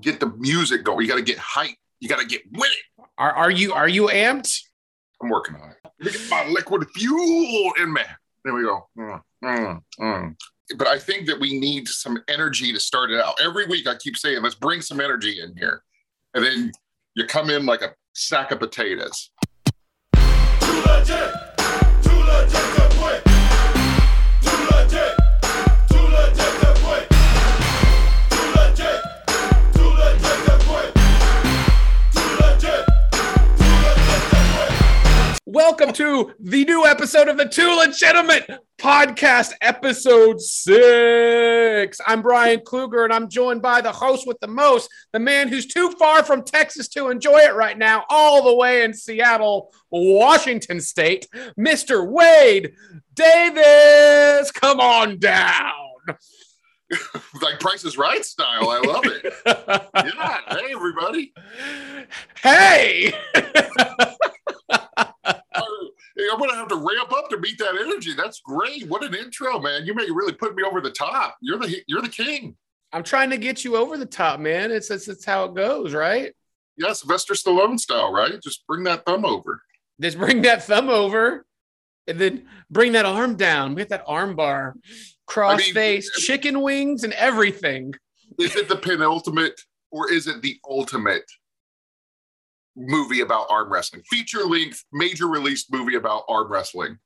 get 0.00 0.20
the 0.20 0.32
music 0.38 0.84
going. 0.84 1.02
You 1.02 1.08
got 1.08 1.16
to 1.16 1.22
get 1.22 1.38
hype. 1.38 1.76
You 2.00 2.08
got 2.08 2.20
to 2.20 2.26
get 2.26 2.42
with 2.52 2.70
it. 2.70 3.04
Are 3.18 3.32
are 3.32 3.50
you 3.50 3.72
are 3.72 3.88
you 3.88 4.08
amped? 4.08 4.60
I'm 5.22 5.30
working 5.30 5.56
on 5.56 5.70
it. 5.70 5.76
Look 6.00 6.14
at 6.14 6.30
my 6.30 6.46
liquid 6.48 6.86
fuel 6.94 7.72
in 7.80 7.92
me. 7.92 8.02
There 8.44 8.54
we 8.54 8.62
go. 8.62 8.88
Mm, 8.98 9.22
mm, 9.44 9.80
mm. 10.00 10.36
But 10.76 10.88
I 10.88 10.98
think 10.98 11.26
that 11.26 11.40
we 11.40 11.58
need 11.58 11.88
some 11.88 12.22
energy 12.28 12.72
to 12.72 12.80
start 12.80 13.10
it 13.10 13.20
out. 13.20 13.34
Every 13.42 13.66
week 13.66 13.86
I 13.86 13.94
keep 13.96 14.16
saying, 14.16 14.42
let's 14.42 14.54
bring 14.54 14.82
some 14.82 15.00
energy 15.00 15.40
in 15.40 15.56
here. 15.56 15.82
And 16.34 16.44
then 16.44 16.72
you 17.14 17.24
come 17.26 17.50
in 17.50 17.64
like 17.64 17.82
a 17.82 17.94
sack 18.14 18.50
of 18.50 18.58
potatoes. 18.58 19.30
Too 20.14 20.82
legit, 20.86 21.34
too 22.02 22.10
legit 22.10 22.96
Welcome 35.48 35.92
to 35.92 36.32
the 36.40 36.64
new 36.64 36.84
episode 36.86 37.28
of 37.28 37.36
the 37.36 37.44
Too 37.44 37.72
Legitimate 37.76 38.50
Podcast, 38.78 39.52
episode 39.60 40.40
six. 40.40 42.00
I'm 42.04 42.20
Brian 42.20 42.58
Kluger, 42.58 43.04
and 43.04 43.12
I'm 43.12 43.28
joined 43.28 43.62
by 43.62 43.80
the 43.80 43.92
host 43.92 44.26
with 44.26 44.40
the 44.40 44.48
most, 44.48 44.90
the 45.12 45.20
man 45.20 45.46
who's 45.46 45.66
too 45.66 45.92
far 46.00 46.24
from 46.24 46.42
Texas 46.42 46.88
to 46.88 47.10
enjoy 47.10 47.38
it 47.38 47.54
right 47.54 47.78
now, 47.78 48.02
all 48.10 48.42
the 48.42 48.56
way 48.56 48.82
in 48.82 48.92
Seattle, 48.92 49.72
Washington 49.88 50.80
State, 50.80 51.28
Mr. 51.56 52.04
Wade 52.04 52.72
Davis. 53.14 54.50
Come 54.50 54.80
on 54.80 55.20
down. 55.20 55.62
like 57.42 57.60
Price 57.60 57.84
is 57.84 57.98
Right 57.98 58.24
style. 58.24 58.70
I 58.70 58.78
love 58.78 59.04
it. 59.06 59.34
yeah. 59.46 60.38
Hey, 60.48 60.72
everybody. 60.72 61.32
hey. 62.42 63.12
Oh, 65.58 65.88
hey, 66.16 66.24
I'm 66.30 66.38
going 66.38 66.50
to 66.50 66.56
have 66.56 66.68
to 66.68 66.76
ramp 66.76 67.12
up 67.12 67.30
to 67.30 67.38
meet 67.38 67.58
that 67.58 67.76
energy. 67.80 68.12
That's 68.14 68.40
great. 68.40 68.86
What 68.88 69.02
an 69.02 69.14
intro, 69.14 69.58
man. 69.58 69.86
You 69.86 69.94
may 69.94 70.10
really 70.10 70.32
put 70.32 70.54
me 70.54 70.62
over 70.62 70.80
the 70.80 70.90
top. 70.90 71.36
You're 71.40 71.58
the 71.58 71.82
you're 71.86 72.02
the 72.02 72.08
king. 72.08 72.56
I'm 72.92 73.02
trying 73.02 73.30
to 73.30 73.38
get 73.38 73.64
you 73.64 73.76
over 73.76 73.96
the 73.96 74.06
top, 74.06 74.38
man. 74.40 74.70
It's 74.70 74.90
it's, 74.90 75.08
it's 75.08 75.24
how 75.24 75.44
it 75.44 75.54
goes, 75.54 75.94
right? 75.94 76.34
Yeah, 76.76 76.92
Sylvester 76.92 77.34
Stallone 77.34 77.78
style, 77.80 78.12
right? 78.12 78.40
Just 78.42 78.66
bring 78.66 78.84
that 78.84 79.06
thumb 79.06 79.24
over. 79.24 79.62
Just 80.00 80.18
bring 80.18 80.42
that 80.42 80.64
thumb 80.64 80.90
over 80.90 81.46
and 82.06 82.18
then 82.18 82.46
bring 82.70 82.92
that 82.92 83.06
arm 83.06 83.36
down. 83.36 83.74
We 83.74 83.82
got 83.82 83.88
that 83.90 84.04
arm 84.06 84.36
bar, 84.36 84.76
cross 85.26 85.60
I 85.60 85.64
mean, 85.64 85.74
face, 85.74 86.10
chicken 86.12 86.62
wings, 86.62 87.04
and 87.04 87.12
everything. 87.14 87.94
Is 88.38 88.56
it 88.56 88.68
the 88.68 88.76
penultimate 88.76 89.60
or 89.90 90.10
is 90.12 90.26
it 90.26 90.42
the 90.42 90.58
ultimate 90.68 91.24
movie 92.76 93.20
about 93.20 93.46
arm 93.50 93.72
wrestling? 93.72 94.02
Feature 94.10 94.44
length, 94.44 94.84
major 94.92 95.26
release 95.26 95.70
movie 95.70 95.96
about 95.96 96.24
arm 96.28 96.50
wrestling. 96.50 96.98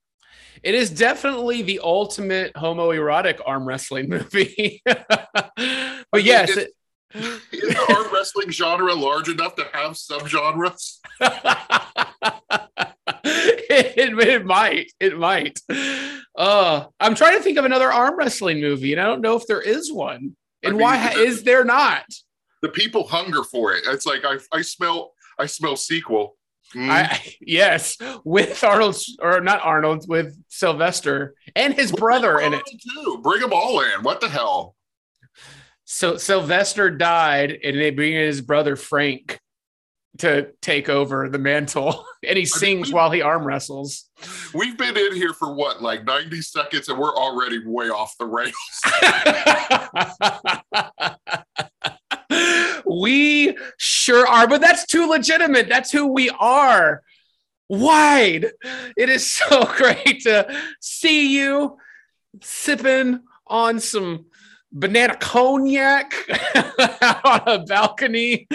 It 0.63 0.75
is 0.75 0.91
definitely 0.91 1.63
the 1.63 1.81
ultimate 1.83 2.53
homoerotic 2.55 3.41
arm 3.47 3.67
wrestling 3.67 4.09
movie. 4.09 4.83
but 4.85 6.23
yes, 6.23 6.57
it- 6.57 6.71
Is 7.15 7.41
the 7.51 7.95
arm 7.95 8.13
wrestling 8.13 8.51
genre 8.51 8.95
large 8.95 9.29
enough 9.29 9.55
to 9.57 9.67
have 9.73 9.93
subgenres? 9.93 10.99
it, 13.71 14.19
it 14.19 14.45
might. 14.45 14.93
It 15.01 15.19
might. 15.19 15.61
Uh, 16.37 16.87
I'm 16.99 17.15
trying 17.15 17.37
to 17.37 17.43
think 17.43 17.59
of 17.59 17.65
another 17.65 17.93
arm 17.93 18.17
wrestling 18.17 18.61
movie, 18.61 18.93
and 18.93 19.01
I 19.01 19.05
don't 19.05 19.21
know 19.21 19.37
if 19.37 19.47
there 19.47 19.61
is 19.61 19.93
one. 19.93 20.37
And 20.63 20.71
I 20.71 20.71
mean, 20.71 20.81
why 20.81 21.13
is 21.13 21.43
there 21.43 21.65
not? 21.65 22.05
The 22.63 22.69
people 22.69 23.07
hunger 23.07 23.43
for 23.45 23.73
it. 23.73 23.85
It's 23.87 24.07
like 24.07 24.25
I, 24.25 24.37
I 24.53 24.63
smell 24.63 25.13
I 25.39 25.47
smell 25.47 25.77
sequel. 25.77 26.37
Mm. 26.75 26.91
I 26.91 27.35
yes, 27.41 27.97
with 28.25 28.63
Arnold 28.63 28.97
or 29.21 29.41
not 29.41 29.61
Arnold, 29.63 30.05
with 30.09 30.37
Sylvester 30.49 31.35
and 31.57 31.75
his 31.75 31.91
brother 31.91 32.39
in 32.39 32.55
it. 32.55 32.63
Too. 32.67 33.21
Bring 33.23 33.41
them 33.41 33.53
all 33.53 33.81
in. 33.81 34.03
What 34.03 34.21
the 34.21 34.29
hell? 34.29 34.77
So 35.85 36.17
Sylvester 36.17 36.91
died, 36.91 37.59
and 37.65 37.77
they 37.77 37.91
bring 37.91 38.15
in 38.15 38.25
his 38.25 38.41
brother 38.41 38.77
Frank 38.77 39.41
to 40.21 40.53
take 40.63 40.89
over 40.89 41.29
the 41.29 41.39
mantle, 41.39 42.05
and 42.27 42.39
he 42.39 42.45
sings 42.45 42.89
we- 42.89 42.95
while 42.95 43.11
he 43.11 43.23
arm 43.23 43.45
wrestles. 43.45 44.09
We've 44.55 44.77
been 44.77 44.97
in 44.97 45.15
here 45.15 45.33
for 45.33 45.55
what, 45.55 45.83
like 45.83 46.05
90 46.05 46.41
seconds, 46.43 46.89
and 46.89 46.99
we're 46.99 47.15
already 47.15 47.61
way 47.65 47.89
off 47.89 48.17
the 48.19 48.27
rails. 48.27 48.55
we 52.87 53.57
sure 53.79 54.27
are, 54.27 54.47
but 54.47 54.61
that's 54.61 54.87
too 54.87 55.09
legitimate. 55.09 55.69
That's 55.69 55.91
who 55.91 56.09
we 56.09 56.31
are. 56.31 57.03
Wade. 57.69 58.53
It 58.97 59.09
is 59.09 59.31
so 59.33 59.65
great 59.65 60.23
to 60.23 60.47
see 60.81 61.39
you 61.39 61.79
sipping 62.43 63.21
on 63.47 63.81
some 63.81 64.27
banana 64.73 65.17
cognac 65.17 66.13
on 67.25 67.43
a 67.47 67.65
balcony 67.67 68.47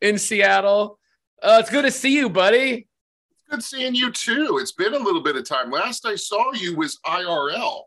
in 0.00 0.18
Seattle. 0.18 0.98
Uh, 1.44 1.58
it's 1.60 1.68
good 1.68 1.84
to 1.84 1.90
see 1.90 2.16
you, 2.16 2.30
buddy. 2.30 2.88
It's 3.30 3.42
good 3.50 3.62
seeing 3.62 3.94
you 3.94 4.10
too. 4.10 4.56
It's 4.62 4.72
been 4.72 4.94
a 4.94 4.98
little 4.98 5.20
bit 5.20 5.36
of 5.36 5.46
time. 5.46 5.70
Last 5.70 6.06
I 6.06 6.14
saw 6.14 6.54
you 6.54 6.74
was 6.74 6.98
IRL. 7.04 7.82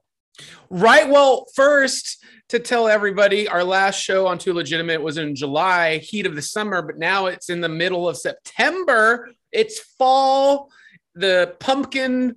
Right. 0.69 1.09
Well, 1.09 1.47
first 1.55 2.23
to 2.49 2.59
tell 2.59 2.87
everybody, 2.87 3.47
our 3.47 3.63
last 3.63 3.99
show 3.99 4.27
on 4.27 4.37
Too 4.37 4.53
Legitimate 4.53 5.01
was 5.01 5.17
in 5.17 5.33
July, 5.33 5.97
heat 5.97 6.27
of 6.27 6.35
the 6.35 6.41
summer, 6.43 6.83
but 6.83 6.99
now 6.99 7.25
it's 7.25 7.49
in 7.49 7.59
the 7.59 7.67
middle 7.67 8.07
of 8.07 8.15
September. 8.15 9.27
It's 9.51 9.79
fall. 9.79 10.69
The 11.15 11.55
pumpkin 11.59 12.35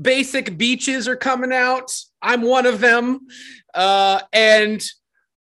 basic 0.00 0.58
beaches 0.58 1.06
are 1.06 1.14
coming 1.14 1.52
out. 1.52 1.94
I'm 2.20 2.42
one 2.42 2.66
of 2.66 2.80
them. 2.80 3.28
Uh, 3.74 4.22
and 4.32 4.84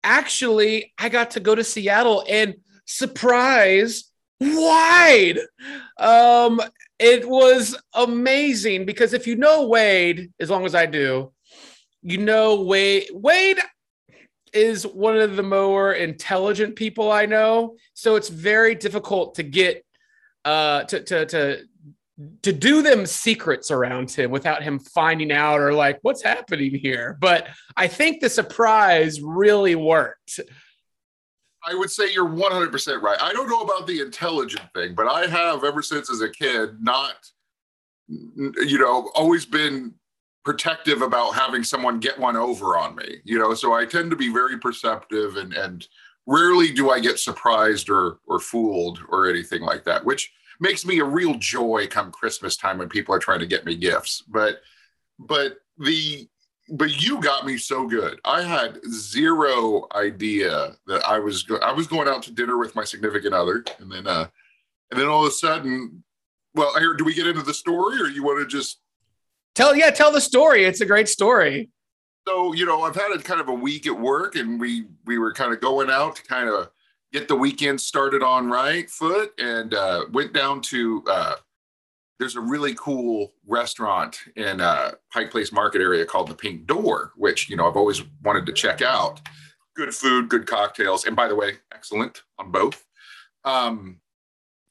actually, 0.02 0.94
I 0.98 1.10
got 1.10 1.32
to 1.32 1.42
go 1.42 1.56
to 1.56 1.64
Seattle 1.66 2.24
and 2.30 2.56
surprise 2.86 4.06
Wade. 4.44 5.40
Um, 5.98 6.62
it 7.00 7.28
was 7.28 7.78
amazing 7.94 8.86
because 8.86 9.14
if 9.14 9.28
you 9.28 9.36
know 9.36 9.68
Wade, 9.68 10.32
as 10.40 10.50
long 10.50 10.66
as 10.66 10.76
I 10.76 10.86
do, 10.86 11.32
you 12.02 12.18
know 12.18 12.62
Wade 12.64 13.08
Wade 13.12 13.60
is 14.54 14.86
one 14.86 15.18
of 15.18 15.36
the 15.36 15.44
more 15.44 15.94
intelligent 15.94 16.76
people 16.76 17.12
I 17.12 17.26
know. 17.26 17.76
So 17.94 18.16
it's 18.16 18.30
very 18.30 18.76
difficult 18.76 19.36
to 19.36 19.44
get 19.44 19.84
uh 20.46 20.84
to 20.84 21.02
to 21.02 21.26
to 21.26 21.64
to 22.44 22.54
do 22.54 22.82
them 22.82 23.06
secrets 23.06 23.72
around 23.72 24.12
him 24.12 24.30
without 24.30 24.62
him 24.62 24.78
finding 24.80 25.32
out 25.32 25.60
or 25.60 25.74
like 25.74 26.00
what's 26.04 26.22
happening 26.22 26.76
here. 26.76 27.18
But 27.20 27.48
I 27.76 27.88
think 27.88 28.22
the 28.22 28.30
surprise 28.30 29.20
really 29.22 29.76
worked. 29.76 30.40
I 31.66 31.74
would 31.74 31.90
say 31.90 32.12
you're 32.12 32.28
100% 32.28 33.02
right. 33.02 33.22
I 33.22 33.34
don't 33.34 33.50
know 33.50 33.62
about 33.62 33.88
the 33.88 34.02
intelligent 34.02 34.66
thing, 34.74 34.96
but 34.96 35.08
I 35.08 35.28
have 35.28 35.64
ever 35.64 35.82
since 35.82 36.12
as 36.12 36.22
a 36.22 36.30
kid 36.30 36.82
not, 36.82 37.16
you 38.08 38.80
know, 38.80 39.12
always 39.16 39.46
been 39.46 39.94
protective 40.44 41.02
about 41.02 41.36
having 41.36 41.64
someone 41.64 42.00
get 42.00 42.20
one 42.20 42.36
over 42.36 42.78
on 42.78 42.96
me, 42.96 43.18
you 43.24 43.40
know, 43.40 43.54
so 43.54 43.74
I 43.74 43.86
tend 43.86 44.12
to 44.12 44.18
be 44.18 44.32
very 44.32 44.60
perceptive 44.60 45.38
and, 45.38 45.54
and 45.54 45.88
rarely 46.28 46.72
do 46.72 46.90
I 46.90 47.00
get 47.00 47.18
surprised 47.18 47.90
or, 47.90 48.18
or 48.28 48.40
fooled 48.40 49.00
or 49.10 49.30
anything 49.30 49.62
like 49.62 49.86
that, 49.86 50.04
which 50.04 50.34
makes 50.60 50.86
me 50.86 51.00
a 51.00 51.06
real 51.06 51.36
joy 51.36 51.88
come 51.88 52.12
Christmas 52.12 52.58
time 52.58 52.78
when 52.78 52.90
people 52.90 53.16
are 53.16 53.20
trying 53.20 53.40
to 53.40 53.46
get 53.46 53.66
me 53.66 53.76
gifts. 53.76 54.24
But, 54.28 54.60
but 55.18 55.60
the, 55.78 56.28
but 56.70 57.02
you 57.02 57.20
got 57.22 57.46
me 57.46 57.58
so 57.58 57.88
good. 57.88 58.20
I 58.24 58.42
had 58.42 58.80
zero 58.90 59.88
idea 59.94 60.76
that 60.88 61.06
I 61.08 61.20
was 61.20 61.44
go- 61.44 61.58
I 61.58 61.72
was 61.72 61.88
going 61.88 62.08
out 62.08 62.24
to 62.24 62.32
dinner 62.32 62.58
with 62.58 62.76
my 62.76 62.84
significant 62.84 63.34
other, 63.34 63.66
and 63.80 63.92
then 63.92 64.08
uh, 64.08 64.28
and 64.92 65.00
then 65.00 65.08
all 65.08 65.24
of 65.26 65.30
a 65.30 65.32
sudden, 65.32 66.04
well, 66.56 66.72
I 66.76 66.80
heard. 66.80 66.98
Do 66.98 67.04
we 67.04 67.14
get 67.14 67.28
into 67.28 67.42
the 67.42 67.54
story, 67.54 68.00
or 68.02 68.08
you 68.08 68.24
want 68.24 68.40
to 68.40 68.58
just? 68.58 68.80
Tell 69.56 69.76
yeah, 69.76 69.92
tell 69.92 70.12
the 70.12 70.22
story. 70.22 70.66
It's 70.66 70.82
a 70.82 70.86
great 70.86 71.10
story. 71.10 71.70
So 72.28 72.54
you 72.54 72.66
know, 72.66 72.84
I've 72.84 72.96
had 72.96 73.12
a 73.12 73.20
kind 73.20 73.42
of 73.42 73.50
a 73.50 73.54
week 73.54 73.86
at 73.86 74.00
work, 74.00 74.36
and 74.36 74.60
we 74.60 74.86
we 75.06 75.18
were 75.18 75.34
kind 75.34 75.54
of 75.54 75.60
going 75.60 75.90
out 75.90 76.16
to 76.16 76.24
kind 76.24 76.50
of 76.50 76.70
get 77.12 77.28
the 77.28 77.36
weekend 77.36 77.80
started 77.82 78.24
on 78.24 78.50
right 78.50 78.90
foot, 78.90 79.34
and 79.38 79.74
uh, 79.74 80.06
went 80.12 80.34
down 80.34 80.62
to. 80.62 81.04
Uh, 81.08 81.36
there's 82.20 82.36
a 82.36 82.42
really 82.42 82.76
cool 82.76 83.34
restaurant 83.48 84.20
in 84.36 84.62
uh, 84.62 84.92
Pike 85.12 85.32
Place 85.32 85.52
Market 85.52 85.82
area 85.82 86.06
called 86.06 86.28
the 86.28 86.36
Pink 86.36 86.68
Door, 86.68 87.14
which 87.16 87.50
you 87.50 87.56
know 87.56 87.68
I've 87.68 87.78
always 87.78 88.04
wanted 88.24 88.46
to 88.46 88.54
check 88.54 88.82
out. 88.82 89.22
Good 89.76 89.94
food, 89.94 90.30
good 90.30 90.46
cocktails, 90.46 91.06
and 91.06 91.16
by 91.16 91.28
the 91.28 91.36
way, 91.36 91.54
excellent 91.74 92.22
on 92.38 92.52
both. 92.52 92.86
Um, 93.44 94.00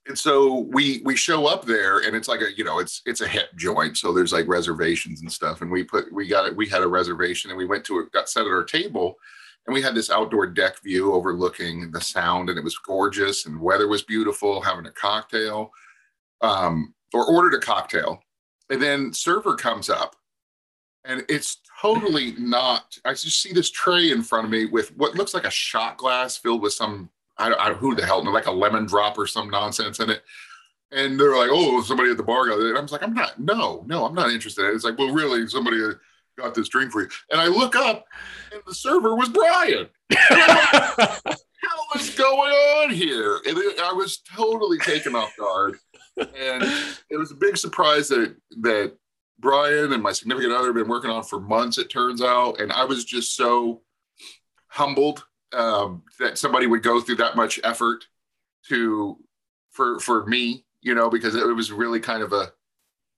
and 0.06 0.18
so 0.18 0.66
we 0.72 1.00
we 1.04 1.16
show 1.16 1.46
up 1.46 1.64
there, 1.64 1.98
and 2.00 2.16
it's 2.16 2.28
like 2.28 2.40
a 2.40 2.56
you 2.56 2.64
know 2.64 2.78
it's 2.78 3.02
it's 3.06 3.20
a 3.20 3.28
hip 3.28 3.54
joint, 3.56 3.96
so 3.96 4.12
there's 4.12 4.32
like 4.32 4.48
reservations 4.48 5.20
and 5.20 5.30
stuff. 5.30 5.62
And 5.62 5.70
we 5.70 5.84
put 5.84 6.12
we 6.12 6.26
got 6.26 6.46
it. 6.46 6.56
We 6.56 6.68
had 6.68 6.82
a 6.82 6.88
reservation, 6.88 7.50
and 7.50 7.58
we 7.58 7.66
went 7.66 7.84
to 7.86 8.00
it, 8.00 8.12
got 8.12 8.28
set 8.28 8.46
at 8.46 8.52
our 8.52 8.64
table, 8.64 9.16
and 9.66 9.74
we 9.74 9.82
had 9.82 9.94
this 9.94 10.10
outdoor 10.10 10.46
deck 10.48 10.82
view 10.82 11.12
overlooking 11.12 11.90
the 11.92 12.00
sound, 12.00 12.48
and 12.48 12.58
it 12.58 12.64
was 12.64 12.78
gorgeous, 12.78 13.46
and 13.46 13.60
weather 13.60 13.86
was 13.86 14.02
beautiful. 14.02 14.60
Having 14.60 14.86
a 14.86 14.92
cocktail, 14.92 15.70
um, 16.40 16.94
or 17.12 17.26
ordered 17.26 17.54
a 17.54 17.60
cocktail, 17.60 18.22
and 18.70 18.80
then 18.80 19.12
server 19.12 19.54
comes 19.54 19.90
up, 19.90 20.16
and 21.04 21.24
it's 21.28 21.58
totally 21.80 22.32
not. 22.38 22.98
I 23.04 23.12
just 23.12 23.42
see 23.42 23.52
this 23.52 23.70
tray 23.70 24.10
in 24.10 24.22
front 24.22 24.44
of 24.44 24.50
me 24.50 24.66
with 24.66 24.96
what 24.96 25.14
looks 25.14 25.34
like 25.34 25.44
a 25.44 25.50
shot 25.50 25.96
glass 25.96 26.36
filled 26.36 26.62
with 26.62 26.72
some 26.72 27.10
I 27.38 27.48
don't, 27.48 27.60
I 27.60 27.68
don't 27.68 27.78
who 27.78 27.94
the 27.94 28.04
hell 28.06 28.22
like 28.30 28.46
a 28.46 28.52
lemon 28.52 28.86
drop 28.86 29.18
or 29.18 29.26
some 29.26 29.50
nonsense 29.50 30.00
in 30.00 30.10
it. 30.10 30.22
And 30.90 31.18
they're 31.18 31.36
like, 31.36 31.48
"Oh, 31.50 31.80
somebody 31.82 32.10
at 32.10 32.18
the 32.18 32.22
bar 32.22 32.46
got 32.46 32.60
it." 32.60 32.66
And 32.66 32.78
I 32.78 32.80
was 32.80 32.92
like, 32.92 33.02
"I'm 33.02 33.14
not. 33.14 33.40
No, 33.40 33.82
no, 33.86 34.04
I'm 34.04 34.14
not 34.14 34.30
interested." 34.30 34.66
It's 34.66 34.84
like, 34.84 34.98
"Well, 34.98 35.12
really, 35.12 35.46
somebody 35.48 35.80
got 36.38 36.54
this 36.54 36.68
drink 36.68 36.92
for 36.92 37.02
you." 37.02 37.08
And 37.30 37.40
I 37.40 37.46
look 37.46 37.74
up, 37.74 38.04
and 38.52 38.62
the 38.66 38.74
server 38.74 39.16
was 39.16 39.30
Brian. 39.30 39.88
hell 40.10 41.86
is 41.96 42.10
going 42.10 42.52
on 42.52 42.90
here? 42.90 43.40
And 43.46 43.56
I 43.80 43.92
was 43.94 44.18
totally 44.18 44.78
taken 44.78 45.16
off 45.16 45.34
guard, 45.38 45.78
and 46.16 46.62
it 47.10 47.16
was 47.16 47.30
a 47.30 47.36
big 47.36 47.56
surprise 47.56 48.08
that 48.08 48.36
that 48.60 48.96
Brian 49.38 49.92
and 49.92 50.02
my 50.02 50.12
significant 50.12 50.52
other 50.52 50.66
have 50.66 50.76
been 50.76 50.88
working 50.88 51.10
on 51.10 51.22
for 51.22 51.40
months. 51.40 51.78
It 51.78 51.90
turns 51.90 52.22
out, 52.22 52.60
and 52.60 52.72
I 52.72 52.84
was 52.84 53.04
just 53.04 53.34
so 53.36 53.82
humbled 54.68 55.24
um, 55.52 56.02
that 56.18 56.38
somebody 56.38 56.66
would 56.66 56.82
go 56.82 57.00
through 57.00 57.16
that 57.16 57.36
much 57.36 57.60
effort 57.64 58.04
to 58.68 59.18
for 59.70 59.98
for 59.98 60.26
me, 60.26 60.64
you 60.80 60.94
know, 60.94 61.10
because 61.10 61.34
it 61.34 61.56
was 61.56 61.72
really 61.72 62.00
kind 62.00 62.22
of 62.22 62.32
a 62.32 62.52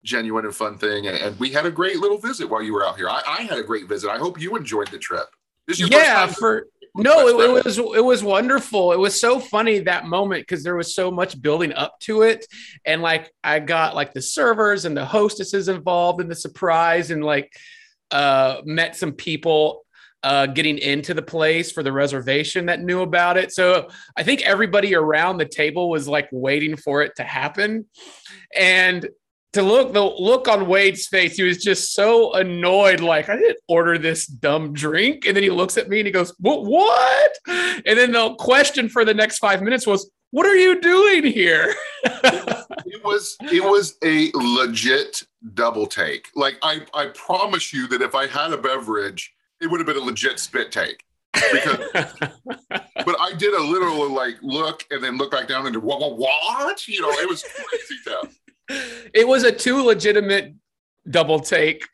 genuine 0.04 0.44
and 0.44 0.54
fun 0.54 0.78
thing. 0.78 1.06
And, 1.06 1.16
and 1.16 1.38
we 1.40 1.50
had 1.50 1.66
a 1.66 1.70
great 1.70 1.98
little 1.98 2.18
visit 2.18 2.48
while 2.48 2.62
you 2.62 2.74
were 2.74 2.86
out 2.86 2.96
here. 2.96 3.08
I, 3.08 3.22
I 3.26 3.42
had 3.42 3.58
a 3.58 3.62
great 3.62 3.88
visit. 3.88 4.10
I 4.10 4.18
hope 4.18 4.40
you 4.40 4.56
enjoyed 4.56 4.88
the 4.88 4.98
trip. 4.98 5.26
This 5.66 5.80
is 5.80 5.88
your 5.88 5.98
first 5.98 6.04
yeah, 6.04 6.26
for 6.26 6.66
no, 6.96 7.26
it, 7.26 7.50
it 7.50 7.64
was 7.64 7.78
it 7.78 8.04
was 8.04 8.22
wonderful. 8.22 8.92
It 8.92 8.98
was 8.98 9.18
so 9.18 9.40
funny 9.40 9.80
that 9.80 10.06
moment 10.06 10.42
because 10.42 10.62
there 10.62 10.76
was 10.76 10.94
so 10.94 11.10
much 11.10 11.40
building 11.40 11.72
up 11.72 11.98
to 12.00 12.22
it, 12.22 12.46
and 12.84 13.02
like 13.02 13.32
I 13.42 13.58
got 13.58 13.96
like 13.96 14.12
the 14.12 14.22
servers 14.22 14.84
and 14.84 14.96
the 14.96 15.04
hostesses 15.04 15.68
involved 15.68 16.20
in 16.20 16.28
the 16.28 16.36
surprise, 16.36 17.10
and 17.10 17.24
like 17.24 17.52
uh, 18.12 18.60
met 18.64 18.94
some 18.94 19.12
people 19.12 19.84
uh, 20.22 20.46
getting 20.46 20.78
into 20.78 21.14
the 21.14 21.22
place 21.22 21.72
for 21.72 21.82
the 21.82 21.92
reservation 21.92 22.66
that 22.66 22.80
knew 22.80 23.02
about 23.02 23.36
it. 23.36 23.52
So 23.52 23.88
I 24.16 24.22
think 24.22 24.42
everybody 24.42 24.94
around 24.94 25.38
the 25.38 25.46
table 25.46 25.90
was 25.90 26.06
like 26.06 26.28
waiting 26.30 26.76
for 26.76 27.02
it 27.02 27.16
to 27.16 27.24
happen, 27.24 27.86
and 28.54 29.08
to 29.54 29.62
look 29.62 29.92
the 29.92 30.02
look 30.02 30.48
on 30.48 30.66
Wade's 30.66 31.06
face, 31.06 31.36
he 31.36 31.42
was 31.42 31.58
just 31.58 31.94
so 31.94 32.32
annoyed. 32.34 33.00
Like 33.00 33.28
I 33.28 33.36
didn't 33.36 33.58
order 33.68 33.98
this 33.98 34.26
dumb 34.26 34.72
drink, 34.72 35.26
and 35.26 35.36
then 35.36 35.42
he 35.42 35.50
looks 35.50 35.76
at 35.76 35.88
me 35.88 36.00
and 36.00 36.06
he 36.06 36.12
goes, 36.12 36.34
"What? 36.38 36.64
What?" 36.64 37.38
And 37.46 37.98
then 37.98 38.12
the 38.12 38.34
question 38.34 38.88
for 38.88 39.04
the 39.04 39.14
next 39.14 39.38
five 39.38 39.62
minutes 39.62 39.86
was, 39.86 40.10
"What 40.30 40.46
are 40.46 40.56
you 40.56 40.80
doing 40.80 41.24
here?" 41.24 41.74
it 42.04 43.04
was 43.04 43.36
it 43.42 43.62
was 43.62 43.96
a 44.04 44.30
legit 44.34 45.22
double 45.54 45.86
take. 45.86 46.28
Like 46.34 46.56
I 46.62 46.80
I 46.92 47.06
promise 47.06 47.72
you 47.72 47.86
that 47.88 48.02
if 48.02 48.14
I 48.14 48.26
had 48.26 48.52
a 48.52 48.58
beverage, 48.58 49.32
it 49.60 49.70
would 49.70 49.80
have 49.80 49.86
been 49.86 49.96
a 49.96 50.04
legit 50.04 50.40
spit 50.40 50.72
take. 50.72 51.04
Because 51.32 51.78
but 51.94 53.16
I 53.20 53.32
did 53.36 53.54
a 53.54 53.62
literal 53.62 54.08
like 54.10 54.36
look 54.42 54.84
and 54.90 55.02
then 55.02 55.16
look 55.16 55.30
back 55.30 55.48
down 55.48 55.66
and 55.66 55.74
do 55.74 55.80
what 55.80 56.00
what, 56.00 56.18
what? 56.18 56.88
You 56.88 57.02
know, 57.02 57.10
it 57.10 57.28
was 57.28 57.42
crazy 57.42 58.00
tough. 58.04 58.38
it 59.14 59.26
was 59.26 59.44
a 59.44 59.52
two 59.52 59.82
legitimate 59.82 60.54
double 61.08 61.40
take. 61.40 61.84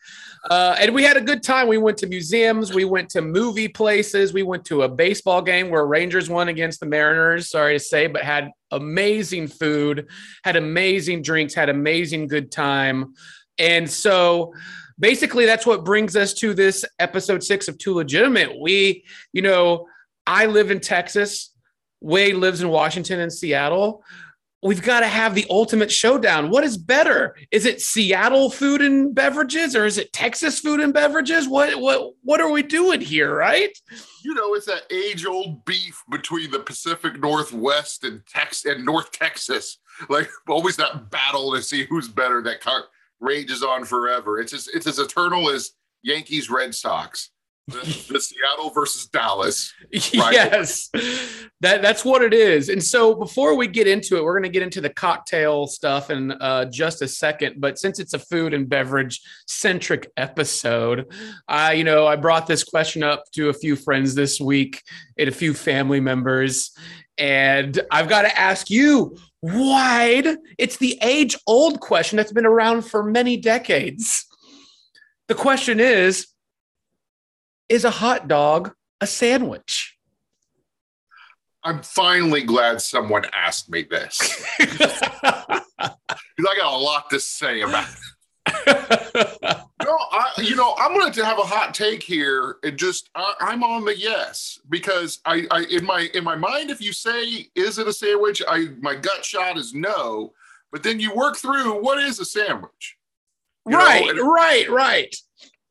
Uh, 0.49 0.75
and 0.81 0.95
we 0.95 1.03
had 1.03 1.19
a 1.19 1.21
good 1.21 1.43
time. 1.43 1.69
We 1.69 1.77
went 1.77 1.99
to 1.99 2.07
museums, 2.07 2.73
we 2.73 2.87
went 2.87 3.11
to 3.11 3.21
movie 3.21 3.69
places, 3.69 4.33
we 4.33 4.43
went 4.43 4.65
to 4.67 4.83
a 4.83 4.89
baseball 4.89 5.43
game 5.43 5.69
where 5.69 5.85
Rangers 5.85 6.31
won 6.31 6.49
against 6.49 6.81
the 6.81 6.87
Mariners. 6.87 7.51
Sorry 7.51 7.75
to 7.75 7.79
say, 7.79 8.07
but 8.07 8.23
had 8.23 8.51
amazing 8.71 9.49
food, 9.49 10.09
had 10.43 10.57
amazing 10.57 11.23
drinks, 11.23 11.53
had 11.53 11.69
amazing 11.69 12.27
good 12.27 12.51
time. 12.51 13.15
And 13.59 13.89
so 13.89 14.55
basically, 14.99 15.45
that's 15.45 15.67
what 15.67 15.85
brings 15.85 16.17
us 16.17 16.33
to 16.35 16.55
this 16.55 16.87
episode 16.99 17.43
six 17.43 17.69
of 17.69 17.77
Too 17.77 17.95
Legitimate. 17.95 18.59
We, 18.59 19.05
you 19.35 19.43
know, 19.43 19.87
I 20.27 20.47
live 20.47 20.71
in 20.71 20.81
Texas, 20.81 21.53
Wade 22.01 22.37
lives 22.37 22.63
in 22.63 22.71
Washington 22.71 23.21
and 23.21 23.33
Seattle 23.33 24.03
we've 24.63 24.83
got 24.83 25.01
to 25.01 25.07
have 25.07 25.35
the 25.35 25.47
ultimate 25.49 25.91
showdown. 25.91 26.51
What 26.51 26.65
is 26.65 26.77
better? 26.77 27.37
Is 27.51 27.67
it 27.67 27.81
Seattle 27.81 28.51
food 28.51 28.83
and 28.83 29.15
beverages 29.15 29.75
or 29.75 29.87
is 29.87 29.99
it 29.99 30.13
Texas 30.13 30.61
food 30.61 30.81
and 30.81 30.93
beverages? 30.93 31.49
What 31.49 31.81
what 31.81 32.13
what 32.23 32.41
are 32.41 32.51
we 32.51 32.63
doing 32.63 33.01
here, 33.01 33.35
right? 33.35 33.77
You 34.23 34.35
know, 34.35 34.55
it's 34.55 34.67
that 34.67 34.83
age-old 34.91 35.65
beef 35.65 36.03
between 36.11 36.51
the 36.51 36.59
Pacific 36.59 37.19
Northwest 37.19 38.05
and 38.05 38.25
Tex 38.27 38.65
and 38.65 38.85
North 38.85 39.11
Texas. 39.13 39.79
Like 40.09 40.31
always 40.49 40.77
that 40.77 41.11
battle 41.11 41.55
to 41.55 41.63
see 41.63 41.85
who's 41.85 42.09
better 42.09 42.43
that 42.43 42.61
rages 43.21 43.63
on 43.63 43.85
forever. 43.85 44.41
It's 44.41 44.53
as 44.53 44.69
it's 44.69 44.87
as 44.87 44.99
eternal 44.99 45.51
as 45.51 45.73
Yankees 46.03 46.51
Red 46.51 46.75
Sox. 46.75 47.31
The, 47.69 48.07
the 48.13 48.21
Seattle 48.21 48.71
versus 48.71 49.07
Dallas. 49.07 49.73
Right. 50.15 50.33
yes. 50.33 50.89
That 51.61 51.83
that's 51.83 52.05
what 52.05 52.23
it 52.23 52.33
is. 52.33 52.69
And 52.69 52.83
so 52.83 53.15
before 53.15 53.57
we 53.57 53.67
get 53.67 53.87
into 53.87 54.17
it, 54.17 54.25
we're 54.25 54.35
going 54.35 54.51
to 54.51 54.59
get 54.59 54.63
into 54.63 54.81
the 54.81 54.89
cocktail 54.89 55.67
stuff 55.67 56.11
in 56.11 56.33
uh, 56.33 56.67
just 56.67 57.03
a 57.03 57.09
second. 57.09 57.61
But 57.61 57.79
since 57.79 57.99
it's 57.99 58.15
a 58.15 58.19
food 58.19 58.55
and 58.55 58.69
beverage 58.69 59.21
centric 59.47 60.11
episode, 60.17 61.13
I 61.49 61.73
you 61.73 61.85
know 61.85 62.07
I 62.07 62.17
brought 62.17 62.47
this 62.47 62.65
question 62.65 63.03
up 63.03 63.25
to 63.33 63.49
a 63.49 63.53
few 63.53 63.77
friends 63.77 64.15
this 64.15 64.41
week 64.41 64.83
and 65.19 65.29
a 65.29 65.33
few 65.33 65.53
family 65.55 66.01
members, 66.01 66.71
and 67.19 67.79
I've 67.91 68.09
got 68.09 68.23
to 68.23 68.39
ask 68.39 68.71
you, 68.71 69.17
Wade. 69.43 70.37
It's 70.57 70.77
the 70.77 70.99
age 71.03 71.37
old 71.47 71.81
question 71.81 72.17
that's 72.17 72.33
been 72.33 72.47
around 72.47 72.83
for 72.83 73.03
many 73.03 73.37
decades. 73.37 74.25
The 75.29 75.35
question 75.35 75.79
is 75.79 76.27
Is 77.71 77.85
a 77.85 77.91
hot 77.91 78.27
dog 78.27 78.75
a 79.01 79.07
sandwich? 79.07 79.97
I'm 81.63 81.83
finally 81.83 82.43
glad 82.43 82.83
someone 82.83 83.25
asked 83.33 83.71
me 83.71 83.83
this 83.83 84.19
because 84.59 85.01
I 85.81 86.57
got 86.57 86.75
a 86.75 86.77
lot 86.77 87.09
to 87.11 87.21
say 87.21 87.61
about 87.61 87.87
it. 88.47 89.61
No, 89.85 89.97
I, 90.13 90.33
you 90.39 90.57
know, 90.57 90.75
I'm 90.79 90.99
going 90.99 91.13
to 91.13 91.25
have 91.25 91.39
a 91.39 91.43
hot 91.43 91.73
take 91.73 92.03
here, 92.03 92.57
and 92.65 92.77
just 92.77 93.09
I, 93.15 93.35
I'm 93.41 93.63
on 93.63 93.85
the 93.85 93.97
yes 93.97 94.59
because 94.69 95.21
I, 95.25 95.47
I, 95.51 95.65
in 95.71 95.85
my 95.85 96.09
in 96.13 96.25
my 96.25 96.35
mind, 96.37 96.71
if 96.71 96.81
you 96.81 96.93
say 96.93 97.47
is 97.55 97.79
it 97.79 97.87
a 97.87 97.93
sandwich, 97.93 98.43
I 98.49 98.69
my 98.81 98.97
gut 98.97 99.25
shot 99.25 99.57
is 99.57 99.73
no, 99.73 100.33
but 100.73 100.83
then 100.83 100.99
you 100.99 101.15
work 101.15 101.37
through 101.37 101.81
what 101.83 102.03
is 102.03 102.19
a 102.21 102.25
sandwich, 102.25 102.97
You 103.67 103.73
know, 103.73 103.79
right, 103.79 104.09
and- 104.11 104.19
right, 104.21 104.69
right. 104.71 105.15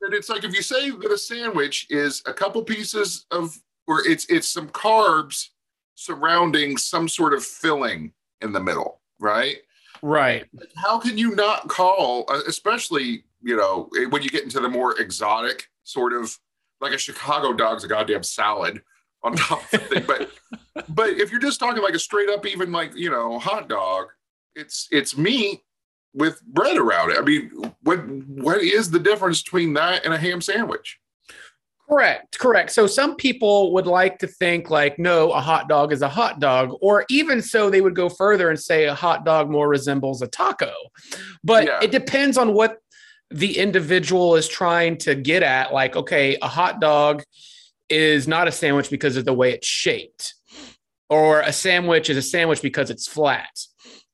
And 0.01 0.13
it's 0.13 0.29
like 0.29 0.43
if 0.43 0.53
you 0.53 0.61
say 0.61 0.89
that 0.89 1.11
a 1.11 1.17
sandwich 1.17 1.87
is 1.89 2.21
a 2.25 2.33
couple 2.33 2.63
pieces 2.63 3.25
of 3.31 3.57
or 3.87 4.05
it's 4.07 4.25
it's 4.25 4.47
some 4.47 4.69
carbs 4.69 5.49
surrounding 5.95 6.77
some 6.77 7.09
sort 7.09 7.33
of 7.33 7.43
filling 7.43 8.13
in 8.41 8.53
the 8.53 8.59
middle, 8.59 9.01
right? 9.19 9.57
Right. 10.01 10.45
How 10.77 10.97
can 10.97 11.17
you 11.17 11.35
not 11.35 11.67
call, 11.67 12.25
uh, 12.29 12.41
especially 12.47 13.23
you 13.41 13.57
know 13.57 13.89
eh, 13.99 14.05
when 14.05 14.21
you 14.21 14.29
get 14.29 14.43
into 14.43 14.59
the 14.59 14.69
more 14.69 14.99
exotic 14.99 15.67
sort 15.83 16.13
of 16.13 16.37
like 16.79 16.93
a 16.93 16.97
Chicago 16.97 17.51
dog's 17.51 17.83
a 17.83 17.87
goddamn 17.87 18.23
salad 18.23 18.81
on 19.23 19.33
top 19.35 19.61
of 19.61 19.71
the 19.71 19.77
thing, 19.79 20.03
but 20.07 20.29
but 20.87 21.09
if 21.09 21.31
you're 21.31 21.41
just 21.41 21.59
talking 21.59 21.83
like 21.83 21.93
a 21.93 21.99
straight 21.99 22.29
up 22.29 22.45
even 22.45 22.71
like 22.71 22.95
you 22.95 23.09
know 23.09 23.39
hot 23.39 23.67
dog, 23.67 24.07
it's 24.55 24.87
it's 24.91 25.17
meat 25.17 25.61
with 26.13 26.41
bread 26.43 26.77
around 26.77 27.11
it. 27.11 27.17
I 27.17 27.21
mean, 27.21 27.51
what 27.83 27.99
what 28.07 28.61
is 28.61 28.91
the 28.91 28.99
difference 28.99 29.41
between 29.41 29.73
that 29.73 30.05
and 30.05 30.13
a 30.13 30.17
ham 30.17 30.41
sandwich? 30.41 30.99
Correct, 31.87 32.37
correct. 32.37 32.71
So 32.71 32.85
some 32.85 33.15
people 33.15 33.73
would 33.73 33.87
like 33.87 34.19
to 34.19 34.27
think 34.27 34.69
like, 34.69 34.99
no, 34.99 35.31
a 35.31 35.41
hot 35.41 35.67
dog 35.67 35.91
is 35.91 36.03
a 36.03 36.09
hot 36.09 36.39
dog, 36.39 36.77
or 36.81 37.03
even 37.09 37.41
so, 37.41 37.69
they 37.69 37.81
would 37.81 37.95
go 37.95 38.09
further 38.09 38.49
and 38.49 38.59
say 38.59 38.85
a 38.85 38.93
hot 38.93 39.25
dog 39.25 39.49
more 39.49 39.67
resembles 39.67 40.21
a 40.21 40.27
taco. 40.27 40.71
But 41.43 41.65
Yeah. 41.65 41.79
it 41.81 41.89
depends 41.89 42.37
on 42.37 42.53
what 42.53 42.77
the 43.31 43.57
individual 43.57 44.35
is 44.35 44.47
trying 44.47 44.97
to 44.97 45.15
get 45.15 45.41
at. 45.41 45.73
Like, 45.73 45.95
okay, 45.95 46.37
a 46.43 46.47
hot 46.47 46.79
dog 46.79 47.23
is 47.89 48.27
not 48.27 48.47
a 48.47 48.51
sandwich 48.51 48.91
because 48.91 49.17
of 49.17 49.25
the 49.25 49.33
way 49.33 49.51
it's 49.53 49.67
shaped, 49.67 50.35
or 51.09 51.41
a 51.41 51.51
sandwich 51.51 52.07
is 52.11 52.17
a 52.17 52.21
sandwich 52.21 52.61
because 52.61 52.91
it's 52.91 53.07
flat. 53.07 53.49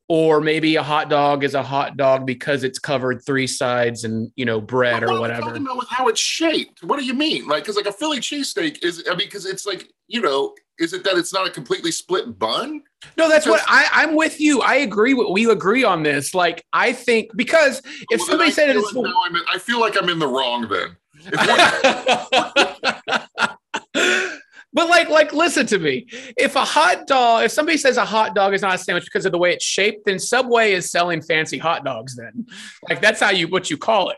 Or 0.08 0.40
maybe 0.40 0.76
a 0.76 0.84
hot 0.84 1.10
dog 1.10 1.44
is 1.44 1.56
a 1.56 1.64
hot 1.64 1.98
dog 1.98 2.28
because 2.28 2.64
it's 2.64 2.78
covered 2.78 3.26
three 3.26 3.48
sides 3.48 4.04
and 4.04 4.32
you 4.36 4.46
know 4.46 4.62
bread 4.62 5.02
What 5.02 5.04
or 5.04 5.10
am 5.10 5.16
I 5.16 5.20
whatever. 5.20 5.42
talking 5.42 5.64
about 5.64 5.78
with 5.78 5.88
how 5.90 6.08
it's 6.08 6.22
shaped. 6.22 6.84
What 6.84 7.00
do 7.00 7.06
you 7.06 7.16
mean? 7.16 7.48
Like, 7.48 7.64
because 7.64 7.76
like 7.76 7.88
a 7.88 7.92
Philly 7.92 8.20
cheesesteak 8.20 8.84
is, 8.84 9.04
I 9.08 9.16
mean, 9.16 9.26
because 9.28 9.48
it's 9.48 9.66
like, 9.66 9.88
you 10.08 10.22
know, 10.22 10.54
is 10.78 10.94
it 10.94 11.04
that 11.06 11.18
it's 11.18 11.34
not 11.34 11.48
a 11.48 11.50
completely 11.50 11.92
split 11.92 12.38
bun? 12.38 12.84
No, 13.18 13.28
that's 13.28 13.48
what 13.48 13.64
I, 13.68 13.88
I'm 13.94 14.14
with 14.16 14.40
you. 14.40 14.62
I 14.62 14.76
agree. 14.76 15.16
with 15.16 15.30
We 15.32 15.50
agree 15.50 15.84
on 15.84 16.04
this. 16.04 16.36
Like, 16.36 16.64
I 16.72 16.94
think 16.94 17.32
because 17.36 17.80
if 18.12 18.20
Well, 18.20 18.28
somebody 18.28 18.52
said 18.52 18.74
feel 18.74 18.82
it's, 18.82 18.94
like 18.94 19.32
in, 19.32 19.38
I 19.52 19.58
feel 19.58 19.80
like 19.80 20.00
I'm 20.00 20.10
in 20.10 20.20
the 20.20 20.28
wrong 20.28 20.68
then. 20.70 20.98
But 24.76 24.90
like, 24.90 25.10
like, 25.10 25.32
listen 25.32 25.66
to 25.68 25.80
me. 25.80 26.06
If 26.36 26.58
a 26.58 26.66
hot 26.66 27.08
dog, 27.08 27.46
if 27.46 27.52
somebody 27.52 27.78
says 27.78 27.96
a 27.96 28.04
hot 28.04 28.36
dog 28.36 28.54
is 28.54 28.62
not 28.62 28.76
a 28.76 28.78
sandwich 28.78 29.06
because 29.06 29.26
of 29.26 29.32
the 29.32 29.38
way 29.38 29.54
it's 29.54 29.64
shaped, 29.64 30.06
then 30.06 30.20
Subway 30.20 30.74
is 30.74 30.92
selling 30.92 31.22
fancy 31.22 31.58
hot 31.58 31.86
dogs. 31.86 32.18
Then, 32.18 32.46
like, 32.90 33.02
that's 33.02 33.22
how 33.22 33.30
you 33.30 33.48
what 33.48 33.72
you 33.72 33.78
call 33.78 34.10
it. 34.10 34.18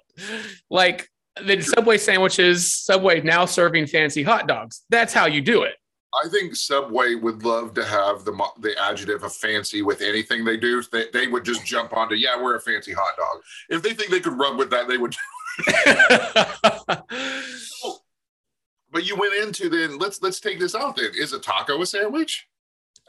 Like, 0.71 1.11
the 1.45 1.61
Subway 1.61 1.99
sandwiches, 1.99 2.73
Subway 2.73 3.21
now 3.21 3.45
serving 3.45 3.85
fancy 3.85 4.23
hot 4.23 4.47
dogs. 4.47 4.83
That's 4.89 5.13
how 5.13 5.27
you 5.27 5.41
do 5.41 5.61
it. 5.61 5.75
I 6.23 6.27
think 6.27 6.55
Subway 6.55 7.13
would 7.13 7.43
love 7.43 7.75
to 7.75 7.85
have 7.85 8.25
the 8.25 8.31
the 8.59 8.75
adjective 8.81 9.21
of 9.21 9.35
fancy 9.35 9.83
with 9.83 10.01
anything 10.01 10.43
they 10.43 10.57
do. 10.57 10.81
They, 10.91 11.05
they 11.13 11.27
would 11.27 11.45
just 11.45 11.67
jump 11.67 11.95
onto, 11.95 12.15
yeah, 12.15 12.41
we're 12.41 12.55
a 12.55 12.61
fancy 12.61 12.93
hot 12.93 13.15
dog. 13.15 13.43
If 13.69 13.83
they 13.83 13.93
think 13.93 14.09
they 14.09 14.21
could 14.21 14.33
run 14.33 14.57
with 14.57 14.71
that, 14.71 14.87
they 14.87 14.97
would. 14.97 15.15
But 18.97 19.05
you 19.07 19.15
went 19.15 19.35
into 19.35 19.69
then. 19.69 19.99
Let's 19.99 20.23
let's 20.23 20.39
take 20.39 20.59
this 20.59 20.73
out. 20.73 20.95
Then 20.95 21.11
is 21.15 21.31
a 21.31 21.37
taco 21.37 21.79
a 21.79 21.85
sandwich? 21.85 22.47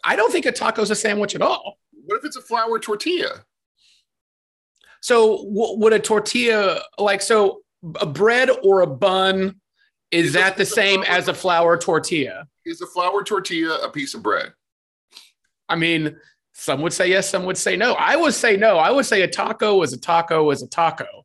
I 0.04 0.16
don't 0.16 0.30
think 0.30 0.45
a 0.45 0.52
taco's 0.52 0.90
a 0.90 0.95
sandwich 0.95 1.35
at 1.35 1.40
all. 1.40 1.78
What 2.04 2.18
if 2.18 2.26
it's 2.26 2.37
a 2.37 2.42
flour 2.42 2.78
tortilla? 2.78 3.42
So, 5.00 5.38
w- 5.45 5.78
would 5.78 5.95
a 5.95 5.99
tortilla 5.99 6.83
like 6.99 7.23
so 7.23 7.62
a 7.99 8.04
bread 8.04 8.50
or 8.62 8.83
a 8.83 8.87
bun? 8.87 9.62
Is 10.11 10.26
Is 10.26 10.33
that 10.35 10.52
it- 10.52 10.57
the 10.57 10.62
is 10.64 10.73
a 10.73 10.75
same 10.75 11.02
flour- 11.04 11.16
as 11.16 11.28
a 11.28 11.33
flour 11.35 11.78
tortilla? 11.78 12.47
Is 12.66 12.83
a 12.83 12.87
flour 12.87 13.25
tortilla 13.25 13.78
a 13.83 13.90
piece 13.90 14.12
of 14.12 14.23
bread? 14.23 14.52
I 15.71 15.76
mean, 15.76 16.21
some 16.52 16.83
would 16.83 16.92
say 16.92 17.09
yes, 17.09 17.30
some 17.30 17.47
would 17.47 17.57
say 17.57 17.76
no. 17.76 17.95
I 17.95 18.14
would 18.14 18.35
say 18.35 18.59
no. 18.59 18.76
I 18.76 18.90
would 18.90 19.07
say 19.07 19.23
a 19.23 19.28
taco 19.28 19.80
is 19.80 19.95
a 19.95 19.99
taco 19.99 20.50
is 20.50 20.62
a 20.62 20.68
taco. 20.68 21.25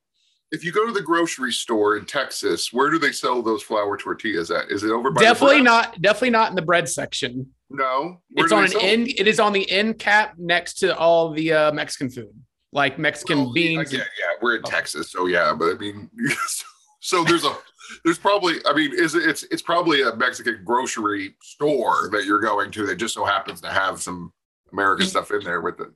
If 0.54 0.64
you 0.64 0.72
go 0.72 0.86
to 0.86 0.94
the 0.94 1.02
grocery 1.02 1.52
store 1.52 1.98
in 1.98 2.06
Texas, 2.06 2.72
where 2.72 2.92
do 2.92 3.00
they 3.00 3.12
sell 3.12 3.42
those 3.42 3.64
flour 3.64 3.98
tortillas 3.98 4.52
at? 4.52 4.70
Is 4.70 4.84
it 4.84 4.92
over 4.92 5.10
by 5.10 5.20
Definitely 5.20 5.62
not. 5.62 6.00
Definitely 6.00 6.30
not 6.30 6.52
in 6.52 6.56
the 6.56 6.62
bread 6.62 6.88
section. 6.88 7.48
No, 7.72 8.22
Where 8.30 8.46
it's 8.46 8.54
on 8.54 8.66
an 8.66 8.72
end. 8.80 9.08
It 9.08 9.28
is 9.28 9.40
on 9.40 9.52
the 9.52 9.70
end 9.72 9.98
cap 9.98 10.36
next 10.38 10.76
to 10.76 10.96
all 10.96 11.32
the 11.32 11.52
uh, 11.52 11.72
Mexican 11.72 12.12
food, 12.12 12.30
like 12.72 13.00
Mexican 13.00 13.40
Well, 13.46 13.54
beans. 13.54 13.92
Yeah, 13.92 14.00
yeah, 14.00 14.36
we're 14.44 14.58
in 14.58 14.62
Oh. 14.64 14.70
Texas, 14.70 15.12
so 15.12 15.26
yeah. 15.26 15.56
But 15.58 15.76
I 15.76 15.78
mean, 15.80 16.08
so 17.00 17.24
there's 17.24 17.46
a 17.46 17.58
there's 18.06 18.20
probably 18.20 18.58
I 18.68 18.76
mean, 18.76 18.92
is 18.94 19.16
it, 19.16 19.28
it's 19.28 19.42
it's 19.50 19.64
probably 19.64 20.04
a 20.04 20.16
Mexican 20.16 20.62
grocery 20.64 21.34
store 21.42 22.10
that 22.12 22.26
you're 22.26 22.40
going 22.42 22.70
to 22.72 22.86
that 22.86 22.98
just 22.98 23.16
so 23.16 23.26
happens 23.26 23.60
to 23.62 23.70
have 23.70 24.00
some 24.00 24.32
American 24.72 25.08
stuff 25.08 25.32
in 25.32 25.44
there 25.44 25.62
with 25.62 25.80
it. 25.80 25.88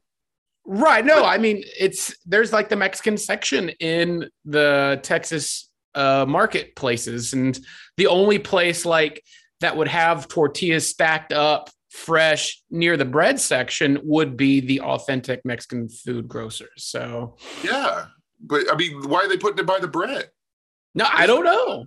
Right. 0.70 1.06
No, 1.06 1.24
I 1.24 1.38
mean 1.38 1.64
it's 1.80 2.14
there's 2.26 2.52
like 2.52 2.68
the 2.68 2.76
Mexican 2.76 3.18
section 3.18 3.70
in 3.80 4.30
the 4.44 5.00
Texas 5.02 5.70
uh 5.96 6.26
marketplaces 6.28 7.34
and 7.34 7.58
the 7.96 8.08
only 8.08 8.38
place 8.38 8.86
like 8.86 9.24
that 9.62 9.78
would 9.78 9.88
have 9.88 10.28
tortillas 10.28 10.90
stacked 10.90 11.32
up 11.32 11.70
fresh 11.90 12.62
near 12.70 12.98
the 12.98 13.06
bread 13.06 13.40
section 13.40 13.98
would 14.04 14.36
be 14.36 14.60
the 14.60 14.82
authentic 14.82 15.42
Mexican 15.46 15.88
food 15.88 16.28
grocers. 16.28 16.70
So 16.84 17.38
Yeah, 17.64 18.08
but 18.42 18.72
I 18.72 18.76
mean, 18.76 19.08
why 19.10 19.20
are 19.20 19.30
they 19.30 19.38
putting 19.38 19.60
it 19.60 19.66
by 19.66 19.80
the 19.80 19.88
bread? 19.88 20.30
no, 20.94 21.08
I 21.12 21.28
don't 21.28 21.46
know. 21.46 21.86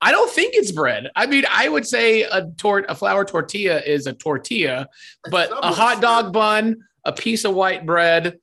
I 0.00 0.10
don't 0.10 0.30
think 0.30 0.54
it's 0.56 0.72
bread. 0.72 1.10
I 1.14 1.26
mean, 1.26 1.44
I 1.48 1.68
would 1.68 1.86
say 1.86 2.22
a 2.22 2.46
tort 2.56 2.86
a 2.88 2.94
flour 2.94 3.24
tortilla 3.24 3.80
is 3.80 4.06
a 4.06 4.12
tortilla, 4.12 4.88
but 5.30 5.50
a 5.52 5.70
hot 5.72 6.00
dog 6.00 6.32
bun, 6.32 6.82
a 7.04 7.12
piece 7.12 7.44
of 7.44 7.54
white 7.54 7.86
bread, 7.86 8.38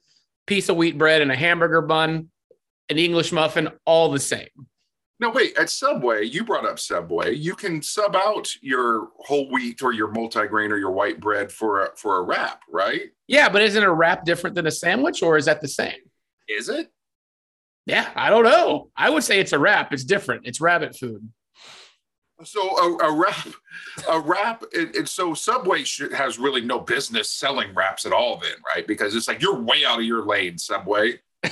piece 0.47 0.69
of 0.69 0.77
wheat 0.77 0.97
bread, 0.97 1.21
and 1.21 1.31
a 1.31 1.35
hamburger 1.35 1.81
bun, 1.81 2.29
an 2.89 2.97
English 2.97 3.31
muffin, 3.31 3.69
all 3.85 4.11
the 4.11 4.19
same. 4.19 4.47
No, 5.19 5.29
wait. 5.29 5.57
At 5.57 5.69
Subway, 5.69 6.25
you 6.25 6.45
brought 6.45 6.65
up 6.65 6.79
Subway. 6.79 7.33
You 7.33 7.53
can 7.53 7.81
sub 7.81 8.15
out 8.15 8.49
your 8.61 9.09
whole 9.17 9.51
wheat 9.51 9.81
or 9.81 9.91
your 9.91 10.13
multigrain 10.13 10.71
or 10.71 10.77
your 10.77 10.91
white 10.91 11.19
bread 11.19 11.51
for 11.51 11.85
a, 11.85 11.89
for 11.97 12.19
a 12.19 12.21
wrap, 12.21 12.61
right? 12.69 13.09
Yeah, 13.27 13.49
but 13.49 13.61
isn't 13.61 13.83
a 13.83 13.93
wrap 13.93 14.23
different 14.23 14.55
than 14.55 14.65
a 14.65 14.71
sandwich, 14.71 15.21
or 15.21 15.35
is 15.35 15.45
that 15.45 15.59
the 15.59 15.67
same? 15.67 15.99
Is 16.47 16.69
it? 16.69 16.89
Yeah, 17.85 18.09
I 18.15 18.29
don't 18.29 18.45
know. 18.45 18.91
I 18.95 19.09
would 19.09 19.23
say 19.23 19.39
it's 19.39 19.51
a 19.51 19.59
wrap. 19.59 19.91
It's 19.91 20.05
different. 20.05 20.47
It's 20.47 20.61
rabbit 20.61 20.95
food. 20.95 21.27
So 22.43 22.61
a, 22.61 23.09
a 23.09 23.13
wrap, 23.13 23.47
a 24.09 24.19
wrap, 24.19 24.63
and, 24.73 24.95
and 24.95 25.09
so 25.09 25.33
Subway 25.33 25.83
should, 25.83 26.13
has 26.13 26.39
really 26.39 26.61
no 26.61 26.79
business 26.79 27.29
selling 27.29 27.75
wraps 27.75 28.05
at 28.05 28.13
all, 28.13 28.37
then, 28.37 28.55
right? 28.73 28.87
Because 28.87 29.13
it's 29.15 29.27
like 29.27 29.41
you're 29.41 29.59
way 29.59 29.83
out 29.85 29.99
of 29.99 30.05
your 30.05 30.25
lane, 30.25 30.57
Subway. 30.57 31.19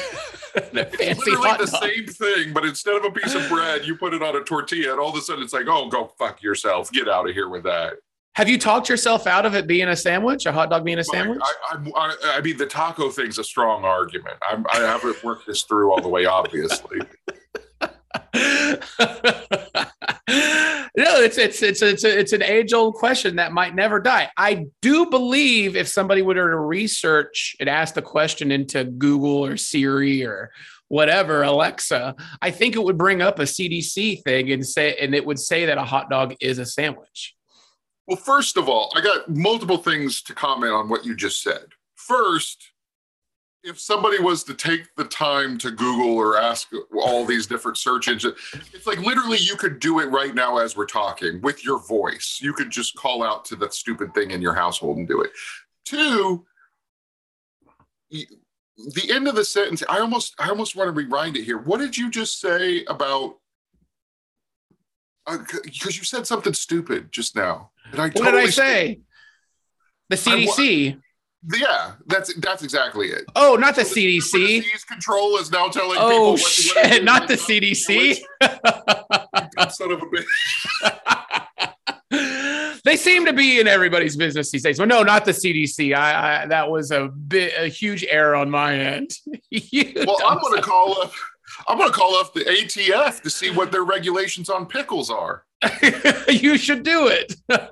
It's 0.60 1.24
literally 1.24 1.56
the 1.60 1.68
same 1.68 2.08
thing, 2.08 2.52
but 2.52 2.66
instead 2.66 2.96
of 2.96 3.06
a 3.06 3.12
piece 3.12 3.36
of 3.36 3.48
bread, 3.48 3.86
you 3.86 3.96
put 3.96 4.16
it 4.16 4.24
on 4.24 4.36
a 4.36 4.44
tortilla, 4.44 4.92
and 4.92 5.00
all 5.00 5.10
of 5.10 5.16
a 5.16 5.22
sudden 5.22 5.44
it's 5.44 5.54
like, 5.54 5.68
oh, 5.68 5.88
go 5.88 6.12
fuck 6.18 6.42
yourself, 6.42 6.92
get 6.92 7.08
out 7.08 7.30
of 7.30 7.36
here 7.36 7.48
with 7.48 7.62
that. 7.64 7.94
Have 8.34 8.50
you 8.50 8.58
talked 8.58 8.90
yourself 8.90 9.28
out 9.28 9.46
of 9.46 9.54
it 9.54 9.68
being 9.68 9.88
a 9.88 9.96
sandwich, 9.96 10.48
a 10.48 10.52
hot 10.52 10.72
dog 10.72 10.84
being 10.84 10.98
a 10.98 11.04
sandwich? 11.04 11.40
I, 11.44 11.76
I, 11.76 11.92
I, 11.96 12.16
I 12.38 12.42
mean, 12.42 12.58
the 12.58 12.66
taco 12.66 13.12
thing's 13.12 13.38
a 13.38 13.44
strong 13.44 13.86
argument. 13.86 14.38
I'm, 14.48 14.66
I 14.74 14.78
haven't 14.78 15.24
worked 15.24 15.46
this 15.46 15.62
through 15.62 15.92
all 15.92 16.02
the 16.02 16.10
way, 16.10 16.26
obviously. 16.26 17.02
no, 20.98 21.22
it's 21.22 21.38
it's 21.38 21.62
it's 21.62 21.84
it's 21.84 22.04
it's 22.04 22.34
an 22.34 22.42
age 22.42 22.74
old 22.74 22.96
question 22.96 23.36
that 23.36 23.54
might 23.54 23.76
never 23.76 24.00
die. 24.00 24.32
I 24.36 24.66
do 24.82 25.06
believe 25.06 25.76
if 25.76 25.88
somebody 25.88 26.24
were 26.24 26.34
to 26.34 26.58
research 26.58 27.56
and 27.60 27.70
ask 27.70 27.94
the 27.94 28.02
question 28.02 28.52
into 28.52 28.84
Google 28.84 29.46
or 29.46 29.58
Siri 29.58 30.26
or 30.26 30.50
whatever 30.88 31.44
Alexa, 31.44 32.16
I 32.42 32.50
think 32.50 32.76
it 32.76 32.84
would 32.84 32.98
bring 32.98 33.22
up 33.22 33.38
a 33.38 33.44
CDC 33.44 34.24
thing 34.24 34.52
and 34.52 34.66
say 34.66 34.96
and 35.00 35.14
it 35.14 35.24
would 35.24 35.38
say 35.38 35.68
that 35.68 35.78
a 35.78 35.84
hot 35.84 36.10
dog 36.10 36.34
is 36.42 36.58
a 36.58 36.66
sandwich. 36.66 37.36
Well, 38.08 38.18
first 38.18 38.58
of 38.58 38.68
all, 38.68 38.92
I 38.96 39.02
got 39.02 39.30
multiple 39.30 39.78
things 39.78 40.24
to 40.24 40.34
comment 40.34 40.72
on 40.72 40.90
what 40.90 41.06
you 41.06 41.16
just 41.16 41.44
said. 41.44 41.66
First, 41.96 42.72
if 43.64 43.80
somebody 43.80 44.20
was 44.20 44.44
to 44.46 44.54
take 44.54 44.84
the 44.96 45.04
time 45.04 45.58
to 45.58 45.72
Google 45.72 46.16
or 46.16 46.38
ask 46.38 46.70
all 47.04 47.26
these 47.26 47.48
different 47.48 47.78
search 47.78 48.08
engines, 48.08 48.36
it's 48.74 48.88
like 48.88 49.00
literally 49.00 49.38
you 49.38 49.56
could 49.56 49.80
do 49.80 50.00
it 50.00 50.06
right 50.06 50.34
now 50.34 50.58
as 50.58 50.78
we're 50.78 50.86
talking 50.86 51.42
with 51.42 51.66
your 51.66 51.80
voice. 51.88 52.40
You 52.42 52.54
could 52.54 52.70
just 52.70 52.96
call 52.96 53.24
out 53.24 53.46
to 53.46 53.56
the 53.56 53.70
stupid 53.70 54.14
thing 54.14 54.32
in 54.32 54.42
your 54.42 54.54
household 54.54 54.98
and 54.98 55.08
do 55.08 55.22
it. 55.22 55.32
Two, 55.86 56.46
the 58.12 59.12
end 59.12 59.28
of 59.28 59.36
the 59.36 59.46
sentence, 59.46 59.84
I 59.90 60.00
almost 60.00 60.36
I 60.40 60.50
almost 60.50 60.76
want 60.76 60.88
to 60.88 60.92
rewind 60.92 61.36
it 61.36 61.44
here. 61.44 61.58
What 61.58 61.80
did 61.80 61.98
you 61.98 62.10
just 62.10 62.40
say 62.40 62.86
about 62.86 63.38
uh, 65.28 65.40
because 65.64 65.98
you 65.98 66.06
said 66.06 66.26
something 66.26 66.54
stupid 66.54 67.12
just 67.12 67.36
now. 67.36 67.72
And 67.92 68.00
I 68.00 68.06
What 68.06 68.16
totally 68.16 68.44
did 68.44 68.48
I 68.48 68.52
say? 68.52 69.00
The 70.10 70.24
I 70.26 70.46
wa- 70.46 70.54
CDC. 70.54 71.02
Yeah, 71.54 71.94
that's 72.08 72.34
that's 72.36 72.64
exactly 72.64 73.08
it. 73.10 73.26
Oh, 73.36 73.56
not 73.56 73.76
the 73.76 73.86
So 73.86 73.96
CDC. 73.96 74.32
disease 74.62 74.84
control 74.84 75.38
is 75.38 75.52
now 75.52 75.68
telling 75.70 75.98
oh, 76.00 76.10
people. 76.10 76.18
Oh 76.18 76.32
what- 76.32 76.42
what 76.42 76.52
shit! 76.52 76.86
it 76.86 76.94
is 76.94 77.04
Not 77.04 77.28
the 77.28 77.36
CDC. 77.36 78.20
Son 79.72 79.92
of 79.92 80.02
a 80.02 80.06
bitch. 80.06 80.26
they 82.84 82.96
seem 82.96 83.26
to 83.26 83.34
be 83.34 83.60
in 83.60 83.68
everybody's 83.68 84.16
business 84.16 84.50
these 84.52 84.64
days. 84.64 84.80
Well, 84.80 84.88
no, 84.88 85.04
not 85.04 85.26
the 85.26 85.32
CDC. 85.32 85.96
I, 85.96 86.44
I 86.44 86.46
that 86.48 86.70
was 86.70 86.92
a 86.92 87.08
bit 87.08 87.54
a 87.58 87.68
huge 87.68 88.06
error 88.10 88.36
on 88.36 88.50
my 88.50 88.76
end. 88.78 89.12
Well, 90.06 90.18
I'm 90.26 90.40
going 90.40 90.56
to 90.56 90.62
call 90.62 91.02
up. 91.02 91.12
I'm 91.68 91.78
going 91.78 91.90
to 91.90 91.96
call 91.96 92.16
up 92.16 92.34
the 92.34 92.42
ATF 92.42 93.22
to 93.22 93.30
see 93.30 93.50
what 93.52 93.72
their 93.72 93.84
regulations 93.84 94.50
on 94.50 94.66
pickles 94.66 95.10
are. 95.10 95.44
you 96.30 96.58
should 96.58 96.84
do 96.84 97.08
it. 97.08 97.36
Yeah. 97.50 97.68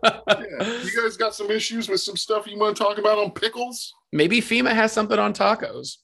You 0.84 1.01
guys 1.01 1.18
got 1.18 1.36
some 1.36 1.51
issues 1.51 1.88
with 1.88 2.01
some 2.01 2.18
stuff 2.18 2.48
you 2.48 2.58
want 2.58 2.75
to 2.75 2.84
talk 2.84 2.98
about 2.98 3.18
on 3.18 3.32
pickles? 3.32 3.94
Maybe 4.12 4.42
FEMA 4.42 4.74
has 4.74 4.92
something 4.92 5.20
on 5.20 5.34
tacos. 5.34 5.98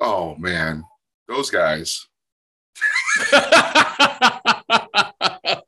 Oh 0.00 0.34
man, 0.36 0.84
those 1.28 1.50
guys. 1.50 2.06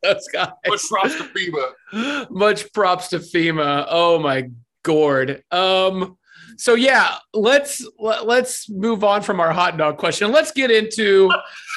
Those 0.05 0.27
guys. 0.31 0.51
Much 0.67 0.81
props 0.89 1.15
to 1.15 1.23
FEMA. 1.23 2.29
Much 2.29 2.73
props 2.73 3.07
to 3.09 3.19
FEMA. 3.19 3.85
Oh 3.89 4.19
my 4.19 4.49
gourd. 4.83 5.43
Um. 5.51 6.17
So 6.57 6.75
yeah, 6.75 7.15
let's 7.33 7.85
let, 7.99 8.25
let's 8.25 8.69
move 8.69 9.03
on 9.03 9.21
from 9.21 9.39
our 9.39 9.51
hot 9.51 9.77
dog 9.77 9.97
question. 9.97 10.31
Let's 10.31 10.51
get 10.51 10.71
into 10.71 11.29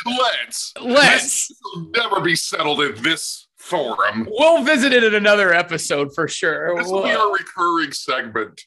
Let's. 0.06 0.72
let's. 0.80 1.50
Never 1.96 2.20
be 2.20 2.36
settled 2.36 2.80
in 2.82 3.02
this 3.02 3.48
forum. 3.56 4.28
We'll 4.30 4.62
visit 4.62 4.92
it 4.92 5.02
in 5.04 5.14
another 5.14 5.52
episode 5.52 6.14
for 6.14 6.28
sure. 6.28 6.76
This 6.76 6.86
will 6.88 7.02
be 7.02 7.08
We'll- 7.10 7.20
our 7.28 7.32
recurring 7.32 7.92
segment. 7.92 8.62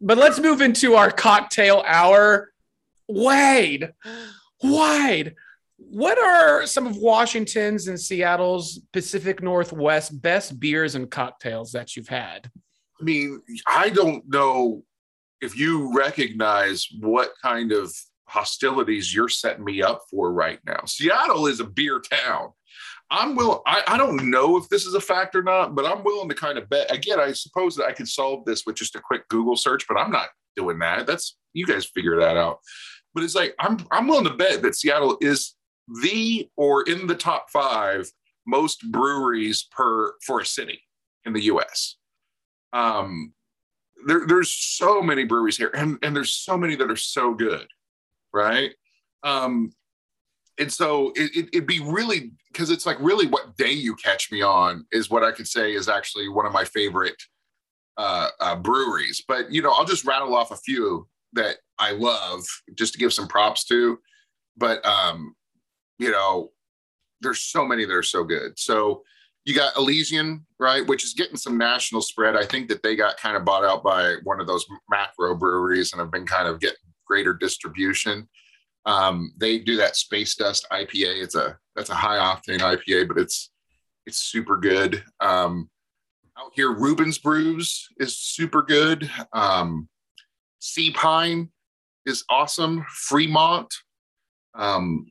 but 0.00 0.16
let's 0.18 0.38
move 0.38 0.60
into 0.60 0.94
our 0.94 1.10
cocktail 1.10 1.82
hour. 1.86 2.52
Wade, 3.08 3.92
Wade, 4.62 5.34
what 5.78 6.16
are 6.18 6.64
some 6.66 6.86
of 6.86 6.96
Washington's 6.96 7.88
and 7.88 7.98
Seattle's 8.00 8.80
Pacific 8.92 9.42
Northwest 9.42 10.22
best 10.22 10.60
beers 10.60 10.94
and 10.94 11.10
cocktails 11.10 11.72
that 11.72 11.96
you've 11.96 12.08
had? 12.08 12.48
I 13.00 13.02
mean, 13.02 13.42
I 13.66 13.88
don't 13.88 14.22
know 14.28 14.84
if 15.40 15.58
you 15.58 15.96
recognize 15.96 16.86
what 17.00 17.32
kind 17.42 17.72
of 17.72 17.92
hostilities 18.30 19.12
you're 19.14 19.28
setting 19.28 19.64
me 19.64 19.82
up 19.82 20.02
for 20.08 20.32
right 20.32 20.60
now. 20.64 20.80
Seattle 20.86 21.48
is 21.48 21.58
a 21.58 21.64
beer 21.64 22.00
town. 22.00 22.50
I'm 23.10 23.34
will 23.34 23.62
I, 23.66 23.82
I 23.88 23.96
don't 23.96 24.30
know 24.30 24.56
if 24.56 24.68
this 24.68 24.86
is 24.86 24.94
a 24.94 25.00
fact 25.00 25.34
or 25.34 25.42
not, 25.42 25.74
but 25.74 25.84
I'm 25.84 26.04
willing 26.04 26.28
to 26.28 26.34
kind 26.34 26.56
of 26.56 26.68
bet. 26.68 26.94
Again, 26.94 27.18
I 27.18 27.32
suppose 27.32 27.74
that 27.76 27.86
I 27.86 27.92
could 27.92 28.08
solve 28.08 28.44
this 28.44 28.64
with 28.64 28.76
just 28.76 28.94
a 28.94 29.00
quick 29.00 29.26
Google 29.28 29.56
search, 29.56 29.86
but 29.88 29.98
I'm 29.98 30.12
not 30.12 30.28
doing 30.56 30.78
that. 30.78 31.08
That's 31.08 31.36
you 31.52 31.66
guys 31.66 31.86
figure 31.86 32.20
that 32.20 32.36
out. 32.36 32.58
But 33.12 33.24
it's 33.24 33.34
like 33.34 33.54
I'm 33.58 33.78
I'm 33.90 34.06
willing 34.06 34.28
to 34.28 34.34
bet 34.34 34.62
that 34.62 34.76
Seattle 34.76 35.18
is 35.20 35.56
the 36.02 36.48
or 36.56 36.84
in 36.84 37.08
the 37.08 37.16
top 37.16 37.50
five 37.50 38.08
most 38.46 38.88
breweries 38.92 39.66
per 39.72 40.14
for 40.24 40.40
a 40.40 40.46
city 40.46 40.80
in 41.24 41.32
the 41.32 41.42
US. 41.42 41.96
Um 42.72 43.32
there, 44.06 44.26
there's 44.26 44.52
so 44.52 45.02
many 45.02 45.24
breweries 45.24 45.56
here, 45.56 45.70
and, 45.74 45.98
and 46.02 46.14
there's 46.14 46.32
so 46.32 46.56
many 46.56 46.76
that 46.76 46.90
are 46.90 46.96
so 46.96 47.34
good, 47.34 47.66
right? 48.32 48.72
Um, 49.22 49.72
and 50.58 50.72
so 50.72 51.12
it, 51.16 51.34
it, 51.34 51.48
it'd 51.52 51.66
be 51.66 51.80
really 51.80 52.32
because 52.52 52.70
it's 52.70 52.84
like 52.84 52.98
really 53.00 53.26
what 53.26 53.56
day 53.56 53.72
you 53.72 53.94
catch 53.96 54.30
me 54.30 54.42
on 54.42 54.84
is 54.92 55.08
what 55.08 55.22
I 55.22 55.32
could 55.32 55.46
say 55.46 55.72
is 55.72 55.88
actually 55.88 56.28
one 56.28 56.46
of 56.46 56.52
my 56.52 56.64
favorite 56.64 57.20
uh, 57.96 58.28
uh, 58.40 58.56
breweries. 58.56 59.22
But 59.26 59.50
you 59.50 59.62
know, 59.62 59.72
I'll 59.72 59.84
just 59.84 60.04
rattle 60.04 60.34
off 60.34 60.50
a 60.50 60.56
few 60.56 61.06
that 61.32 61.56
I 61.78 61.92
love 61.92 62.42
just 62.74 62.92
to 62.92 62.98
give 62.98 63.12
some 63.12 63.28
props 63.28 63.64
to. 63.66 63.98
But 64.56 64.84
um, 64.84 65.34
you 65.98 66.10
know, 66.10 66.50
there's 67.20 67.40
so 67.40 67.64
many 67.64 67.84
that 67.84 67.94
are 67.94 68.02
so 68.02 68.24
good. 68.24 68.58
So 68.58 69.02
you 69.44 69.54
got 69.54 69.76
Elysian, 69.76 70.44
right, 70.58 70.86
which 70.86 71.04
is 71.04 71.14
getting 71.14 71.36
some 71.36 71.56
national 71.56 72.02
spread. 72.02 72.36
I 72.36 72.44
think 72.44 72.68
that 72.68 72.82
they 72.82 72.96
got 72.96 73.16
kind 73.16 73.36
of 73.36 73.44
bought 73.44 73.64
out 73.64 73.82
by 73.82 74.16
one 74.24 74.40
of 74.40 74.46
those 74.46 74.66
macro 74.90 75.34
breweries 75.34 75.92
and 75.92 76.00
have 76.00 76.10
been 76.10 76.26
kind 76.26 76.46
of 76.46 76.60
getting 76.60 76.76
greater 77.06 77.34
distribution. 77.34 78.28
Um, 78.86 79.32
they 79.38 79.58
do 79.58 79.76
that 79.76 79.96
Space 79.96 80.34
Dust 80.34 80.66
IPA. 80.70 81.22
It's 81.22 81.34
a 81.34 81.58
that's 81.74 81.90
a 81.90 81.94
high 81.94 82.18
octane 82.18 82.60
IPA, 82.60 83.08
but 83.08 83.18
it's 83.18 83.50
it's 84.06 84.18
super 84.18 84.56
good. 84.56 85.02
Um, 85.20 85.68
out 86.38 86.52
here, 86.54 86.72
Reuben's 86.72 87.18
Brews 87.18 87.88
is 87.98 88.16
super 88.16 88.62
good. 88.62 89.10
Um, 89.32 89.88
Seapine 90.60 91.48
is 92.06 92.24
awesome. 92.30 92.84
Fremont, 92.88 93.72
um, 94.54 95.06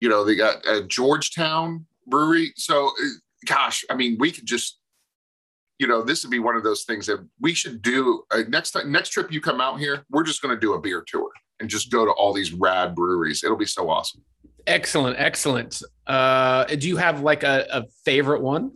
you 0.00 0.08
know, 0.08 0.24
they 0.24 0.34
got 0.34 0.66
uh, 0.66 0.82
Georgetown 0.82 1.86
Brewery. 2.06 2.52
So, 2.56 2.88
uh, 2.88 3.08
gosh, 3.44 3.84
I 3.90 3.94
mean, 3.94 4.16
we 4.18 4.30
could 4.30 4.46
just, 4.46 4.78
you 5.78 5.86
know, 5.86 6.02
this 6.02 6.24
would 6.24 6.30
be 6.30 6.38
one 6.38 6.56
of 6.56 6.62
those 6.62 6.84
things 6.84 7.06
that 7.06 7.26
we 7.40 7.54
should 7.54 7.82
do. 7.82 8.24
Uh, 8.30 8.42
next 8.48 8.72
time, 8.72 8.90
next 8.92 9.10
trip 9.10 9.32
you 9.32 9.40
come 9.40 9.60
out 9.60 9.78
here, 9.78 10.04
we're 10.10 10.22
just 10.22 10.42
going 10.42 10.54
to 10.54 10.60
do 10.60 10.74
a 10.74 10.80
beer 10.80 11.02
tour 11.06 11.30
and 11.60 11.68
just 11.68 11.90
go 11.90 12.04
to 12.04 12.12
all 12.12 12.32
these 12.32 12.52
rad 12.52 12.94
breweries. 12.94 13.44
It'll 13.44 13.56
be 13.56 13.66
so 13.66 13.88
awesome. 13.88 14.22
Excellent, 14.66 15.18
excellent. 15.18 15.82
Uh, 16.06 16.64
do 16.64 16.88
you 16.88 16.96
have 16.96 17.20
like 17.20 17.42
a, 17.42 17.66
a 17.70 17.84
favorite 18.04 18.40
one? 18.40 18.72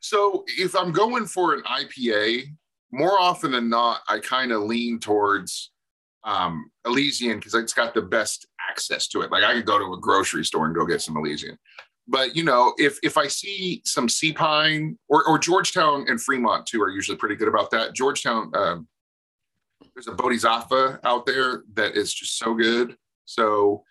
So 0.00 0.44
if 0.46 0.76
I'm 0.76 0.92
going 0.92 1.26
for 1.26 1.54
an 1.54 1.62
IPA, 1.62 2.44
more 2.92 3.18
often 3.18 3.50
than 3.50 3.68
not, 3.68 4.00
I 4.08 4.20
kind 4.20 4.52
of 4.52 4.62
lean 4.62 5.00
towards 5.00 5.72
um, 6.24 6.70
Elysian 6.86 7.38
because 7.38 7.54
it's 7.54 7.72
got 7.72 7.94
the 7.94 8.02
best 8.02 8.46
access 8.70 9.08
to 9.08 9.22
it. 9.22 9.30
Like 9.30 9.44
I 9.44 9.54
could 9.54 9.66
go 9.66 9.78
to 9.78 9.92
a 9.92 10.00
grocery 10.00 10.44
store 10.44 10.66
and 10.66 10.74
go 10.74 10.86
get 10.86 11.02
some 11.02 11.16
Elysian. 11.16 11.58
But 12.08 12.34
you 12.34 12.42
know, 12.42 12.72
if 12.78 12.98
if 13.02 13.18
I 13.18 13.28
see 13.28 13.82
some 13.84 14.08
Seapine 14.08 14.96
or, 15.08 15.28
or 15.28 15.38
Georgetown 15.38 16.06
and 16.08 16.20
Fremont 16.20 16.66
too 16.66 16.82
are 16.82 16.90
usually 16.90 17.18
pretty 17.18 17.36
good 17.36 17.48
about 17.48 17.70
that. 17.72 17.94
Georgetown, 17.94 18.50
um, 18.54 18.88
there's 19.94 20.08
a 20.08 20.12
Bodhizafa 20.12 21.00
out 21.04 21.26
there 21.26 21.64
that 21.74 21.96
is 21.96 22.12
just 22.12 22.38
so 22.38 22.54
good. 22.54 22.96
So, 23.26 23.84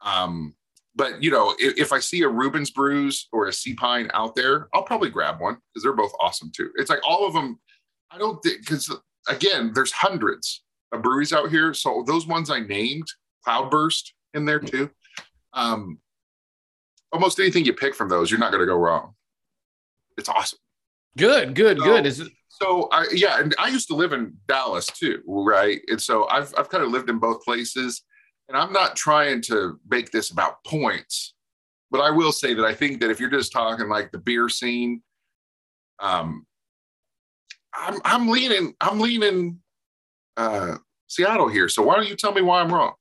um, 0.00 0.54
but 0.96 1.22
you 1.22 1.30
know, 1.30 1.54
if, 1.58 1.78
if 1.78 1.92
I 1.92 1.98
see 1.98 2.22
a 2.22 2.28
Reuben's 2.28 2.70
Brews 2.70 3.28
or 3.30 3.46
a 3.46 3.50
Seapine 3.50 4.10
out 4.14 4.34
there, 4.34 4.68
I'll 4.72 4.82
probably 4.82 5.10
grab 5.10 5.38
one 5.38 5.58
because 5.68 5.82
they're 5.82 5.92
both 5.92 6.12
awesome 6.18 6.50
too. 6.56 6.70
It's 6.76 6.90
like 6.90 7.06
all 7.06 7.26
of 7.26 7.34
them. 7.34 7.60
I 8.10 8.16
don't 8.16 8.42
think 8.42 8.60
because 8.60 8.90
again, 9.28 9.72
there's 9.74 9.92
hundreds 9.92 10.64
of 10.92 11.02
breweries 11.02 11.34
out 11.34 11.50
here. 11.50 11.74
So 11.74 12.04
those 12.06 12.26
ones 12.26 12.50
I 12.50 12.60
named, 12.60 13.06
Cloudburst 13.44 14.14
in 14.32 14.46
there 14.46 14.60
too. 14.60 14.90
Um, 15.52 15.98
almost 17.12 17.38
anything 17.40 17.64
you 17.64 17.72
pick 17.72 17.94
from 17.94 18.08
those, 18.08 18.30
you're 18.30 18.40
not 18.40 18.50
going 18.52 18.60
to 18.60 18.66
go 18.66 18.76
wrong. 18.76 19.14
It's 20.16 20.28
awesome. 20.28 20.58
Good, 21.18 21.54
good, 21.54 21.78
So- 21.78 21.84
good. 21.84 22.06
Is 22.06 22.20
it, 22.20 22.32
So 22.48 22.88
I 22.92 23.06
yeah, 23.12 23.40
and 23.40 23.54
I 23.58 23.68
used 23.68 23.88
to 23.88 23.94
live 23.94 24.12
in 24.12 24.36
Dallas 24.46 24.86
too, 24.86 25.22
right? 25.26 25.80
And 25.88 26.00
so 26.00 26.26
I've 26.28 26.52
I've 26.58 26.68
kind 26.68 26.84
of 26.84 26.90
lived 26.90 27.08
in 27.08 27.18
both 27.18 27.42
places, 27.42 28.02
and 28.48 28.56
I'm 28.56 28.72
not 28.72 28.96
trying 28.96 29.40
to 29.42 29.80
make 29.88 30.10
this 30.10 30.30
about 30.30 30.62
points, 30.64 31.34
but 31.90 32.00
I 32.00 32.10
will 32.10 32.32
say 32.32 32.52
that 32.54 32.64
I 32.64 32.74
think 32.74 33.00
that 33.00 33.10
if 33.10 33.18
you're 33.18 33.30
just 33.30 33.50
talking 33.52 33.88
like 33.88 34.12
the 34.12 34.18
beer 34.18 34.48
scene, 34.48 35.02
um, 36.00 36.46
I'm 37.74 37.98
I'm 38.04 38.28
leaning 38.28 38.74
I'm 38.80 39.00
leaning 39.00 39.60
uh, 40.36 40.76
Seattle 41.06 41.48
here. 41.48 41.68
So 41.68 41.82
why 41.82 41.96
don't 41.96 42.08
you 42.08 42.16
tell 42.16 42.32
me 42.32 42.42
why 42.42 42.60
I'm 42.60 42.72
wrong? 42.72 42.92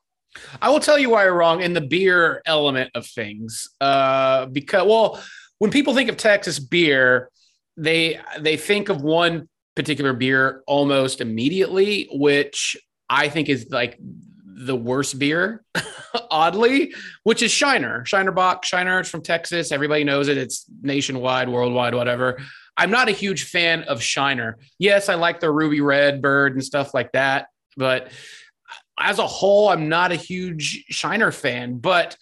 I 0.61 0.69
will 0.69 0.79
tell 0.79 0.97
you 0.97 1.09
why 1.09 1.25
you're 1.25 1.35
wrong 1.35 1.61
in 1.61 1.73
the 1.73 1.81
beer 1.81 2.41
element 2.45 2.91
of 2.95 3.05
things. 3.05 3.69
Uh, 3.79 4.45
because 4.47 4.87
well, 4.87 5.21
when 5.59 5.71
people 5.71 5.93
think 5.93 6.09
of 6.09 6.17
Texas 6.17 6.59
beer, 6.59 7.29
they 7.77 8.19
they 8.39 8.57
think 8.57 8.89
of 8.89 9.01
one 9.01 9.47
particular 9.75 10.13
beer 10.13 10.63
almost 10.67 11.21
immediately, 11.21 12.09
which 12.11 12.75
I 13.09 13.29
think 13.29 13.49
is 13.49 13.67
like 13.69 13.97
the 14.01 14.75
worst 14.75 15.17
beer, 15.17 15.63
oddly, 16.31 16.93
which 17.23 17.41
is 17.41 17.51
Shiner. 17.51 18.05
Shiner 18.05 18.31
Bock. 18.31 18.65
Shiner 18.65 18.99
is 18.99 19.09
from 19.09 19.21
Texas. 19.21 19.71
Everybody 19.71 20.03
knows 20.03 20.27
it. 20.27 20.37
It's 20.37 20.65
nationwide, 20.81 21.47
worldwide, 21.47 21.95
whatever. 21.95 22.39
I'm 22.75 22.91
not 22.91 23.09
a 23.09 23.13
huge 23.13 23.43
fan 23.43 23.83
of 23.83 24.01
Shiner. 24.01 24.57
Yes, 24.77 25.09
I 25.09 25.15
like 25.15 25.39
the 25.39 25.51
Ruby 25.51 25.81
Redbird 25.81 26.53
and 26.53 26.63
stuff 26.63 26.93
like 26.93 27.11
that, 27.13 27.47
but 27.77 28.11
as 28.99 29.19
a 29.19 29.27
whole, 29.27 29.69
I'm 29.69 29.89
not 29.89 30.11
a 30.11 30.15
huge 30.15 30.85
Shiner 30.89 31.31
fan. 31.31 31.77
But 31.77 32.17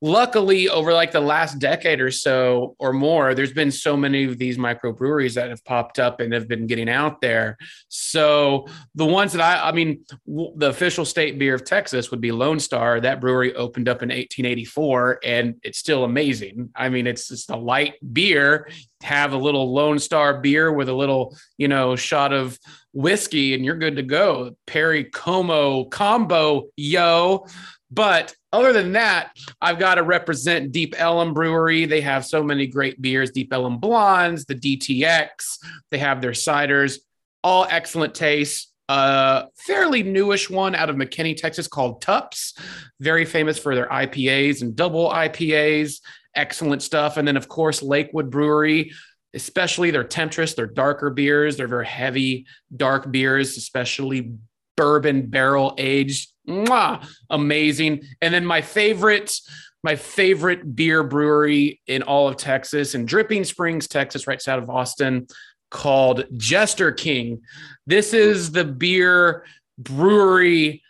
luckily, 0.00 0.68
over 0.68 0.92
like 0.92 1.10
the 1.12 1.20
last 1.20 1.58
decade 1.58 2.00
or 2.00 2.10
so 2.10 2.76
or 2.78 2.92
more, 2.92 3.34
there's 3.34 3.52
been 3.52 3.70
so 3.70 3.96
many 3.96 4.24
of 4.24 4.38
these 4.38 4.58
microbreweries 4.58 5.34
that 5.34 5.50
have 5.50 5.64
popped 5.64 5.98
up 5.98 6.20
and 6.20 6.32
have 6.32 6.48
been 6.48 6.66
getting 6.66 6.88
out 6.88 7.20
there. 7.20 7.56
So 7.88 8.66
the 8.94 9.04
ones 9.04 9.32
that 9.32 9.42
I, 9.42 9.68
I 9.68 9.72
mean, 9.72 10.04
w- 10.26 10.52
the 10.56 10.68
official 10.68 11.04
state 11.04 11.38
beer 11.38 11.54
of 11.54 11.64
Texas 11.64 12.10
would 12.10 12.20
be 12.20 12.32
Lone 12.32 12.60
Star. 12.60 13.00
That 13.00 13.20
brewery 13.20 13.54
opened 13.54 13.88
up 13.88 14.02
in 14.02 14.08
1884, 14.08 15.20
and 15.24 15.56
it's 15.62 15.78
still 15.78 16.04
amazing. 16.04 16.70
I 16.74 16.88
mean, 16.88 17.06
it's 17.06 17.28
just 17.28 17.50
a 17.50 17.56
light 17.56 17.94
beer. 18.12 18.68
Have 19.02 19.32
a 19.32 19.38
little 19.38 19.72
Lone 19.72 19.98
Star 19.98 20.40
beer 20.40 20.72
with 20.72 20.88
a 20.88 20.94
little, 20.94 21.36
you 21.56 21.68
know, 21.68 21.96
shot 21.96 22.32
of 22.32 22.58
whiskey, 22.92 23.54
and 23.54 23.64
you're 23.64 23.76
good 23.76 23.96
to 23.96 24.02
go. 24.02 24.56
Perry 24.66 25.04
Como 25.04 25.84
combo, 25.84 26.68
yo. 26.76 27.46
But 27.90 28.34
other 28.52 28.72
than 28.72 28.92
that, 28.92 29.32
I've 29.60 29.78
got 29.78 29.94
to 29.94 30.02
represent 30.02 30.72
Deep 30.72 30.94
Ellum 30.98 31.32
Brewery. 31.32 31.86
They 31.86 32.02
have 32.02 32.24
so 32.24 32.42
many 32.42 32.66
great 32.66 33.00
beers 33.00 33.30
Deep 33.30 33.52
Ellum 33.52 33.78
Blondes, 33.78 34.44
the 34.44 34.54
DTX. 34.54 35.58
They 35.90 35.98
have 35.98 36.20
their 36.20 36.32
ciders, 36.32 36.98
all 37.42 37.66
excellent 37.70 38.14
taste. 38.14 38.72
A 38.90 39.46
fairly 39.54 40.02
newish 40.02 40.48
one 40.48 40.74
out 40.74 40.88
of 40.88 40.96
McKinney, 40.96 41.36
Texas 41.36 41.68
called 41.68 42.00
Tupps. 42.00 42.54
Very 43.00 43.26
famous 43.26 43.58
for 43.58 43.74
their 43.74 43.88
IPAs 43.88 44.62
and 44.62 44.74
double 44.74 45.10
IPAs. 45.10 46.00
Excellent 46.34 46.82
stuff. 46.82 47.16
And 47.16 47.28
then, 47.28 47.36
of 47.36 47.48
course, 47.48 47.82
Lakewood 47.82 48.30
Brewery, 48.30 48.92
especially 49.34 49.90
their 49.90 50.04
Temptress, 50.04 50.54
their 50.54 50.66
darker 50.66 51.10
beers. 51.10 51.56
They're 51.56 51.68
very 51.68 51.86
heavy, 51.86 52.46
dark 52.74 53.10
beers, 53.10 53.58
especially 53.58 54.32
bourbon 54.78 55.26
barrel 55.26 55.74
aged. 55.76 56.32
Mwah, 56.48 57.04
amazing. 57.28 58.04
And 58.22 58.32
then 58.32 58.46
my 58.46 58.62
favorite, 58.62 59.36
my 59.82 59.96
favorite 59.96 60.76
beer 60.76 61.02
brewery 61.02 61.80
in 61.88 62.02
all 62.02 62.28
of 62.28 62.36
Texas, 62.36 62.94
in 62.94 63.04
Dripping 63.04 63.44
Springs, 63.44 63.88
Texas, 63.88 64.28
right 64.28 64.40
south 64.40 64.62
of 64.62 64.70
Austin, 64.70 65.26
called 65.70 66.24
Jester 66.36 66.92
King. 66.92 67.42
This 67.86 68.14
is 68.14 68.52
the 68.52 68.64
beer 68.64 69.44
brewery 69.76 70.82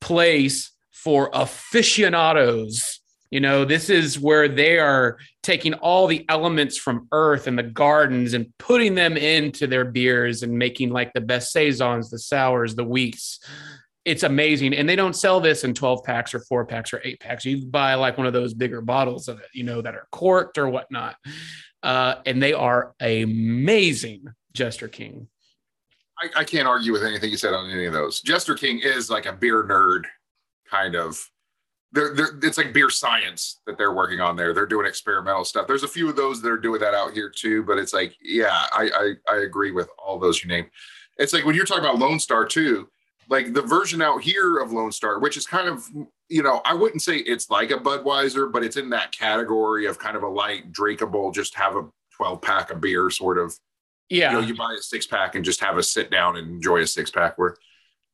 place 0.00 0.70
for 0.92 1.30
aficionados. 1.32 2.99
You 3.30 3.38
know, 3.38 3.64
this 3.64 3.90
is 3.90 4.18
where 4.18 4.48
they 4.48 4.78
are 4.78 5.18
taking 5.42 5.74
all 5.74 6.08
the 6.08 6.26
elements 6.28 6.76
from 6.76 7.06
earth 7.12 7.46
and 7.46 7.56
the 7.56 7.62
gardens 7.62 8.34
and 8.34 8.52
putting 8.58 8.96
them 8.96 9.16
into 9.16 9.68
their 9.68 9.84
beers 9.84 10.42
and 10.42 10.52
making 10.52 10.90
like 10.90 11.12
the 11.12 11.20
best 11.20 11.52
saisons, 11.52 12.10
the 12.10 12.18
sours, 12.18 12.74
the 12.74 12.84
wheats. 12.84 13.38
It's 14.04 14.24
amazing. 14.24 14.74
And 14.74 14.88
they 14.88 14.96
don't 14.96 15.14
sell 15.14 15.40
this 15.40 15.62
in 15.62 15.74
12 15.74 16.02
packs 16.02 16.34
or 16.34 16.40
four 16.40 16.64
packs 16.66 16.92
or 16.92 17.00
eight 17.04 17.20
packs. 17.20 17.44
You 17.44 17.66
buy 17.66 17.94
like 17.94 18.18
one 18.18 18.26
of 18.26 18.32
those 18.32 18.52
bigger 18.52 18.80
bottles 18.80 19.28
of 19.28 19.38
it, 19.38 19.48
you 19.54 19.62
know, 19.62 19.80
that 19.80 19.94
are 19.94 20.08
corked 20.10 20.58
or 20.58 20.68
whatnot. 20.68 21.14
Uh, 21.82 22.16
and 22.26 22.42
they 22.42 22.52
are 22.52 22.94
amazing, 23.00 24.24
Jester 24.52 24.88
King. 24.88 25.28
I, 26.20 26.40
I 26.40 26.44
can't 26.44 26.66
argue 26.66 26.92
with 26.92 27.04
anything 27.04 27.30
you 27.30 27.36
said 27.36 27.54
on 27.54 27.70
any 27.70 27.86
of 27.86 27.92
those. 27.92 28.20
Jester 28.22 28.54
King 28.54 28.80
is 28.82 29.08
like 29.08 29.26
a 29.26 29.32
beer 29.32 29.62
nerd 29.62 30.04
kind 30.68 30.96
of 30.96 31.24
they're, 31.92 32.14
they're 32.14 32.38
it's 32.42 32.58
like 32.58 32.72
beer 32.72 32.90
science 32.90 33.60
that 33.66 33.76
they're 33.76 33.92
working 33.92 34.20
on 34.20 34.36
there. 34.36 34.54
They're 34.54 34.66
doing 34.66 34.86
experimental 34.86 35.44
stuff. 35.44 35.66
There's 35.66 35.82
a 35.82 35.88
few 35.88 36.08
of 36.08 36.16
those 36.16 36.40
that 36.42 36.50
are 36.50 36.58
doing 36.58 36.80
that 36.80 36.94
out 36.94 37.12
here 37.12 37.28
too, 37.30 37.62
but 37.64 37.78
it's 37.78 37.92
like, 37.92 38.14
yeah, 38.22 38.66
I 38.72 39.14
I, 39.28 39.34
I 39.34 39.36
agree 39.42 39.72
with 39.72 39.88
all 39.98 40.18
those 40.18 40.42
you 40.42 40.48
named. 40.48 40.68
It's 41.18 41.32
like 41.32 41.44
when 41.44 41.54
you're 41.54 41.66
talking 41.66 41.84
about 41.84 41.98
Lone 41.98 42.20
Star 42.20 42.44
too, 42.46 42.88
like 43.28 43.52
the 43.52 43.62
version 43.62 44.00
out 44.02 44.22
here 44.22 44.58
of 44.58 44.72
Lone 44.72 44.92
Star, 44.92 45.18
which 45.18 45.36
is 45.36 45.46
kind 45.46 45.68
of, 45.68 45.84
you 46.28 46.42
know, 46.42 46.62
I 46.64 46.74
wouldn't 46.74 47.02
say 47.02 47.16
it's 47.18 47.50
like 47.50 47.70
a 47.70 47.76
Budweiser, 47.76 48.50
but 48.50 48.64
it's 48.64 48.76
in 48.76 48.90
that 48.90 49.12
category 49.12 49.86
of 49.86 49.98
kind 49.98 50.16
of 50.16 50.22
a 50.22 50.28
light, 50.28 50.72
drinkable, 50.72 51.30
just 51.32 51.54
have 51.56 51.76
a 51.76 51.88
12 52.16 52.40
pack 52.40 52.70
of 52.70 52.80
beer 52.80 53.10
sort 53.10 53.38
of 53.38 53.54
Yeah. 54.08 54.32
you 54.32 54.40
know, 54.40 54.46
you 54.46 54.54
buy 54.56 54.74
a 54.78 54.82
six 54.82 55.06
pack 55.06 55.34
and 55.34 55.44
just 55.44 55.60
have 55.60 55.76
a 55.76 55.82
sit 55.82 56.10
down 56.10 56.36
and 56.36 56.48
enjoy 56.48 56.80
a 56.80 56.86
six 56.86 57.10
pack. 57.10 57.36
Where 57.36 57.56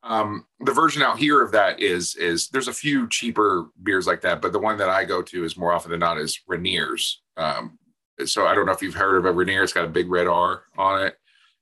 um, 0.06 0.46
the 0.60 0.72
version 0.72 1.02
out 1.02 1.18
here 1.18 1.42
of 1.42 1.52
that 1.52 1.80
is 1.80 2.14
is 2.16 2.48
there's 2.48 2.68
a 2.68 2.72
few 2.72 3.08
cheaper 3.08 3.66
beers 3.82 4.06
like 4.06 4.20
that, 4.22 4.40
but 4.40 4.52
the 4.52 4.58
one 4.58 4.78
that 4.78 4.88
I 4.88 5.04
go 5.04 5.20
to 5.22 5.44
is 5.44 5.56
more 5.56 5.72
often 5.72 5.90
than 5.90 6.00
not 6.00 6.18
is 6.18 6.40
Rainier's. 6.46 7.22
Um, 7.36 7.78
so 8.24 8.46
I 8.46 8.54
don't 8.54 8.66
know 8.66 8.72
if 8.72 8.80
you've 8.82 8.94
heard 8.94 9.18
of 9.18 9.24
a 9.26 9.32
Rainier. 9.32 9.62
It's 9.62 9.72
got 9.72 9.84
a 9.84 9.88
big 9.88 10.10
red 10.10 10.26
R 10.26 10.62
on 10.78 11.02
it. 11.06 11.14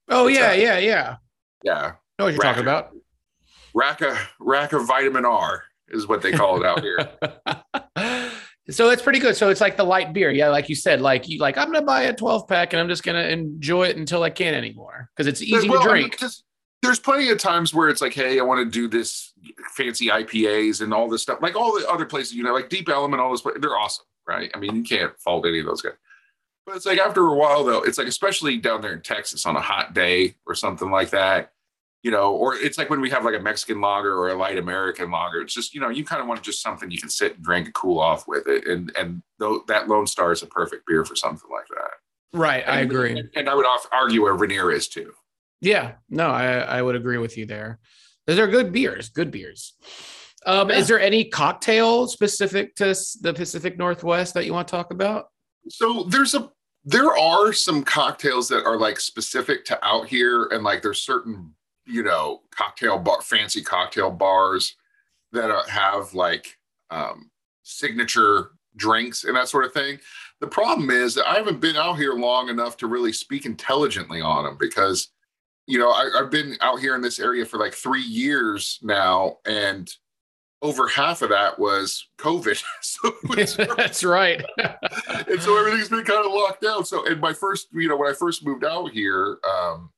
oh 0.09 0.29
it's 0.29 0.39
yeah, 0.39 0.53
a- 0.53 0.61
yeah, 0.63 0.79
yeah. 0.79 1.17
Yeah, 1.65 1.93
Know 2.19 2.27
what 2.27 2.35
you're 2.35 2.43
talking 2.43 2.63
about. 2.63 2.91
rack 3.75 4.03
of 4.03 4.17
rack 4.39 4.73
of 4.75 4.87
vitamin 4.87 5.25
R 5.25 5.65
is 5.89 6.07
what 6.07 6.21
they 6.23 6.33
call 6.33 6.63
it 6.63 6.67
out 6.67 6.81
here. 6.83 7.09
so 8.71 8.91
it's 8.91 9.03
pretty 9.03 9.19
good. 9.19 9.37
So 9.37 9.49
it's 9.51 9.61
like 9.61 9.77
the 9.77 9.85
light 9.85 10.13
beer. 10.13 10.31
Yeah, 10.31 10.49
like 10.51 10.69
you 10.69 10.75
said, 10.75 11.01
like 11.01 11.29
you 11.29 11.39
like 11.39 11.57
I'm 11.59 11.73
gonna 11.73 11.83
buy 11.85 12.03
a 12.03 12.15
12 12.15 12.47
pack 12.49 12.73
and 12.73 12.81
I'm 12.81 12.89
just 12.89 13.03
gonna 13.03 13.23
enjoy 13.25 13.85
it 13.89 13.97
until 13.97 14.23
I 14.23 14.31
can't 14.31 14.55
anymore 14.57 15.09
because 15.17 15.27
it's 15.27 15.43
easy 15.43 15.69
Well, 15.69 15.83
to 15.83 15.91
I 15.91 15.95
mean, 15.95 16.03
drink. 16.11 16.21
There's 16.85 17.01
plenty 17.01 17.31
of 17.31 17.39
times 17.39 17.75
where 17.75 17.89
it's 17.89 18.01
like, 18.01 18.15
hey, 18.15 18.39
I 18.39 18.43
want 18.43 18.65
to 18.65 18.71
do 18.71 18.89
this 18.89 19.33
fancy 19.75 20.09
IPAs 20.09 20.81
and 20.81 20.93
all 20.95 21.09
this 21.09 21.23
stuff, 21.23 21.41
like 21.43 21.57
all 21.57 21.79
the 21.79 21.89
other 21.89 22.05
places, 22.05 22.35
you 22.35 22.43
know, 22.43 22.55
like 22.55 22.69
Deep 22.69 22.89
Ellum, 22.89 23.15
all 23.15 23.31
those, 23.31 23.43
pla- 23.43 23.53
they're 23.59 23.77
awesome, 23.77 24.07
right? 24.27 24.51
I 24.55 24.59
mean, 24.59 24.77
you 24.77 24.83
can't 24.83 25.19
fault 25.19 25.47
any 25.47 25.61
of 25.61 25.67
those 25.67 25.83
guys. 25.83 25.95
But 26.67 26.77
it's 26.77 26.87
like 26.87 26.99
after 26.99 27.27
a 27.27 27.35
while, 27.35 27.65
though, 27.65 27.83
it's 27.83 27.99
like 27.99 28.07
especially 28.07 28.57
down 28.57 28.81
there 28.81 28.93
in 28.93 29.03
Texas 29.03 29.45
on 29.45 29.57
a 29.57 29.61
hot 29.61 29.95
day 29.95 30.37
or 30.47 30.55
something 30.55 30.91
like 30.91 31.11
that, 31.11 31.53
you 32.03 32.11
know, 32.11 32.33
or 32.33 32.55
it's 32.55 32.79
like 32.79 32.89
when 32.89 33.01
we 33.01 33.11
have 33.11 33.25
like 33.25 33.35
a 33.35 33.41
Mexican 33.41 33.81
lager 33.81 34.17
or 34.17 34.31
a 34.31 34.35
light 34.35 34.57
American 34.57 35.11
lager. 35.11 35.41
It's 35.43 35.53
just 35.53 35.75
you 35.75 35.81
know, 35.81 35.91
you 35.91 36.05
kind 36.05 36.23
of 36.23 36.29
want 36.29 36.43
just 36.43 36.63
something 36.63 36.91
you 36.91 37.01
can 37.01 37.11
sit 37.11 37.35
and 37.35 37.45
drink 37.45 37.67
and 37.67 37.75
cool 37.75 37.99
off 37.99 38.27
with 38.27 38.47
it, 38.47 38.67
and 38.67 38.93
and 38.97 39.23
though 39.39 39.63
that 39.69 39.89
Lone 39.89 40.07
Star 40.07 40.33
is 40.33 40.43
a 40.43 40.47
perfect 40.47 40.87
beer 40.87 41.05
for 41.05 41.17
something 41.17 41.51
like 41.51 41.69
that. 41.69 42.39
right, 42.39 42.67
I 42.67 42.81
agree. 42.81 43.19
and, 43.19 43.31
and 43.35 43.49
I 43.49 43.55
would 43.55 43.67
argue 43.93 44.27
a 44.27 44.33
Rainier 44.33 44.71
is 44.71 44.89
too. 44.89 45.13
Yeah, 45.65 45.93
no, 46.11 46.29
I, 46.29 46.59
I 46.59 46.83
would 46.83 46.95
agree 46.95 47.17
with 47.17 47.39
you 47.39 47.47
there. 47.47 47.79
Those 48.27 48.39
are 48.39 48.47
good 48.47 48.71
beers, 48.71 49.09
good 49.09 49.31
beers. 49.31 49.73
Um, 50.45 50.69
Yeah. 50.69 50.77
Is 50.77 50.89
there 50.89 51.01
any 51.01 51.25
cocktail 51.25 52.07
specific 52.07 52.75
to 52.77 52.95
the 53.23 53.33
Pacific 53.33 53.79
Northwest 53.79 54.35
that 54.35 54.45
you 54.45 54.53
want 54.53 54.69
to 54.69 54.73
talk 54.73 54.91
about? 54.91 55.29
So 55.71 56.05
there's 56.05 56.35
a 56.35 56.51
there 56.85 57.17
are 57.17 57.55
some 57.55 57.83
cocktails 57.83 58.47
that 58.49 58.67
are 58.67 58.77
like 58.77 59.01
specific 59.01 59.65
to 59.65 59.83
out 59.83 60.07
here, 60.07 60.49
and 60.53 60.63
like 60.63 60.83
there's 60.83 61.01
certain 61.01 61.55
you 61.87 62.03
know 62.03 62.43
cocktail 62.51 62.99
bar, 62.99 63.23
fancy 63.23 63.63
cocktail 63.63 64.11
bars 64.11 64.77
that 65.33 65.51
uh, 65.51 65.65
have 65.65 66.13
like 66.13 66.59
um, 66.91 67.31
signature 67.63 68.51
drinks 68.77 69.25
and 69.25 69.35
that 69.35 69.49
sort 69.49 69.65
of 69.65 69.73
thing. 69.73 69.99
The 70.41 70.47
problem 70.47 70.91
is 70.91 71.15
that 71.15 71.27
I 71.27 71.37
haven't 71.37 71.61
been 71.61 71.77
out 71.77 71.97
here 71.97 72.13
long 72.13 72.51
enough 72.51 72.77
to 72.79 72.87
really 72.87 73.15
speak 73.15 73.47
intelligently 73.47 74.21
on 74.21 74.45
them 74.45 74.59
because 74.61 75.09
you 75.67 75.79
know 75.79 75.91
I, 75.91 76.11
I've 76.19 76.31
been 76.31 76.57
out 76.61 76.81
here 76.81 76.95
in 76.95 77.01
this 77.01 77.19
area 77.19 77.45
for 77.45 77.59
like 77.59 77.75
three 77.75 78.03
years 78.03 78.79
now, 78.83 79.39
and 79.47 79.91
over 80.65 80.89
half 80.89 81.21
of 81.21 81.29
that 81.29 81.59
was 81.59 82.09
COVID. 82.19 82.61
so 82.81 83.15
it's 83.31 83.57
That's 83.77 84.03
right. 84.03 84.43
and 84.59 85.41
so 85.41 85.59
everything's 85.59 85.91
been 85.91 86.05
kind 86.05 86.25
of 86.27 86.33
locked 86.33 86.63
down. 86.63 86.85
So, 86.85 87.07
and 87.07 87.21
my 87.21 87.35
first, 87.35 87.69
you 87.73 87.89
know, 87.89 87.97
when 87.97 88.11
I 88.11 88.15
first 88.15 88.45
moved 88.45 88.65
out 88.65 88.91
here, 88.91 89.39
um, 89.49 89.91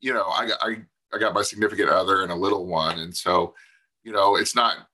you 0.00 0.12
know, 0.12 0.26
I 0.26 0.48
got 0.48 0.58
I 0.60 0.76
I 1.14 1.18
got 1.18 1.34
my 1.34 1.42
significant 1.42 1.88
other 1.88 2.22
and 2.22 2.32
a 2.32 2.34
little 2.34 2.66
one, 2.66 2.98
and 2.98 3.16
so, 3.16 3.54
you 4.02 4.12
know, 4.12 4.36
it's 4.36 4.54
not 4.54 4.88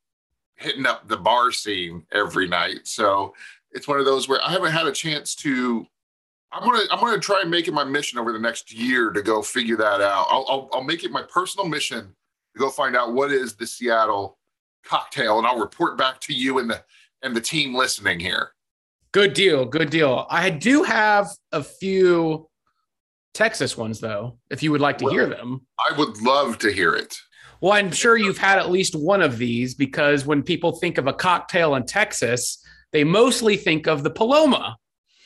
hitting 0.56 0.86
up 0.86 1.08
the 1.08 1.16
bar 1.16 1.50
scene 1.50 2.04
every 2.12 2.46
night. 2.46 2.86
So 2.86 3.34
it's 3.72 3.88
one 3.88 3.98
of 3.98 4.04
those 4.04 4.28
where 4.28 4.40
I 4.44 4.52
haven't 4.52 4.72
had 4.72 4.86
a 4.86 4.92
chance 4.92 5.34
to. 5.36 5.86
I'm 6.54 6.62
gonna 6.62 6.84
I'm 6.90 7.00
gonna 7.00 7.18
try 7.18 7.40
and 7.40 7.50
make 7.50 7.66
it 7.66 7.74
my 7.74 7.84
mission 7.84 8.18
over 8.18 8.32
the 8.32 8.38
next 8.38 8.72
year 8.72 9.10
to 9.10 9.22
go 9.22 9.42
figure 9.42 9.76
that 9.76 10.00
out. 10.00 10.26
I'll 10.30 10.46
I'll, 10.48 10.68
I'll 10.72 10.84
make 10.84 11.02
it 11.02 11.10
my 11.10 11.22
personal 11.22 11.66
mission 11.66 12.14
to 12.54 12.58
go 12.58 12.70
find 12.70 12.94
out 12.94 13.12
what 13.12 13.32
is 13.32 13.56
the 13.56 13.66
Seattle 13.66 14.38
cocktail, 14.84 15.38
and 15.38 15.46
I'll 15.46 15.58
report 15.58 15.98
back 15.98 16.20
to 16.22 16.32
you 16.32 16.60
and 16.60 16.70
the 16.70 16.82
and 17.22 17.34
the 17.34 17.40
team 17.40 17.74
listening 17.74 18.20
here. 18.20 18.50
Good 19.12 19.34
deal. 19.34 19.64
Good 19.64 19.90
deal. 19.90 20.26
I 20.30 20.50
do 20.50 20.84
have 20.84 21.28
a 21.50 21.62
few 21.62 22.48
Texas 23.32 23.76
ones 23.76 23.98
though, 23.98 24.38
if 24.50 24.62
you 24.62 24.70
would 24.70 24.80
like 24.80 24.98
to 24.98 25.08
hear 25.08 25.26
them. 25.26 25.66
I 25.90 25.98
would 25.98 26.22
love 26.22 26.58
to 26.58 26.72
hear 26.72 26.94
it. 26.94 27.16
Well, 27.60 27.72
I'm 27.72 27.90
sure 27.90 28.16
you've 28.16 28.38
had 28.38 28.58
at 28.58 28.70
least 28.70 28.94
one 28.94 29.22
of 29.22 29.38
these 29.38 29.74
because 29.74 30.26
when 30.26 30.42
people 30.42 30.72
think 30.72 30.98
of 30.98 31.06
a 31.06 31.12
cocktail 31.12 31.74
in 31.74 31.86
Texas, 31.86 32.62
they 32.92 33.04
mostly 33.04 33.56
think 33.56 33.86
of 33.86 34.02
the 34.02 34.10
Paloma. 34.10 34.76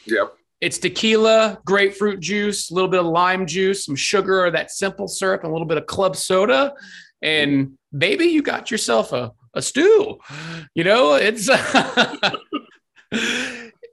Yep. 0.07 0.38
It's 0.61 0.79
tequila, 0.79 1.59
grapefruit 1.65 2.21
juice, 2.21 2.71
a 2.71 2.75
little 2.75 2.91
bit 2.91 3.01
of 3.01 3.07
lime 3.07 3.47
juice, 3.47 3.85
some 3.85 3.97
sugar 3.97 4.45
or 4.45 4.51
that 4.51 4.71
simple 4.71 5.07
syrup, 5.07 5.43
and 5.43 5.51
a 5.51 5.53
little 5.53 5.69
bit 5.69 5.79
of 5.79 5.87
club 5.87 6.17
soda. 6.17 6.75
And 7.23 7.79
baby, 7.97 8.27
you 8.27 8.43
got 8.43 8.71
yourself 8.71 9.13
a, 9.13 9.33
a 9.55 9.63
stew. 9.63 10.19
You 10.75 10.85
know, 10.85 11.15
it's 11.15 11.49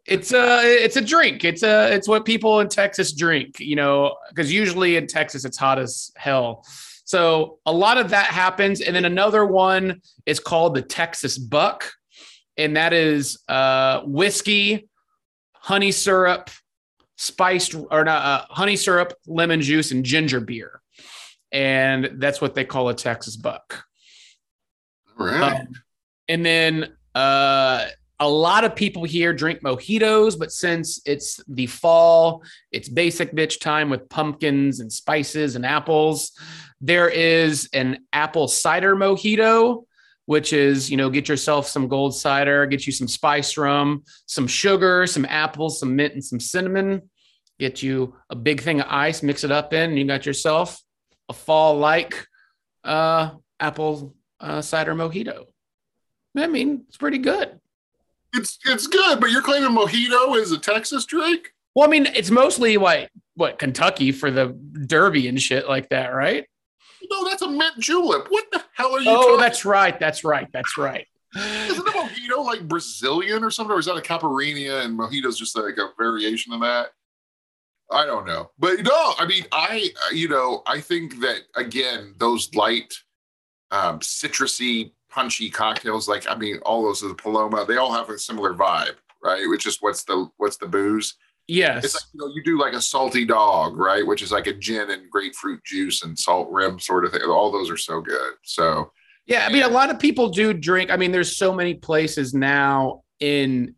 it's 0.05 0.33
a 0.33 0.83
it's 0.83 0.95
a 0.95 1.01
drink. 1.01 1.43
It's 1.43 1.63
a 1.63 1.93
it's 1.93 2.07
what 2.07 2.25
people 2.25 2.59
in 2.59 2.69
Texas 2.69 3.13
drink, 3.13 3.59
you 3.59 3.75
know, 3.75 4.15
because 4.29 4.51
usually 4.51 4.95
in 4.95 5.07
Texas 5.07 5.45
it's 5.45 5.57
hot 5.57 5.79
as 5.79 6.11
hell. 6.15 6.65
So 7.05 7.59
a 7.67 7.71
lot 7.71 7.97
of 7.97 8.09
that 8.09 8.25
happens. 8.25 8.81
And 8.81 8.95
then 8.95 9.05
another 9.05 9.45
one 9.45 10.01
is 10.25 10.39
called 10.39 10.75
the 10.75 10.81
Texas 10.81 11.37
Buck. 11.37 11.91
And 12.57 12.75
that 12.77 12.93
is 12.93 13.37
uh, 13.47 14.01
whiskey, 14.05 14.87
honey 15.65 15.91
syrup, 15.91 16.51
spiced 17.17 17.73
or 17.73 18.03
not 18.03 18.23
uh, 18.23 18.45
honey 18.49 18.75
syrup, 18.75 19.13
lemon 19.25 19.61
juice, 19.61 19.91
and 19.91 20.05
ginger 20.05 20.39
beer. 20.39 20.79
And 21.51 22.11
that's 22.17 22.39
what 22.39 22.53
they 22.53 22.63
call 22.63 22.89
a 22.89 22.93
Texas 22.93 23.35
Buck. 23.35 23.83
All 25.19 25.25
right. 25.25 25.61
Um, 25.61 25.67
and 26.27 26.45
then 26.45 26.93
uh, 27.15 27.87
a 28.19 28.29
lot 28.29 28.63
of 28.63 28.75
people 28.75 29.05
here 29.05 29.33
drink 29.33 29.61
mojitos, 29.63 30.37
but 30.37 30.51
since 30.51 31.01
it's 31.03 31.39
the 31.47 31.65
fall, 31.65 32.43
it's 32.71 32.87
basic 32.87 33.31
bitch 33.33 33.59
time 33.59 33.89
with 33.89 34.07
pumpkins 34.07 34.81
and 34.81 34.93
spices 34.93 35.55
and 35.55 35.65
apples. 35.65 36.31
There 36.79 37.09
is 37.09 37.69
an 37.73 38.05
apple 38.13 38.47
cider 38.47 38.95
mojito, 38.95 39.85
which 40.25 40.53
is, 40.53 40.89
you 40.89 40.97
know, 40.97 41.09
get 41.09 41.29
yourself 41.29 41.67
some 41.67 41.87
gold 41.87 42.15
cider, 42.15 42.65
get 42.65 42.85
you 42.85 42.91
some 42.91 43.07
spice 43.07 43.57
rum, 43.57 44.03
some 44.25 44.47
sugar, 44.47 45.05
some 45.07 45.25
apples, 45.25 45.79
some 45.79 45.95
mint, 45.95 46.13
and 46.13 46.23
some 46.23 46.39
cinnamon. 46.39 47.09
Get 47.59 47.81
you 47.81 48.15
a 48.29 48.35
big 48.35 48.61
thing 48.61 48.81
of 48.81 48.87
ice, 48.89 49.23
mix 49.23 49.43
it 49.43 49.51
up 49.51 49.73
in, 49.73 49.91
and 49.91 49.99
you 49.99 50.05
got 50.05 50.25
yourself 50.25 50.81
a 51.29 51.33
fall 51.33 51.77
like 51.77 52.27
uh, 52.83 53.31
apple 53.59 54.15
uh, 54.39 54.61
cider 54.61 54.93
mojito. 54.93 55.45
I 56.35 56.47
mean, 56.47 56.83
it's 56.87 56.97
pretty 56.97 57.19
good. 57.19 57.59
It's 58.33 58.59
it's 58.65 58.87
good, 58.87 59.21
but 59.21 59.31
you're 59.31 59.41
claiming 59.41 59.69
mojito 59.69 60.37
is 60.37 60.51
a 60.51 60.57
Texas 60.57 61.05
drink? 61.05 61.53
Well, 61.73 61.87
I 61.87 61.91
mean, 61.91 62.07
it's 62.07 62.31
mostly 62.31 62.77
what 62.77 63.09
what 63.35 63.59
Kentucky 63.59 64.11
for 64.11 64.31
the 64.31 64.47
Derby 64.47 65.27
and 65.27 65.41
shit 65.41 65.67
like 65.67 65.89
that, 65.89 66.07
right? 66.07 66.45
No, 67.09 67.27
that's 67.27 67.41
a 67.41 67.49
mint 67.49 67.77
julep. 67.79 68.27
What 68.29 68.45
the 68.51 68.63
hell 68.73 68.93
are 68.95 68.99
you 69.01 69.09
Oh, 69.09 69.21
talking? 69.23 69.37
that's 69.39 69.65
right. 69.65 69.99
That's 69.99 70.23
right. 70.23 70.47
That's 70.53 70.77
right. 70.77 71.07
Isn't 71.35 71.87
a 71.87 71.91
mojito 71.91 72.45
like 72.45 72.67
Brazilian 72.67 73.43
or 73.43 73.51
something? 73.51 73.75
Or 73.75 73.79
is 73.79 73.85
that 73.87 73.97
a 73.97 74.01
caipirinha 74.01 74.85
and 74.85 74.97
mojito's 74.97 75.37
just 75.37 75.55
like 75.57 75.77
a 75.77 75.89
variation 75.97 76.53
of 76.53 76.61
that? 76.61 76.91
I 77.91 78.05
don't 78.05 78.25
know. 78.25 78.51
But 78.57 78.81
no, 78.83 79.13
I 79.19 79.25
mean, 79.27 79.45
I, 79.51 79.89
you 80.11 80.27
know, 80.29 80.63
I 80.65 80.79
think 80.81 81.19
that 81.19 81.41
again, 81.55 82.15
those 82.17 82.53
light, 82.55 82.93
um, 83.71 83.99
citrusy, 83.99 84.91
punchy 85.09 85.49
cocktails, 85.49 86.07
like, 86.07 86.25
I 86.29 86.35
mean, 86.35 86.57
all 86.65 86.83
those 86.83 87.03
of 87.03 87.09
the 87.09 87.15
Paloma, 87.15 87.65
they 87.67 87.77
all 87.77 87.91
have 87.93 88.09
a 88.09 88.17
similar 88.17 88.53
vibe, 88.53 88.95
right? 89.23 89.43
Which 89.47 89.65
is 89.65 89.77
what's 89.81 90.03
the, 90.03 90.29
what's 90.37 90.57
the 90.57 90.67
booze? 90.67 91.15
Yes. 91.47 91.85
It's 91.85 91.93
like, 91.95 92.03
you 92.13 92.19
know, 92.19 92.33
you 92.33 92.43
do 92.43 92.59
like 92.59 92.73
a 92.73 92.81
salty 92.81 93.25
dog, 93.25 93.77
right? 93.77 94.05
Which 94.05 94.21
is 94.21 94.31
like 94.31 94.47
a 94.47 94.53
gin 94.53 94.89
and 94.89 95.09
grapefruit 95.09 95.63
juice 95.63 96.03
and 96.03 96.17
salt 96.17 96.49
rim 96.51 96.79
sort 96.79 97.05
of 97.05 97.11
thing. 97.11 97.21
All 97.23 97.51
those 97.51 97.69
are 97.69 97.77
so 97.77 98.01
good. 98.01 98.33
So, 98.43 98.91
Yeah, 99.27 99.45
I 99.47 99.51
mean, 99.51 99.63
a 99.63 99.67
lot 99.67 99.89
of 99.91 99.99
people 99.99 100.29
do 100.29 100.53
drink. 100.53 100.89
I 100.91 100.97
mean, 100.97 101.11
there's 101.11 101.37
so 101.37 101.53
many 101.53 101.75
places 101.75 102.33
now 102.33 103.03
in 103.19 103.75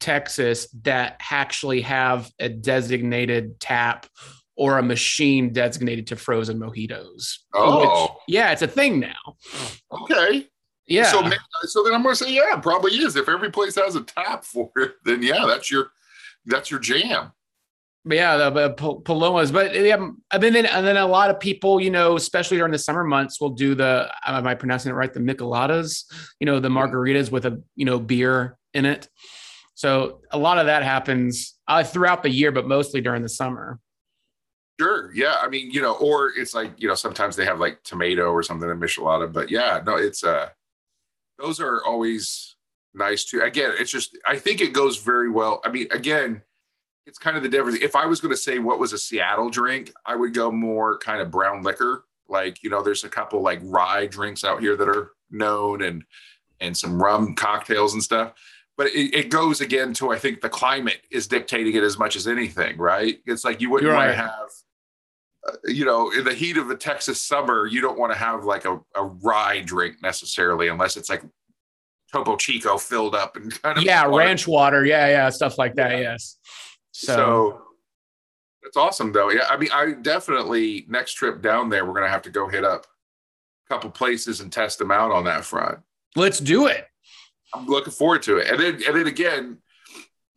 Texas 0.00 0.68
that 0.82 1.20
actually 1.30 1.82
have 1.82 2.30
a 2.38 2.48
designated 2.48 3.60
tap 3.60 4.06
or 4.56 4.78
a 4.78 4.82
machine 4.82 5.52
designated 5.52 6.06
to 6.08 6.16
frozen 6.16 6.58
mojitos. 6.58 7.38
oh, 7.54 8.02
Which- 8.02 8.10
yeah, 8.28 8.52
it's 8.52 8.62
a 8.62 8.66
thing 8.66 9.00
now. 9.00 9.36
okay. 9.92 10.46
Yeah. 10.86 11.04
So, 11.04 11.22
so 11.62 11.84
then 11.84 11.94
I'm 11.94 12.02
going 12.02 12.14
to 12.16 12.24
say, 12.24 12.32
yeah, 12.34 12.56
it 12.56 12.62
probably 12.62 12.92
is. 12.92 13.16
If 13.16 13.28
every 13.28 13.50
place 13.50 13.76
has 13.76 13.94
a 13.96 14.02
tap 14.02 14.44
for 14.44 14.70
it, 14.76 14.94
then 15.04 15.22
yeah, 15.22 15.44
that's 15.46 15.70
your 15.70 15.88
that's 16.46 16.70
your 16.70 16.80
jam. 16.80 17.32
But 18.04 18.16
yeah, 18.16 18.36
the, 18.36 18.50
the 18.50 19.00
palomas. 19.04 19.52
But 19.52 19.74
yeah, 19.76 19.96
I 20.32 20.38
mean, 20.38 20.52
then 20.52 20.66
and 20.66 20.84
then 20.84 20.96
a 20.96 21.06
lot 21.06 21.30
of 21.30 21.38
people, 21.38 21.80
you 21.80 21.90
know, 21.90 22.16
especially 22.16 22.56
during 22.56 22.72
the 22.72 22.78
summer 22.78 23.04
months, 23.04 23.40
will 23.40 23.50
do 23.50 23.74
the. 23.76 24.12
Am 24.26 24.46
I 24.46 24.54
pronouncing 24.54 24.90
it 24.90 24.94
right? 24.94 25.12
The 25.12 25.20
micheladas. 25.20 26.04
You 26.40 26.46
know, 26.46 26.58
the 26.58 26.68
margaritas 26.68 27.30
with 27.30 27.46
a 27.46 27.62
you 27.76 27.84
know 27.84 28.00
beer 28.00 28.58
in 28.74 28.86
it. 28.86 29.08
So 29.74 30.20
a 30.30 30.38
lot 30.38 30.58
of 30.58 30.66
that 30.66 30.82
happens 30.82 31.58
uh, 31.68 31.82
throughout 31.82 32.22
the 32.22 32.30
year, 32.30 32.52
but 32.52 32.66
mostly 32.66 33.00
during 33.00 33.22
the 33.22 33.28
summer. 33.28 33.78
Sure. 34.80 35.12
Yeah. 35.14 35.36
I 35.40 35.48
mean, 35.48 35.70
you 35.70 35.82
know, 35.82 35.94
or 35.94 36.32
it's 36.36 36.54
like, 36.54 36.72
you 36.76 36.88
know, 36.88 36.94
sometimes 36.94 37.36
they 37.36 37.44
have 37.44 37.60
like 37.60 37.82
tomato 37.82 38.30
or 38.30 38.42
something 38.42 38.68
in 38.68 38.80
Michelada, 38.80 39.32
but 39.32 39.50
yeah, 39.50 39.80
no, 39.86 39.96
it's 39.96 40.24
uh 40.24 40.48
those 41.38 41.60
are 41.60 41.84
always 41.84 42.51
nice 42.94 43.24
too. 43.24 43.42
Again, 43.42 43.72
it's 43.78 43.90
just 43.90 44.16
I 44.26 44.38
think 44.38 44.60
it 44.60 44.72
goes 44.72 44.98
very 44.98 45.30
well. 45.30 45.60
I 45.64 45.70
mean, 45.70 45.88
again, 45.90 46.42
it's 47.06 47.18
kind 47.18 47.36
of 47.36 47.42
the 47.42 47.48
difference. 47.48 47.78
If 47.80 47.96
I 47.96 48.06
was 48.06 48.20
going 48.20 48.32
to 48.32 48.40
say 48.40 48.58
what 48.58 48.78
was 48.78 48.92
a 48.92 48.98
Seattle 48.98 49.50
drink, 49.50 49.92
I 50.06 50.16
would 50.16 50.34
go 50.34 50.50
more 50.50 50.98
kind 50.98 51.20
of 51.20 51.30
brown 51.30 51.62
liquor. 51.62 52.04
Like, 52.28 52.62
you 52.62 52.70
know, 52.70 52.82
there's 52.82 53.04
a 53.04 53.08
couple 53.08 53.42
like 53.42 53.60
rye 53.62 54.06
drinks 54.06 54.44
out 54.44 54.60
here 54.60 54.76
that 54.76 54.88
are 54.88 55.12
known 55.30 55.82
and 55.82 56.04
and 56.60 56.76
some 56.76 57.02
rum 57.02 57.34
cocktails 57.34 57.94
and 57.94 58.02
stuff. 58.02 58.34
But 58.76 58.86
it, 58.88 59.14
it 59.14 59.30
goes 59.30 59.60
again 59.60 59.92
to 59.94 60.10
I 60.10 60.18
think 60.18 60.40
the 60.40 60.48
climate 60.48 61.00
is 61.10 61.26
dictating 61.26 61.74
it 61.74 61.82
as 61.82 61.98
much 61.98 62.16
as 62.16 62.26
anything, 62.26 62.78
right? 62.78 63.18
It's 63.26 63.44
like 63.44 63.60
you 63.60 63.70
wouldn't 63.70 63.88
You're 63.88 63.96
want 63.96 64.08
right. 64.08 64.14
to 64.14 64.22
have 64.22 64.50
uh, 65.46 65.56
you 65.64 65.84
know, 65.84 66.10
in 66.12 66.24
the 66.24 66.34
heat 66.34 66.56
of 66.56 66.70
a 66.70 66.76
Texas 66.76 67.20
summer, 67.20 67.66
you 67.66 67.80
don't 67.80 67.98
want 67.98 68.12
to 68.12 68.18
have 68.18 68.44
like 68.44 68.64
a, 68.64 68.80
a 68.94 69.04
rye 69.04 69.60
drink 69.60 70.00
necessarily, 70.00 70.68
unless 70.68 70.96
it's 70.96 71.10
like 71.10 71.22
Topo 72.12 72.36
Chico 72.36 72.76
filled 72.78 73.14
up 73.14 73.36
and 73.36 73.60
kind 73.62 73.78
of 73.78 73.84
Yeah, 73.84 74.06
water. 74.06 74.18
ranch 74.26 74.46
water. 74.46 74.84
Yeah, 74.84 75.08
yeah, 75.08 75.30
stuff 75.30 75.58
like 75.58 75.74
that. 75.76 75.92
Yeah. 75.92 75.98
Yes. 76.00 76.36
So, 76.92 77.14
So, 77.14 77.62
that's 78.62 78.76
awesome, 78.76 79.12
though. 79.12 79.30
Yeah, 79.30 79.46
I 79.48 79.56
mean, 79.56 79.70
I 79.72 79.92
definitely 79.92 80.84
next 80.88 81.14
trip 81.14 81.40
down 81.42 81.68
there, 81.70 81.84
we're 81.86 81.94
gonna 81.94 82.08
have 82.08 82.22
to 82.22 82.30
go 82.30 82.48
hit 82.48 82.64
up 82.64 82.86
a 83.66 83.74
couple 83.74 83.90
places 83.90 84.40
and 84.40 84.52
test 84.52 84.78
them 84.78 84.90
out 84.90 85.10
on 85.10 85.24
that 85.24 85.44
front. 85.44 85.78
let's 86.14 86.38
do 86.40 86.66
it. 86.66 86.86
I'm 87.54 87.66
looking 87.66 87.92
forward 87.92 88.22
to 88.24 88.36
it. 88.38 88.48
And 88.48 88.60
then, 88.60 88.74
and 88.86 88.96
then 88.96 89.06
again, 89.06 89.58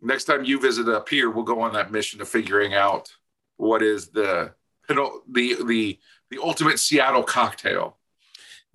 next 0.02 0.24
time 0.26 0.46
you 0.46 0.60
visit 0.60 0.88
up 0.88 1.10
here, 1.10 1.30
we'll 1.30 1.44
go 1.44 1.60
on 1.62 1.74
that 1.74 1.92
mission 1.92 2.22
of 2.22 2.30
figuring 2.30 2.74
out 2.74 3.10
what 3.58 3.82
is 3.84 4.08
the 4.10 4.54
the 4.88 5.22
the 5.32 6.00
the 6.30 6.40
ultimate 6.42 6.80
Seattle 6.80 7.24
cocktail. 7.24 7.98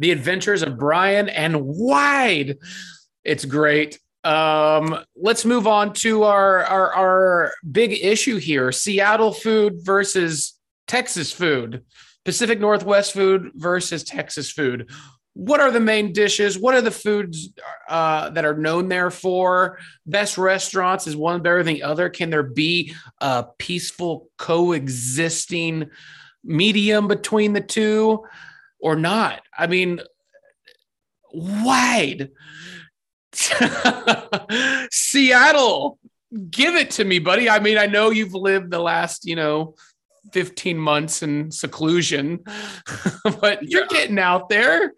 The 0.01 0.11
Adventures 0.11 0.63
of 0.63 0.79
Brian 0.79 1.29
and 1.29 1.61
Wade. 1.63 2.57
It's 3.23 3.45
great. 3.45 4.01
Um, 4.25 4.99
let's 5.15 5.45
move 5.45 5.67
on 5.67 5.93
to 5.95 6.25
our, 6.25 6.65
our 6.65 6.93
our 6.93 7.53
big 7.71 7.93
issue 7.93 8.39
here: 8.39 8.73
Seattle 8.73 9.33
food 9.33 9.75
versus 9.83 10.59
Texas 10.89 11.33
food, 11.33 11.85
Pacific 12.25 12.61
Northwest 12.61 13.13
food 13.13 13.53
versus 13.55 14.03
Texas 14.03 14.51
food. 14.51 14.91
What 15.35 15.61
are 15.61 15.71
the 15.71 15.81
main 15.81 16.13
dishes? 16.13 16.59
What 16.59 16.75
are 16.75 16.81
the 16.81 16.91
foods 16.91 17.51
uh, 17.89 18.31
that 18.31 18.45
are 18.45 18.57
known 18.57 18.89
there 18.89 19.11
for? 19.11 19.79
Best 20.07 20.37
restaurants 20.39 21.07
is 21.07 21.17
one 21.17 21.43
better 21.43 21.63
than 21.63 21.75
the 21.75 21.83
other. 21.83 22.09
Can 22.09 22.31
there 22.31 22.43
be 22.43 22.95
a 23.21 23.47
peaceful 23.59 24.29
coexisting 24.39 25.89
medium 26.43 27.07
between 27.07 27.53
the 27.53 27.61
two? 27.61 28.25
Or 28.83 28.97
not. 28.97 29.43
I 29.57 29.67
mean, 29.67 30.01
Wade. 31.33 32.31
Seattle, 34.91 35.99
give 36.51 36.75
it 36.75 36.91
to 36.93 37.05
me, 37.05 37.19
buddy. 37.19 37.49
I 37.51 37.59
mean, 37.61 37.79
I 37.79 37.87
know 37.87 38.11
you've 38.11 38.35
lived 38.35 38.71
the 38.71 38.81
last, 38.81 39.25
you 39.27 39.37
know, 39.37 39.75
15 40.33 40.77
months 40.79 41.23
in 41.23 41.51
seclusion, 41.51 42.41
but 43.41 43.63
you're 43.63 43.83
Yeah. 43.83 43.89
getting 43.91 44.19
out 44.19 44.49
there 44.49 44.93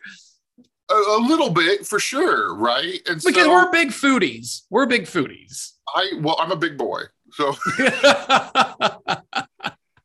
A, 0.90 0.94
a 0.94 1.20
little 1.26 1.50
bit 1.50 1.86
for 1.86 1.98
sure, 1.98 2.54
right? 2.56 3.00
And 3.08 3.22
because 3.22 3.44
so 3.44 3.50
we're 3.50 3.70
big 3.70 3.88
foodies. 3.88 4.62
We're 4.70 4.86
big 4.86 5.02
foodies. 5.04 5.72
I 5.94 6.12
well, 6.20 6.36
I'm 6.38 6.50
a 6.52 6.56
big 6.56 6.76
boy, 6.76 7.02
so 7.32 7.54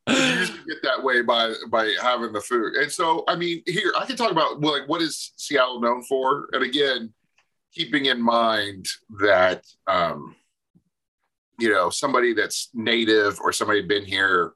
you 0.07 0.15
usually 0.15 0.59
get 0.67 0.81
that 0.83 1.03
way 1.03 1.21
by 1.21 1.53
by 1.69 1.93
having 2.01 2.33
the 2.33 2.41
food. 2.41 2.75
And 2.75 2.91
so, 2.91 3.23
I 3.27 3.35
mean, 3.35 3.61
here 3.65 3.91
I 3.97 4.05
can 4.05 4.15
talk 4.15 4.31
about 4.31 4.61
well, 4.61 4.79
like 4.79 4.87
what 4.87 5.01
is 5.01 5.33
Seattle 5.35 5.81
known 5.81 6.03
for, 6.03 6.47
and 6.53 6.63
again, 6.63 7.13
keeping 7.73 8.05
in 8.05 8.21
mind 8.21 8.87
that 9.19 9.63
um, 9.87 10.35
you 11.59 11.69
know 11.69 11.89
somebody 11.89 12.33
that's 12.33 12.69
native 12.73 13.39
or 13.39 13.51
somebody 13.51 13.81
been 13.81 14.05
here. 14.05 14.53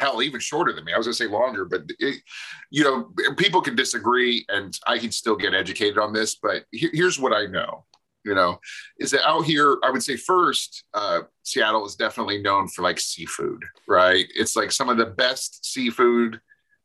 Hell, 0.00 0.22
even 0.22 0.38
shorter 0.38 0.72
than 0.72 0.84
me. 0.84 0.92
I 0.92 0.96
was 0.96 1.08
gonna 1.08 1.14
say 1.14 1.26
longer, 1.26 1.64
but 1.64 1.82
it, 1.98 2.22
you 2.70 2.84
know, 2.84 3.10
people 3.34 3.60
can 3.60 3.74
disagree, 3.74 4.46
and 4.48 4.72
I 4.86 4.96
can 4.98 5.10
still 5.10 5.34
get 5.34 5.54
educated 5.54 5.98
on 5.98 6.12
this. 6.12 6.36
But 6.36 6.66
here- 6.70 6.92
here's 6.92 7.18
what 7.18 7.32
I 7.32 7.46
know. 7.46 7.84
You 8.28 8.34
know, 8.34 8.60
is 8.98 9.10
that 9.12 9.26
out 9.26 9.46
here, 9.46 9.78
I 9.82 9.90
would 9.90 10.02
say 10.02 10.16
first, 10.16 10.84
uh, 10.92 11.20
Seattle 11.44 11.86
is 11.86 11.96
definitely 11.96 12.42
known 12.42 12.68
for 12.68 12.82
like 12.82 13.00
seafood, 13.00 13.62
right? 13.88 14.26
It's 14.36 14.54
like 14.54 14.70
some 14.70 14.90
of 14.90 14.98
the 14.98 15.06
best 15.06 15.64
seafood 15.64 16.38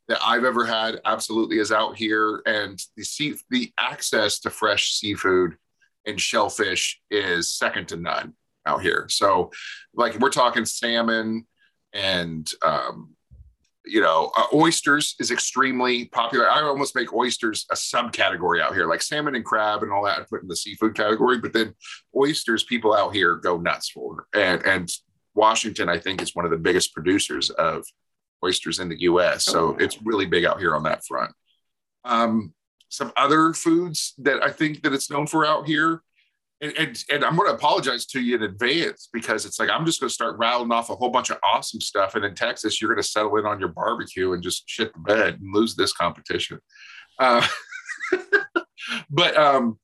that 0.08 0.19
I've 0.25 0.45
ever 0.45 0.65
had 0.65 1.01
absolutely 1.03 1.60
is 1.60 1.73
out 1.73 1.97
here. 1.97 2.41
And 2.45 2.82
the 2.95 3.03
sea, 3.03 3.36
the 3.49 3.73
access 3.77 4.39
to 4.39 4.49
fresh 4.49 4.93
seafood 4.93 5.58
and 6.06 6.19
shellfish 6.19 7.01
is 7.12 7.51
second 7.51 7.89
to 7.89 7.97
none 7.97 8.36
out 8.65 8.82
here. 8.82 9.08
So 9.10 9.51
like 9.93 10.17
we're 10.19 10.29
talking 10.29 10.63
salmon 10.63 11.45
and, 11.91 12.49
um, 12.62 13.17
you 13.93 14.01
know, 14.01 14.32
uh, 14.36 14.47
oysters 14.56 15.15
is 15.19 15.29
extremely 15.29 16.06
popular. 16.06 16.49
I 16.49 16.63
almost 16.63 16.95
make 16.95 17.13
oysters 17.13 17.67
a 17.69 17.75
subcategory 17.75 18.60
out 18.60 18.73
here, 18.73 18.88
like 18.88 19.03
salmon 19.03 19.36
and 19.36 19.45
crab 19.45 19.84
and 19.84 19.91
all 19.91 20.03
that. 20.06 20.17
I 20.17 20.23
put 20.27 20.41
in 20.41 20.47
the 20.47 20.56
seafood 20.56 20.95
category, 20.95 21.38
but 21.38 21.53
then 21.53 21.75
oysters, 22.15 22.63
people 22.63 22.95
out 22.95 23.13
here 23.13 23.36
go 23.36 23.60
nuts 23.60 23.89
for. 23.91 24.25
And 24.34 24.65
and 24.65 24.89
Washington, 25.36 25.89
I 25.89 25.99
think, 25.99 26.23
is 26.23 26.34
one 26.34 26.43
of 26.43 26.49
the 26.49 26.58
biggest 26.58 26.91
producers 26.91 27.51
of 27.51 27.86
oysters 28.43 28.79
in 28.79 28.89
the 28.89 28.99
U.S. 29.01 29.45
So 29.45 29.60
Oh. 29.60 29.77
it's 29.79 30.01
really 30.01 30.25
big 30.25 30.43
out 30.43 30.60
here 30.60 30.75
on 30.75 30.82
that 30.84 31.06
front. 31.06 31.32
Um, 32.03 32.51
some 32.89 33.12
other 33.15 33.53
foods 33.53 34.15
that 34.17 34.41
I 34.41 34.49
think 34.49 34.82
that 34.82 34.93
it's 34.93 35.12
known 35.12 35.27
for 35.27 35.45
out 35.45 35.67
here. 35.67 36.01
And, 36.63 36.73
and, 36.78 37.04
and 37.12 37.26
I'm 37.26 37.36
going 37.36 37.49
to 37.49 37.56
apologize 37.56 38.06
to 38.08 38.21
you 38.21 38.38
in 38.38 38.43
advance 38.43 39.10
because 39.12 39.45
it's 39.45 39.60
like 39.60 39.69
I'm 39.69 39.86
just 39.86 39.99
going 39.99 40.08
to 40.08 40.13
start 40.13 40.38
rattling 40.38 40.71
off 40.71 40.89
a 40.89 40.95
whole 40.95 41.10
bunch 41.10 41.30
of 41.30 41.38
awesome 41.43 41.82
stuff. 41.82 42.15
And 42.15 42.23
in 42.23 42.36
Texas, 42.36 42.82
you're 42.82 42.89
going 42.89 43.04
to 43.04 43.08
settle 43.08 43.36
in 43.36 43.45
on 43.45 43.60
your 43.60 43.67
barbecue 43.67 44.32
and 44.32 44.41
just 44.41 44.63
shit 44.65 44.93
the 44.93 44.99
bed 44.99 45.39
and 45.41 45.54
lose 45.54 45.76
this 45.76 45.91
competition. 45.91 46.60
Uh, 47.19 47.45
but 49.10 49.36
um, 49.36 49.78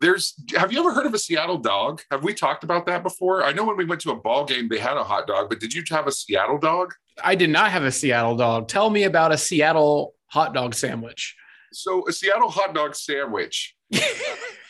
there's, 0.00 0.32
have 0.56 0.72
you 0.72 0.80
ever 0.80 0.94
heard 0.94 1.04
of 1.04 1.12
a 1.12 1.18
Seattle 1.18 1.58
dog? 1.58 2.00
Have 2.10 2.24
we 2.24 2.32
talked 2.32 2.64
about 2.64 2.86
that 2.86 3.02
before? 3.02 3.44
I 3.44 3.52
know 3.52 3.64
when 3.64 3.76
we 3.76 3.84
went 3.84 4.00
to 4.00 4.12
a 4.12 4.16
ball 4.16 4.46
game, 4.46 4.70
they 4.70 4.78
had 4.78 4.96
a 4.96 5.04
hot 5.04 5.26
dog, 5.26 5.50
but 5.50 5.60
did 5.60 5.74
you 5.74 5.82
have 5.90 6.06
a 6.06 6.12
Seattle 6.12 6.58
dog? 6.58 6.94
I 7.22 7.34
did 7.34 7.50
not 7.50 7.72
have 7.72 7.84
a 7.84 7.92
Seattle 7.92 8.36
dog. 8.36 8.68
Tell 8.68 8.88
me 8.88 9.04
about 9.04 9.32
a 9.32 9.38
Seattle 9.38 10.14
hot 10.28 10.54
dog 10.54 10.74
sandwich. 10.74 11.36
So 11.74 12.08
a 12.08 12.12
Seattle 12.12 12.48
hot 12.48 12.74
dog 12.74 12.94
sandwich 12.94 13.76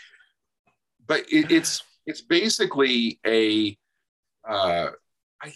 but 1.06 1.20
it, 1.30 1.50
it's 1.50 1.82
it's 2.06 2.20
basically 2.20 3.18
a 3.26 3.76
uh, 4.48 4.88
I, 5.42 5.52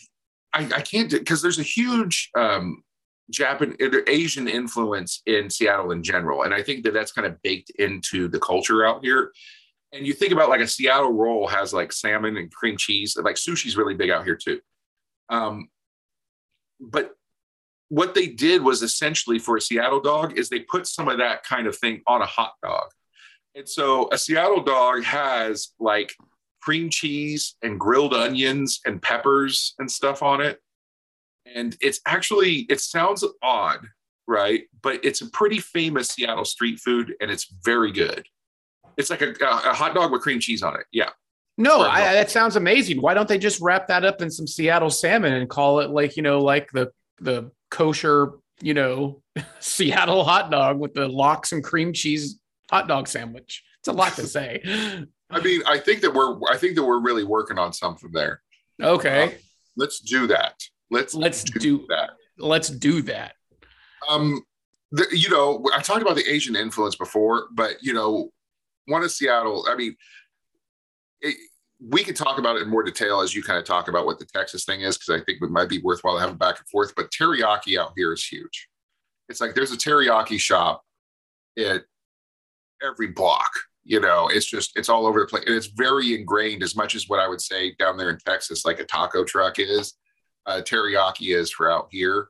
I 0.53 0.69
I 0.77 0.81
can't 0.81 1.11
because 1.11 1.43
there's 1.43 1.59
a 1.59 1.65
huge 1.65 2.31
um, 2.37 2.83
Japan 3.31 3.77
Asian 4.07 4.49
influence 4.49 5.23
in 5.27 5.51
Seattle 5.51 5.91
in 5.93 6.03
general, 6.03 6.43
and 6.43 6.55
I 6.55 6.63
think 6.63 6.85
that 6.85 6.95
that's 6.95 7.13
kind 7.13 7.27
of 7.27 7.41
baked 7.43 7.71
into 7.79 8.29
the 8.29 8.41
culture 8.41 8.85
out 8.87 9.05
here. 9.05 9.33
And 9.93 10.07
you 10.07 10.13
think 10.13 10.33
about 10.33 10.49
like 10.49 10.61
a 10.61 10.67
Seattle 10.67 11.13
roll 11.13 11.47
has 11.49 11.73
like 11.73 11.93
salmon 11.93 12.37
and 12.37 12.53
cream 12.53 12.77
cheese, 12.77 13.17
like 13.17 13.37
sushi's 13.37 13.77
really 13.77 13.95
big 13.95 14.11
out 14.11 14.25
here 14.25 14.37
too. 14.37 14.61
Um, 15.29 15.69
but 16.81 17.13
what 17.89 18.15
they 18.15 18.27
did 18.27 18.63
was 18.63 18.83
essentially 18.83 19.39
for 19.39 19.57
a 19.57 19.61
Seattle 19.61 20.01
dog 20.01 20.37
is 20.39 20.49
they 20.49 20.61
put 20.61 20.87
some 20.87 21.09
of 21.09 21.19
that 21.19 21.45
kind 21.45 21.67
of 21.67 21.77
thing 21.77 22.03
on 22.07 22.21
a 22.21 22.27
hot 22.27 22.55
dog. 22.63 22.89
And 23.57 23.67
so 23.67 24.09
a 24.13 24.19
Seattle 24.19 24.63
dog 24.63 25.03
has 25.05 25.73
like 25.81 26.15
cream 26.61 26.91
cheese 26.91 27.57
and 27.63 27.81
grilled 27.81 28.13
onions 28.13 28.81
and 28.85 29.01
peppers 29.01 29.75
and 29.79 29.91
stuff 29.91 30.23
on 30.23 30.43
it. 30.43 30.61
And 31.47 31.75
it's 31.81 32.01
actually, 32.07 32.67
it 32.69 32.81
sounds 32.81 33.25
odd, 33.43 33.81
right? 34.27 34.65
But 34.83 35.03
it's 35.05 35.23
a 35.23 35.31
pretty 35.31 35.59
famous 35.59 36.11
Seattle 36.11 36.45
street 36.45 36.81
food 36.81 37.15
and 37.21 37.31
it's 37.31 37.47
very 37.65 37.93
good. 37.93 38.27
It's 38.99 39.09
like 39.09 39.23
a, 39.23 39.35
a 39.41 39.73
hot 39.73 39.95
dog 39.95 40.13
with 40.13 40.21
cream 40.21 40.39
cheese 40.39 40.63
on 40.63 40.75
it. 40.75 40.85
Yeah. 40.93 41.11
No, 41.59 41.81
I, 41.81 42.13
that 42.13 42.31
sounds 42.31 42.57
amazing. 42.57 43.01
Why 43.01 43.15
don't 43.15 43.29
they 43.29 43.39
just 43.39 43.63
wrap 43.63 43.89
that 43.89 44.05
up 44.05 44.21
in 44.21 44.31
some 44.31 44.47
Seattle 44.47 44.91
salmon 44.91 45.33
and 45.33 45.49
call 45.49 45.81
it 45.81 45.91
like 45.91 46.15
you 46.15 46.23
know, 46.23 46.41
like 46.41 46.71
the 46.73 46.91
the 47.19 47.51
kosher, 47.71 48.33
you 48.61 48.75
know, 48.75 49.23
Seattle 49.61 50.23
hot 50.23 50.51
dog 50.51 50.79
with 50.79 50.93
the 50.93 51.09
lox 51.09 51.53
and 51.53 51.65
cream 51.65 51.95
cheese 51.95 52.39
hot 52.71 52.89
dog 52.89 53.09
sandwich? 53.09 53.63
it's 53.87 53.89
a 53.89 53.93
lot 53.93 54.15
to 54.17 54.27
say. 54.27 54.61
I 55.31 55.41
mean, 55.41 55.63
I 55.67 55.79
think 55.79 56.01
that 56.01 56.13
we're 56.13 56.39
I 56.51 56.57
think 56.57 56.75
that 56.77 56.85
we're 56.85 57.01
really 57.01 57.25
working 57.25 57.59
on 57.59 57.73
something 57.73 58.11
there. 58.13 58.43
Okay, 58.83 59.37
Let's 59.77 60.01
do 60.01 60.27
that. 60.29 60.55
Let's 60.91 61.15
let's 61.15 61.45
do 61.45 61.87
that. 61.89 62.11
let's 62.39 62.69
do 62.69 63.03
that. 63.03 63.35
Um, 64.09 64.43
the, 64.93 65.07
you 65.13 65.29
know, 65.31 65.65
I 65.75 65.83
talked 65.83 66.03
about 66.03 66.17
the 66.17 66.29
Asian 66.29 66.57
influence 66.57 66.97
before, 66.97 67.49
but 67.53 67.77
you 67.83 67.93
know, 67.93 68.31
one 68.87 69.03
of 69.03 69.11
Seattle. 69.11 69.67
I 69.69 69.77
mean, 69.77 69.97
it, 71.21 71.37
we 71.81 72.03
could 72.05 72.17
talk 72.17 72.39
about 72.39 72.57
it 72.57 72.63
in 72.63 72.69
more 72.69 72.83
detail 72.83 73.21
as 73.21 73.35
you 73.35 73.43
kind 73.43 73.59
of 73.59 73.65
talk 73.65 73.89
about 73.89 74.07
what 74.07 74.19
the 74.19 74.25
Texas 74.27 74.65
thing 74.65 74.81
is, 74.81 74.97
because 74.97 75.21
I 75.21 75.25
think 75.25 75.43
it 75.43 75.51
might 75.51 75.69
be 75.69 75.83
worthwhile 75.83 76.19
having 76.19 76.37
back 76.37 76.59
and 76.59 76.69
forth. 76.69 76.95
But 76.97 77.11
teriyaki 77.11 77.79
out 77.79 77.93
here 77.97 78.13
is 78.13 78.25
huge. 78.25 78.69
It's 79.29 79.41
like 79.41 79.55
there's 79.55 79.73
a 79.73 79.77
teriyaki 79.77 80.39
shop 80.39 80.83
at 81.59 81.83
every 82.83 83.09
block. 83.09 83.51
You 83.85 84.01
know, 84.01 84.29
it's 84.29 84.47
just 84.47 84.77
it's 84.77 84.89
all 84.89 85.07
over 85.07 85.21
the 85.21 85.27
place, 85.27 85.45
and 85.47 85.55
it's 85.55 85.69
very 85.69 86.15
ingrained. 86.15 86.63
As 86.63 86.75
much 86.75 86.97
as 86.97 87.09
what 87.09 87.21
I 87.21 87.29
would 87.29 87.41
say 87.41 87.75
down 87.79 87.97
there 87.97 88.11
in 88.11 88.19
Texas, 88.19 88.65
like 88.65 88.81
a 88.81 88.85
taco 88.85 89.23
truck 89.23 89.59
is, 89.59 89.95
uh, 90.47 90.61
teriyaki 90.65 91.37
is 91.37 91.53
for 91.53 91.71
out 91.71 91.89
here. 91.91 92.29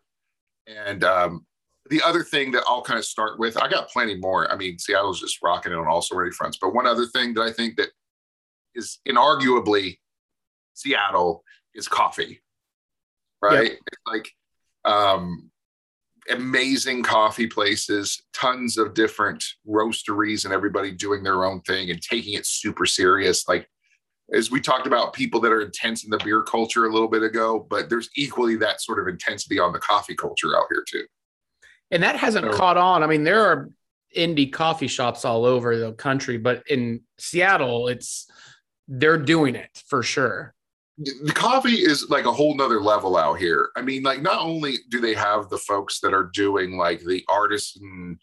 And 0.66 1.02
um, 1.04 1.46
the 1.88 2.02
other 2.02 2.22
thing 2.22 2.50
that 2.52 2.64
I'll 2.66 2.82
kind 2.82 2.98
of 2.98 3.04
start 3.04 3.38
with, 3.38 3.56
I 3.56 3.68
got 3.68 3.88
plenty 3.88 4.16
more. 4.16 4.50
I 4.50 4.56
mean, 4.56 4.78
Seattle's 4.78 5.20
just 5.20 5.38
rocking 5.42 5.72
it 5.72 5.78
on 5.78 5.86
all 5.86 6.02
so 6.02 6.16
many 6.16 6.30
fronts. 6.30 6.58
But 6.60 6.74
one 6.74 6.86
other 6.86 7.06
thing 7.06 7.34
that 7.34 7.42
I 7.42 7.52
think 7.52 7.76
that 7.76 7.88
is 8.74 8.98
inarguably 9.08 9.98
Seattle 10.74 11.42
is 11.74 11.88
coffee, 11.88 12.42
right? 13.40 13.72
It's 13.72 14.02
like 14.06 14.30
um, 14.84 15.50
amazing 16.30 17.02
coffee 17.02 17.46
places, 17.46 18.22
tons 18.32 18.78
of 18.78 18.94
different 18.94 19.44
roasteries, 19.68 20.44
and 20.44 20.52
everybody 20.52 20.90
doing 20.92 21.22
their 21.22 21.44
own 21.44 21.60
thing 21.62 21.90
and 21.90 22.00
taking 22.02 22.34
it 22.34 22.46
super 22.46 22.86
serious. 22.86 23.46
Like 23.48 23.68
as 24.32 24.50
we 24.50 24.60
talked 24.60 24.86
about 24.86 25.12
people 25.12 25.40
that 25.40 25.52
are 25.52 25.60
intense 25.60 26.04
in 26.04 26.10
the 26.10 26.18
beer 26.18 26.42
culture 26.42 26.86
a 26.86 26.92
little 26.92 27.08
bit 27.08 27.22
ago, 27.22 27.64
but 27.70 27.88
there's 27.88 28.10
equally 28.16 28.56
that 28.56 28.80
sort 28.80 28.98
of 28.98 29.06
intensity 29.06 29.58
on 29.58 29.72
the 29.72 29.78
coffee 29.78 30.16
culture 30.16 30.56
out 30.56 30.64
here 30.70 30.84
too. 30.88 31.04
And 31.92 32.02
that 32.02 32.16
hasn't 32.16 32.50
So- 32.50 32.58
caught 32.58 32.76
on. 32.76 33.04
I 33.04 33.06
mean, 33.06 33.22
there 33.22 33.44
are 33.44 33.70
indie 34.16 34.52
coffee 34.52 34.88
shops 34.88 35.24
all 35.24 35.44
over 35.44 35.76
the 35.76 35.92
country, 35.92 36.38
but 36.38 36.64
in 36.68 37.02
Seattle, 37.18 37.86
it's 37.88 38.28
they're 38.88 39.18
doing 39.18 39.54
it 39.54 39.82
for 39.88 40.02
sure. 40.02 40.54
The 40.98 41.32
coffee 41.34 41.74
is 41.74 42.08
like 42.08 42.24
a 42.24 42.32
whole 42.32 42.54
nother 42.56 42.80
level 42.80 43.16
out 43.16 43.38
here. 43.38 43.70
I 43.76 43.82
mean, 43.82 44.02
like 44.02 44.22
not 44.22 44.40
only 44.40 44.78
do 44.88 45.00
they 45.00 45.14
have 45.14 45.48
the 45.48 45.58
folks 45.58 46.00
that 46.00 46.14
are 46.14 46.30
doing 46.32 46.78
like 46.78 47.00
the 47.00 47.24
artisan, 47.28 48.18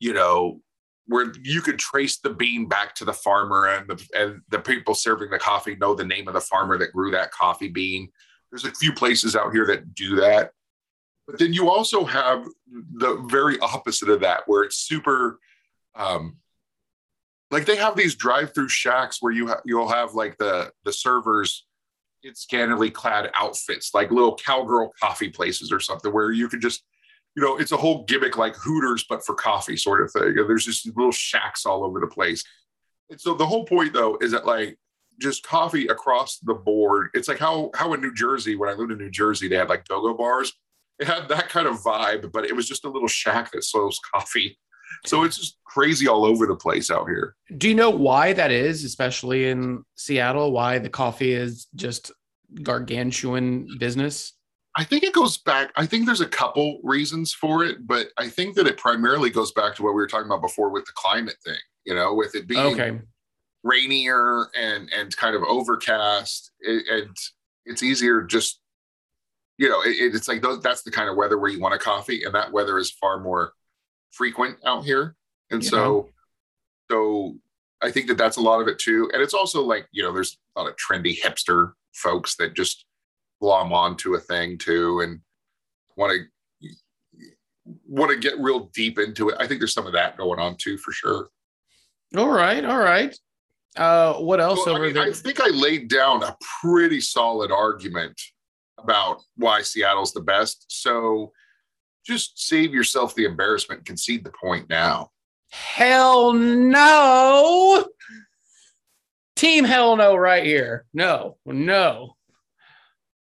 you 0.00 0.12
know, 0.12 0.60
where 1.06 1.32
you 1.42 1.60
could 1.60 1.78
trace 1.78 2.18
the 2.18 2.30
bean 2.30 2.66
back 2.66 2.94
to 2.96 3.04
the 3.04 3.12
farmer 3.12 3.68
and 3.68 3.88
the 3.88 4.08
and 4.16 4.40
the 4.48 4.58
people 4.58 4.94
serving 4.94 5.30
the 5.30 5.38
coffee 5.38 5.76
know 5.76 5.94
the 5.94 6.04
name 6.04 6.26
of 6.26 6.34
the 6.34 6.40
farmer 6.40 6.76
that 6.76 6.92
grew 6.92 7.12
that 7.12 7.30
coffee 7.30 7.68
bean. 7.68 8.08
There's 8.50 8.64
a 8.64 8.72
few 8.72 8.92
places 8.92 9.36
out 9.36 9.52
here 9.52 9.66
that 9.66 9.94
do 9.94 10.16
that. 10.16 10.52
But 11.26 11.38
then 11.38 11.52
you 11.52 11.70
also 11.70 12.04
have 12.04 12.46
the 12.72 13.24
very 13.28 13.58
opposite 13.60 14.08
of 14.08 14.20
that, 14.20 14.42
where 14.46 14.64
it's 14.64 14.76
super 14.76 15.38
um, 15.94 16.38
like 17.50 17.64
they 17.64 17.76
have 17.76 17.96
these 17.96 18.14
drive-through 18.14 18.68
shacks 18.68 19.18
where 19.20 19.32
you 19.32 19.48
ha- 19.48 19.60
you'll 19.64 19.88
have 19.88 20.14
like 20.14 20.36
the 20.38 20.72
the 20.84 20.92
servers 20.92 21.66
scantily 22.36 22.90
clad 22.90 23.30
outfits, 23.34 23.94
like 23.94 24.10
little 24.10 24.36
cowgirl 24.36 24.92
coffee 25.00 25.28
places 25.30 25.72
or 25.72 25.80
something, 25.80 26.12
where 26.12 26.32
you 26.32 26.48
could 26.48 26.60
just, 26.60 26.84
you 27.36 27.42
know, 27.42 27.56
it's 27.56 27.72
a 27.72 27.76
whole 27.76 28.04
gimmick 28.04 28.36
like 28.36 28.56
Hooters, 28.56 29.04
but 29.08 29.24
for 29.24 29.34
coffee 29.34 29.76
sort 29.76 30.02
of 30.02 30.12
thing. 30.12 30.38
And 30.38 30.48
there's 30.48 30.64
just 30.64 30.86
little 30.96 31.12
shacks 31.12 31.64
all 31.64 31.84
over 31.84 32.00
the 32.00 32.06
place. 32.06 32.44
And 33.10 33.20
so 33.20 33.34
the 33.34 33.46
whole 33.46 33.64
point 33.64 33.92
though 33.92 34.18
is 34.20 34.32
that 34.32 34.46
like 34.46 34.78
just 35.20 35.42
coffee 35.42 35.86
across 35.86 36.38
the 36.38 36.54
board. 36.54 37.10
It's 37.14 37.28
like 37.28 37.38
how 37.38 37.70
how 37.74 37.92
in 37.94 38.00
New 38.00 38.14
Jersey, 38.14 38.56
when 38.56 38.68
I 38.68 38.74
lived 38.74 38.92
in 38.92 38.98
New 38.98 39.10
Jersey, 39.10 39.48
they 39.48 39.56
had 39.56 39.68
like 39.68 39.86
go-go 39.88 40.14
bars. 40.14 40.52
It 40.98 41.06
had 41.06 41.28
that 41.28 41.48
kind 41.48 41.68
of 41.68 41.80
vibe, 41.80 42.32
but 42.32 42.44
it 42.44 42.54
was 42.54 42.68
just 42.68 42.84
a 42.84 42.90
little 42.90 43.08
shack 43.08 43.52
that 43.52 43.64
sells 43.64 44.00
coffee. 44.12 44.58
So 45.06 45.22
it's 45.22 45.36
just 45.36 45.58
crazy 45.64 46.08
all 46.08 46.24
over 46.24 46.46
the 46.46 46.56
place 46.56 46.90
out 46.90 47.08
here. 47.08 47.36
Do 47.56 47.68
you 47.68 47.74
know 47.74 47.90
why 47.90 48.32
that 48.32 48.50
is, 48.50 48.84
especially 48.84 49.48
in 49.48 49.84
Seattle? 49.96 50.50
Why 50.50 50.78
the 50.78 50.88
coffee 50.88 51.32
is 51.32 51.66
just 51.74 52.10
gargantuan 52.62 53.68
business? 53.78 54.32
I 54.76 54.84
think 54.84 55.02
it 55.02 55.12
goes 55.12 55.38
back. 55.38 55.72
I 55.76 55.86
think 55.86 56.06
there's 56.06 56.20
a 56.20 56.26
couple 56.28 56.78
reasons 56.84 57.32
for 57.32 57.64
it, 57.64 57.86
but 57.86 58.08
I 58.16 58.28
think 58.28 58.54
that 58.56 58.66
it 58.66 58.76
primarily 58.76 59.30
goes 59.30 59.52
back 59.52 59.74
to 59.76 59.82
what 59.82 59.90
we 59.90 60.00
were 60.00 60.06
talking 60.06 60.26
about 60.26 60.42
before 60.42 60.70
with 60.70 60.84
the 60.84 60.92
climate 60.94 61.36
thing. 61.44 61.58
You 61.84 61.94
know, 61.94 62.14
with 62.14 62.34
it 62.34 62.46
being 62.46 62.60
Okay. 62.80 63.00
rainier 63.64 64.48
and 64.56 64.90
and 64.92 65.16
kind 65.16 65.34
of 65.34 65.42
overcast, 65.42 66.52
it, 66.60 66.84
and 66.88 67.16
it's 67.64 67.82
easier 67.82 68.22
just. 68.22 68.60
You 69.60 69.68
know, 69.68 69.80
it, 69.82 70.14
it's 70.14 70.28
like 70.28 70.40
those, 70.40 70.62
that's 70.62 70.82
the 70.82 70.90
kind 70.92 71.08
of 71.10 71.16
weather 71.16 71.36
where 71.36 71.50
you 71.50 71.58
want 71.58 71.74
a 71.74 71.78
coffee, 71.78 72.22
and 72.22 72.32
that 72.32 72.52
weather 72.52 72.78
is 72.78 72.92
far 72.92 73.18
more 73.18 73.54
frequent 74.12 74.56
out 74.64 74.84
here, 74.84 75.16
and 75.50 75.64
so, 75.64 76.10
so 76.88 77.36
I 77.80 77.90
think 77.90 78.08
that 78.08 78.18
that's 78.18 78.36
a 78.36 78.42
lot 78.42 78.60
of 78.60 78.68
it 78.68 78.78
too. 78.78 79.10
And 79.12 79.22
it's 79.22 79.34
also 79.34 79.62
like 79.62 79.86
you 79.92 80.02
know, 80.02 80.12
there's 80.12 80.38
a 80.56 80.60
lot 80.60 80.70
of 80.70 80.76
trendy 80.76 81.18
hipster 81.18 81.72
folks 81.94 82.36
that 82.36 82.54
just 82.54 82.84
glom 83.40 83.72
onto 83.72 84.14
a 84.14 84.20
thing 84.20 84.58
too 84.58 85.00
and 85.00 85.20
want 85.96 86.12
to 86.12 86.24
want 87.86 88.10
to 88.10 88.18
get 88.18 88.38
real 88.38 88.70
deep 88.74 88.98
into 88.98 89.28
it. 89.28 89.36
I 89.38 89.46
think 89.46 89.60
there's 89.60 89.74
some 89.74 89.86
of 89.86 89.92
that 89.92 90.16
going 90.16 90.38
on 90.40 90.56
too, 90.56 90.78
for 90.78 90.92
sure. 90.92 91.28
All 92.16 92.30
right. 92.30 92.64
All 92.64 92.78
right. 92.78 93.16
Uh, 93.76 94.14
what 94.14 94.40
else 94.40 94.60
Well, 94.64 94.74
I, 94.74 94.78
over 94.78 94.84
mean, 94.86 94.94
there? 94.94 95.04
I 95.04 95.12
think 95.12 95.40
I 95.40 95.48
laid 95.48 95.88
down 95.88 96.22
a 96.22 96.36
pretty 96.60 97.00
solid 97.00 97.52
argument 97.52 98.18
about 98.78 99.20
why 99.36 99.62
Seattle's 99.62 100.12
the 100.12 100.20
best. 100.20 100.64
So 100.68 101.32
just 102.06 102.46
save 102.46 102.72
yourself 102.72 103.14
the 103.14 103.24
embarrassment 103.24 103.80
and 103.80 103.86
concede 103.86 104.24
the 104.24 104.32
point 104.32 104.68
now. 104.68 105.10
Hell 105.50 106.32
no. 106.32 107.86
Team 109.36 109.64
hell 109.64 109.96
no 109.96 110.16
right 110.16 110.44
here. 110.44 110.84
No, 110.92 111.36
no. 111.46 112.16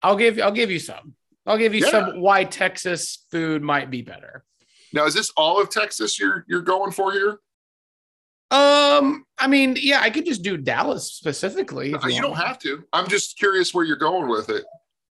I'll 0.03 0.16
give 0.16 0.38
I'll 0.40 0.51
give 0.53 0.70
you 0.70 0.79
some. 0.79 1.14
I'll 1.46 1.59
give 1.59 1.75
you 1.75 1.81
Yeah. 1.85 1.90
some 1.90 2.20
why 2.20 2.44
Texas 2.44 3.25
food 3.31 3.62
might 3.62 3.90
be 3.90 4.03
better. 4.03 4.44
Now, 4.92 5.07
is 5.07 5.14
this 5.14 5.31
all 5.37 5.61
of 5.61 5.70
Texas 5.70 6.18
you're 6.18 6.44
you're 6.48 6.61
going 6.62 6.92
for 6.92 7.12
here? 7.12 7.38
Um, 8.51 9.25
I 9.38 9.46
mean, 9.46 9.77
yeah, 9.81 10.01
I 10.03 10.11
could 10.11 10.27
just 10.27 10.42
do 10.42 10.59
Dallas 10.59 11.11
specifically. 11.14 11.92
if 11.92 12.05
Uh, 12.05 12.09
you 12.09 12.20
don't 12.20 12.37
have 12.37 12.59
to. 12.61 12.85
I'm 12.92 13.09
just 13.09 13.38
curious 13.38 13.72
where 13.72 13.85
you're 13.85 13.96
going 13.96 14.29
with 14.29 14.51
it. 14.51 14.64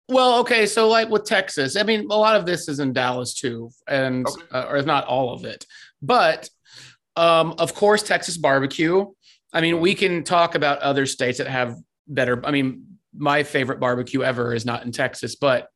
Well, 0.09 0.39
okay, 0.39 0.65
so 0.67 0.89
like 0.89 1.11
with 1.11 1.25
Texas, 1.25 1.77
I 1.77 1.83
mean, 1.83 2.07
a 2.11 2.17
lot 2.17 2.37
of 2.37 2.47
this 2.47 2.69
is 2.69 2.79
in 2.79 2.93
Dallas 2.95 3.35
too, 3.35 3.71
and 3.89 4.27
Okay. 4.27 4.47
uh, 4.53 4.67
or 4.69 4.77
if 4.79 4.87
not 4.87 5.05
all 5.05 5.35
of 5.35 5.45
it, 5.45 5.67
but 6.01 6.49
um, 7.17 7.55
of 7.59 7.75
course, 7.75 8.03
Texas 8.03 8.37
barbecue. 8.37 9.07
I 9.53 9.61
mean, 9.61 9.81
we 9.81 9.95
can 9.95 10.23
talk 10.23 10.55
about 10.55 10.79
other 10.81 11.07
states 11.07 11.39
that 11.39 11.47
have 11.47 11.77
better. 12.07 12.45
I 12.45 12.51
mean, 12.51 12.99
my 13.15 13.43
favorite 13.43 13.81
barbecue 13.81 14.23
ever 14.23 14.55
is 14.55 14.65
not 14.67 14.85
in 14.85 14.93
Texas, 14.93 15.37
but 15.37 15.69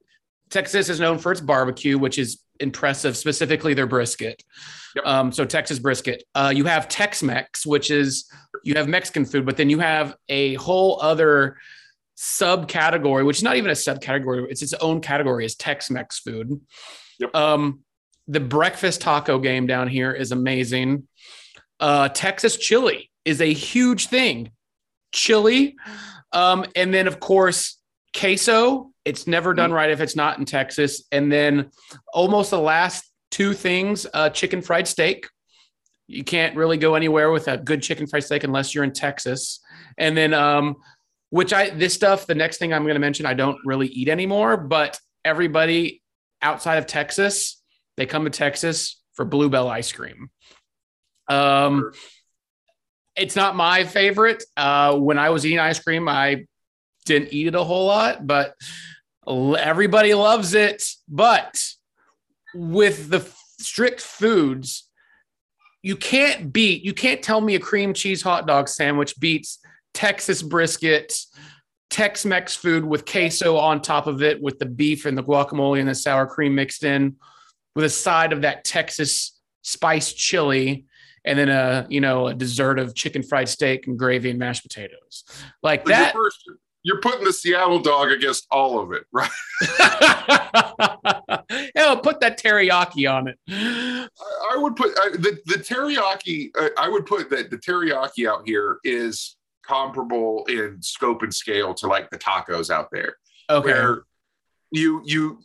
Texas 0.50 0.88
is 0.88 1.00
known 1.00 1.18
for 1.18 1.32
its 1.32 1.40
barbecue, 1.40 1.98
which 1.98 2.18
is 2.18 2.40
impressive, 2.58 3.16
specifically 3.16 3.74
their 3.74 3.86
brisket. 3.86 4.42
Yep. 4.96 5.06
Um, 5.06 5.32
so 5.32 5.44
Texas 5.44 5.78
brisket. 5.78 6.24
Uh, 6.34 6.52
you 6.54 6.64
have 6.64 6.88
Tex-Mex, 6.88 7.64
which 7.64 7.90
is 7.90 8.30
you 8.64 8.74
have 8.74 8.88
Mexican 8.88 9.24
food, 9.24 9.46
but 9.46 9.56
then 9.56 9.70
you 9.70 9.78
have 9.78 10.16
a 10.28 10.54
whole 10.54 11.00
other 11.00 11.56
subcategory, 12.18 13.24
which 13.24 13.38
is 13.38 13.42
not 13.42 13.56
even 13.56 13.70
a 13.70 13.74
subcategory, 13.74 14.46
it's 14.50 14.62
its 14.62 14.74
own 14.74 15.00
category, 15.00 15.46
is 15.46 15.54
Tex-Mex 15.54 16.18
food. 16.18 16.60
Yep. 17.18 17.34
Um, 17.34 17.80
the 18.28 18.40
breakfast 18.40 19.00
taco 19.00 19.38
game 19.38 19.66
down 19.66 19.88
here 19.88 20.12
is 20.12 20.32
amazing. 20.32 21.08
Uh, 21.80 22.08
Texas 22.08 22.56
chili 22.56 23.10
is 23.24 23.40
a 23.40 23.52
huge 23.52 24.06
thing. 24.06 24.52
Chili. 25.12 25.76
Um, 26.32 26.64
and 26.76 26.94
then 26.94 27.06
of 27.06 27.18
course, 27.20 27.78
queso. 28.16 28.90
It's 29.04 29.26
never 29.26 29.54
done 29.54 29.72
right 29.72 29.90
if 29.90 30.00
it's 30.00 30.14
not 30.14 30.38
in 30.38 30.44
Texas. 30.44 31.04
And 31.10 31.32
then 31.32 31.70
almost 32.12 32.50
the 32.50 32.60
last 32.60 33.10
two 33.30 33.54
things, 33.54 34.06
uh, 34.12 34.30
chicken 34.30 34.60
fried 34.62 34.86
steak. 34.86 35.26
You 36.06 36.22
can't 36.22 36.56
really 36.56 36.76
go 36.76 36.96
anywhere 36.96 37.30
with 37.30 37.48
a 37.48 37.56
good 37.56 37.82
chicken 37.82 38.06
fried 38.06 38.24
steak 38.24 38.44
unless 38.44 38.74
you're 38.74 38.84
in 38.84 38.92
Texas. 38.92 39.60
And 39.96 40.16
then 40.16 40.34
um, 40.34 40.76
which 41.30 41.52
I 41.52 41.70
this 41.70 41.94
stuff, 41.94 42.26
the 42.26 42.34
next 42.34 42.58
thing 42.58 42.72
I'm 42.72 42.82
going 42.82 42.94
to 42.94 43.00
mention, 43.00 43.26
I 43.26 43.34
don't 43.34 43.58
really 43.64 43.86
eat 43.86 44.08
anymore, 44.08 44.56
but 44.56 44.98
everybody 45.24 46.02
outside 46.42 46.76
of 46.76 46.86
Texas, 46.86 47.62
they 47.96 48.06
come 48.06 48.24
to 48.24 48.30
Texas 48.30 49.00
for 49.14 49.24
Bluebell 49.24 49.68
ice 49.68 49.92
cream. 49.92 50.30
Um, 51.30 51.92
it's 53.16 53.36
not 53.36 53.56
my 53.56 53.84
favorite. 53.84 54.42
Uh, 54.56 54.96
when 54.96 55.18
I 55.18 55.30
was 55.30 55.46
eating 55.46 55.58
ice 55.58 55.78
cream, 55.78 56.08
I 56.08 56.46
didn't 57.06 57.32
eat 57.32 57.46
it 57.46 57.54
a 57.54 57.64
whole 57.64 57.86
lot, 57.86 58.26
but 58.26 58.54
everybody 59.26 60.12
loves 60.14 60.54
it. 60.54 60.84
But 61.08 61.62
with 62.54 63.08
the 63.08 63.26
strict 63.58 64.00
foods, 64.00 64.88
you 65.82 65.96
can't 65.96 66.52
beat, 66.52 66.84
you 66.84 66.92
can't 66.92 67.22
tell 67.22 67.40
me 67.40 67.54
a 67.54 67.60
cream 67.60 67.94
cheese 67.94 68.22
hot 68.22 68.46
dog 68.46 68.68
sandwich 68.68 69.18
beats 69.18 69.60
Texas 69.94 70.42
brisket, 70.42 71.18
Tex 71.88 72.24
Mex 72.24 72.54
food 72.54 72.84
with 72.84 73.06
queso 73.06 73.56
on 73.56 73.80
top 73.80 74.06
of 74.06 74.22
it, 74.22 74.40
with 74.40 74.58
the 74.58 74.66
beef 74.66 75.06
and 75.06 75.16
the 75.16 75.24
guacamole 75.24 75.80
and 75.80 75.88
the 75.88 75.94
sour 75.94 76.26
cream 76.26 76.54
mixed 76.54 76.84
in, 76.84 77.16
with 77.74 77.84
a 77.84 77.90
side 77.90 78.32
of 78.32 78.42
that 78.42 78.64
Texas 78.64 79.40
spiced 79.62 80.16
chili, 80.16 80.86
and 81.24 81.38
then 81.38 81.48
a 81.48 81.86
you 81.88 82.00
know 82.00 82.28
a 82.28 82.34
dessert 82.34 82.78
of 82.78 82.94
chicken 82.94 83.22
fried 83.22 83.48
steak 83.48 83.86
and 83.86 83.98
gravy 83.98 84.30
and 84.30 84.38
mashed 84.38 84.62
potatoes. 84.62 85.24
Like 85.62 85.84
But 85.84 85.90
that. 85.90 86.12
first- 86.14 86.48
You're 86.82 87.00
putting 87.00 87.24
the 87.24 87.32
Seattle 87.32 87.80
dog 87.80 88.10
against 88.10 88.46
all 88.50 88.80
of 88.80 88.92
it, 88.92 89.04
right? 89.12 89.30
yeah, 91.74 91.94
put 91.96 92.20
that 92.20 92.38
teriyaki 92.38 93.10
on 93.12 93.28
it. 93.28 93.38
I, 93.48 94.08
I 94.54 94.56
would 94.56 94.76
put 94.76 94.90
I, 94.98 95.10
the 95.12 95.38
the 95.46 95.54
teriyaki. 95.56 96.50
Uh, 96.58 96.68
I 96.78 96.88
would 96.88 97.06
put 97.06 97.30
that 97.30 97.50
the 97.50 97.58
teriyaki 97.58 98.28
out 98.28 98.42
here 98.46 98.78
is 98.84 99.36
comparable 99.62 100.44
in 100.48 100.80
scope 100.82 101.22
and 101.22 101.34
scale 101.34 101.74
to 101.74 101.86
like 101.86 102.10
the 102.10 102.18
tacos 102.18 102.70
out 102.70 102.88
there. 102.92 103.14
Okay. 103.48 103.72
where 103.72 104.04
you 104.70 105.02
you 105.04 105.40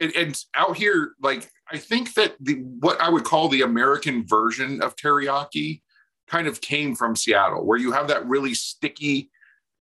and, 0.00 0.14
and 0.16 0.44
out 0.54 0.76
here 0.76 1.12
like 1.20 1.50
i 1.72 1.76
think 1.76 2.14
that 2.14 2.34
the 2.40 2.54
what 2.80 3.00
i 3.00 3.08
would 3.08 3.24
call 3.24 3.48
the 3.48 3.62
american 3.62 4.26
version 4.26 4.82
of 4.82 4.96
teriyaki 4.96 5.80
kind 6.28 6.46
of 6.46 6.60
came 6.60 6.94
from 6.94 7.16
seattle 7.16 7.64
where 7.64 7.78
you 7.78 7.92
have 7.92 8.08
that 8.08 8.26
really 8.26 8.54
sticky 8.54 9.30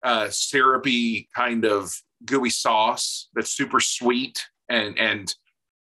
uh 0.03 0.29
syrupy 0.31 1.29
kind 1.35 1.65
of 1.65 1.95
gooey 2.25 2.51
sauce 2.51 3.29
that's 3.35 3.51
super 3.51 3.81
sweet 3.81 4.47
and 4.69 4.99
and 4.99 5.35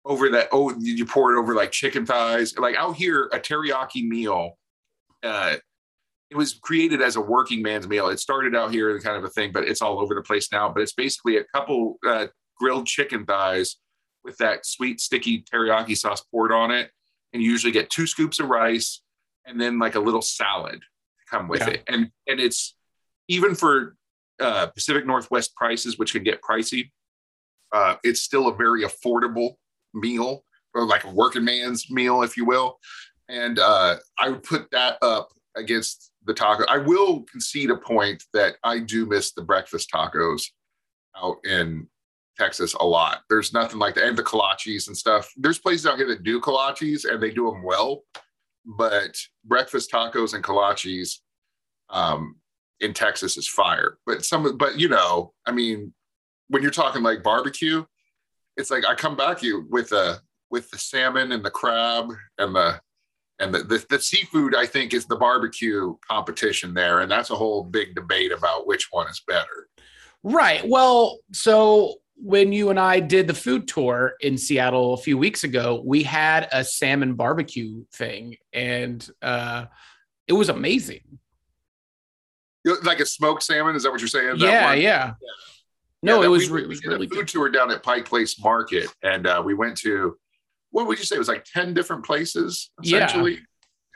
over 0.06 0.30
that 0.30 0.48
oh 0.52 0.74
you 0.80 1.06
pour 1.06 1.34
it 1.34 1.40
over 1.40 1.54
like 1.54 1.72
chicken 1.72 2.06
thighs 2.06 2.58
like 2.58 2.76
out 2.76 2.96
here 2.96 3.30
a 3.34 3.40
teriyaki 3.40 4.08
meal 4.08 4.58
uh 5.24 5.56
it 6.32 6.38
was 6.38 6.54
created 6.54 7.02
as 7.02 7.18
a 7.18 7.22
working 7.22 7.62
man's 7.62 7.90
meal. 7.90 8.08
It 8.08 8.20
started 8.22 8.56
out 8.56 8.72
here 8.72 8.98
kind 9.02 9.18
of 9.18 9.26
a 9.26 9.30
thing, 9.30 9.52
but 9.52 9.66
it's 9.66 9.82
all 9.82 10.00
over 10.00 10.16
the 10.16 10.22
place 10.22 10.50
now. 10.50 10.70
But 10.70 10.82
it's 10.82 10.94
basically 10.94 11.36
a 11.36 11.44
couple 11.54 12.00
uh, 12.08 12.28
grilled 12.58 12.88
chicken 12.88 13.26
thighs 13.26 13.76
with 14.24 14.38
that 14.38 14.66
sweet, 14.66 15.00
sticky 15.00 15.44
teriyaki 15.44 15.98
sauce 15.98 16.22
poured 16.32 16.52
on 16.52 16.72
it. 16.72 16.92
And 17.34 17.42
you 17.42 17.50
usually 17.50 17.72
get 17.72 17.90
two 17.90 18.08
scoops 18.08 18.40
of 18.40 18.50
rice 18.50 19.02
and 19.46 19.60
then 19.60 19.80
like 19.80 19.96
a 19.96 20.00
little 20.00 20.22
salad 20.22 20.80
to 20.80 21.26
come 21.30 21.48
with 21.48 21.62
Yeah. 21.62 21.70
it. 21.70 21.84
And 21.88 22.12
and 22.28 22.40
it's 22.40 22.76
even 23.28 23.56
for 23.56 23.96
uh, 24.40 24.68
Pacific 24.68 25.06
Northwest 25.06 25.56
prices, 25.56 25.98
which 25.98 26.14
can 26.14 26.24
get 26.24 26.42
pricey, 26.42 26.92
uh, 27.72 27.96
it's 28.04 28.22
still 28.22 28.48
a 28.48 28.56
very 28.56 28.84
affordable 28.84 29.54
meal, 29.94 30.44
or 30.74 30.86
like 30.86 31.04
a 31.04 31.10
working 31.10 31.46
man's 31.46 31.90
meal, 31.90 32.24
if 32.24 32.36
you 32.36 32.46
will. 32.46 32.80
And 33.30 33.60
uh, 33.60 33.98
I 34.20 34.30
would 34.30 34.44
put 34.44 34.70
that 34.72 34.98
up 35.02 35.30
against 35.56 36.12
the 36.26 36.34
taco. 36.34 36.66
I 36.68 36.78
will 36.80 37.22
concede 37.32 37.70
a 37.70 37.78
point 37.78 38.24
that 38.34 38.56
I 38.64 38.80
do 38.80 39.06
miss 39.06 39.32
the 39.32 39.42
breakfast 39.42 39.90
tacos 39.94 40.44
out 41.16 41.38
in 41.46 41.88
Texas 42.42 42.74
a 42.74 42.86
lot. 42.86 43.22
There's 43.30 43.54
nothing 43.54 43.78
like 43.78 43.94
that. 43.96 44.06
And 44.06 44.18
the 44.18 44.24
kolaches 44.24 44.88
and 44.88 44.98
stuff. 44.98 45.32
There's 45.38 45.60
places 45.60 45.86
out 45.86 45.98
here 45.98 46.08
that 46.08 46.24
do 46.24 46.42
kolaches 46.42 47.06
and 47.06 47.22
they 47.22 47.30
do 47.30 47.52
them 47.52 47.64
well, 47.64 48.04
but 48.66 49.16
breakfast 49.46 49.92
tacos 49.92 50.34
and 50.34 50.44
kolaches 50.44 51.20
um, 51.92 52.38
in 52.80 52.94
Texas 52.94 53.38
is 53.38 53.48
fire. 53.48 54.00
But 54.08 54.26
some, 54.26 54.58
but 54.58 54.80
you 54.80 54.90
know, 54.90 55.34
I 55.46 55.52
mean, 55.52 55.94
when 56.48 56.64
you're 56.64 56.72
talking 56.72 57.04
like 57.04 57.22
barbecue, 57.22 57.86
it's 58.58 58.72
like 58.72 58.86
I 58.86 58.96
come 58.96 59.16
back 59.16 59.44
you 59.44 59.68
with 59.70 59.92
a 59.92 60.20
with 60.50 60.70
the 60.72 60.78
salmon 60.78 61.32
and 61.32 61.46
the 61.46 61.52
crab 61.52 62.12
and 62.40 62.56
the 62.56 62.82
and 63.40 63.54
the, 63.54 63.64
the, 63.64 63.84
the 63.90 63.98
seafood 63.98 64.54
i 64.54 64.66
think 64.66 64.94
is 64.94 65.06
the 65.06 65.16
barbecue 65.16 65.96
competition 66.08 66.74
there 66.74 67.00
and 67.00 67.10
that's 67.10 67.30
a 67.30 67.36
whole 67.36 67.64
big 67.64 67.96
debate 67.96 68.34
about 68.34 68.68
which 68.68 68.90
one 68.92 69.08
is 69.08 69.24
better 69.26 69.70
Right. 70.24 70.62
Well, 70.68 71.20
so 71.34 71.96
when 72.24 72.54
you 72.54 72.70
and 72.70 72.80
I 72.80 73.00
did 73.00 73.28
the 73.28 73.34
food 73.34 73.68
tour 73.68 74.14
in 74.22 74.38
Seattle 74.38 74.94
a 74.94 74.98
few 74.98 75.18
weeks 75.18 75.44
ago, 75.44 75.82
we 75.84 76.04
had 76.04 76.48
a 76.52 76.64
salmon 76.64 77.16
barbecue 77.16 77.84
thing 77.94 78.38
and 78.54 79.08
uh 79.22 79.66
it 80.28 80.34
was 80.34 80.50
amazing. 80.50 81.02
Like 82.84 83.00
a 83.00 83.06
smoked 83.06 83.44
salmon 83.44 83.76
is 83.76 83.84
that 83.84 83.92
what 83.92 84.00
you're 84.02 84.08
saying 84.08 84.36
Yeah, 84.38 84.66
one? 84.70 84.80
yeah. 84.82 85.14
No, 86.04 86.20
Yeah, 86.22 86.26
it 86.28 86.30
was 86.30 86.50
we, 86.50 86.62
it 86.64 86.68
we 86.70 86.76
did 86.76 86.86
really 86.88 87.06
a 87.08 87.10
food 87.10 87.16
good. 87.20 87.28
tour 87.28 87.50
down 87.50 87.72
at 87.72 87.82
pike 87.84 88.06
place 88.06 88.40
market 88.40 88.88
and 89.02 89.26
uh, 89.26 89.42
we 89.44 89.54
went 89.56 89.78
to 89.80 90.16
what 90.70 90.88
would 90.88 91.00
you 91.00 91.06
say 91.06 91.16
it 91.16 91.20
was 91.20 91.28
like 91.28 91.44
10 91.46 91.74
different 91.74 92.06
places 92.06 92.72
Yeah. 92.84 93.08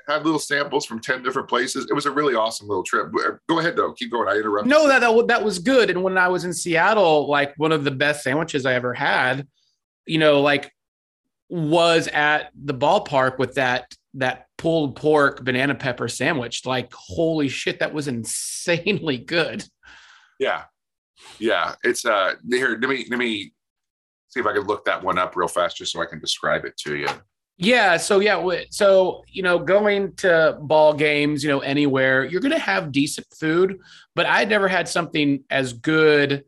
Had 0.07 0.23
little 0.23 0.39
samples 0.39 0.85
from 0.85 0.99
10 0.99 1.23
different 1.23 1.47
places 1.47 1.87
it 1.89 1.93
was 1.93 2.05
a 2.05 2.11
really 2.11 2.35
awesome 2.35 2.67
little 2.67 2.83
trip 2.83 3.11
go 3.47 3.59
ahead 3.59 3.75
though 3.75 3.91
keep 3.93 4.11
going 4.11 4.27
i 4.27 4.35
interrupted 4.35 4.69
No, 4.69 4.87
that, 4.87 4.99
that 4.99 5.27
that 5.27 5.43
was 5.43 5.59
good. 5.59 5.89
And 5.89 6.03
when 6.03 6.17
I 6.17 6.27
was 6.27 6.45
in 6.45 6.53
Seattle, 6.53 7.27
like 7.27 7.53
one 7.57 7.71
of 7.71 7.83
the 7.83 7.91
best 7.91 8.23
sandwiches 8.23 8.65
I 8.65 8.73
ever 8.73 8.93
had, 8.93 9.47
you 10.05 10.17
know, 10.17 10.41
like 10.41 10.71
was 11.49 12.07
at 12.07 12.51
the 12.55 12.73
ballpark 12.73 13.37
with 13.37 13.55
that 13.55 13.93
that 14.15 14.47
pulled 14.57 14.95
pork 14.95 15.43
banana 15.43 15.75
pepper 15.75 16.07
sandwich. 16.07 16.65
Like, 16.65 16.91
holy 16.93 17.49
shit, 17.49 17.79
that 17.79 17.93
was 17.93 18.07
insanely 18.15 19.17
good. 19.17 19.63
Yeah. 20.39 20.63
Yeah. 21.39 21.75
It's 21.83 22.05
uh 22.05 22.35
here, 22.49 22.77
let 22.81 22.89
me 22.89 23.05
let 23.09 23.19
me 23.19 23.53
see 24.29 24.39
if 24.39 24.45
I 24.45 24.53
can 24.53 24.63
look 24.63 24.85
that 24.85 25.03
one 25.03 25.17
up 25.17 25.35
real 25.35 25.47
fast 25.47 25.77
just 25.77 25.91
so 25.91 26.01
I 26.01 26.05
can 26.05 26.19
describe 26.19 26.65
it 26.65 26.77
to 26.77 26.95
you. 26.95 27.07
Yeah. 27.57 27.97
So 27.97 28.19
yeah. 28.19 28.43
So 28.69 29.23
you 29.31 29.43
know, 29.43 29.59
going 29.59 30.13
to 30.17 30.57
ball 30.61 30.93
games, 30.93 31.43
you 31.43 31.49
know, 31.49 31.59
anywhere, 31.59 32.25
you're 32.25 32.41
gonna 32.41 32.59
have 32.59 32.91
decent 32.91 33.27
food. 33.39 33.79
But 34.13 34.25
I'd 34.25 34.49
never 34.49 34.67
had 34.67 34.87
something 34.87 35.43
as 35.49 35.73
good 35.73 36.43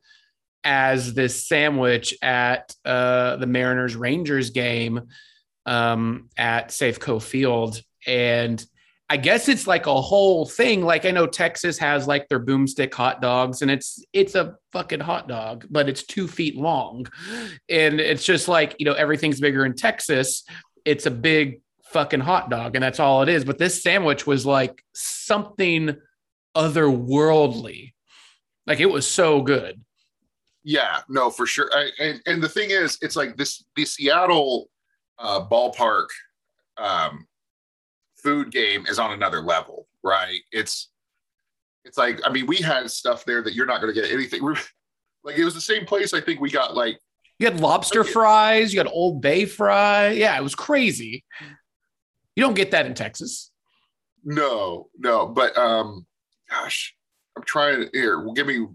as 0.63 1.13
this 1.13 1.47
sandwich 1.47 2.13
at 2.21 2.75
uh, 2.83 3.37
the 3.37 3.47
Mariners 3.47 3.95
Rangers 3.95 4.49
game 4.49 5.01
um, 5.65 6.29
at 6.37 6.69
Safeco 6.69 7.21
Field, 7.21 7.81
and 8.05 8.63
I 9.09 9.15
guess 9.15 9.47
it's 9.47 9.67
like 9.67 9.85
a 9.85 10.01
whole 10.01 10.45
thing. 10.45 10.81
Like 10.81 11.05
I 11.05 11.11
know 11.11 11.27
Texas 11.27 11.77
has 11.77 12.07
like 12.07 12.27
their 12.27 12.43
boomstick 12.43 12.93
hot 12.93 13.21
dogs, 13.21 13.61
and 13.61 13.71
it's 13.71 14.03
it's 14.11 14.35
a 14.35 14.55
fucking 14.73 14.99
hot 14.99 15.29
dog, 15.29 15.65
but 15.69 15.87
it's 15.87 16.03
two 16.03 16.27
feet 16.27 16.57
long, 16.57 17.07
and 17.69 18.01
it's 18.01 18.25
just 18.25 18.49
like 18.49 18.75
you 18.79 18.85
know 18.85 18.93
everything's 18.93 19.39
bigger 19.39 19.65
in 19.65 19.75
Texas. 19.75 20.43
It's 20.87 21.05
a 21.05 21.11
big 21.11 21.61
fucking 21.91 22.21
hot 22.21 22.49
dog, 22.49 22.75
and 22.75 22.83
that's 22.83 22.99
all 22.99 23.21
it 23.21 23.29
is. 23.29 23.43
But 23.43 23.57
this 23.57 23.83
sandwich 23.83 24.25
was 24.25 24.45
like 24.45 24.83
something 24.93 25.97
otherworldly. 26.55 27.93
Like 28.65 28.79
it 28.79 28.87
was 28.87 29.05
so 29.05 29.41
good. 29.41 29.81
Yeah, 30.63 30.99
no, 31.09 31.29
for 31.29 31.45
sure. 31.45 31.69
I, 31.73 31.89
and 31.99 32.21
and 32.25 32.41
the 32.41 32.49
thing 32.49 32.69
is, 32.71 32.97
it's 33.01 33.15
like 33.15 33.35
this 33.35 33.63
the 33.75 33.85
Seattle 33.85 34.69
uh 35.19 35.45
ballpark 35.45 36.07
um 36.77 37.27
food 38.21 38.51
game 38.51 38.85
is 38.87 38.97
on 38.97 39.11
another 39.11 39.41
level, 39.41 39.87
right? 40.03 40.39
It's 40.51 40.89
it's 41.83 41.97
like 41.97 42.19
I 42.25 42.29
mean, 42.29 42.47
we 42.47 42.57
had 42.57 42.89
stuff 42.89 43.25
there 43.25 43.41
that 43.41 43.53
you're 43.53 43.65
not 43.65 43.81
gonna 43.81 43.93
get 43.93 44.11
anything. 44.11 44.41
Like 45.23 45.37
it 45.37 45.43
was 45.43 45.55
the 45.55 45.59
same 45.59 45.85
place 45.85 46.13
I 46.13 46.21
think 46.21 46.39
we 46.39 46.49
got 46.49 46.73
like 46.73 47.01
You 47.39 47.45
had 47.45 47.59
lobster 47.59 48.03
fries, 48.03 48.73
you 48.73 48.79
had 48.79 48.87
Old 48.87 49.21
Bay 49.21 49.45
fry. 49.45 50.09
Yeah, 50.09 50.37
it 50.37 50.43
was 50.43 50.55
crazy. 50.55 51.23
You 52.35 52.43
don't 52.43 52.55
get 52.55 52.71
that 52.71 52.85
in 52.85 52.93
Texas. 52.93 53.51
No, 54.23 54.89
no, 54.97 55.27
but 55.27 55.57
um, 55.57 56.05
gosh, 56.49 56.95
I'm 57.35 57.43
trying 57.43 57.81
to 57.81 57.89
here. 57.93 58.19
Well, 58.19 58.33
give 58.33 58.47
me 58.47 58.67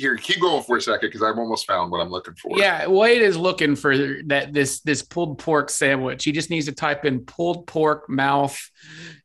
here. 0.00 0.16
Keep 0.16 0.40
going 0.40 0.62
for 0.62 0.76
a 0.76 0.80
second 0.80 1.08
because 1.08 1.22
I've 1.22 1.38
almost 1.38 1.66
found 1.66 1.90
what 1.90 2.00
I'm 2.00 2.10
looking 2.10 2.34
for. 2.34 2.58
Yeah, 2.58 2.86
Wade 2.86 3.22
is 3.22 3.36
looking 3.36 3.76
for 3.76 3.96
that 4.26 4.52
this 4.52 4.80
this 4.80 5.02
pulled 5.02 5.38
pork 5.38 5.70
sandwich. 5.70 6.24
He 6.24 6.32
just 6.32 6.50
needs 6.50 6.66
to 6.66 6.72
type 6.72 7.04
in 7.04 7.20
pulled 7.20 7.66
pork 7.66 8.08
mouth, 8.08 8.58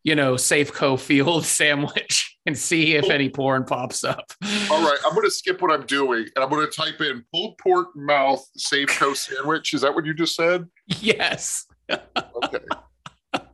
you 0.03 0.15
know, 0.15 0.35
Safeco 0.35 0.99
Field 0.99 1.45
sandwich 1.45 2.37
and 2.45 2.57
see 2.57 2.95
if 2.95 3.09
any 3.09 3.29
porn 3.29 3.65
pops 3.65 4.03
up. 4.03 4.31
All 4.69 4.81
right, 4.81 4.97
I'm 5.05 5.13
going 5.13 5.25
to 5.25 5.31
skip 5.31 5.61
what 5.61 5.71
I'm 5.71 5.85
doing 5.85 6.27
and 6.35 6.43
I'm 6.43 6.49
going 6.49 6.65
to 6.65 6.71
type 6.71 7.01
in 7.01 7.23
pulled 7.33 7.57
pork 7.57 7.89
mouth 7.95 8.45
Safeco 8.57 9.15
sandwich. 9.15 9.73
Is 9.73 9.81
that 9.81 9.95
what 9.95 10.05
you 10.05 10.13
just 10.13 10.35
said? 10.35 10.65
Yes. 11.01 11.65
Okay. 11.89 12.59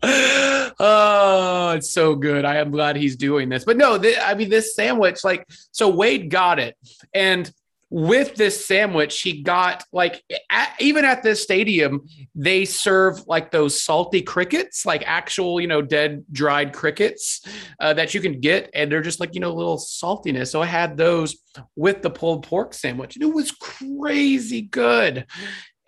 Oh, 0.04 1.74
it's 1.76 1.92
so 1.92 2.16
good. 2.16 2.46
I 2.46 2.58
am 2.58 2.72
glad 2.72 2.96
he's 2.96 3.16
doing 3.16 3.50
this. 3.50 3.66
But 3.66 3.78
no, 3.78 3.98
th- 3.98 4.18
I 4.22 4.34
mean, 4.34 4.50
this 4.50 4.76
sandwich, 4.76 5.24
like, 5.24 5.48
so 5.72 5.90
Wade 5.90 6.30
got 6.30 6.60
it. 6.60 6.76
And 7.14 7.52
with 7.94 8.36
this 8.36 8.66
sandwich, 8.66 9.22
he 9.22 9.42
got 9.42 9.84
like, 9.92 10.24
at, 10.50 10.74
even 10.80 11.04
at 11.04 11.24
this 11.24 11.44
stadium, 11.44 12.08
they 12.34 12.64
serve 12.64 13.28
like 13.28 13.52
those 13.52 13.84
salty 13.84 14.22
crickets, 14.22 14.86
like 14.86 15.04
actual, 15.06 15.60
you 15.60 15.68
know, 15.68 15.82
dead, 15.82 16.24
dried 16.32 16.72
crickets 16.72 17.42
uh, 17.82 17.94
that 17.94 18.14
you 18.14 18.22
can 18.22 18.40
get. 18.40 18.70
And 18.74 18.90
they're 18.90 19.02
just 19.02 19.20
like, 19.20 19.36
you 19.36 19.42
know, 19.42 19.54
little 19.54 19.78
saltiness. 19.78 20.48
So 20.48 20.62
I 20.62 20.68
had 20.68 20.96
those 20.96 21.38
with 21.76 22.02
the 22.02 22.10
pulled 22.10 22.48
pork 22.48 22.74
sandwich. 22.74 23.18
And 23.18 23.24
it 23.24 23.34
was 23.34 23.52
crazy 23.52 24.62
good. 24.62 25.26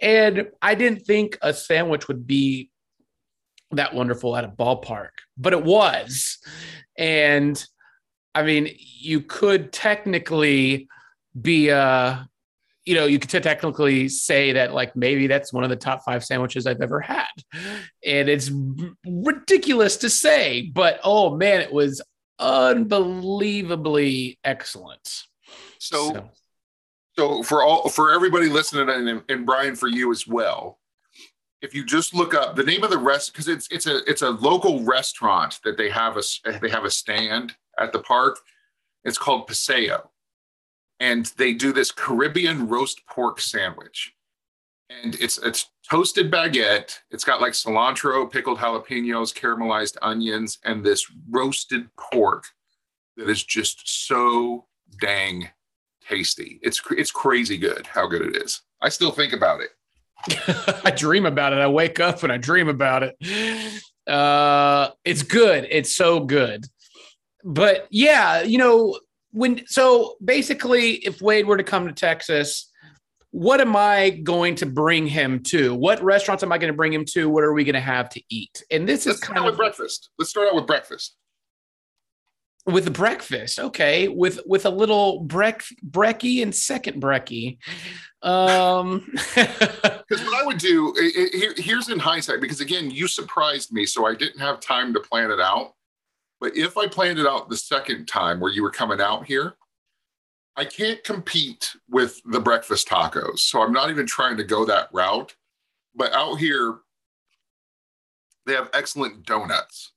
And 0.01 0.49
I 0.61 0.75
didn't 0.75 1.05
think 1.05 1.37
a 1.41 1.53
sandwich 1.53 2.09
would 2.09 2.27
be 2.27 2.69
that 3.75 3.93
wonderful 3.93 4.35
at 4.35 4.43
a 4.43 4.49
ballpark, 4.49 5.09
but 5.37 5.53
it 5.53 5.63
was. 5.63 6.39
And 6.97 7.63
I 8.35 8.43
mean, 8.43 8.69
you 8.77 9.21
could 9.21 9.71
technically 9.71 10.87
be 11.39 11.71
uh 11.71 12.17
you 12.85 12.95
know, 12.95 13.05
you 13.05 13.17
could 13.17 13.29
technically 13.29 14.09
say 14.09 14.51
that 14.53 14.73
like 14.73 14.95
maybe 14.95 15.27
that's 15.27 15.53
one 15.53 15.63
of 15.63 15.69
the 15.69 15.75
top 15.75 16.03
five 16.03 16.23
sandwiches 16.23 16.67
I've 16.67 16.81
ever 16.81 16.99
had. 16.99 17.31
And 18.05 18.27
it's 18.27 18.51
ridiculous 19.05 19.97
to 19.97 20.09
say, 20.09 20.69
but 20.73 20.99
oh 21.03 21.37
man, 21.37 21.61
it 21.61 21.71
was 21.71 22.01
unbelievably 22.39 24.37
excellent. 24.43 25.23
So, 25.79 26.29
so 27.17 27.43
for 27.43 27.63
all 27.63 27.87
for 27.89 28.11
everybody 28.11 28.49
listening 28.49 28.89
and, 28.89 29.23
and 29.29 29.45
Brian 29.45 29.75
for 29.75 29.87
you 29.87 30.11
as 30.11 30.27
well, 30.27 30.79
if 31.63 31.73
you 31.73 31.85
just 31.85 32.13
look 32.13 32.33
up 32.33 32.55
the 32.55 32.63
name 32.63 32.83
of 32.83 32.91
the 32.91 32.97
rest 32.97 33.31
because 33.31 33.47
it's 33.47 33.67
it's 33.71 33.87
a 33.87 34.03
it's 34.07 34.21
a 34.21 34.29
local 34.29 34.83
restaurant 34.83 35.59
that 35.63 35.77
they 35.77 35.89
have 35.89 36.17
a 36.17 36.23
they 36.61 36.69
have 36.69 36.83
a 36.83 36.91
stand 36.91 37.55
at 37.79 37.93
the 37.93 37.99
park. 37.99 38.37
It's 39.05 39.17
called 39.17 39.47
Paseo, 39.47 40.11
and 40.99 41.25
they 41.37 41.53
do 41.53 41.71
this 41.73 41.91
Caribbean 41.91 42.67
roast 42.67 43.07
pork 43.07 43.39
sandwich, 43.39 44.13
and 44.89 45.15
it's 45.15 45.37
it's 45.37 45.71
toasted 45.89 46.29
baguette. 46.29 46.99
It's 47.11 47.23
got 47.23 47.41
like 47.41 47.53
cilantro, 47.53 48.29
pickled 48.29 48.59
jalapenos, 48.59 49.33
caramelized 49.33 49.97
onions, 50.01 50.59
and 50.65 50.83
this 50.83 51.09
roasted 51.29 51.87
pork 51.95 52.43
that 53.15 53.29
is 53.29 53.43
just 53.43 54.05
so 54.05 54.65
dang 54.99 55.47
tasty. 56.05 56.59
It's 56.61 56.81
it's 56.91 57.11
crazy 57.11 57.57
good 57.57 57.87
how 57.87 58.05
good 58.05 58.21
it 58.21 58.35
is. 58.35 58.63
I 58.81 58.89
still 58.89 59.11
think 59.11 59.31
about 59.31 59.61
it. 59.61 59.69
I 60.83 60.91
dream 60.91 61.25
about 61.25 61.53
it. 61.53 61.59
I 61.59 61.67
wake 61.67 61.99
up 61.99 62.23
and 62.23 62.31
I 62.31 62.37
dream 62.37 62.69
about 62.69 63.03
it. 63.03 63.81
Uh, 64.07 64.89
it's 65.03 65.23
good. 65.23 65.67
It's 65.69 65.95
so 65.95 66.21
good. 66.21 66.65
But 67.43 67.87
yeah, 67.91 68.41
you 68.41 68.57
know, 68.57 68.99
when 69.31 69.65
so 69.67 70.15
basically, 70.23 70.93
if 70.93 71.21
Wade 71.21 71.45
were 71.45 71.57
to 71.57 71.63
come 71.63 71.87
to 71.87 71.93
Texas, 71.93 72.69
what 73.31 73.59
am 73.59 73.75
I 73.75 74.11
going 74.11 74.55
to 74.55 74.65
bring 74.65 75.07
him 75.07 75.41
to? 75.43 75.73
What 75.73 76.01
restaurants 76.03 76.43
am 76.43 76.51
I 76.51 76.57
going 76.57 76.71
to 76.71 76.77
bring 76.77 76.93
him 76.93 77.03
to? 77.13 77.29
What 77.29 77.43
are 77.43 77.53
we 77.53 77.63
going 77.63 77.73
to 77.73 77.81
have 77.81 78.09
to 78.09 78.21
eat? 78.29 78.63
And 78.71 78.87
this 78.87 79.05
Let's 79.05 79.19
is 79.19 79.23
kind 79.23 79.47
of 79.47 79.57
breakfast. 79.57 80.11
Let's 80.19 80.29
start 80.29 80.47
out 80.47 80.55
with 80.55 80.67
breakfast. 80.67 81.15
with 82.65 82.85
the 82.85 82.91
breakfast 82.91 83.59
okay 83.59 84.07
with 84.07 84.39
with 84.45 84.65
a 84.65 84.69
little 84.69 85.19
breck 85.19 85.63
brecky 85.89 86.41
and 86.41 86.55
second 86.55 87.01
brecky 87.01 87.57
um 88.23 89.05
Because 89.35 90.23
what 90.25 90.41
I 90.41 90.45
would 90.45 90.57
do 90.57 90.93
i- 90.97 91.11
i- 91.33 91.37
here, 91.37 91.53
here's 91.57 91.89
in 91.89 91.99
hindsight, 91.99 92.41
because 92.41 92.61
again, 92.61 92.89
you 92.91 93.07
surprised 93.07 93.71
me, 93.73 93.85
so 93.85 94.05
I 94.05 94.15
didn't 94.15 94.39
have 94.39 94.59
time 94.59 94.93
to 94.93 94.99
plan 94.99 95.29
it 95.31 95.39
out. 95.39 95.73
But 96.39 96.55
if 96.57 96.77
I 96.77 96.87
planned 96.87 97.19
it 97.19 97.27
out 97.27 97.49
the 97.49 97.57
second 97.57 98.05
time 98.07 98.39
where 98.39 98.51
you 98.51 98.63
were 98.63 98.71
coming 98.71 98.99
out 99.01 99.25
here, 99.25 99.55
I 100.55 100.65
can't 100.65 101.03
compete 101.03 101.69
with 101.89 102.21
the 102.25 102.39
breakfast 102.39 102.87
tacos. 102.87 103.39
So 103.39 103.61
I'm 103.61 103.73
not 103.73 103.89
even 103.89 104.05
trying 104.05 104.37
to 104.37 104.43
go 104.43 104.65
that 104.65 104.89
route. 104.93 105.35
But 105.95 106.13
out 106.13 106.35
here, 106.35 106.75
they 108.45 108.53
have 108.53 108.69
excellent 108.73 109.25
donuts. 109.25 109.91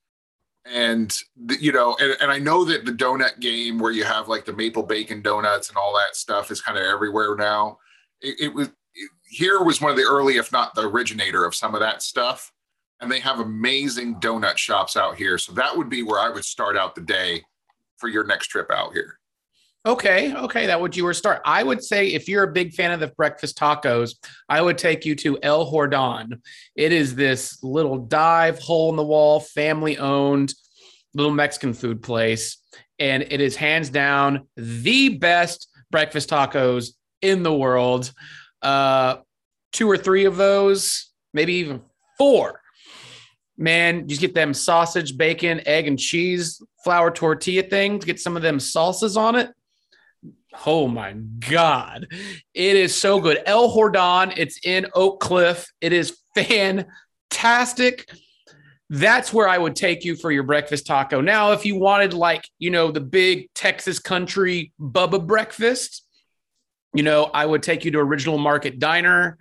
And 0.64 1.16
the- 1.36 1.60
you 1.60 1.72
know, 1.72 1.96
and, 2.00 2.16
and 2.20 2.30
I 2.30 2.38
know 2.38 2.64
that 2.64 2.84
the 2.84 2.92
donut 2.92 3.38
game 3.40 3.78
where 3.78 3.92
you 3.92 4.04
have 4.04 4.28
like 4.28 4.44
the 4.44 4.52
maple 4.52 4.82
bacon 4.82 5.22
donuts 5.22 5.68
and 5.68 5.76
all 5.76 5.94
that 5.94 6.16
stuff 6.16 6.50
is 6.50 6.60
kind 6.60 6.78
of 6.78 6.84
everywhere 6.84 7.36
now. 7.36 7.78
It, 8.20 8.40
it 8.40 8.54
was 8.54 8.68
it- 8.68 9.10
here 9.28 9.62
was 9.62 9.80
one 9.80 9.90
of 9.90 9.96
the 9.96 10.04
early, 10.04 10.36
if 10.36 10.52
not 10.52 10.74
the 10.74 10.88
originator 10.88 11.44
of 11.44 11.54
some 11.54 11.74
of 11.74 11.80
that 11.80 12.02
stuff. 12.02 12.52
And 13.00 13.10
they 13.10 13.20
have 13.20 13.40
amazing 13.40 14.20
donut 14.20 14.56
shops 14.56 14.96
out 14.96 15.16
here. 15.16 15.36
So 15.36 15.52
that 15.52 15.76
would 15.76 15.90
be 15.90 16.02
where 16.02 16.18
I 16.20 16.30
would 16.30 16.44
start 16.44 16.76
out 16.78 16.94
the 16.94 17.02
day 17.02 17.42
for 17.98 18.08
your 18.08 18.24
next 18.24 18.46
trip 18.46 18.70
out 18.70 18.94
here. 18.94 19.18
Okay, 19.84 20.34
okay, 20.34 20.66
that 20.66 20.80
would 20.80 20.96
you 20.96 21.04
were 21.04 21.14
start. 21.14 21.42
I 21.44 21.62
would 21.62 21.82
say 21.84 22.08
if 22.08 22.28
you're 22.28 22.42
a 22.42 22.52
big 22.52 22.72
fan 22.72 22.90
of 22.90 22.98
the 22.98 23.08
breakfast 23.08 23.58
tacos, 23.58 24.14
I 24.48 24.60
would 24.60 24.78
take 24.78 25.04
you 25.04 25.14
to 25.16 25.38
El 25.42 25.70
Jordan. 25.70 26.42
It 26.74 26.92
is 26.92 27.14
this 27.14 27.62
little 27.62 27.98
dive 27.98 28.58
hole 28.58 28.90
in 28.90 28.96
the 28.96 29.04
wall, 29.04 29.38
family 29.40 29.98
owned 29.98 30.54
little 31.14 31.32
Mexican 31.32 31.72
food 31.72 32.02
place, 32.02 32.58
and 32.98 33.22
it 33.30 33.40
is 33.40 33.54
hands 33.54 33.88
down 33.90 34.48
the 34.56 35.10
best 35.18 35.68
breakfast 35.90 36.30
tacos 36.30 36.94
in 37.22 37.42
the 37.42 37.54
world. 37.54 38.12
Uh, 38.62 39.16
two 39.72 39.90
or 39.90 39.96
three 39.96 40.24
of 40.24 40.36
those, 40.36 41.10
maybe 41.32 41.54
even 41.54 41.82
four. 42.18 42.60
Man, 43.58 44.06
just 44.06 44.20
get 44.20 44.34
them 44.34 44.52
sausage, 44.52 45.16
bacon, 45.16 45.62
egg, 45.66 45.86
and 45.86 45.98
cheese 45.98 46.62
flour 46.84 47.10
tortilla 47.10 47.62
things. 47.62 48.04
Get 48.04 48.20
some 48.20 48.36
of 48.36 48.42
them 48.42 48.58
salsas 48.58 49.16
on 49.16 49.34
it. 49.34 49.50
Oh 50.64 50.88
my 50.88 51.12
God. 51.12 52.06
It 52.54 52.76
is 52.76 52.94
so 52.94 53.20
good. 53.20 53.42
El 53.44 53.72
Jordan, 53.72 54.32
it's 54.36 54.60
in 54.64 54.86
Oak 54.94 55.20
Cliff. 55.20 55.70
It 55.80 55.92
is 55.92 56.16
fantastic. 56.34 58.08
That's 58.88 59.32
where 59.32 59.48
I 59.48 59.58
would 59.58 59.74
take 59.74 60.04
you 60.04 60.16
for 60.16 60.30
your 60.30 60.44
breakfast 60.44 60.86
taco. 60.86 61.20
Now, 61.20 61.52
if 61.52 61.66
you 61.66 61.76
wanted, 61.76 62.14
like, 62.14 62.48
you 62.58 62.70
know, 62.70 62.90
the 62.90 63.00
big 63.00 63.52
Texas 63.52 63.98
country 63.98 64.72
Bubba 64.80 65.26
breakfast, 65.26 66.05
you 66.96 67.02
know, 67.02 67.24
I 67.32 67.46
would 67.46 67.62
take 67.62 67.84
you 67.84 67.90
to 67.92 67.98
Original 67.98 68.38
Market 68.38 68.78
Diner. 68.78 69.38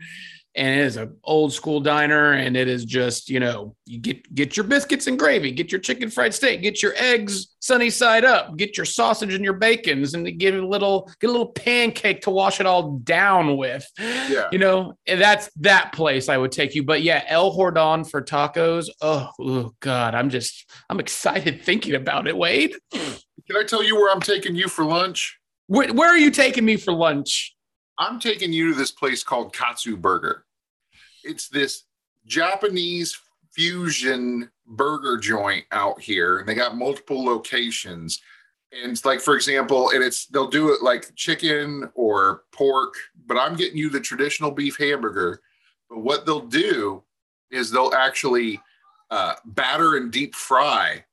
And 0.58 0.80
it 0.80 0.86
is 0.86 0.96
an 0.96 1.18
old 1.22 1.52
school 1.52 1.82
diner, 1.82 2.32
and 2.32 2.56
it 2.56 2.70
is 2.70 2.86
just, 2.86 3.30
you 3.30 3.42
know, 3.42 3.76
you 3.86 4.00
get 4.00 4.34
get 4.34 4.56
your 4.56 4.64
biscuits 4.64 5.06
and 5.06 5.20
gravy, 5.20 5.52
get 5.52 5.70
your 5.70 5.82
chicken 5.82 6.10
fried 6.10 6.34
steak, 6.34 6.62
get 6.62 6.82
your 6.82 6.94
eggs 6.96 7.48
sunny 7.60 7.90
side 7.90 8.24
up, 8.24 8.56
get 8.56 8.78
your 8.78 8.86
sausage 8.86 9.34
and 9.34 9.44
your 9.44 9.56
bacons, 9.56 10.14
and 10.14 10.40
get 10.40 10.54
a 10.54 10.66
little 10.66 11.12
get 11.20 11.30
a 11.30 11.32
little 11.32 11.52
pancake 11.52 12.22
to 12.22 12.30
wash 12.30 12.62
it 12.62 12.66
all 12.66 13.00
down 13.00 13.58
with. 13.58 13.86
Yeah. 13.98 14.48
You 14.50 14.60
know, 14.60 14.94
and 15.06 15.20
that's 15.20 15.50
that 15.58 15.92
place 15.92 16.30
I 16.30 16.38
would 16.38 16.54
take 16.54 16.74
you. 16.74 16.84
But 16.84 17.02
yeah, 17.02 17.26
El 17.28 17.54
Jordan 17.54 18.06
for 18.06 18.22
tacos. 18.22 18.88
Oh, 19.02 19.30
oh 19.42 19.74
God, 19.82 20.16
I'm 20.16 20.30
just 20.30 20.72
I'm 20.90 21.02
excited 21.02 21.64
thinking 21.64 21.96
about 21.96 22.30
it. 22.30 22.38
Wade, 22.38 22.78
Can 23.48 23.58
I 23.58 23.64
tell 23.64 23.84
you 23.84 23.96
where 23.96 24.12
I'm 24.12 24.22
taking 24.22 24.56
you 24.56 24.68
for 24.68 24.86
lunch? 24.86 25.38
Where, 25.68 25.94
where 25.94 26.10
are 26.10 26.18
you 26.18 26.32
taking 26.32 26.66
me 26.66 26.78
for 26.78 26.94
lunch? 26.94 27.56
I'm 27.98 28.20
taking 28.20 28.52
you 28.52 28.72
to 28.72 28.78
this 28.78 28.92
place 28.92 29.24
called 29.24 29.54
Katsu 29.54 29.96
Burger. 29.96 30.46
It's 31.24 31.48
this 31.48 31.84
Japanese 32.26 33.18
fusion 33.52 34.50
burger 34.68 35.18
joint 35.18 35.66
out 35.72 36.02
here, 36.02 36.40
and 36.40 36.48
they 36.48 36.56
got 36.56 36.78
multiple 36.78 37.24
locations. 37.24 38.22
And 38.72 38.92
it's 38.92 39.06
like, 39.06 39.22
for 39.22 39.36
example, 39.36 39.92
and 39.92 40.04
it's 40.04 40.26
they'll 40.26 40.50
do 40.50 40.74
it 40.74 40.84
like 40.84 41.16
chicken 41.16 41.90
or 41.96 42.44
pork, 42.52 42.96
but 43.26 43.38
I'm 43.38 43.56
getting 43.56 43.78
you 43.78 43.90
the 43.90 44.02
traditional 44.02 44.52
beef 44.52 44.78
hamburger. 44.78 45.42
But 45.90 46.00
what 46.00 46.26
they'll 46.26 46.48
do 46.48 47.04
is 47.52 47.72
they'll 47.72 47.94
actually 47.96 48.60
uh, 49.10 49.36
batter 49.46 49.96
and 49.96 50.12
deep 50.12 50.36
fry 50.36 51.06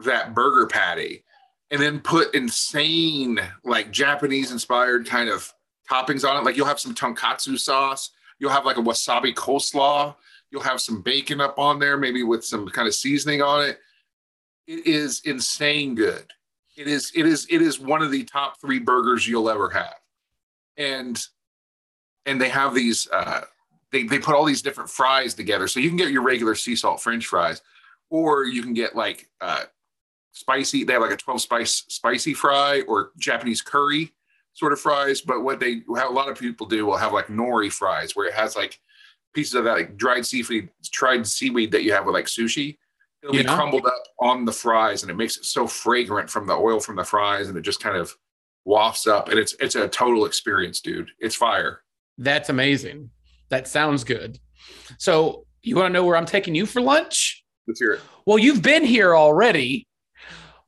that 0.00 0.34
burger 0.34 0.66
patty 0.66 1.24
and 1.70 1.80
then 1.80 2.00
put 2.00 2.34
insane, 2.34 3.38
like 3.64 3.90
Japanese 3.90 4.52
inspired 4.52 5.06
kind 5.06 5.28
of 5.28 5.52
toppings 5.90 6.28
on 6.28 6.36
it. 6.36 6.44
Like 6.44 6.56
you'll 6.56 6.66
have 6.66 6.80
some 6.80 6.94
tonkatsu 6.94 7.58
sauce, 7.58 8.10
you'll 8.38 8.50
have 8.50 8.64
like 8.64 8.76
a 8.76 8.82
wasabi 8.82 9.34
coleslaw, 9.34 10.14
you'll 10.50 10.62
have 10.62 10.80
some 10.80 11.02
bacon 11.02 11.40
up 11.40 11.58
on 11.58 11.78
there, 11.78 11.96
maybe 11.96 12.22
with 12.22 12.44
some 12.44 12.68
kind 12.68 12.88
of 12.88 12.94
seasoning 12.94 13.42
on 13.42 13.64
it. 13.64 13.78
It 14.66 14.86
is 14.86 15.22
insane 15.24 15.94
good. 15.94 16.26
It 16.76 16.86
is 16.86 17.10
it 17.14 17.26
is 17.26 17.46
it 17.50 17.60
is 17.60 17.80
one 17.80 18.02
of 18.02 18.10
the 18.10 18.24
top 18.24 18.60
three 18.60 18.78
burgers 18.78 19.26
you'll 19.26 19.50
ever 19.50 19.68
have. 19.70 19.96
And 20.76 21.20
and 22.24 22.40
they 22.40 22.48
have 22.48 22.74
these 22.74 23.08
uh 23.10 23.42
they, 23.90 24.04
they 24.04 24.18
put 24.18 24.34
all 24.34 24.44
these 24.44 24.62
different 24.62 24.90
fries 24.90 25.34
together. 25.34 25.66
So 25.66 25.80
you 25.80 25.88
can 25.88 25.96
get 25.96 26.12
your 26.12 26.22
regular 26.22 26.54
sea 26.54 26.76
salt 26.76 27.02
French 27.02 27.26
fries, 27.26 27.62
or 28.10 28.44
you 28.44 28.62
can 28.62 28.74
get 28.74 28.94
like 28.94 29.28
uh 29.40 29.64
spicy, 30.32 30.84
they 30.84 30.92
have 30.94 31.02
like 31.02 31.12
a 31.12 31.16
12 31.16 31.40
spice 31.40 31.84
spicy 31.88 32.34
fry 32.34 32.82
or 32.82 33.10
Japanese 33.18 33.60
curry 33.60 34.12
sort 34.54 34.72
of 34.72 34.80
fries. 34.80 35.20
But 35.20 35.42
what 35.42 35.60
they 35.60 35.82
how 35.96 36.10
a 36.10 36.12
lot 36.12 36.28
of 36.28 36.38
people 36.38 36.66
do 36.66 36.86
will 36.86 36.96
have 36.96 37.12
like 37.12 37.28
nori 37.28 37.72
fries 37.72 38.14
where 38.14 38.26
it 38.26 38.34
has 38.34 38.56
like 38.56 38.78
pieces 39.34 39.54
of 39.54 39.64
that 39.64 39.72
like 39.72 39.96
dried 39.96 40.26
seaweed, 40.26 40.70
dried 40.90 41.26
seaweed 41.26 41.72
that 41.72 41.82
you 41.82 41.92
have 41.92 42.04
with 42.04 42.14
like 42.14 42.26
sushi. 42.26 42.78
It'll 43.22 43.34
be 43.34 43.44
crumbled 43.44 43.84
up 43.84 44.02
on 44.20 44.44
the 44.44 44.52
fries 44.52 45.02
and 45.02 45.10
it 45.10 45.16
makes 45.16 45.36
it 45.36 45.44
so 45.44 45.66
fragrant 45.66 46.30
from 46.30 46.46
the 46.46 46.54
oil 46.54 46.78
from 46.78 46.94
the 46.94 47.04
fries 47.04 47.48
and 47.48 47.58
it 47.58 47.62
just 47.62 47.82
kind 47.82 47.96
of 47.96 48.14
wafts 48.64 49.08
up 49.08 49.28
and 49.28 49.38
it's 49.38 49.54
it's 49.60 49.74
a 49.74 49.88
total 49.88 50.24
experience, 50.24 50.80
dude. 50.80 51.10
It's 51.18 51.34
fire. 51.34 51.82
That's 52.16 52.48
amazing. 52.48 53.10
That 53.48 53.66
sounds 53.66 54.04
good. 54.04 54.38
So 54.98 55.46
you 55.62 55.76
want 55.76 55.86
to 55.86 55.92
know 55.92 56.04
where 56.04 56.16
I'm 56.16 56.26
taking 56.26 56.54
you 56.54 56.66
for 56.66 56.80
lunch? 56.80 57.44
Let's 57.66 57.80
hear 57.80 57.92
it. 57.92 58.00
Well, 58.26 58.38
you've 58.38 58.62
been 58.62 58.84
here 58.84 59.16
already, 59.16 59.87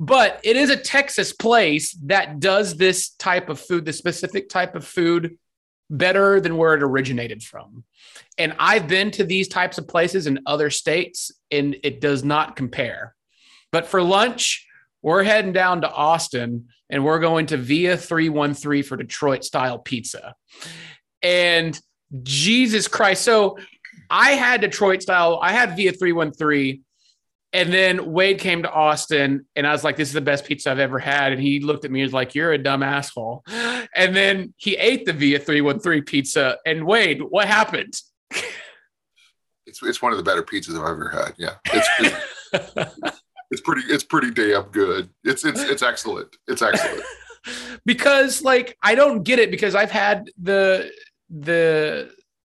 but 0.00 0.40
it 0.42 0.56
is 0.56 0.70
a 0.70 0.76
Texas 0.78 1.30
place 1.34 1.92
that 2.04 2.40
does 2.40 2.78
this 2.78 3.10
type 3.10 3.50
of 3.50 3.60
food, 3.60 3.84
the 3.84 3.92
specific 3.92 4.48
type 4.48 4.74
of 4.74 4.86
food 4.86 5.36
better 5.90 6.40
than 6.40 6.56
where 6.56 6.74
it 6.74 6.82
originated 6.82 7.42
from. 7.42 7.84
And 8.38 8.54
I've 8.58 8.88
been 8.88 9.10
to 9.12 9.24
these 9.24 9.46
types 9.46 9.76
of 9.76 9.86
places 9.86 10.26
in 10.26 10.40
other 10.46 10.70
states 10.70 11.30
and 11.50 11.76
it 11.82 12.00
does 12.00 12.24
not 12.24 12.56
compare. 12.56 13.14
But 13.72 13.86
for 13.86 14.02
lunch, 14.02 14.66
we're 15.02 15.22
heading 15.22 15.52
down 15.52 15.82
to 15.82 15.90
Austin 15.90 16.68
and 16.88 17.04
we're 17.04 17.20
going 17.20 17.46
to 17.46 17.58
Via 17.58 17.98
313 17.98 18.82
for 18.82 18.96
Detroit 18.96 19.44
style 19.44 19.78
pizza. 19.78 20.34
And 21.22 21.78
Jesus 22.22 22.88
Christ. 22.88 23.22
So 23.22 23.58
I 24.08 24.30
had 24.30 24.62
Detroit 24.62 25.02
style, 25.02 25.38
I 25.42 25.52
had 25.52 25.76
Via 25.76 25.92
313. 25.92 26.84
And 27.52 27.72
then 27.72 28.12
Wade 28.12 28.38
came 28.38 28.62
to 28.62 28.70
Austin 28.70 29.46
and 29.56 29.66
I 29.66 29.72
was 29.72 29.82
like, 29.82 29.96
this 29.96 30.08
is 30.08 30.14
the 30.14 30.20
best 30.20 30.44
pizza 30.44 30.70
I've 30.70 30.78
ever 30.78 31.00
had. 31.00 31.32
And 31.32 31.42
he 31.42 31.60
looked 31.60 31.84
at 31.84 31.90
me 31.90 32.00
and 32.00 32.06
was 32.06 32.14
like, 32.14 32.34
you're 32.34 32.52
a 32.52 32.58
dumb 32.58 32.82
asshole. 32.82 33.44
And 33.48 34.14
then 34.14 34.54
he 34.56 34.76
ate 34.76 35.04
the 35.04 35.12
Via 35.12 35.40
313 35.40 36.04
pizza. 36.04 36.58
And 36.64 36.86
Wade, 36.86 37.22
what 37.22 37.48
happened? 37.48 37.94
It's 39.66 39.82
it's 39.82 40.02
one 40.02 40.12
of 40.12 40.18
the 40.18 40.24
better 40.24 40.42
pizzas 40.42 40.76
I've 40.76 40.88
ever 40.88 41.08
had. 41.08 41.34
Yeah, 41.38 41.54
it's 41.66 41.88
it's, 42.52 42.96
it's 43.52 43.60
pretty 43.60 43.82
it's 43.82 44.02
pretty 44.02 44.32
damn 44.32 44.64
good. 44.64 45.08
It's 45.22 45.44
it's 45.44 45.62
it's 45.62 45.82
excellent. 45.82 46.36
It's 46.48 46.60
excellent. 46.60 47.04
because 47.86 48.42
like 48.42 48.76
I 48.82 48.96
don't 48.96 49.22
get 49.22 49.38
it 49.38 49.50
because 49.50 49.76
I've 49.76 49.92
had 49.92 50.28
the 50.42 50.90
the 51.28 52.10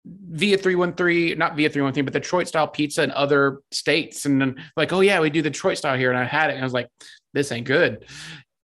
via 0.06 0.58
313 0.58 1.38
not 1.38 1.56
via 1.56 1.70
313 1.70 2.06
but 2.06 2.14
detroit 2.14 2.48
style 2.48 2.68
pizza 2.68 3.04
in 3.04 3.12
other 3.12 3.60
states. 3.72 4.26
And 4.26 4.40
then 4.40 4.56
like 4.78 4.94
oh 4.94 5.02
yeah 5.02 5.20
we 5.20 5.30
do 5.30 5.42
the 5.42 5.50
detroit 5.50 5.78
style 5.78 5.98
here. 5.98 6.12
And 6.12 6.20
i 6.20 6.24
had 6.24 6.50
it 6.50 6.54
and 6.54 6.62
i 6.62 6.66
was 6.66 6.74
like 6.74 6.90
this 7.34 7.52
ain't 7.52 7.68
good. 7.68 8.06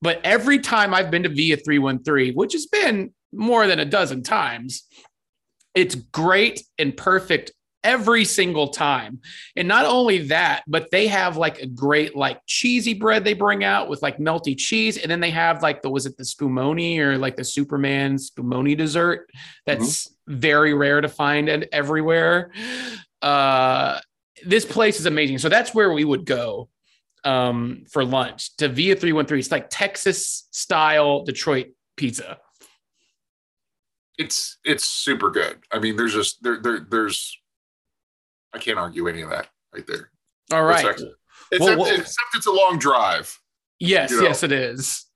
But 0.00 0.20
every 0.24 0.58
time 0.58 0.94
i've 0.94 1.10
been 1.10 1.22
to 1.22 1.28
via 1.28 1.56
313 1.56 2.34
which 2.34 2.52
has 2.52 2.66
been 2.66 3.12
more 3.32 3.66
than 3.66 3.78
a 3.78 3.84
dozen 3.84 4.22
times 4.22 4.86
it's 5.74 5.94
great 5.94 6.62
and 6.78 6.94
perfect 6.94 7.52
every 7.84 8.24
single 8.24 8.68
time. 8.68 9.20
And 9.56 9.66
not 9.66 9.86
only 9.86 10.18
that 10.28 10.62
but 10.66 10.90
they 10.90 11.08
have 11.08 11.36
like 11.36 11.60
a 11.60 11.66
great 11.66 12.14
like 12.14 12.40
cheesy 12.46 12.94
bread 12.94 13.24
they 13.24 13.34
bring 13.34 13.64
out 13.64 13.88
with 13.88 14.02
like 14.02 14.18
melty 14.18 14.56
cheese. 14.56 14.98
And 14.98 15.10
then 15.10 15.20
they 15.20 15.30
have 15.30 15.62
like 15.62 15.82
the 15.82 15.90
was 15.90 16.06
it 16.06 16.16
the 16.16 16.24
spumoni 16.24 16.98
or 16.98 17.18
like 17.18 17.36
the 17.36 17.44
superman 17.44 18.16
spumoni 18.16 18.76
dessert 18.76 19.28
that's 19.66 20.04
mm-hmm. 20.04 20.11
Very 20.26 20.74
rare 20.74 21.00
to 21.00 21.08
find 21.08 21.48
and 21.48 21.66
everywhere 21.72 22.52
uh 23.22 23.98
this 24.44 24.64
place 24.64 24.98
is 25.00 25.06
amazing 25.06 25.38
so 25.38 25.48
that's 25.48 25.74
where 25.74 25.92
we 25.92 26.04
would 26.04 26.24
go 26.24 26.68
um 27.24 27.84
for 27.90 28.04
lunch 28.04 28.56
to 28.56 28.68
via 28.68 28.94
313 28.94 29.38
it's 29.38 29.50
like 29.50 29.68
texas 29.70 30.46
style 30.50 31.24
detroit 31.24 31.68
pizza 31.96 32.38
it's 34.18 34.58
it's 34.64 34.84
super 34.84 35.30
good. 35.30 35.58
I 35.72 35.78
mean, 35.78 35.96
there's 35.96 36.12
just 36.12 36.42
there 36.42 36.60
there 36.62 36.86
there's 36.88 37.36
I 38.52 38.58
can't 38.58 38.78
argue 38.78 39.08
any 39.08 39.22
of 39.22 39.30
that 39.30 39.48
right 39.74 39.86
there. 39.86 40.10
all 40.52 40.62
right. 40.62 40.84
Except, 40.84 41.02
Well, 41.58 41.78
well- 41.78 41.86
except 41.90 42.34
it's 42.34 42.46
a 42.46 42.52
long 42.52 42.78
drive. 42.78 43.36
Yes, 43.80 44.10
you 44.10 44.18
know. 44.18 44.22
yes, 44.24 44.42
it 44.42 44.52
is. 44.52 45.06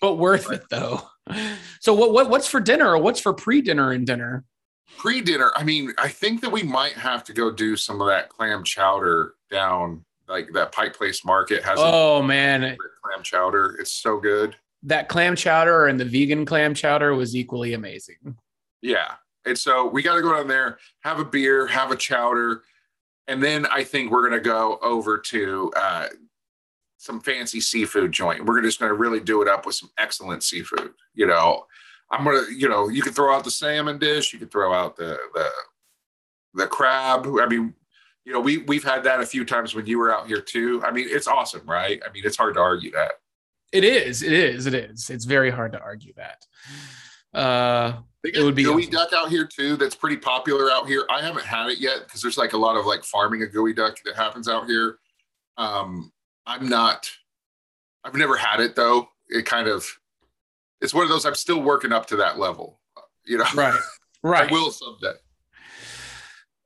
But 0.00 0.14
worth 0.14 0.50
it 0.50 0.62
though. 0.70 1.02
So 1.80 1.94
what, 1.94 2.12
what 2.12 2.30
what's 2.30 2.46
for 2.46 2.60
dinner 2.60 2.90
or 2.90 2.98
what's 2.98 3.20
for 3.20 3.32
pre-dinner 3.32 3.92
and 3.92 4.06
dinner? 4.06 4.44
Pre-dinner, 4.98 5.52
I 5.56 5.64
mean, 5.64 5.92
I 5.98 6.08
think 6.08 6.40
that 6.42 6.50
we 6.50 6.62
might 6.62 6.92
have 6.92 7.24
to 7.24 7.32
go 7.32 7.50
do 7.50 7.76
some 7.76 8.00
of 8.00 8.06
that 8.08 8.28
clam 8.28 8.62
chowder 8.62 9.34
down 9.50 10.04
like 10.28 10.48
that 10.54 10.72
Pike 10.72 10.96
Place 10.96 11.24
Market 11.24 11.62
has 11.64 11.78
Oh 11.80 12.22
man, 12.22 12.76
clam 13.02 13.22
chowder. 13.22 13.76
It's 13.80 13.92
so 13.92 14.18
good. 14.20 14.56
that 14.82 15.08
clam 15.08 15.34
chowder 15.34 15.86
and 15.86 15.98
the 15.98 16.04
vegan 16.04 16.44
clam 16.44 16.74
chowder 16.74 17.14
was 17.14 17.34
equally 17.34 17.72
amazing. 17.72 18.36
Yeah. 18.82 19.14
And 19.46 19.58
so 19.58 19.86
we 19.86 20.02
got 20.02 20.16
to 20.16 20.22
go 20.22 20.34
down 20.34 20.48
there, 20.48 20.78
have 21.00 21.18
a 21.18 21.24
beer, 21.24 21.66
have 21.66 21.90
a 21.90 21.96
chowder, 21.96 22.62
and 23.26 23.42
then 23.42 23.66
I 23.66 23.82
think 23.84 24.10
we're 24.10 24.28
going 24.28 24.42
to 24.42 24.48
go 24.48 24.78
over 24.82 25.18
to 25.18 25.72
uh, 25.76 26.06
some 27.04 27.20
fancy 27.20 27.60
seafood 27.60 28.12
joint. 28.12 28.46
We're 28.46 28.62
just 28.62 28.80
going 28.80 28.88
to 28.88 28.96
really 28.96 29.20
do 29.20 29.42
it 29.42 29.48
up 29.48 29.66
with 29.66 29.74
some 29.74 29.90
excellent 29.98 30.42
seafood. 30.42 30.92
You 31.14 31.26
know, 31.26 31.66
I'm 32.10 32.24
gonna, 32.24 32.44
you 32.56 32.68
know, 32.68 32.88
you 32.88 33.02
can 33.02 33.12
throw 33.12 33.34
out 33.34 33.44
the 33.44 33.50
salmon 33.50 33.98
dish, 33.98 34.32
you 34.32 34.38
can 34.38 34.48
throw 34.48 34.72
out 34.72 34.96
the 34.96 35.18
the 35.34 35.48
the 36.54 36.66
crab. 36.66 37.26
I 37.26 37.46
mean, 37.46 37.74
you 38.24 38.32
know, 38.32 38.40
we 38.40 38.58
we've 38.58 38.84
had 38.84 39.04
that 39.04 39.20
a 39.20 39.26
few 39.26 39.44
times 39.44 39.74
when 39.74 39.86
you 39.86 39.98
were 39.98 40.14
out 40.14 40.26
here 40.26 40.40
too. 40.40 40.82
I 40.82 40.90
mean, 40.90 41.06
it's 41.10 41.26
awesome, 41.26 41.68
right? 41.68 42.00
I 42.08 42.10
mean, 42.12 42.22
it's 42.24 42.38
hard 42.38 42.54
to 42.54 42.60
argue 42.60 42.90
that. 42.92 43.12
It 43.72 43.84
is, 43.84 44.22
it 44.22 44.32
is, 44.32 44.66
it 44.66 44.74
is. 44.74 45.10
It's 45.10 45.26
very 45.26 45.50
hard 45.50 45.72
to 45.72 45.80
argue 45.80 46.14
that. 46.16 46.46
Uh 47.38 48.00
It 48.22 48.42
would 48.42 48.54
be 48.54 48.64
gooey 48.64 48.84
awesome. 48.84 48.92
duck 48.92 49.12
out 49.12 49.28
here 49.28 49.46
too. 49.46 49.76
That's 49.76 49.96
pretty 49.96 50.16
popular 50.16 50.70
out 50.70 50.86
here. 50.86 51.04
I 51.10 51.20
haven't 51.20 51.44
had 51.44 51.68
it 51.68 51.80
yet 51.80 52.04
because 52.06 52.22
there's 52.22 52.38
like 52.38 52.54
a 52.54 52.56
lot 52.58 52.76
of 52.76 52.86
like 52.86 53.04
farming 53.04 53.42
of 53.42 53.50
geoduck 53.50 53.96
that 54.04 54.16
happens 54.16 54.48
out 54.48 54.66
here. 54.66 54.96
Um, 55.58 56.12
I'm 56.46 56.68
not. 56.68 57.10
I've 58.04 58.14
never 58.14 58.36
had 58.36 58.60
it 58.60 58.76
though. 58.76 59.08
It 59.28 59.46
kind 59.46 59.68
of. 59.68 59.86
It's 60.80 60.92
one 60.92 61.04
of 61.04 61.08
those. 61.08 61.24
I'm 61.24 61.34
still 61.34 61.62
working 61.62 61.92
up 61.92 62.06
to 62.06 62.16
that 62.16 62.38
level. 62.38 62.80
You 63.24 63.38
know. 63.38 63.46
right. 63.54 63.78
Right. 64.22 64.50
I 64.50 64.52
will 64.54 64.70
someday. 64.70 65.12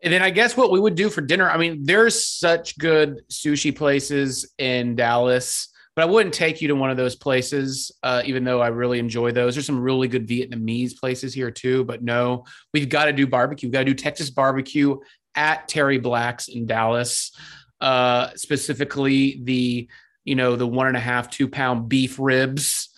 And 0.04 0.12
then 0.12 0.22
I 0.22 0.30
guess 0.30 0.56
what 0.56 0.70
we 0.70 0.78
would 0.78 0.94
do 0.94 1.10
for 1.10 1.20
dinner, 1.20 1.50
I 1.50 1.56
mean, 1.56 1.82
there's 1.82 2.24
such 2.24 2.78
good 2.78 3.22
sushi 3.28 3.74
places 3.74 4.54
in 4.58 4.94
Dallas, 4.94 5.68
but 5.96 6.02
I 6.02 6.04
wouldn't 6.06 6.32
take 6.32 6.62
you 6.62 6.68
to 6.68 6.76
one 6.76 6.92
of 6.92 6.96
those 6.96 7.16
places, 7.16 7.90
uh, 8.04 8.22
even 8.24 8.44
though 8.44 8.60
I 8.60 8.68
really 8.68 9.00
enjoy 9.00 9.32
those. 9.32 9.56
There's 9.56 9.66
some 9.66 9.80
really 9.80 10.06
good 10.06 10.28
Vietnamese 10.28 10.96
places 10.96 11.34
here 11.34 11.50
too, 11.50 11.82
but 11.82 12.00
no, 12.00 12.44
we've 12.72 12.88
got 12.88 13.06
to 13.06 13.12
do 13.12 13.26
barbecue. 13.26 13.68
We've 13.68 13.72
got 13.72 13.80
to 13.80 13.86
do 13.86 13.94
Texas 13.94 14.30
barbecue 14.30 14.96
at 15.34 15.66
Terry 15.66 15.98
Black's 15.98 16.46
in 16.46 16.66
Dallas, 16.66 17.32
uh, 17.80 18.30
specifically 18.34 19.40
the, 19.42 19.88
you 20.24 20.34
know, 20.34 20.56
the 20.56 20.66
one 20.66 20.86
and 20.86 20.96
a 20.96 21.00
half, 21.00 21.30
two 21.30 21.48
pound 21.48 21.88
beef 21.88 22.18
ribs 22.18 22.90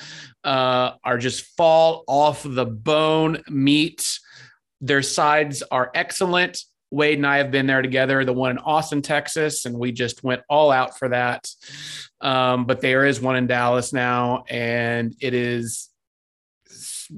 uh, 0.45 0.93
are 1.05 1.19
just 1.19 1.45
fall 1.57 2.05
off 2.07 2.43
the 2.45 2.67
bone 2.67 3.43
meat. 3.49 4.19
Their 4.81 5.03
sides 5.03 5.63
are 5.71 5.91
excellent. 5.95 6.65
Wade 6.91 7.19
and 7.19 7.27
I 7.27 7.39
have 7.39 7.53
been 7.53 7.67
there 7.67 7.83
together, 7.83 8.25
the 8.25 8.33
one 8.33 8.51
in 8.51 8.59
Austin, 8.59 9.01
Texas, 9.01 9.65
and 9.65 9.79
we 9.79 9.93
just 9.93 10.25
went 10.25 10.43
all 10.49 10.73
out 10.73 10.99
for 10.99 11.09
that. 11.11 11.49
Um, 12.21 12.65
but 12.65 12.81
there 12.81 13.07
is 13.07 13.21
one 13.21 13.37
in 13.37 13.47
Dallas 13.47 13.93
now, 13.93 14.45
and 14.49 15.15
it 15.21 15.33
is 15.33 15.89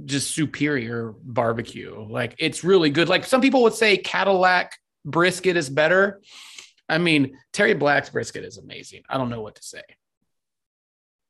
just 0.04 0.34
superior 0.34 1.14
barbecue. 1.22 2.06
Like 2.08 2.34
it's 2.38 2.64
really 2.64 2.90
good. 2.90 3.08
Like 3.08 3.24
some 3.24 3.40
people 3.40 3.62
would 3.62 3.74
say 3.74 3.96
Cattleack 3.96 4.72
brisket 5.04 5.56
is 5.56 5.68
better. 5.68 6.20
I 6.88 6.98
mean, 6.98 7.38
Terry 7.52 7.74
Black's 7.74 8.10
brisket 8.10 8.44
is 8.44 8.58
amazing. 8.58 9.02
I 9.08 9.18
don't 9.18 9.30
know 9.30 9.40
what 9.40 9.54
to 9.56 9.62
say. 9.62 9.82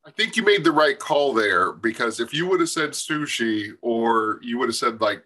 I 0.05 0.11
think 0.11 0.37
you 0.37 0.43
made 0.43 0.65
the 0.65 0.73
right 0.73 0.99
call 0.99 1.33
there 1.33 1.73
because 1.73 2.19
if 2.19 2.35
you 2.35 2.47
would 2.49 2.61
have 2.61 2.69
said 2.69 2.91
sushi 2.91 3.71
or 3.83 4.41
you 4.43 4.59
would 4.59 4.69
have 4.69 4.75
said 4.77 5.01
like 5.01 5.25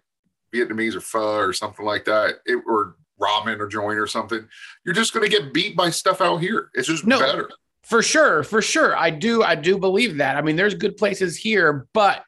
Vietnamese 0.53 0.95
or 0.95 1.01
pho 1.01 1.37
or 1.37 1.53
something 1.53 1.85
like 1.85 2.05
that, 2.05 2.35
it, 2.45 2.61
or 2.67 2.95
ramen 3.19 3.59
or 3.59 3.67
joint 3.67 3.97
or 3.97 4.05
something, 4.05 4.47
you're 4.85 4.93
just 4.93 5.13
going 5.13 5.27
to 5.27 5.35
get 5.35 5.51
beat 5.53 5.75
by 5.75 5.89
stuff 5.89 6.21
out 6.21 6.37
here. 6.37 6.69
It's 6.75 6.87
just 6.87 7.05
No. 7.05 7.19
better. 7.19 7.49
For 7.83 8.03
sure, 8.03 8.43
for 8.43 8.61
sure. 8.61 8.95
I 8.97 9.09
do 9.09 9.41
I 9.43 9.55
do 9.55 9.77
believe 9.77 10.17
that. 10.17 10.35
I 10.35 10.41
mean, 10.41 10.57
there's 10.57 10.73
good 10.75 10.97
places 10.97 11.37
here, 11.37 11.87
but 11.93 12.25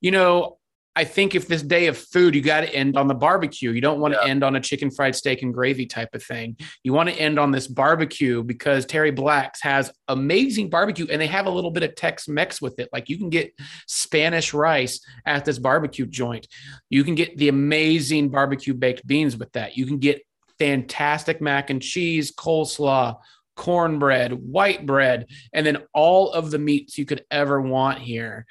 you 0.00 0.10
know, 0.10 0.58
I 0.96 1.04
think 1.04 1.34
if 1.34 1.48
this 1.48 1.62
day 1.62 1.86
of 1.86 1.98
food, 1.98 2.34
you 2.36 2.40
got 2.40 2.60
to 2.60 2.72
end 2.72 2.96
on 2.96 3.08
the 3.08 3.14
barbecue. 3.14 3.72
You 3.72 3.80
don't 3.80 3.98
want 3.98 4.14
to 4.14 4.20
Yeah. 4.22 4.30
end 4.30 4.44
on 4.44 4.54
a 4.54 4.60
chicken 4.60 4.90
fried 4.90 5.16
steak 5.16 5.42
and 5.42 5.52
gravy 5.52 5.86
type 5.86 6.14
of 6.14 6.22
thing. 6.22 6.56
You 6.84 6.92
want 6.92 7.08
to 7.08 7.16
end 7.16 7.38
on 7.38 7.50
this 7.50 7.66
barbecue 7.66 8.44
because 8.44 8.86
Terry 8.86 9.10
Black's 9.10 9.60
has 9.62 9.90
amazing 10.06 10.70
barbecue 10.70 11.06
and 11.10 11.20
they 11.20 11.26
have 11.26 11.46
a 11.46 11.50
little 11.50 11.72
bit 11.72 11.82
of 11.82 11.96
Tex 11.96 12.28
Mex 12.28 12.62
with 12.62 12.78
it. 12.78 12.88
Like 12.92 13.08
you 13.08 13.18
can 13.18 13.28
get 13.28 13.52
Spanish 13.88 14.54
rice 14.54 15.04
at 15.26 15.44
this 15.44 15.58
barbecue 15.58 16.06
joint. 16.06 16.46
You 16.90 17.02
can 17.02 17.16
get 17.16 17.36
the 17.38 17.48
amazing 17.48 18.28
barbecue 18.28 18.74
baked 18.74 19.04
beans 19.06 19.36
with 19.36 19.50
that. 19.52 19.76
You 19.76 19.86
can 19.86 19.98
get 19.98 20.22
fantastic 20.60 21.40
mac 21.40 21.70
and 21.70 21.82
cheese, 21.82 22.32
coleslaw, 22.32 23.16
cornbread, 23.56 24.32
white 24.32 24.86
bread, 24.86 25.26
and 25.52 25.66
then 25.66 25.78
all 25.92 26.32
of 26.32 26.52
the 26.52 26.58
meats 26.58 26.98
you 26.98 27.04
could 27.04 27.24
ever 27.30 27.60
want 27.60 27.98
here. 27.98 28.46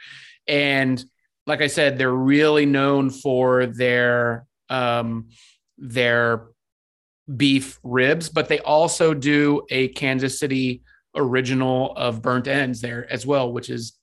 And 0.48 1.04
like 1.46 1.62
I 1.62 1.68
said, 1.68 1.98
they're 1.98 2.12
really 2.12 2.66
known 2.66 3.10
for 3.10 3.66
their 3.66 4.46
um, 4.70 5.30
their 5.78 6.48
beef 7.36 7.80
ribs, 7.84 8.30
but 8.30 8.48
they 8.48 8.60
also 8.60 9.14
do 9.14 9.64
a 9.70 9.90
Kansas 9.90 10.40
City 10.40 10.84
original 11.16 11.94
of 11.96 12.22
burnt 12.22 12.48
ends 12.48 12.82
there 12.82 13.12
as 13.12 13.26
well, 13.26 13.52
which 13.52 13.70
is 13.70 13.94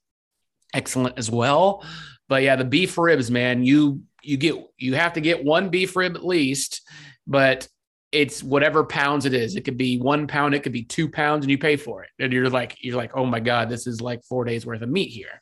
excellent 0.74 1.18
as 1.18 1.30
well. 1.30 1.84
But 2.28 2.42
yeah, 2.42 2.56
the 2.56 2.64
beef 2.64 2.96
ribs, 2.96 3.30
man, 3.30 3.64
you 3.64 4.02
you 4.22 4.36
get 4.36 4.54
you 4.76 4.94
have 4.94 5.14
to 5.14 5.20
get 5.20 5.44
one 5.44 5.70
beef 5.70 5.96
rib 5.96 6.14
at 6.14 6.24
least, 6.24 6.82
but 7.26 7.66
it's 8.12 8.42
whatever 8.42 8.84
pounds 8.84 9.24
it 9.24 9.34
is. 9.34 9.54
It 9.56 9.62
could 9.62 9.76
be 9.76 9.98
one 9.98 10.26
pound, 10.26 10.54
it 10.54 10.62
could 10.62 10.72
be 10.72 10.82
two 10.82 11.08
pounds, 11.08 11.44
and 11.44 11.50
you 11.50 11.58
pay 11.58 11.76
for 11.76 12.02
it. 12.02 12.10
And 12.18 12.32
you're 12.32 12.50
like, 12.50 12.76
you're 12.80 12.96
like, 12.96 13.16
oh 13.16 13.24
my 13.24 13.40
God, 13.40 13.68
this 13.68 13.86
is 13.86 14.00
like 14.00 14.24
four 14.24 14.44
days 14.44 14.66
worth 14.66 14.82
of 14.82 14.88
meat 14.88 15.10
here. 15.10 15.40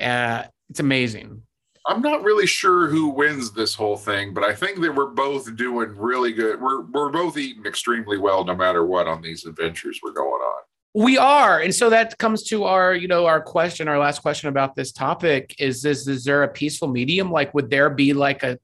Uh, 0.00 0.44
it's 0.72 0.80
amazing. 0.80 1.42
I'm 1.86 2.00
not 2.00 2.22
really 2.22 2.46
sure 2.46 2.86
who 2.86 3.10
wins 3.10 3.52
this 3.52 3.74
whole 3.74 3.98
thing, 3.98 4.32
but 4.32 4.42
I 4.42 4.54
think 4.54 4.80
that 4.80 4.94
we're 4.94 5.10
both 5.10 5.54
doing 5.54 5.94
really 5.98 6.32
good. 6.32 6.62
We're 6.62 6.86
we're 6.86 7.10
both 7.10 7.36
eating 7.36 7.66
extremely 7.66 8.16
well, 8.16 8.42
no 8.42 8.56
matter 8.56 8.86
what, 8.86 9.06
on 9.06 9.20
these 9.20 9.44
adventures 9.44 10.00
we're 10.02 10.12
going 10.12 10.40
on. 10.40 10.62
We 10.94 11.18
are, 11.18 11.60
and 11.60 11.74
so 11.74 11.90
that 11.90 12.16
comes 12.16 12.44
to 12.44 12.64
our, 12.64 12.94
you 12.94 13.06
know, 13.06 13.26
our 13.26 13.42
question, 13.42 13.86
our 13.86 13.98
last 13.98 14.22
question 14.22 14.48
about 14.48 14.74
this 14.74 14.92
topic 14.92 15.54
is: 15.58 15.82
this 15.82 16.08
is 16.08 16.24
there 16.24 16.42
a 16.42 16.48
peaceful 16.48 16.88
medium? 16.88 17.30
Like, 17.30 17.52
would 17.52 17.68
there 17.68 17.90
be 17.90 18.14
like 18.14 18.42
a 18.42 18.58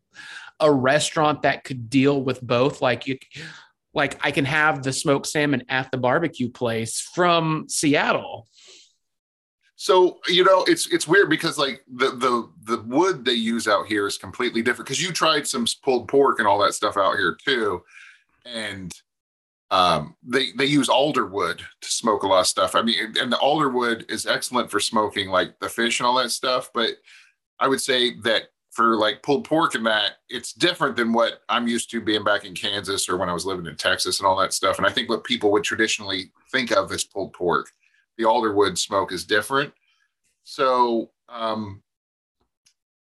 a 0.60 0.72
restaurant 0.72 1.42
that 1.42 1.62
could 1.62 1.90
deal 1.90 2.22
with 2.22 2.40
both? 2.40 2.80
Like 2.80 3.06
you, 3.06 3.18
like 3.92 4.18
I 4.24 4.30
can 4.30 4.46
have 4.46 4.82
the 4.82 4.94
smoked 4.94 5.26
salmon 5.26 5.64
at 5.68 5.90
the 5.90 5.98
barbecue 5.98 6.48
place 6.48 7.02
from 7.14 7.66
Seattle. 7.68 8.48
So 9.80 10.18
you 10.26 10.42
know, 10.42 10.64
it's 10.66 10.92
it's 10.92 11.06
weird 11.06 11.30
because 11.30 11.56
like 11.56 11.84
the 11.86 12.10
the 12.10 12.50
the 12.64 12.82
wood 12.82 13.24
they 13.24 13.34
use 13.34 13.68
out 13.68 13.86
here 13.86 14.08
is 14.08 14.18
completely 14.18 14.60
different. 14.60 14.88
Because 14.88 15.00
you 15.00 15.12
tried 15.12 15.46
some 15.46 15.66
pulled 15.84 16.08
pork 16.08 16.40
and 16.40 16.48
all 16.48 16.58
that 16.58 16.74
stuff 16.74 16.96
out 16.96 17.16
here 17.16 17.38
too, 17.40 17.84
and 18.44 18.92
um, 19.70 20.16
they 20.24 20.50
they 20.58 20.64
use 20.64 20.88
alder 20.88 21.26
wood 21.26 21.62
to 21.80 21.88
smoke 21.88 22.24
a 22.24 22.26
lot 22.26 22.40
of 22.40 22.48
stuff. 22.48 22.74
I 22.74 22.82
mean, 22.82 23.14
and 23.20 23.30
the 23.30 23.38
alder 23.38 23.68
wood 23.68 24.04
is 24.08 24.26
excellent 24.26 24.68
for 24.68 24.80
smoking 24.80 25.28
like 25.28 25.60
the 25.60 25.68
fish 25.68 26.00
and 26.00 26.08
all 26.08 26.16
that 26.16 26.32
stuff. 26.32 26.72
But 26.74 26.94
I 27.60 27.68
would 27.68 27.80
say 27.80 28.16
that 28.22 28.48
for 28.72 28.96
like 28.96 29.22
pulled 29.22 29.44
pork 29.44 29.76
and 29.76 29.86
that, 29.86 30.14
it's 30.28 30.52
different 30.52 30.96
than 30.96 31.12
what 31.12 31.42
I'm 31.48 31.68
used 31.68 31.88
to 31.92 32.00
being 32.00 32.24
back 32.24 32.44
in 32.44 32.52
Kansas 32.52 33.08
or 33.08 33.16
when 33.16 33.28
I 33.28 33.32
was 33.32 33.46
living 33.46 33.66
in 33.66 33.76
Texas 33.76 34.18
and 34.18 34.26
all 34.26 34.38
that 34.40 34.52
stuff. 34.52 34.78
And 34.78 34.86
I 34.88 34.90
think 34.90 35.08
what 35.08 35.22
people 35.22 35.52
would 35.52 35.62
traditionally 35.62 36.32
think 36.50 36.72
of 36.72 36.90
as 36.90 37.04
pulled 37.04 37.32
pork 37.32 37.70
the 38.18 38.24
alderwood 38.24 38.76
smoke 38.76 39.12
is 39.12 39.24
different. 39.24 39.72
So, 40.44 41.10
um, 41.28 41.82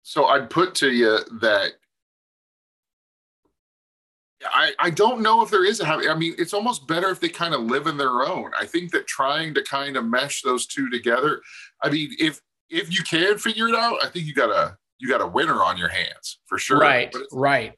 so 0.02 0.26
I'd 0.26 0.50
put 0.50 0.74
to 0.76 0.90
you 0.90 1.18
that 1.40 1.72
I, 4.44 4.72
I 4.78 4.90
don't 4.90 5.22
know 5.22 5.42
if 5.42 5.50
there 5.50 5.64
is 5.64 5.80
a 5.80 5.86
I 5.86 6.14
mean, 6.14 6.34
it's 6.38 6.52
almost 6.52 6.86
better 6.86 7.08
if 7.10 7.20
they 7.20 7.28
kind 7.28 7.54
of 7.54 7.62
live 7.62 7.86
in 7.86 7.96
their 7.96 8.26
own. 8.26 8.50
I 8.58 8.66
think 8.66 8.92
that 8.92 9.06
trying 9.06 9.54
to 9.54 9.62
kind 9.62 9.96
of 9.96 10.04
mesh 10.04 10.42
those 10.42 10.66
two 10.66 10.90
together. 10.90 11.40
I 11.82 11.90
mean, 11.90 12.10
if 12.18 12.40
if 12.68 12.92
you 12.92 13.02
can 13.02 13.38
figure 13.38 13.68
it 13.68 13.74
out, 13.74 14.04
I 14.04 14.08
think 14.08 14.26
you 14.26 14.34
got 14.34 14.50
a 14.50 14.76
you 14.98 15.08
got 15.08 15.20
a 15.20 15.26
winner 15.26 15.62
on 15.62 15.76
your 15.76 15.88
hands 15.88 16.38
for 16.46 16.58
sure. 16.58 16.78
Right, 16.78 17.14
right. 17.32 17.74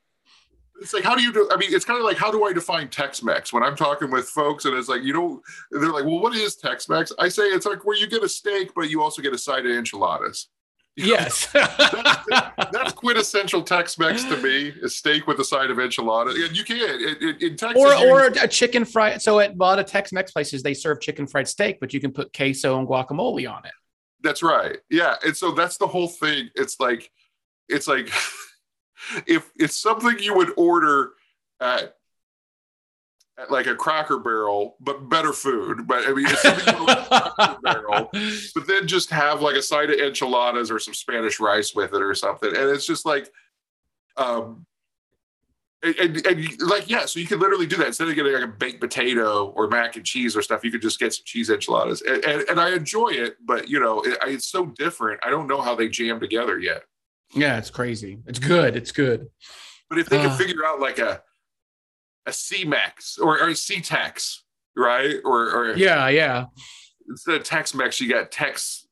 It's 0.80 0.92
like 0.92 1.04
how 1.04 1.14
do 1.14 1.22
you 1.22 1.32
do? 1.32 1.48
I 1.52 1.56
mean, 1.56 1.72
it's 1.72 1.84
kind 1.84 1.98
of 1.98 2.04
like 2.04 2.16
how 2.16 2.30
do 2.30 2.44
I 2.44 2.52
define 2.52 2.88
Tex-Mex 2.88 3.52
when 3.52 3.62
I'm 3.62 3.76
talking 3.76 4.10
with 4.10 4.28
folks 4.28 4.64
and 4.64 4.76
it's 4.76 4.88
like 4.88 5.02
you 5.02 5.12
know 5.12 5.42
they're 5.70 5.92
like, 5.92 6.04
well, 6.04 6.20
what 6.20 6.34
is 6.34 6.56
Tex-Mex? 6.56 7.12
I 7.18 7.28
say 7.28 7.44
it's 7.44 7.66
like 7.66 7.84
where 7.84 7.96
you 7.96 8.06
get 8.06 8.22
a 8.22 8.28
steak, 8.28 8.72
but 8.74 8.90
you 8.90 9.02
also 9.02 9.22
get 9.22 9.32
a 9.32 9.38
side 9.38 9.66
of 9.66 9.72
enchiladas. 9.72 10.48
Yes. 10.96 11.46
that's, 11.52 12.70
that's 12.72 12.92
quintessential 12.92 13.62
Tex-Mex 13.62 14.24
to 14.24 14.36
me: 14.38 14.74
a 14.82 14.88
steak 14.88 15.26
with 15.26 15.38
a 15.38 15.44
side 15.44 15.70
of 15.70 15.78
enchilada. 15.78 16.30
And 16.44 16.56
you 16.56 16.64
can 16.64 16.76
it, 16.76 17.22
it, 17.22 17.42
in 17.42 17.56
Texas, 17.56 17.80
or 17.80 17.94
or 17.94 18.26
a 18.26 18.48
chicken 18.48 18.84
fried. 18.84 19.22
So 19.22 19.38
at 19.38 19.52
a 19.52 19.54
lot 19.54 19.78
of 19.78 19.86
Tex-Mex 19.86 20.32
places, 20.32 20.62
they 20.62 20.74
serve 20.74 21.00
chicken 21.00 21.26
fried 21.26 21.46
steak, 21.48 21.78
but 21.80 21.94
you 21.94 22.00
can 22.00 22.12
put 22.12 22.32
queso 22.32 22.78
and 22.78 22.88
guacamole 22.88 23.50
on 23.50 23.64
it. 23.64 23.72
That's 24.22 24.42
right. 24.42 24.78
Yeah. 24.90 25.14
And 25.24 25.36
so 25.36 25.52
that's 25.52 25.76
the 25.76 25.86
whole 25.86 26.08
thing. 26.08 26.50
It's 26.56 26.80
like, 26.80 27.10
it's 27.68 27.86
like 27.86 28.10
if 29.26 29.50
it's 29.56 29.76
something 29.76 30.18
you 30.18 30.34
would 30.36 30.52
order 30.56 31.12
at, 31.60 31.96
at 33.38 33.50
like 33.50 33.66
a 33.66 33.74
cracker 33.74 34.18
barrel, 34.18 34.76
but 34.80 35.08
better 35.08 35.32
food. 35.32 35.86
But 35.86 36.08
I 36.08 36.12
mean, 36.12 36.26
it's 36.26 36.42
something 36.42 36.74
you 36.74 36.80
would 36.80 36.90
order 36.90 37.08
at 37.10 37.26
a 37.26 37.30
cracker 37.30 37.60
barrel, 37.62 38.10
but 38.54 38.66
then 38.66 38.86
just 38.86 39.10
have 39.10 39.42
like 39.42 39.56
a 39.56 39.62
side 39.62 39.90
of 39.90 39.98
enchiladas 39.98 40.70
or 40.70 40.78
some 40.78 40.94
Spanish 40.94 41.40
rice 41.40 41.74
with 41.74 41.94
it 41.94 42.02
or 42.02 42.14
something. 42.14 42.48
And 42.48 42.70
it's 42.70 42.86
just 42.86 43.06
like, 43.06 43.30
um, 44.16 44.66
and, 45.82 45.94
and, 45.96 46.26
and 46.26 46.62
like 46.62 46.90
yeah, 46.90 47.06
so 47.06 47.20
you 47.20 47.26
could 47.26 47.38
literally 47.38 47.66
do 47.66 47.76
that 47.76 47.86
instead 47.86 48.08
of 48.08 48.14
getting 48.14 48.32
like 48.32 48.42
a 48.42 48.48
baked 48.48 48.80
potato 48.80 49.46
or 49.54 49.68
mac 49.68 49.96
and 49.96 50.04
cheese 50.04 50.36
or 50.36 50.42
stuff. 50.42 50.64
You 50.64 50.72
could 50.72 50.82
just 50.82 50.98
get 50.98 51.14
some 51.14 51.22
cheese 51.24 51.50
enchiladas, 51.50 52.02
and, 52.02 52.24
and, 52.24 52.42
and 52.48 52.60
I 52.60 52.74
enjoy 52.74 53.10
it. 53.10 53.36
But 53.44 53.68
you 53.68 53.78
know, 53.78 54.00
it, 54.00 54.18
it's 54.26 54.48
so 54.48 54.66
different. 54.66 55.20
I 55.24 55.30
don't 55.30 55.46
know 55.46 55.60
how 55.60 55.74
they 55.74 55.88
jam 55.88 56.18
together 56.18 56.58
yet. 56.58 56.82
Yeah, 57.34 57.58
it's 57.58 57.70
crazy. 57.70 58.18
It's 58.26 58.38
good. 58.38 58.76
It's 58.76 58.92
good. 58.92 59.26
But 59.88 59.98
if 59.98 60.08
they 60.08 60.18
can 60.18 60.30
Uh. 60.30 60.36
figure 60.36 60.64
out 60.66 60.80
like 60.80 60.98
a 60.98 61.22
a 62.26 62.32
C-Mex 62.32 63.16
or, 63.18 63.40
or 63.40 63.48
a 63.48 63.54
C-Tex, 63.56 64.44
right? 64.76 65.16
Or, 65.24 65.50
or 65.50 65.76
Yeah, 65.76 66.08
yeah. 66.08 66.44
instead 67.08 67.36
of 67.36 67.44
Tex-Mex, 67.44 68.00
you 68.02 68.08
got 68.10 68.30
Tex 68.30 68.86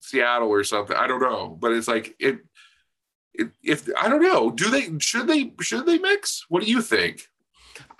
Seattle 0.00 0.48
or 0.48 0.64
something. 0.64 0.96
I 0.96 1.06
don't 1.06 1.20
know, 1.20 1.56
but 1.60 1.72
it's 1.72 1.86
like 1.86 2.16
it. 2.18 2.38
it 3.34 3.50
if 3.62 3.88
I 3.96 4.08
don't 4.08 4.22
know, 4.22 4.50
do 4.50 4.70
they 4.70 4.90
should 4.98 5.28
they 5.28 5.52
should 5.60 5.86
they 5.86 5.98
mix? 5.98 6.44
What 6.48 6.64
do 6.64 6.68
you 6.70 6.82
think? 6.82 7.22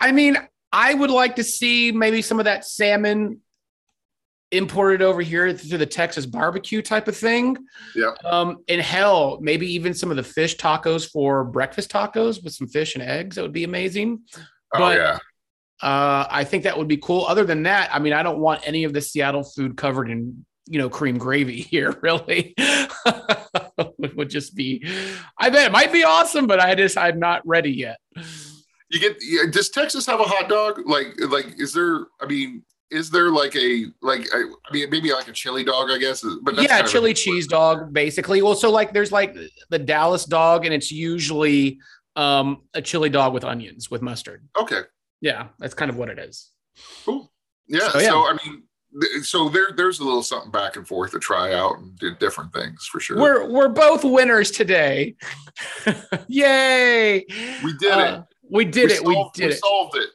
I 0.00 0.10
mean, 0.10 0.36
I 0.72 0.92
would 0.94 1.10
like 1.10 1.36
to 1.36 1.44
see 1.44 1.92
maybe 1.92 2.20
some 2.20 2.40
of 2.40 2.46
that 2.46 2.64
salmon 2.64 3.40
imported 4.52 5.00
over 5.02 5.20
here 5.20 5.52
through 5.52 5.78
the 5.78 5.86
Texas 5.86 6.26
barbecue 6.26 6.82
type 6.82 7.06
of 7.08 7.16
thing. 7.16 7.56
Yeah. 7.94 8.10
Um, 8.24 8.58
and 8.68 8.80
hell, 8.80 9.38
maybe 9.40 9.66
even 9.74 9.94
some 9.94 10.10
of 10.10 10.16
the 10.16 10.22
fish 10.24 10.56
tacos 10.56 11.08
for 11.10 11.44
breakfast 11.44 11.90
tacos 11.90 12.42
with 12.42 12.52
some 12.54 12.66
fish 12.68 12.94
and 12.94 13.02
eggs. 13.04 13.36
That 13.36 13.42
would 13.42 13.52
be 13.52 13.64
amazing. 13.64 14.20
Oh 14.74 14.78
But- 14.78 14.96
yeah, 14.96 15.18
Uh, 15.82 16.26
I 16.30 16.44
think 16.44 16.64
that 16.64 16.76
would 16.76 16.88
be 16.88 16.96
cool. 16.98 17.24
Other 17.26 17.44
than 17.44 17.62
that, 17.62 17.90
I 17.94 17.98
mean, 18.00 18.12
I 18.12 18.22
don't 18.22 18.38
want 18.40 18.66
any 18.66 18.84
of 18.84 18.92
the 18.92 19.00
Seattle 19.00 19.44
food 19.44 19.76
covered 19.76 20.10
in, 20.10 20.44
you 20.68 20.78
know, 20.78 20.90
cream 20.90 21.16
gravy 21.16 21.60
here, 21.72 21.96
really. 22.02 22.54
it 22.58 24.16
would 24.16 24.30
just 24.30 24.54
be, 24.54 24.84
I 25.38 25.50
bet 25.50 25.66
it 25.66 25.72
might 25.72 25.92
be 25.92 26.04
awesome, 26.04 26.46
but 26.46 26.60
I 26.60 26.74
just, 26.74 26.98
I'm 26.98 27.18
not 27.18 27.46
ready 27.46 27.70
yet. 27.72 27.98
you 28.90 28.98
get. 29.00 29.52
Does 29.52 29.70
Texas 29.70 30.06
have 30.06 30.20
a 30.20 30.24
hot 30.24 30.48
dog? 30.48 30.82
Like 30.86 31.14
like 31.28 31.58
is 31.60 31.72
there? 31.72 32.06
I 32.20 32.26
mean. 32.26 32.64
Is 32.90 33.10
there 33.10 33.30
like 33.30 33.54
a 33.56 33.86
like 34.02 34.26
I, 34.34 34.44
mean 34.72 34.90
maybe 34.90 35.12
like 35.12 35.28
a 35.28 35.32
chili 35.32 35.62
dog 35.64 35.90
I 35.90 35.98
guess 35.98 36.22
but 36.42 36.56
that's 36.56 36.62
yeah, 36.62 36.68
kind 36.76 36.80
of 36.82 36.86
a- 36.88 36.92
chili 36.92 37.14
cheese 37.14 37.46
dog, 37.46 37.92
basically. 37.92 38.42
Well, 38.42 38.54
so 38.54 38.70
like 38.70 38.92
there's 38.92 39.12
like 39.12 39.36
the 39.68 39.78
Dallas 39.78 40.24
dog, 40.24 40.64
and 40.64 40.74
it's 40.74 40.90
usually 40.90 41.78
um, 42.16 42.62
a 42.74 42.82
chili 42.82 43.08
dog 43.08 43.32
with 43.32 43.44
onions 43.44 43.90
with 43.90 44.02
mustard. 44.02 44.46
okay 44.60 44.80
Yeah, 45.20 45.48
that's 45.58 45.74
kind 45.74 45.90
of 45.90 45.96
what 45.96 46.08
it 46.10 46.18
is. 46.18 46.50
Cool. 47.04 47.30
Yeah. 47.68 47.88
So, 47.90 47.98
So. 48.00 48.22
I 48.28 48.36
mean, 48.44 48.62
so 49.22 49.48
there 49.48 49.68
there's 49.76 50.00
a 50.00 50.04
little 50.04 50.22
something 50.24 50.50
back 50.50 50.74
and 50.74 50.86
forth 50.86 51.12
to 51.12 51.20
try 51.20 51.54
out 51.54 51.78
and 51.78 51.96
do 51.98 52.12
different 52.16 52.52
things 52.52 52.84
for 52.90 52.98
sure. 52.98 53.16
We're 53.18 53.48
we're 53.48 53.68
both 53.68 54.02
winners 54.04 54.50
today. 54.50 55.14
Yay! 56.26 57.24
we 57.64 57.72
did 57.78 57.92
Uh, 57.92 58.22
it. 58.28 58.36
We 58.50 58.64
did 58.64 58.90
it. 58.90 59.04
We 59.04 59.14
did 59.34 59.46
we 59.46 59.52
it. 59.52 59.58
solved 59.60 59.96
it. 59.96 60.10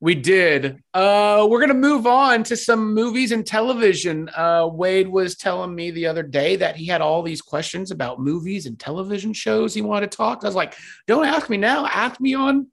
We 0.00 0.14
did. 0.14 0.80
Uh, 0.94 1.46
we're 1.50 1.58
gonna 1.58 1.74
move 1.74 2.06
on 2.06 2.44
to 2.44 2.56
some 2.56 2.94
movies 2.94 3.32
and 3.32 3.44
television. 3.44 4.28
Uh, 4.28 4.68
Wade 4.72 5.08
was 5.08 5.36
telling 5.36 5.74
me 5.74 5.90
the 5.90 6.06
other 6.06 6.22
day 6.22 6.54
that 6.54 6.76
he 6.76 6.86
had 6.86 7.00
all 7.00 7.22
these 7.22 7.42
questions 7.42 7.90
about 7.90 8.20
movies 8.20 8.66
and 8.66 8.78
television 8.78 9.32
shows 9.32 9.74
he 9.74 9.82
wanted 9.82 10.12
to 10.12 10.16
talk. 10.16 10.44
I 10.44 10.46
was 10.46 10.54
like, 10.54 10.76
"Don't 11.08 11.24
ask 11.24 11.50
me 11.50 11.56
now. 11.56 11.86
Ask 11.86 12.20
me 12.20 12.34
on 12.34 12.68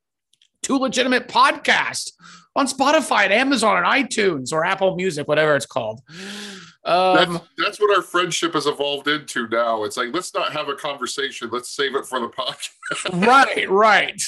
Too 0.62 0.78
Legitimate 0.78 1.28
Podcast 1.28 2.12
on 2.56 2.68
Spotify 2.68 3.24
and 3.24 3.34
Amazon 3.34 3.84
and 3.84 3.88
iTunes 3.88 4.54
or 4.54 4.64
Apple 4.64 4.96
Music, 4.96 5.28
whatever 5.28 5.56
it's 5.56 5.66
called." 5.66 6.02
That's, 6.86 7.30
Um, 7.32 7.42
that's 7.58 7.80
what 7.80 7.96
our 7.96 8.04
friendship 8.04 8.54
has 8.54 8.68
evolved 8.68 9.08
into 9.08 9.48
now. 9.48 9.84
It's 9.84 9.98
like 9.98 10.14
let's 10.14 10.34
not 10.34 10.54
have 10.54 10.70
a 10.70 10.76
conversation. 10.76 11.50
Let's 11.52 11.70
save 11.76 11.96
it 11.96 12.06
for 12.06 12.20
the 12.20 12.30
podcast. 12.30 13.26
right, 13.26 13.70
right. 13.70 14.22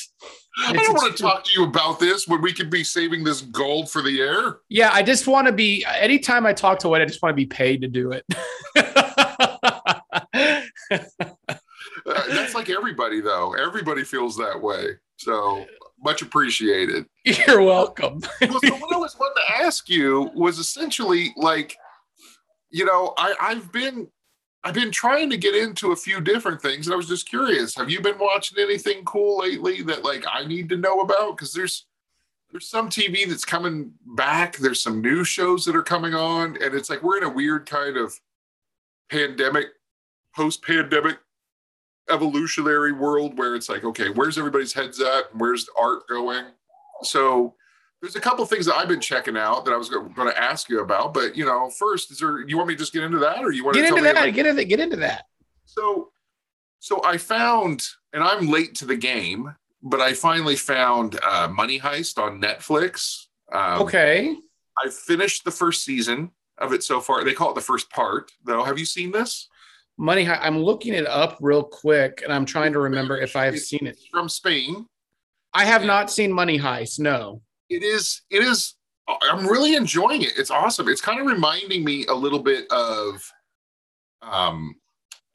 I 0.59 0.73
don't 0.73 0.93
want 0.95 1.15
to 1.15 1.21
talk 1.21 1.43
to 1.43 1.51
you 1.51 1.65
about 1.65 1.99
this 1.99 2.27
when 2.27 2.41
we 2.41 2.51
could 2.51 2.71
be 2.71 2.83
saving 2.83 3.23
this 3.23 3.41
gold 3.41 3.91
for 3.91 4.01
the 4.01 4.19
air. 4.21 4.57
Yeah, 4.69 4.89
I 4.91 5.03
just 5.03 5.27
want 5.27 5.45
to 5.45 5.53
be. 5.53 5.85
Anytime 5.85 6.47
I 6.47 6.53
talk 6.53 6.79
to 6.79 6.89
Wade, 6.89 7.03
I 7.03 7.05
just 7.05 7.21
want 7.21 7.33
to 7.33 7.35
be 7.35 7.45
paid 7.45 7.81
to 7.81 7.87
do 7.87 8.11
it. 8.11 8.25
Uh, 12.05 12.23
that's 12.29 12.55
like 12.55 12.69
everybody 12.69 13.19
though. 13.19 13.53
Everybody 13.53 14.03
feels 14.05 14.37
that 14.37 14.61
way. 14.61 14.91
So 15.17 15.65
much 16.01 16.21
appreciated. 16.21 17.05
You're 17.25 17.61
welcome. 17.61 18.21
well, 18.41 18.59
so 18.63 18.75
what 18.77 18.93
I 18.93 18.97
was 18.97 19.17
wanting 19.19 19.43
to 19.47 19.63
ask 19.65 19.89
you 19.89 20.31
was 20.33 20.57
essentially 20.57 21.33
like, 21.35 21.75
you 22.69 22.85
know, 22.85 23.13
I, 23.17 23.33
I've 23.39 23.71
been 23.71 24.07
I've 24.63 24.73
been 24.73 24.91
trying 24.91 25.29
to 25.29 25.37
get 25.37 25.55
into 25.55 25.91
a 25.91 25.95
few 25.95 26.19
different 26.19 26.61
things, 26.61 26.87
and 26.87 26.93
I 26.93 26.97
was 26.97 27.07
just 27.07 27.29
curious. 27.29 27.75
Have 27.75 27.89
you 27.89 28.01
been 28.01 28.19
watching 28.19 28.59
anything 28.59 29.05
cool 29.05 29.39
lately 29.39 29.81
that 29.83 30.03
like 30.03 30.25
I 30.29 30.45
need 30.45 30.69
to 30.69 30.77
know 30.77 30.99
about? 31.01 31.37
Because 31.37 31.53
there's 31.53 31.85
there's 32.51 32.67
some 32.67 32.89
TV 32.89 33.27
that's 33.27 33.45
coming 33.45 33.91
back. 34.15 34.57
There's 34.57 34.81
some 34.81 35.01
new 35.01 35.23
shows 35.23 35.65
that 35.65 35.75
are 35.75 35.83
coming 35.83 36.13
on, 36.13 36.57
and 36.61 36.73
it's 36.73 36.89
like 36.89 37.03
we're 37.03 37.17
in 37.17 37.23
a 37.23 37.29
weird 37.29 37.65
kind 37.69 37.97
of 37.97 38.19
pandemic, 39.09 39.67
post-pandemic 40.35 41.17
evolutionary 42.09 42.93
world 42.93 43.37
where 43.37 43.55
it's 43.55 43.69
like, 43.69 43.83
okay, 43.83 44.09
where's 44.09 44.37
everybody's 44.37 44.73
heads 44.73 45.01
at? 45.01 45.25
Where's 45.33 45.65
the 45.65 45.73
art 45.79 46.07
going? 46.07 46.45
So 47.03 47.55
there's 48.01 48.15
a 48.15 48.19
couple 48.19 48.45
things 48.45 48.65
that 48.67 48.75
I've 48.75 48.87
been 48.87 49.01
checking 49.01 49.35
out 49.37 49.65
that 49.65 49.73
I 49.73 49.77
was 49.77 49.89
going 49.89 50.13
to 50.15 50.37
ask 50.41 50.69
you 50.69 50.81
about. 50.81 51.13
But 51.13 51.35
you 51.35 51.45
know, 51.45 51.69
first, 51.69 52.11
is 52.11 52.19
there? 52.19 52.47
You 52.47 52.57
want 52.57 52.69
me 52.69 52.75
to 52.75 52.79
just 52.79 52.93
get 52.93 53.03
into 53.03 53.19
that, 53.19 53.39
or 53.43 53.51
you 53.51 53.63
want 53.63 53.75
Get 53.75 53.83
to 53.83 53.87
into 53.89 54.01
that. 54.03 54.11
about- 54.11 54.33
Get 54.33 54.45
into 54.45 54.63
get 54.65 54.79
into 54.79 54.97
that. 54.97 55.23
so 55.65 56.11
So 56.79 57.01
I 57.03 57.17
found, 57.17 57.83
and 58.13 58.23
I'm 58.23 58.47
late 58.47 58.75
to 58.75 58.85
the 58.85 58.95
game, 58.95 59.53
but 59.81 59.99
I 59.99 60.13
finally 60.13 60.55
found 60.55 61.19
uh, 61.23 61.47
Money 61.47 61.79
Heist 61.79 62.21
on 62.21 62.39
Netflix. 62.41 63.25
Um, 63.51 63.81
Okay. 63.81 64.35
I 64.85 64.89
finished 64.89 65.43
the 65.43 65.51
first 65.51 65.83
season 65.83 66.29
of 66.59 66.71
it 66.73 66.83
so 66.83 67.01
far. 67.01 67.23
They 67.23 67.33
call 67.33 67.49
it 67.51 67.55
the 67.55 67.61
first 67.61 67.89
part, 67.89 68.31
though. 68.45 68.63
Have 68.63 68.77
you 68.77 68.85
seen 68.85 69.11
this? 69.11 69.47
Money. 69.97 70.23
Hei- 70.23 70.39
I'm 70.39 70.59
looking 70.59 70.93
it 70.93 71.07
up 71.07 71.37
real 71.41 71.63
quick, 71.63 72.21
and 72.23 72.31
I'm 72.31 72.45
trying 72.45 72.73
to 72.73 72.79
remember 72.79 73.17
if 73.19 73.35
I've 73.35 73.57
seen 73.57 73.87
it. 73.87 73.97
From 74.11 74.29
Spain. 74.29 74.85
I 75.55 75.65
have 75.65 75.83
not 75.83 76.11
seen 76.11 76.31
Money 76.31 76.59
Heist. 76.59 76.99
No. 76.99 77.41
It 77.69 77.83
is. 77.83 78.21
It 78.29 78.43
is. 78.43 78.75
I'm 79.07 79.47
really 79.47 79.75
enjoying 79.75 80.23
it. 80.23 80.33
It's 80.37 80.51
awesome. 80.51 80.89
It's 80.89 81.01
kind 81.01 81.19
of 81.19 81.27
reminding 81.27 81.83
me 81.83 82.05
a 82.07 82.13
little 82.13 82.39
bit 82.39 82.69
of, 82.71 83.31
um, 84.21 84.75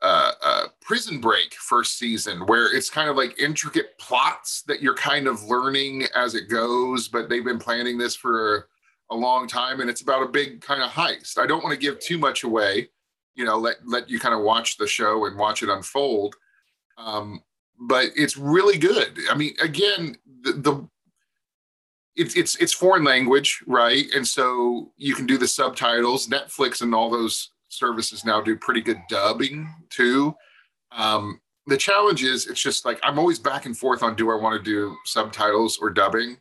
uh, 0.03 0.33
uh, 0.43 0.65
Prison 0.81 1.21
Break 1.21 1.55
first 1.55 1.97
season, 1.97 2.41
where 2.47 2.75
it's 2.75 2.91
kind 2.91 3.09
of 3.09 3.17
like 3.17 3.39
intricate 3.39 3.97
plots 3.99 4.63
that 4.67 4.83
you're 4.83 4.97
kind 4.97 5.27
of 5.27 5.45
learning 5.45 6.05
as 6.15 6.35
it 6.35 6.49
goes, 6.49 7.09
but 7.09 7.29
they've 7.29 7.45
been 7.45 7.59
planning 7.59 7.97
this 7.97 8.17
for 8.17 8.69
a 9.11 9.15
long 9.15 9.47
time, 9.47 9.81
and 9.81 9.89
it's 9.89 10.01
about 10.01 10.23
a 10.23 10.29
big 10.29 10.61
kind 10.61 10.83
of 10.83 10.91
heist. 10.91 11.39
I 11.39 11.47
don't 11.47 11.63
want 11.63 11.73
to 11.73 11.79
give 11.79 12.01
too 12.01 12.19
much 12.19 12.43
away, 12.45 12.89
you 13.37 13.45
know, 13.45 13.57
let 13.57 13.77
let 13.87 14.11
you 14.11 14.19
kind 14.19 14.35
of 14.35 14.43
watch 14.43 14.77
the 14.77 14.87
show 14.87 15.27
and 15.27 15.39
watch 15.39 15.63
it 15.63 15.69
unfold. 15.69 16.35
Um, 16.99 17.43
but 17.79 18.07
it's 18.17 18.37
really 18.37 18.79
good. 18.79 19.19
I 19.31 19.35
mean, 19.37 19.55
again, 19.63 20.17
the, 20.43 20.53
the 20.53 20.89
it's 22.17 22.37
it's 22.37 22.57
it's 22.57 22.73
foreign 22.73 23.05
language, 23.05 23.63
right? 23.67 24.05
And 24.15 24.27
so 24.27 24.93
you 24.97 25.15
can 25.15 25.27
do 25.27 25.39
the 25.39 25.49
subtitles. 25.49 26.29
Netflix 26.29 26.83
and 26.83 26.95
all 26.95 27.11
those 27.11 27.51
services 27.69 28.25
now 28.25 28.41
do 28.41 28.57
pretty 28.57 28.81
good 28.83 28.99
dubbing 29.09 29.69
too. 29.89 30.35
Um, 30.91 31.41
the 31.67 31.77
challenge 31.77 32.23
is 32.23 32.47
it's 32.47 32.61
just 32.63 32.85
like 32.85 33.01
I'm 33.03 33.19
always 33.19 33.39
back 33.39 33.67
and 33.67 33.77
forth 33.77 34.03
on 34.03 34.15
do 34.17 34.31
I 34.31 34.35
want 34.35 34.63
to 34.63 34.63
do 34.63 34.97
subtitles 35.05 35.79
or 35.81 35.91
dubbing 35.91 36.37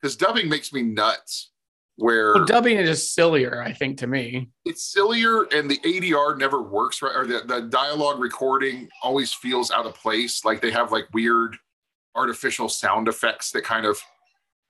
because 0.00 0.16
dubbing 0.16 0.48
makes 0.48 0.72
me 0.72 0.82
nuts. 0.82 1.50
Where 1.98 2.34
Well, 2.34 2.44
dubbing 2.44 2.76
is 2.76 2.90
just 2.90 3.14
sillier, 3.14 3.62
I 3.62 3.72
think, 3.72 3.96
to 4.00 4.06
me. 4.06 4.50
it's 4.66 4.84
sillier 4.92 5.44
and 5.44 5.70
the 5.70 5.78
ADR 5.78 6.36
never 6.36 6.60
works 6.60 7.00
right, 7.00 7.16
or 7.16 7.26
the, 7.26 7.40
the 7.46 7.62
dialogue 7.62 8.20
recording 8.20 8.86
always 9.02 9.32
feels 9.32 9.70
out 9.70 9.86
of 9.86 9.94
place. 9.94 10.44
Like 10.44 10.60
they 10.60 10.70
have 10.72 10.92
like 10.92 11.06
weird 11.14 11.56
artificial 12.14 12.68
sound 12.68 13.08
effects 13.08 13.50
that 13.52 13.64
kind 13.64 13.86
of 13.86 13.98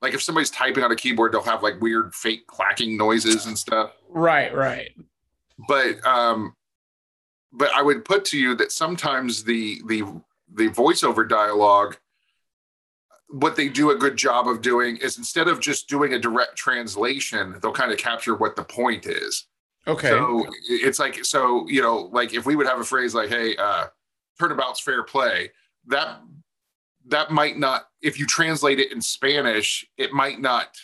like 0.01 0.13
if 0.13 0.21
somebody's 0.21 0.49
typing 0.49 0.83
on 0.83 0.91
a 0.91 0.95
keyboard, 0.95 1.33
they'll 1.33 1.41
have 1.43 1.63
like 1.63 1.79
weird 1.81 2.13
fake 2.13 2.47
clacking 2.47 2.97
noises 2.97 3.45
and 3.45 3.57
stuff. 3.57 3.91
Right. 4.09 4.53
Right. 4.53 4.91
But 5.67 6.05
um, 6.05 6.55
but 7.51 7.69
I 7.75 7.81
would 7.81 8.05
put 8.05 8.25
to 8.25 8.37
you 8.37 8.55
that 8.55 8.71
sometimes 8.71 9.43
the 9.43 9.81
the 9.87 10.03
the 10.53 10.69
voiceover 10.69 11.27
dialogue 11.27 11.97
what 13.29 13.55
they 13.55 13.67
do 13.67 13.91
a 13.91 13.95
good 13.95 14.15
job 14.15 14.47
of 14.47 14.61
doing 14.61 14.97
is 14.97 15.17
instead 15.17 15.47
of 15.47 15.59
just 15.59 15.89
doing 15.89 16.13
a 16.13 16.19
direct 16.19 16.55
translation, 16.55 17.57
they'll 17.61 17.73
kind 17.73 17.91
of 17.91 17.97
capture 17.97 18.35
what 18.35 18.55
the 18.55 18.63
point 18.63 19.05
is. 19.05 19.47
Okay. 19.85 20.09
So 20.09 20.45
it's 20.69 20.99
like 20.99 21.23
so 21.25 21.67
you 21.67 21.81
know 21.81 22.09
like 22.11 22.33
if 22.33 22.45
we 22.45 22.55
would 22.55 22.67
have 22.67 22.79
a 22.79 22.83
phrase 22.83 23.15
like 23.15 23.29
hey 23.29 23.55
uh 23.55 23.87
turnabout's 24.37 24.81
fair 24.81 25.03
play 25.03 25.49
that 25.87 26.19
that 27.07 27.31
might 27.31 27.57
not 27.57 27.87
if 28.01 28.19
you 28.19 28.25
translate 28.25 28.79
it 28.79 28.91
in 28.91 29.01
Spanish 29.01 29.85
it 29.97 30.13
might 30.13 30.39
not 30.39 30.77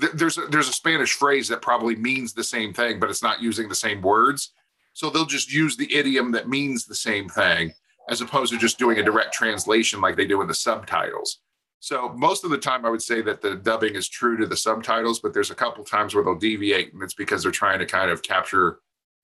th- 0.00 0.12
there's 0.12 0.38
a, 0.38 0.42
there's 0.46 0.68
a 0.68 0.72
Spanish 0.72 1.14
phrase 1.14 1.48
that 1.48 1.62
probably 1.62 1.96
means 1.96 2.32
the 2.32 2.44
same 2.44 2.72
thing 2.72 2.98
but 2.98 3.10
it's 3.10 3.22
not 3.22 3.42
using 3.42 3.68
the 3.68 3.74
same 3.74 4.00
words 4.00 4.52
so 4.92 5.10
they'll 5.10 5.26
just 5.26 5.52
use 5.52 5.76
the 5.76 5.92
idiom 5.94 6.32
that 6.32 6.48
means 6.48 6.84
the 6.84 6.94
same 6.94 7.28
thing 7.28 7.72
as 8.10 8.20
opposed 8.20 8.52
to 8.52 8.58
just 8.58 8.78
doing 8.78 8.98
a 8.98 9.02
direct 9.02 9.32
translation 9.32 10.00
like 10.00 10.16
they 10.16 10.26
do 10.26 10.40
in 10.40 10.48
the 10.48 10.54
subtitles 10.54 11.38
so 11.84 12.14
most 12.16 12.44
of 12.44 12.50
the 12.50 12.56
time, 12.56 12.86
I 12.86 12.88
would 12.88 13.02
say 13.02 13.20
that 13.20 13.42
the 13.42 13.56
dubbing 13.56 13.94
is 13.94 14.08
true 14.08 14.38
to 14.38 14.46
the 14.46 14.56
subtitles, 14.56 15.20
but 15.20 15.34
there's 15.34 15.50
a 15.50 15.54
couple 15.54 15.84
times 15.84 16.14
where 16.14 16.24
they'll 16.24 16.34
deviate, 16.34 16.94
and 16.94 17.02
it's 17.02 17.12
because 17.12 17.42
they're 17.42 17.52
trying 17.52 17.78
to 17.78 17.84
kind 17.84 18.10
of 18.10 18.22
capture 18.22 18.78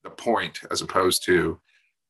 the 0.05 0.11
point 0.11 0.61
as 0.71 0.83
opposed 0.83 1.25
to 1.25 1.59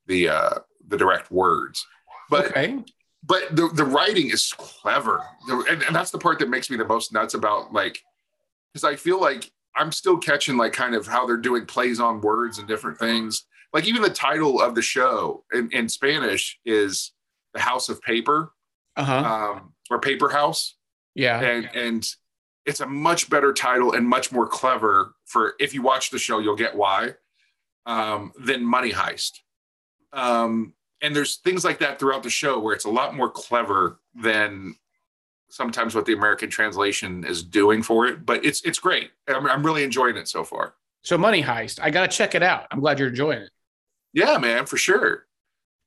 the 0.09 0.29
uh, 0.29 0.59
the 0.89 0.97
direct 0.97 1.31
words. 1.31 1.87
But 2.29 2.47
okay. 2.47 2.83
But 3.23 3.55
the 3.55 3.69
the 3.75 3.85
writing 3.85 4.31
is 4.31 4.53
clever, 4.57 5.23
and, 5.49 5.83
and 5.83 5.95
that's 5.95 6.11
the 6.11 6.19
part 6.19 6.39
that 6.39 6.49
makes 6.49 6.71
me 6.71 6.77
the 6.77 6.85
most 6.85 7.13
nuts 7.13 7.35
about 7.35 7.73
like 7.73 8.03
because 8.73 8.85
I 8.85 8.97
feel 8.97 9.21
like 9.21 9.51
I'm 9.77 9.93
still 9.93 10.19
catching 10.19 10.57
like 10.57 10.73
kind 10.73 10.95
of 10.95 11.07
how 11.07 11.27
they're 11.27 11.37
doing 11.37 11.67
plays 11.67 12.01
on 12.01 12.21
words 12.21 12.59
and 12.59 12.67
different 12.67 12.99
things. 12.99 13.45
Like 13.73 13.87
even 13.87 14.03
the 14.03 14.11
title 14.11 14.61
of 14.61 14.75
the 14.75 14.83
show 14.83 15.45
in, 15.53 15.71
in 15.73 15.89
Spanish 15.89 16.59
is 16.65 17.13
the 17.55 17.61
House 17.61 17.89
of 17.89 18.01
Paper 18.03 18.53
Uh 18.97 19.05
huh. 19.05 19.19
um, 19.53 19.73
or 19.91 20.01
Paper 20.01 20.29
House 20.29 20.77
yeah. 21.15 21.41
and 21.41 21.69
and 21.75 22.09
it's 22.67 22.81
a 22.81 22.87
much 22.87 23.31
better 23.31 23.53
title 23.53 23.93
and 23.93 24.07
much 24.07 24.33
more 24.33 24.47
clever 24.47 25.15
for 25.25 25.55
if 25.59 25.75
you 25.75 25.83
watch 25.83 26.11
the 26.11 26.19
show 26.19 26.39
you'll 26.39 26.57
get 26.57 26.75
why 26.77 27.15
um, 27.87 28.33
than 28.39 28.65
money 28.65 28.93
heist 28.93 29.39
um, 30.13 30.75
and 31.03 31.15
there's 31.15 31.37
things 31.37 31.65
like 31.65 31.79
that 31.79 31.99
throughout 31.99 32.23
the 32.23 32.31
show 32.31 32.59
where 32.59 32.75
it's 32.75 32.85
a 32.85 32.91
lot 32.91 33.15
more 33.15 33.31
clever 33.31 34.01
than 34.15 34.75
sometimes 35.49 35.95
what 35.95 36.07
the 36.07 36.13
american 36.13 36.49
translation 36.51 37.25
is 37.25 37.43
doing 37.43 37.83
for 37.83 38.07
it 38.07 38.25
but 38.25 38.45
it's 38.45 38.63
it's 38.63 38.79
great 38.79 39.11
i'm, 39.29 39.47
I'm 39.47 39.65
really 39.65 39.83
enjoying 39.85 40.17
it 40.17 40.29
so 40.29 40.45
far 40.45 40.75
So 41.03 41.17
Money 41.17 41.43
Heist. 41.43 41.81
I 41.83 41.91
gotta 41.91 42.09
check 42.09 42.35
it 42.35 42.43
out. 42.43 42.67
I'm 42.71 42.81
glad 42.81 42.99
you're 42.99 43.09
enjoying 43.09 43.43
it. 43.43 43.51
Yeah, 44.13 44.37
man, 44.39 44.67
for 44.67 44.77
sure. 44.77 45.27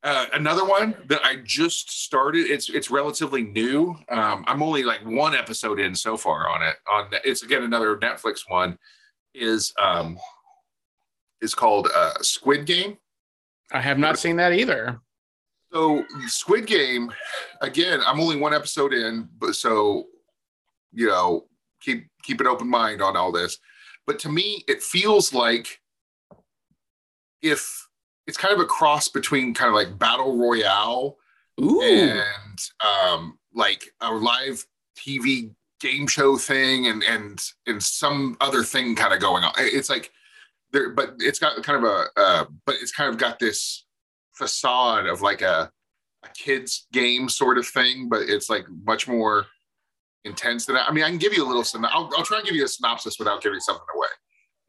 Uh, 0.01 0.25
another 0.33 0.65
one 0.65 0.95
that 1.07 1.23
I 1.23 1.37
just 1.45 2.03
started. 2.03 2.47
It's 2.49 2.67
it's 2.69 2.89
relatively 2.89 3.43
new. 3.43 3.95
Um, 4.09 4.43
I'm 4.47 4.61
only 4.63 4.83
like 4.83 5.01
one 5.05 5.35
episode 5.35 5.79
in 5.79 5.93
so 5.95 6.17
far 6.17 6.49
on 6.49 6.63
it. 6.63 6.75
On 6.91 7.07
it's 7.23 7.43
again 7.43 7.63
another 7.63 7.95
Netflix 7.97 8.41
one. 8.49 8.77
Is 9.33 9.71
um 9.79 10.17
is 11.41 11.53
called 11.53 11.89
uh, 11.95 12.13
Squid 12.21 12.65
Game. 12.65 12.97
I 13.73 13.81
have 13.81 13.97
not 13.97 14.19
seen 14.19 14.35
that 14.37 14.53
either. 14.53 14.99
So 15.71 16.05
Squid 16.27 16.67
Game, 16.67 17.11
again, 17.61 17.99
I'm 18.05 18.19
only 18.19 18.35
one 18.35 18.53
episode 18.53 18.93
in, 18.93 19.27
but 19.39 19.55
so 19.55 20.05
you 20.93 21.07
know, 21.07 21.45
keep 21.81 22.07
keep 22.21 22.39
an 22.39 22.47
open 22.47 22.69
mind 22.69 23.01
on 23.01 23.17
all 23.17 23.31
this. 23.31 23.57
But 24.05 24.19
to 24.19 24.29
me, 24.29 24.63
it 24.67 24.81
feels 24.81 25.33
like 25.33 25.79
if 27.41 27.87
it's 28.27 28.37
kind 28.37 28.53
of 28.53 28.59
a 28.59 28.65
cross 28.65 29.09
between 29.09 29.53
kind 29.53 29.69
of 29.69 29.75
like 29.75 29.97
battle 29.97 30.37
royale 30.37 31.17
Ooh. 31.61 31.81
and 31.81 32.59
um, 32.81 33.37
like 33.53 33.89
a 34.01 34.13
live 34.13 34.65
TV 34.97 35.51
game 35.79 36.07
show 36.07 36.37
thing 36.37 36.87
and 36.87 37.03
and 37.03 37.43
and 37.67 37.81
some 37.81 38.37
other 38.39 38.63
thing 38.63 38.95
kind 38.95 39.13
of 39.13 39.19
going 39.19 39.43
on. 39.43 39.53
It's 39.57 39.89
like 39.89 40.11
there, 40.73 40.89
but 40.89 41.13
it's 41.19 41.39
got 41.39 41.61
kind 41.63 41.83
of 41.83 41.89
a 41.89 42.05
uh, 42.17 42.45
but 42.65 42.75
it's 42.81 42.91
kind 42.91 43.09
of 43.09 43.17
got 43.17 43.39
this 43.39 43.85
facade 44.33 45.05
of 45.05 45.21
like 45.21 45.41
a 45.41 45.71
a 46.23 46.29
kids 46.29 46.87
game 46.91 47.29
sort 47.29 47.57
of 47.57 47.67
thing, 47.67 48.09
but 48.09 48.23
it's 48.23 48.49
like 48.49 48.65
much 48.85 49.07
more 49.07 49.45
intense 50.25 50.65
than 50.65 50.75
that. 50.75 50.87
I 50.89 50.91
mean, 50.91 51.03
I 51.03 51.09
can 51.09 51.17
give 51.17 51.33
you 51.33 51.45
a 51.45 51.47
little. 51.47 51.63
I'll, 51.85 52.09
I'll 52.17 52.23
try 52.23 52.39
and 52.39 52.47
give 52.47 52.55
you 52.55 52.65
a 52.65 52.67
synopsis 52.67 53.19
without 53.19 53.41
giving 53.41 53.59
something 53.59 53.85
away. 53.95 54.07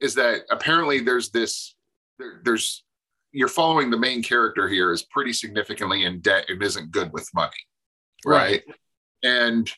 Is 0.00 0.14
that 0.16 0.42
apparently 0.50 1.00
there's 1.00 1.30
this 1.30 1.74
there, 2.18 2.40
there's 2.44 2.84
you're 3.32 3.48
following 3.48 3.90
the 3.90 3.98
main 3.98 4.22
character 4.22 4.68
here 4.68 4.92
is 4.92 5.02
pretty 5.02 5.32
significantly 5.32 6.04
in 6.04 6.20
debt 6.20 6.44
and 6.48 6.62
isn't 6.62 6.92
good 6.92 7.12
with 7.12 7.28
money, 7.34 7.50
right? 8.24 8.62
And 9.22 9.70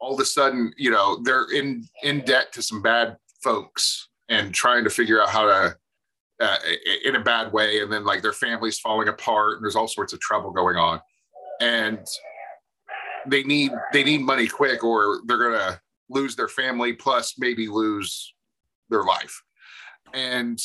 all 0.00 0.14
of 0.14 0.20
a 0.20 0.24
sudden, 0.24 0.72
you 0.76 0.90
know, 0.90 1.20
they're 1.24 1.50
in 1.52 1.86
in 2.02 2.20
debt 2.20 2.52
to 2.52 2.62
some 2.62 2.82
bad 2.82 3.16
folks 3.42 4.08
and 4.34 4.54
trying 4.54 4.84
to 4.84 4.90
figure 4.90 5.22
out 5.22 5.28
how 5.28 5.46
to 5.46 5.76
uh, 6.40 6.56
in 7.04 7.14
a 7.14 7.20
bad 7.20 7.52
way, 7.52 7.80
and 7.80 7.92
then 7.92 8.04
like 8.04 8.22
their 8.22 8.32
family's 8.32 8.78
falling 8.80 9.08
apart, 9.08 9.54
and 9.54 9.64
there's 9.64 9.76
all 9.76 9.88
sorts 9.88 10.12
of 10.12 10.20
trouble 10.20 10.50
going 10.50 10.76
on, 10.76 11.00
and 11.60 12.04
they 13.26 13.42
need 13.44 13.70
they 13.92 14.02
need 14.02 14.20
money 14.20 14.46
quick, 14.46 14.82
or 14.82 15.20
they're 15.26 15.50
gonna 15.50 15.80
lose 16.10 16.34
their 16.34 16.48
family, 16.48 16.92
plus 16.92 17.34
maybe 17.38 17.68
lose 17.68 18.34
their 18.90 19.04
life, 19.04 19.42
and 20.12 20.58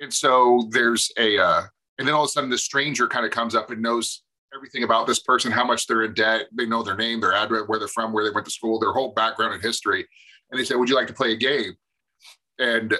and 0.00 0.12
so 0.12 0.68
there's 0.72 1.12
a 1.18 1.38
uh, 1.38 1.62
and 1.98 2.08
then 2.08 2.14
all 2.14 2.24
of 2.24 2.28
a 2.28 2.32
sudden 2.32 2.50
the 2.50 2.58
stranger 2.58 3.06
kind 3.06 3.24
of 3.24 3.30
comes 3.30 3.54
up 3.54 3.70
and 3.70 3.80
knows 3.80 4.22
everything 4.54 4.82
about 4.82 5.06
this 5.06 5.20
person, 5.20 5.50
how 5.50 5.64
much 5.64 5.86
they're 5.86 6.04
in 6.04 6.14
debt, 6.14 6.46
they 6.52 6.66
know 6.66 6.82
their 6.82 6.96
name, 6.96 7.20
their 7.20 7.34
address, 7.34 7.64
where 7.66 7.78
they're 7.78 7.88
from, 7.88 8.12
where 8.12 8.24
they 8.24 8.30
went 8.30 8.44
to 8.44 8.52
school, 8.52 8.78
their 8.78 8.92
whole 8.92 9.12
background 9.12 9.54
and 9.54 9.62
history, 9.62 10.06
and 10.50 10.58
they 10.58 10.64
say, 10.64 10.74
"Would 10.74 10.88
you 10.88 10.96
like 10.96 11.06
to 11.06 11.14
play 11.14 11.32
a 11.32 11.36
game?" 11.36 11.74
And 12.58 12.94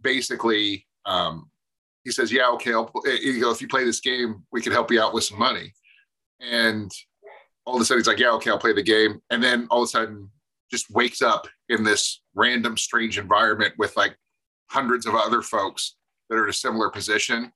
basically, 0.00 0.86
um, 1.06 1.50
he 2.04 2.10
says, 2.10 2.32
"Yeah, 2.32 2.48
okay." 2.50 2.72
I'll, 2.72 2.90
you 3.04 3.40
go 3.40 3.50
if 3.50 3.60
you 3.60 3.68
play 3.68 3.84
this 3.84 4.00
game, 4.00 4.44
we 4.52 4.60
can 4.60 4.72
help 4.72 4.90
you 4.90 5.00
out 5.00 5.14
with 5.14 5.24
some 5.24 5.38
money. 5.38 5.72
And 6.40 6.90
all 7.64 7.76
of 7.76 7.80
a 7.80 7.84
sudden, 7.84 8.00
he's 8.00 8.06
like, 8.06 8.18
"Yeah, 8.18 8.32
okay, 8.32 8.50
I'll 8.50 8.58
play 8.58 8.72
the 8.72 8.82
game." 8.82 9.20
And 9.30 9.42
then 9.42 9.66
all 9.70 9.82
of 9.82 9.86
a 9.86 9.88
sudden, 9.88 10.30
just 10.70 10.90
wakes 10.90 11.22
up 11.22 11.46
in 11.68 11.84
this 11.84 12.22
random, 12.34 12.76
strange 12.76 13.18
environment 13.18 13.74
with 13.78 13.96
like 13.96 14.16
hundreds 14.68 15.06
of 15.06 15.14
other 15.14 15.42
folks 15.42 15.96
that 16.28 16.36
are 16.36 16.44
in 16.44 16.50
a 16.50 16.54
similar 16.54 16.90
position. 16.90 17.52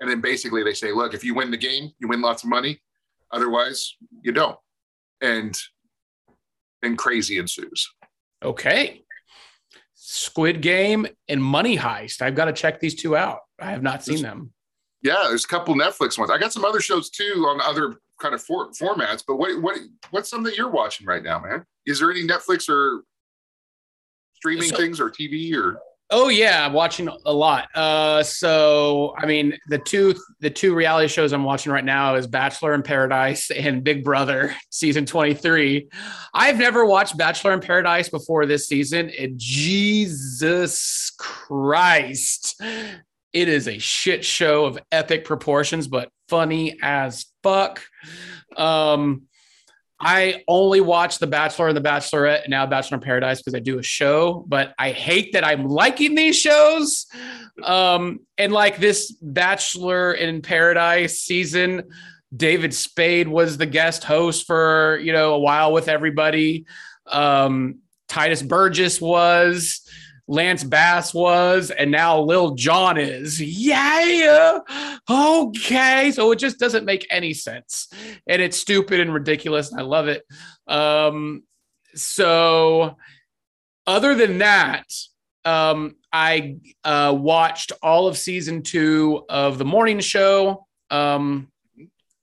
And 0.00 0.10
then 0.10 0.20
basically 0.20 0.62
they 0.62 0.74
say, 0.74 0.92
look, 0.92 1.14
if 1.14 1.24
you 1.24 1.34
win 1.34 1.50
the 1.50 1.56
game, 1.56 1.90
you 1.98 2.08
win 2.08 2.20
lots 2.20 2.44
of 2.44 2.50
money. 2.50 2.80
Otherwise, 3.30 3.96
you 4.22 4.32
don't. 4.32 4.58
And 5.20 5.56
then 6.82 6.96
crazy 6.96 7.38
ensues. 7.38 7.88
Okay. 8.44 9.02
Squid 10.04 10.60
Game 10.62 11.06
and 11.28 11.40
Money 11.42 11.76
Heist. 11.78 12.22
I've 12.22 12.34
got 12.34 12.46
to 12.46 12.52
check 12.52 12.80
these 12.80 12.96
two 12.96 13.16
out. 13.16 13.38
I 13.60 13.70
have 13.70 13.84
not 13.84 14.02
seen 14.04 14.20
them. 14.20 14.52
Yeah, 15.00 15.26
there's 15.28 15.44
a 15.44 15.48
couple 15.48 15.76
Netflix 15.76 16.18
ones. 16.18 16.28
I 16.28 16.38
got 16.38 16.52
some 16.52 16.64
other 16.64 16.80
shows 16.80 17.08
too 17.08 17.46
on 17.48 17.60
other 17.60 17.94
kind 18.20 18.34
of 18.34 18.42
for, 18.42 18.70
formats. 18.72 19.22
But 19.26 19.36
what 19.36 19.62
what 19.62 19.78
what's 20.10 20.28
something 20.28 20.44
that 20.50 20.56
you're 20.56 20.70
watching 20.70 21.06
right 21.06 21.22
now, 21.22 21.38
man? 21.38 21.64
Is 21.86 22.00
there 22.00 22.10
any 22.10 22.26
Netflix 22.26 22.68
or 22.68 23.04
streaming 24.34 24.70
So- 24.70 24.76
things 24.76 24.98
or 25.00 25.08
TV 25.08 25.54
or 25.54 25.78
Oh 26.14 26.28
yeah, 26.28 26.66
I'm 26.66 26.74
watching 26.74 27.08
a 27.24 27.32
lot. 27.32 27.74
Uh, 27.74 28.22
so 28.22 29.14
I 29.16 29.24
mean, 29.24 29.56
the 29.68 29.78
two 29.78 30.14
the 30.40 30.50
two 30.50 30.74
reality 30.74 31.08
shows 31.08 31.32
I'm 31.32 31.42
watching 31.42 31.72
right 31.72 31.84
now 31.84 32.16
is 32.16 32.26
Bachelor 32.26 32.74
in 32.74 32.82
Paradise 32.82 33.50
and 33.50 33.82
Big 33.82 34.04
Brother 34.04 34.54
season 34.70 35.06
23. 35.06 35.88
I've 36.34 36.58
never 36.58 36.84
watched 36.84 37.16
Bachelor 37.16 37.54
in 37.54 37.60
Paradise 37.60 38.10
before 38.10 38.44
this 38.44 38.68
season. 38.68 39.10
And 39.18 39.38
Jesus 39.38 41.12
Christ, 41.18 42.60
it 43.32 43.48
is 43.48 43.66
a 43.66 43.78
shit 43.78 44.22
show 44.22 44.66
of 44.66 44.78
epic 44.92 45.24
proportions, 45.24 45.88
but 45.88 46.10
funny 46.28 46.76
as 46.82 47.24
fuck. 47.42 47.82
Um, 48.54 49.22
I 50.04 50.42
only 50.48 50.80
watch 50.80 51.18
The 51.18 51.28
Bachelor 51.28 51.68
and 51.68 51.76
The 51.76 51.80
Bachelorette 51.80 52.42
and 52.42 52.50
now 52.50 52.66
Bachelor 52.66 52.96
in 52.96 53.02
Paradise 53.02 53.40
because 53.40 53.54
I 53.54 53.60
do 53.60 53.78
a 53.78 53.82
show, 53.82 54.44
but 54.48 54.74
I 54.78 54.90
hate 54.90 55.32
that 55.34 55.44
I'm 55.44 55.68
liking 55.68 56.16
these 56.16 56.36
shows. 56.36 57.06
Um, 57.62 58.20
and 58.36 58.52
like 58.52 58.78
this 58.78 59.12
Bachelor 59.22 60.14
in 60.14 60.42
Paradise 60.42 61.20
season, 61.20 61.84
David 62.36 62.74
Spade 62.74 63.28
was 63.28 63.56
the 63.56 63.66
guest 63.66 64.02
host 64.02 64.46
for, 64.46 64.98
you 65.02 65.12
know, 65.12 65.34
a 65.34 65.38
while 65.38 65.72
with 65.72 65.86
everybody. 65.86 66.66
Um, 67.06 67.78
Tituss 68.08 68.46
Burgess 68.46 69.00
was, 69.00 69.88
Lance 70.28 70.64
Bass 70.64 71.12
was, 71.12 71.70
and 71.70 71.90
now 71.90 72.20
Lil 72.20 72.54
Jon 72.54 72.96
is. 72.96 73.40
Yeah. 73.40 74.60
Okay. 75.10 76.12
So 76.12 76.30
it 76.30 76.38
just 76.38 76.58
doesn't 76.58 76.84
make 76.84 77.06
any 77.10 77.34
sense. 77.34 77.88
And 78.26 78.40
it's 78.40 78.56
stupid 78.56 79.00
and 79.00 79.12
ridiculous. 79.12 79.70
And 79.70 79.80
I 79.80 79.84
love 79.84 80.08
it. 80.08 80.24
Um, 80.66 81.42
so 81.94 82.96
other 83.86 84.14
than 84.14 84.38
that, 84.38 84.84
um, 85.44 85.96
I 86.12 86.56
uh, 86.84 87.14
watched 87.18 87.72
all 87.82 88.06
of 88.06 88.16
season 88.16 88.62
two 88.62 89.24
of 89.28 89.58
the 89.58 89.64
morning 89.64 90.00
show 90.00 90.66
um, 90.90 91.48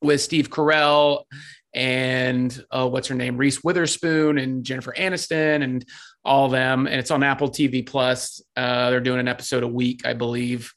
with 0.02 0.22
Steve 0.22 0.50
Carell 0.50 1.26
and 1.74 2.64
uh, 2.72 2.88
what's 2.88 3.08
her 3.08 3.16
name, 3.16 3.38
Reese 3.38 3.64
Witherspoon 3.64 4.38
and 4.38 4.64
Jennifer 4.64 4.93
Aniston 4.97 5.64
and 5.64 5.86
all 6.24 6.49
them. 6.49 6.88
And 6.88 6.99
it's 6.99 7.11
on 7.11 7.24
Apple 7.24 7.49
TV 7.49 7.86
Plus. 7.86 8.41
Uh, 8.55 8.89
they're 8.89 8.99
doing 8.99 9.20
an 9.20 9.28
episode 9.28 9.63
a 9.63 9.67
week, 9.67 10.05
I 10.05 10.13
believe. 10.13 10.74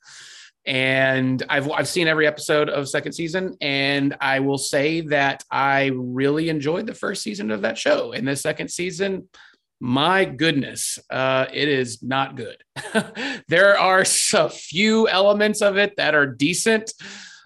And 0.64 1.42
I've 1.48 1.68
I've 1.70 1.88
seen 1.88 2.06
every 2.06 2.26
episode 2.26 2.70
of 2.70 2.88
second 2.88 3.12
season, 3.14 3.56
and 3.60 4.16
I 4.20 4.38
will 4.38 4.58
say 4.58 5.00
that 5.00 5.42
I 5.50 5.90
really 5.92 6.50
enjoyed 6.50 6.86
the 6.86 6.94
first 6.94 7.24
season 7.24 7.50
of 7.50 7.62
that 7.62 7.76
show. 7.76 8.12
And 8.12 8.28
the 8.28 8.36
second 8.36 8.70
season, 8.70 9.28
my 9.80 10.24
goodness, 10.24 11.00
uh, 11.10 11.46
it 11.52 11.68
is 11.68 12.00
not 12.04 12.36
good. 12.36 12.62
there 13.48 13.76
are 13.76 14.04
a 14.34 14.48
few 14.48 15.08
elements 15.08 15.62
of 15.62 15.76
it 15.76 15.96
that 15.96 16.14
are 16.14 16.26
decent. 16.26 16.92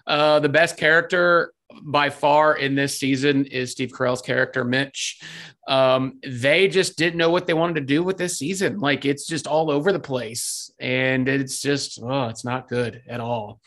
Uh, 0.05 0.39
the 0.39 0.47
best 0.47 0.77
character 0.77 1.51
by 1.83 2.09
far 2.09 2.57
in 2.57 2.75
this 2.75 2.99
season 2.99 3.45
is 3.45 3.71
Steve 3.71 3.91
Carell's 3.91 4.21
character, 4.21 4.63
Mitch. 4.63 5.19
Um, 5.67 6.19
they 6.25 6.67
just 6.67 6.97
didn't 6.97 7.17
know 7.17 7.29
what 7.29 7.47
they 7.47 7.53
wanted 7.53 7.75
to 7.75 7.81
do 7.81 8.03
with 8.03 8.17
this 8.17 8.37
season. 8.37 8.79
Like 8.79 9.05
it's 9.05 9.25
just 9.25 9.47
all 9.47 9.69
over 9.69 9.91
the 9.91 9.99
place, 9.99 10.71
and 10.79 11.27
it's 11.27 11.61
just 11.61 11.99
oh, 12.01 12.27
it's 12.27 12.45
not 12.45 12.67
good 12.67 13.01
at 13.07 13.19
all. 13.19 13.59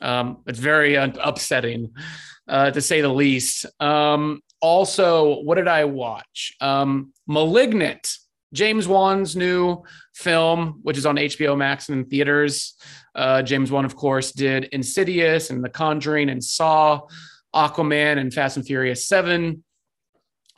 Um, 0.00 0.38
it's 0.46 0.58
very 0.58 0.96
un- 0.96 1.18
upsetting, 1.22 1.92
uh, 2.48 2.70
to 2.70 2.80
say 2.80 3.00
the 3.00 3.08
least. 3.08 3.66
Um, 3.80 4.40
also, 4.60 5.40
what 5.42 5.56
did 5.56 5.68
I 5.68 5.84
watch? 5.84 6.54
Um, 6.60 7.12
Malignant, 7.26 8.08
James 8.52 8.88
Wan's 8.88 9.36
new 9.36 9.82
film, 10.14 10.80
which 10.82 10.98
is 10.98 11.06
on 11.06 11.16
HBO 11.16 11.56
Max 11.56 11.88
and 11.88 12.00
in 12.00 12.10
theaters. 12.10 12.74
Uh, 13.14 13.42
James 13.42 13.70
Wan, 13.70 13.84
of 13.84 13.96
course, 13.96 14.32
did 14.32 14.64
Insidious 14.64 15.50
and 15.50 15.64
The 15.64 15.68
Conjuring 15.68 16.28
and 16.28 16.42
Saw, 16.42 17.00
Aquaman 17.54 18.18
and 18.18 18.32
Fast 18.32 18.56
and 18.56 18.66
Furious 18.66 19.06
7. 19.08 19.62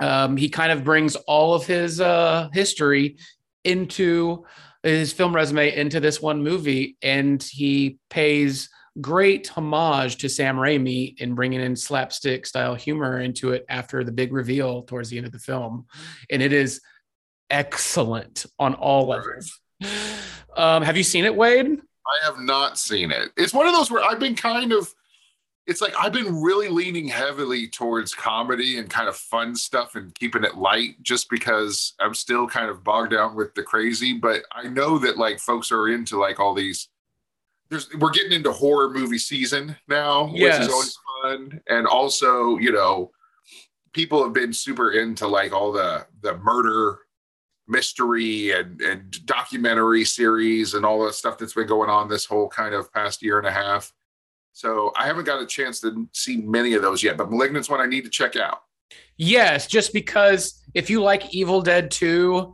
Um, 0.00 0.36
he 0.36 0.48
kind 0.48 0.72
of 0.72 0.84
brings 0.84 1.14
all 1.14 1.54
of 1.54 1.66
his 1.66 2.00
uh, 2.00 2.48
history 2.52 3.18
into 3.64 4.44
his 4.82 5.12
film 5.12 5.34
resume 5.34 5.74
into 5.74 6.00
this 6.00 6.20
one 6.20 6.42
movie, 6.42 6.96
and 7.02 7.42
he 7.42 7.98
pays 8.10 8.68
great 9.00 9.46
homage 9.48 10.16
to 10.18 10.28
Sam 10.28 10.56
Raimi 10.56 11.18
in 11.18 11.34
bringing 11.34 11.60
in 11.60 11.76
slapstick 11.76 12.46
style 12.46 12.74
humor 12.74 13.20
into 13.20 13.52
it 13.52 13.64
after 13.68 14.04
the 14.04 14.12
big 14.12 14.32
reveal 14.32 14.82
towards 14.82 15.08
the 15.08 15.16
end 15.16 15.26
of 15.26 15.32
the 15.32 15.38
film. 15.38 15.86
And 16.30 16.42
it 16.42 16.52
is 16.52 16.80
excellent 17.48 18.46
on 18.58 18.74
all 18.74 19.06
levels. 19.06 19.60
Um, 20.54 20.82
have 20.82 20.96
you 20.96 21.02
seen 21.02 21.24
it, 21.24 21.34
Wade? 21.34 21.80
I 22.06 22.26
have 22.26 22.38
not 22.38 22.78
seen 22.78 23.10
it. 23.10 23.30
It's 23.36 23.54
one 23.54 23.66
of 23.66 23.72
those 23.72 23.90
where 23.90 24.04
I've 24.04 24.18
been 24.18 24.34
kind 24.34 24.72
of 24.72 24.92
it's 25.66 25.80
like 25.80 25.94
I've 25.98 26.12
been 26.12 26.42
really 26.42 26.68
leaning 26.68 27.06
heavily 27.06 27.68
towards 27.68 28.14
comedy 28.14 28.78
and 28.78 28.90
kind 28.90 29.08
of 29.08 29.16
fun 29.16 29.54
stuff 29.54 29.94
and 29.94 30.14
keeping 30.14 30.42
it 30.44 30.56
light 30.56 31.00
just 31.02 31.30
because 31.30 31.94
I'm 32.00 32.14
still 32.14 32.48
kind 32.48 32.68
of 32.68 32.82
bogged 32.82 33.12
down 33.12 33.36
with 33.36 33.54
the 33.54 33.62
crazy. 33.62 34.12
But 34.14 34.42
I 34.52 34.64
know 34.68 34.98
that 34.98 35.18
like 35.18 35.38
folks 35.38 35.70
are 35.70 35.88
into 35.88 36.18
like 36.18 36.40
all 36.40 36.54
these. 36.54 36.88
There's 37.68 37.88
we're 37.94 38.10
getting 38.10 38.32
into 38.32 38.52
horror 38.52 38.90
movie 38.90 39.18
season 39.18 39.76
now, 39.88 40.30
Yes. 40.34 40.58
which 40.58 40.68
is 40.68 40.72
always 40.74 40.98
fun. 41.22 41.60
And 41.68 41.86
also, 41.86 42.58
you 42.58 42.72
know, 42.72 43.12
people 43.92 44.22
have 44.24 44.32
been 44.32 44.52
super 44.52 44.90
into 44.92 45.26
like 45.28 45.52
all 45.52 45.70
the 45.72 46.06
the 46.22 46.36
murder 46.38 46.98
mystery 47.68 48.50
and 48.50 48.80
and 48.80 49.24
documentary 49.26 50.04
series 50.04 50.74
and 50.74 50.84
all 50.84 51.04
the 51.06 51.12
stuff 51.12 51.38
that's 51.38 51.54
been 51.54 51.66
going 51.68 51.88
on 51.88 52.08
this 52.08 52.24
whole 52.26 52.48
kind 52.48 52.74
of 52.74 52.92
past 52.92 53.22
year 53.22 53.38
and 53.38 53.46
a 53.46 53.52
half. 53.52 53.92
So 54.52 54.92
I 54.96 55.06
haven't 55.06 55.24
got 55.24 55.42
a 55.42 55.46
chance 55.46 55.80
to 55.80 56.08
see 56.12 56.36
many 56.36 56.74
of 56.74 56.82
those 56.82 57.02
yet, 57.02 57.16
but 57.16 57.30
Malignant's 57.30 57.70
one 57.70 57.80
I 57.80 57.86
need 57.86 58.04
to 58.04 58.10
check 58.10 58.36
out. 58.36 58.58
Yes, 59.16 59.66
just 59.66 59.92
because 59.92 60.62
if 60.74 60.90
you 60.90 61.02
like 61.02 61.34
Evil 61.34 61.62
Dead 61.62 61.90
2, 61.90 62.52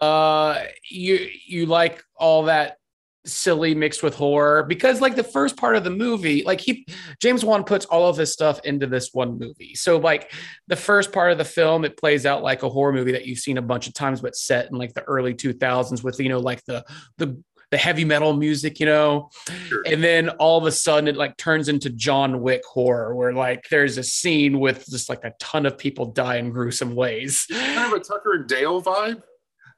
uh 0.00 0.64
you 0.90 1.28
you 1.46 1.66
like 1.66 2.02
all 2.16 2.44
that 2.44 2.76
silly 3.24 3.72
mixed 3.72 4.02
with 4.02 4.14
horror 4.14 4.64
because 4.64 5.00
like 5.00 5.14
the 5.14 5.22
first 5.22 5.56
part 5.56 5.76
of 5.76 5.84
the 5.84 5.90
movie 5.90 6.42
like 6.42 6.60
he 6.60 6.84
James 7.20 7.44
Wan 7.44 7.62
puts 7.62 7.86
all 7.86 8.08
of 8.08 8.16
his 8.16 8.32
stuff 8.32 8.60
into 8.64 8.86
this 8.86 9.10
one 9.12 9.38
movie. 9.38 9.76
So 9.76 9.98
like 9.98 10.32
the 10.66 10.76
first 10.76 11.12
part 11.12 11.30
of 11.30 11.38
the 11.38 11.44
film 11.44 11.84
it 11.84 11.96
plays 11.96 12.26
out 12.26 12.42
like 12.42 12.64
a 12.64 12.68
horror 12.68 12.92
movie 12.92 13.12
that 13.12 13.26
you've 13.26 13.38
seen 13.38 13.58
a 13.58 13.62
bunch 13.62 13.86
of 13.86 13.94
times 13.94 14.20
but 14.20 14.34
set 14.34 14.70
in 14.70 14.76
like 14.76 14.92
the 14.94 15.02
early 15.02 15.34
2000s 15.34 16.02
with 16.02 16.18
you 16.18 16.28
know 16.28 16.40
like 16.40 16.64
the 16.64 16.84
the 17.18 17.40
the 17.72 17.78
heavy 17.78 18.04
metal 18.04 18.34
music, 18.34 18.78
you 18.78 18.86
know, 18.86 19.30
Sure. 19.66 19.82
and 19.86 20.04
then 20.04 20.28
all 20.28 20.58
of 20.58 20.66
a 20.66 20.70
sudden 20.70 21.08
it 21.08 21.16
like 21.16 21.36
turns 21.38 21.68
into 21.70 21.88
John 21.88 22.42
Wick 22.42 22.62
horror 22.70 23.14
where 23.16 23.32
like 23.32 23.64
there's 23.70 23.96
a 23.96 24.02
scene 24.04 24.60
with 24.60 24.84
just 24.90 25.08
like 25.08 25.24
a 25.24 25.32
ton 25.40 25.64
of 25.64 25.78
people 25.78 26.04
die 26.12 26.36
in 26.36 26.50
gruesome 26.50 26.94
ways. 26.94 27.46
Kind 27.50 27.92
of 27.92 27.98
a 27.98 28.04
Tucker 28.04 28.34
and 28.34 28.46
Dale 28.46 28.82
vibe. 28.82 29.22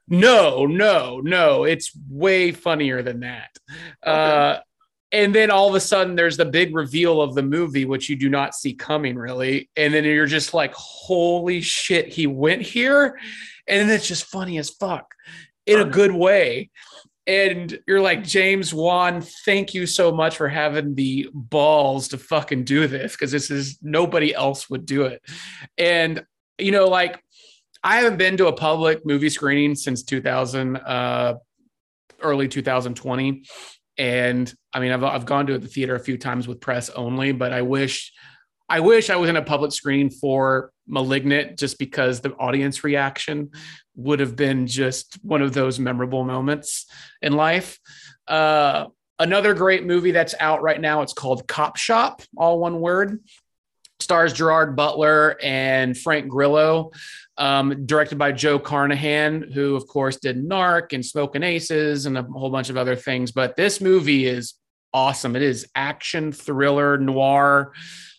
No, 0.09 0.65
no, 0.65 1.21
no. 1.21 1.63
It's 1.63 1.97
way 2.09 2.51
funnier 2.51 3.01
than 3.01 3.21
that. 3.21 3.57
Uh, 4.03 4.59
and 5.13 5.33
then 5.33 5.49
all 5.49 5.69
of 5.69 5.75
a 5.75 5.79
sudden 5.79 6.15
there's 6.15 6.35
the 6.35 6.43
big 6.43 6.75
reveal 6.75 7.21
of 7.21 7.33
the 7.33 7.43
movie, 7.43 7.85
which 7.85 8.09
you 8.09 8.17
do 8.17 8.29
not 8.29 8.53
see 8.53 8.73
coming 8.73 9.15
really. 9.15 9.69
And 9.77 9.93
then 9.93 10.03
you're 10.03 10.25
just 10.25 10.53
like, 10.53 10.73
holy 10.73 11.61
shit, 11.61 12.09
he 12.09 12.27
went 12.27 12.61
here. 12.61 13.17
And 13.67 13.89
it's 13.89 14.07
just 14.07 14.25
funny 14.25 14.57
as 14.57 14.69
fuck 14.69 15.15
in 15.65 15.79
a 15.79 15.85
good 15.85 16.11
way. 16.11 16.69
And 17.27 17.79
you're 17.87 18.01
like, 18.01 18.23
James 18.23 18.73
Wan, 18.73 19.21
thank 19.45 19.73
you 19.73 19.87
so 19.87 20.11
much 20.11 20.37
for 20.37 20.47
having 20.47 20.93
the 20.93 21.29
balls 21.33 22.09
to 22.09 22.17
fucking 22.17 22.65
do 22.65 22.87
this 22.87 23.13
because 23.13 23.31
this 23.31 23.49
is 23.49 23.79
nobody 23.81 24.33
else 24.33 24.69
would 24.69 24.85
do 24.85 25.03
it. 25.03 25.21
And, 25.77 26.23
you 26.59 26.71
know, 26.71 26.85
like, 26.85 27.19
I 27.83 27.97
haven't 27.97 28.17
been 28.17 28.37
to 28.37 28.47
a 28.47 28.53
public 28.53 29.05
movie 29.05 29.29
screening 29.29 29.75
since 29.75 30.03
2000, 30.03 30.77
uh, 30.77 31.35
early 32.21 32.47
2020. 32.47 33.43
And 33.97 34.53
I 34.73 34.79
mean, 34.79 34.91
I've, 34.91 35.03
I've 35.03 35.25
gone 35.25 35.47
to 35.47 35.57
the 35.57 35.67
theater 35.67 35.95
a 35.95 35.99
few 35.99 36.17
times 36.17 36.47
with 36.47 36.61
press 36.61 36.89
only, 36.89 37.31
but 37.31 37.53
I 37.53 37.61
wish, 37.61 38.11
I 38.69 38.81
wish 38.81 39.09
I 39.09 39.15
was 39.15 39.29
in 39.29 39.35
a 39.37 39.41
public 39.41 39.71
screening 39.71 40.09
for 40.09 40.71
Malignant 40.87 41.57
just 41.57 41.79
because 41.79 42.21
the 42.21 42.31
audience 42.33 42.83
reaction 42.83 43.51
would 43.95 44.19
have 44.19 44.35
been 44.35 44.67
just 44.67 45.17
one 45.23 45.41
of 45.41 45.53
those 45.53 45.79
memorable 45.79 46.23
moments 46.23 46.85
in 47.21 47.33
life. 47.33 47.79
Uh, 48.27 48.85
Another 49.17 49.53
great 49.53 49.85
movie 49.85 50.11
that's 50.11 50.35
out 50.41 50.61
right 50.61 50.79
now. 50.79 51.01
It's 51.01 51.13
called 51.13 51.47
Copshop, 51.47 52.25
all 52.35 52.59
one 52.59 52.81
word. 52.81 53.21
Stars 54.01 54.33
Gerard 54.33 54.75
Butler 54.75 55.37
and 55.41 55.97
Frank 55.97 56.27
Grillo. 56.27 56.91
Um, 57.37 57.85
directed 57.85 58.17
by 58.17 58.33
Joe 58.33 58.59
Carnahan, 58.59 59.51
who 59.53 59.75
of 59.75 59.87
course 59.87 60.17
did 60.17 60.43
Narc 60.43 60.91
and 60.91 61.05
Smoking 61.05 61.43
Aces 61.43 62.05
and 62.05 62.17
a 62.17 62.23
whole 62.23 62.49
bunch 62.49 62.69
of 62.69 62.75
other 62.75 62.95
things. 62.97 63.31
But 63.31 63.55
this 63.55 63.79
movie 63.79 64.25
is 64.25 64.55
awesome. 64.93 65.35
It 65.37 65.41
is 65.41 65.65
action, 65.75 66.33
thriller, 66.33 66.97
noir, 66.97 67.71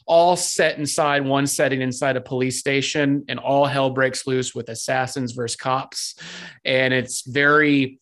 all 0.07 0.37
set 0.37 0.79
inside 0.79 1.25
one 1.25 1.47
setting 1.47 1.81
inside 1.83 2.17
a 2.17 2.21
police 2.21 2.59
station, 2.59 3.25
and 3.29 3.39
all 3.39 3.67
hell 3.67 3.91
breaks 3.91 4.27
loose 4.27 4.55
with 4.55 4.69
assassins 4.69 5.33
versus 5.33 5.57
cops. 5.57 6.15
And 6.65 6.95
it's 6.95 7.27
very 7.27 8.01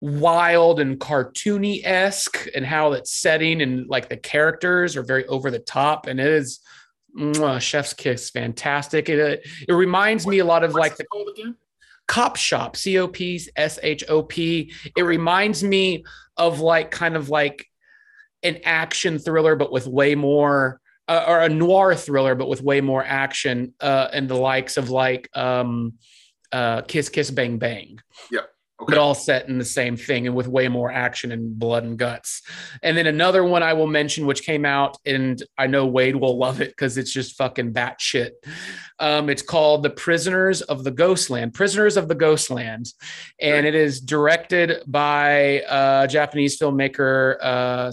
wild 0.00 0.80
and 0.80 0.98
cartoony 0.98 1.80
esque, 1.84 2.46
and 2.54 2.66
how 2.66 2.92
it's 2.92 3.12
setting 3.12 3.62
and 3.62 3.88
like 3.88 4.08
the 4.08 4.16
characters 4.16 4.96
are 4.96 5.02
very 5.02 5.26
over 5.26 5.50
the 5.50 5.58
top, 5.58 6.06
and 6.06 6.20
it 6.20 6.26
is. 6.26 6.60
mwah, 7.16 7.60
chef's 7.60 7.94
kiss, 7.94 8.30
fantastic. 8.30 9.08
It 9.08 9.46
it 9.68 9.72
reminds 9.72 10.26
me 10.26 10.40
a 10.40 10.44
lot 10.44 10.64
of 10.64 10.74
like 10.74 10.96
the 10.96 11.06
cop 12.06 12.36
shop 12.36 12.76
c-o-p 12.76 13.40
s-h-o-p 13.56 14.72
it 14.96 15.02
reminds 15.02 15.64
me 15.64 16.04
of 16.36 16.60
like 16.60 16.90
kind 16.90 17.16
of 17.16 17.30
like 17.30 17.66
an 18.42 18.58
action 18.64 19.18
thriller 19.18 19.56
but 19.56 19.72
with 19.72 19.86
way 19.86 20.14
more 20.14 20.80
uh, 21.08 21.24
or 21.26 21.40
a 21.40 21.48
noir 21.48 21.94
thriller 21.94 22.34
but 22.34 22.48
with 22.48 22.62
way 22.62 22.80
more 22.80 23.04
action 23.04 23.72
uh 23.80 24.08
and 24.12 24.28
the 24.28 24.34
likes 24.34 24.76
of 24.76 24.90
like 24.90 25.28
um 25.36 25.92
uh 26.52 26.82
kiss 26.82 27.08
kiss 27.08 27.30
bang 27.30 27.58
bang 27.58 27.98
Okay. 28.78 28.92
but 28.92 28.98
all 28.98 29.14
set 29.14 29.48
in 29.48 29.56
the 29.56 29.64
same 29.64 29.96
thing 29.96 30.26
and 30.26 30.36
with 30.36 30.48
way 30.48 30.68
more 30.68 30.92
action 30.92 31.32
and 31.32 31.58
blood 31.58 31.84
and 31.84 31.98
guts. 31.98 32.42
And 32.82 32.94
then 32.94 33.06
another 33.06 33.42
one 33.42 33.62
I 33.62 33.72
will 33.72 33.86
mention, 33.86 34.26
which 34.26 34.42
came 34.42 34.66
out, 34.66 34.98
and 35.06 35.42
I 35.56 35.66
know 35.66 35.86
Wade 35.86 36.16
will 36.16 36.36
love 36.36 36.60
it 36.60 36.68
because 36.72 36.98
it's 36.98 37.10
just 37.10 37.36
fucking 37.36 37.72
batshit. 37.72 38.32
Um, 38.98 39.30
it's 39.30 39.40
called 39.40 39.82
The 39.82 39.88
Prisoners 39.88 40.60
of 40.60 40.84
the 40.84 40.90
Ghostland, 40.90 41.54
Prisoners 41.54 41.96
of 41.96 42.08
the 42.08 42.14
Ghostland. 42.14 42.92
And 43.40 43.64
it 43.64 43.74
is 43.74 43.98
directed 43.98 44.82
by 44.86 45.62
uh, 45.62 46.06
Japanese 46.06 46.58
filmmaker 46.58 47.38
uh, 47.42 47.92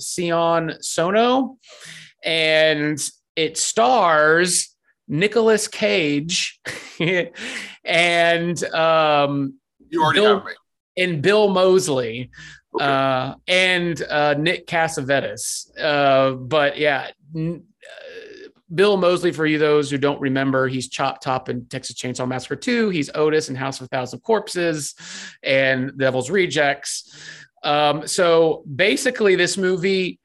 Sion 0.00 0.74
Sono. 0.80 1.56
And 2.24 2.98
it 3.36 3.56
stars 3.58 4.74
Nicolas 5.08 5.68
Cage 5.68 6.58
and 7.84 8.64
um, 8.64 9.54
You 9.88 10.02
already 10.02 10.20
Bill- 10.20 10.36
have 10.38 10.44
me. 10.46 10.52
and 10.96 11.22
Bill 11.22 11.48
Moseley 11.48 12.30
Okay. 12.74 12.84
uh, 12.84 13.34
and 13.48 14.02
uh, 14.02 14.34
Nick 14.34 14.66
Cassavetes. 14.66 15.70
Uh, 15.80 16.32
but 16.32 16.76
yeah, 16.76 17.10
n- 17.34 17.64
uh, 17.64 18.48
Bill 18.74 18.96
Moseley, 18.96 19.32
for 19.32 19.46
you 19.46 19.58
those 19.58 19.90
who 19.90 19.96
don't 19.96 20.20
remember, 20.20 20.66
he's 20.68 20.88
Chop 20.88 21.20
Top 21.20 21.48
in 21.48 21.64
Texas 21.66 21.96
Chainsaw 21.96 22.26
Massacre 22.28 22.56
2. 22.56 22.90
He's 22.90 23.08
Otis 23.14 23.48
in 23.48 23.54
House 23.54 23.80
of 23.80 23.84
a 23.86 23.88
Thousand 23.88 24.20
Corpses 24.20 24.94
and 25.42 25.96
Devil's 25.96 26.28
Rejects. 26.30 27.16
Um, 27.62 28.06
so 28.06 28.62
basically, 28.74 29.36
this 29.36 29.56
movie 29.56 30.18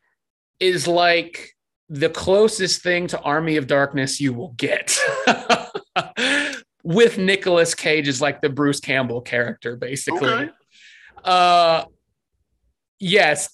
is 0.59 0.87
like 0.87 1.51
the 1.91 2.09
closest 2.09 2.81
thing 2.81 3.07
to 3.07 3.19
Army 3.19 3.57
of 3.57 3.67
Darkness 3.67 4.21
you 4.21 4.33
will 4.33 4.53
get. 4.55 4.97
With 6.83 7.17
Nicolas 7.17 7.75
Cage 7.75 8.07
is 8.07 8.21
like 8.21 8.41
the 8.41 8.49
Bruce 8.49 8.79
Campbell 8.79 9.21
character, 9.21 9.75
basically. 9.75 10.29
Okay. 10.29 10.49
Uh, 11.23 11.83
yes. 12.97 13.53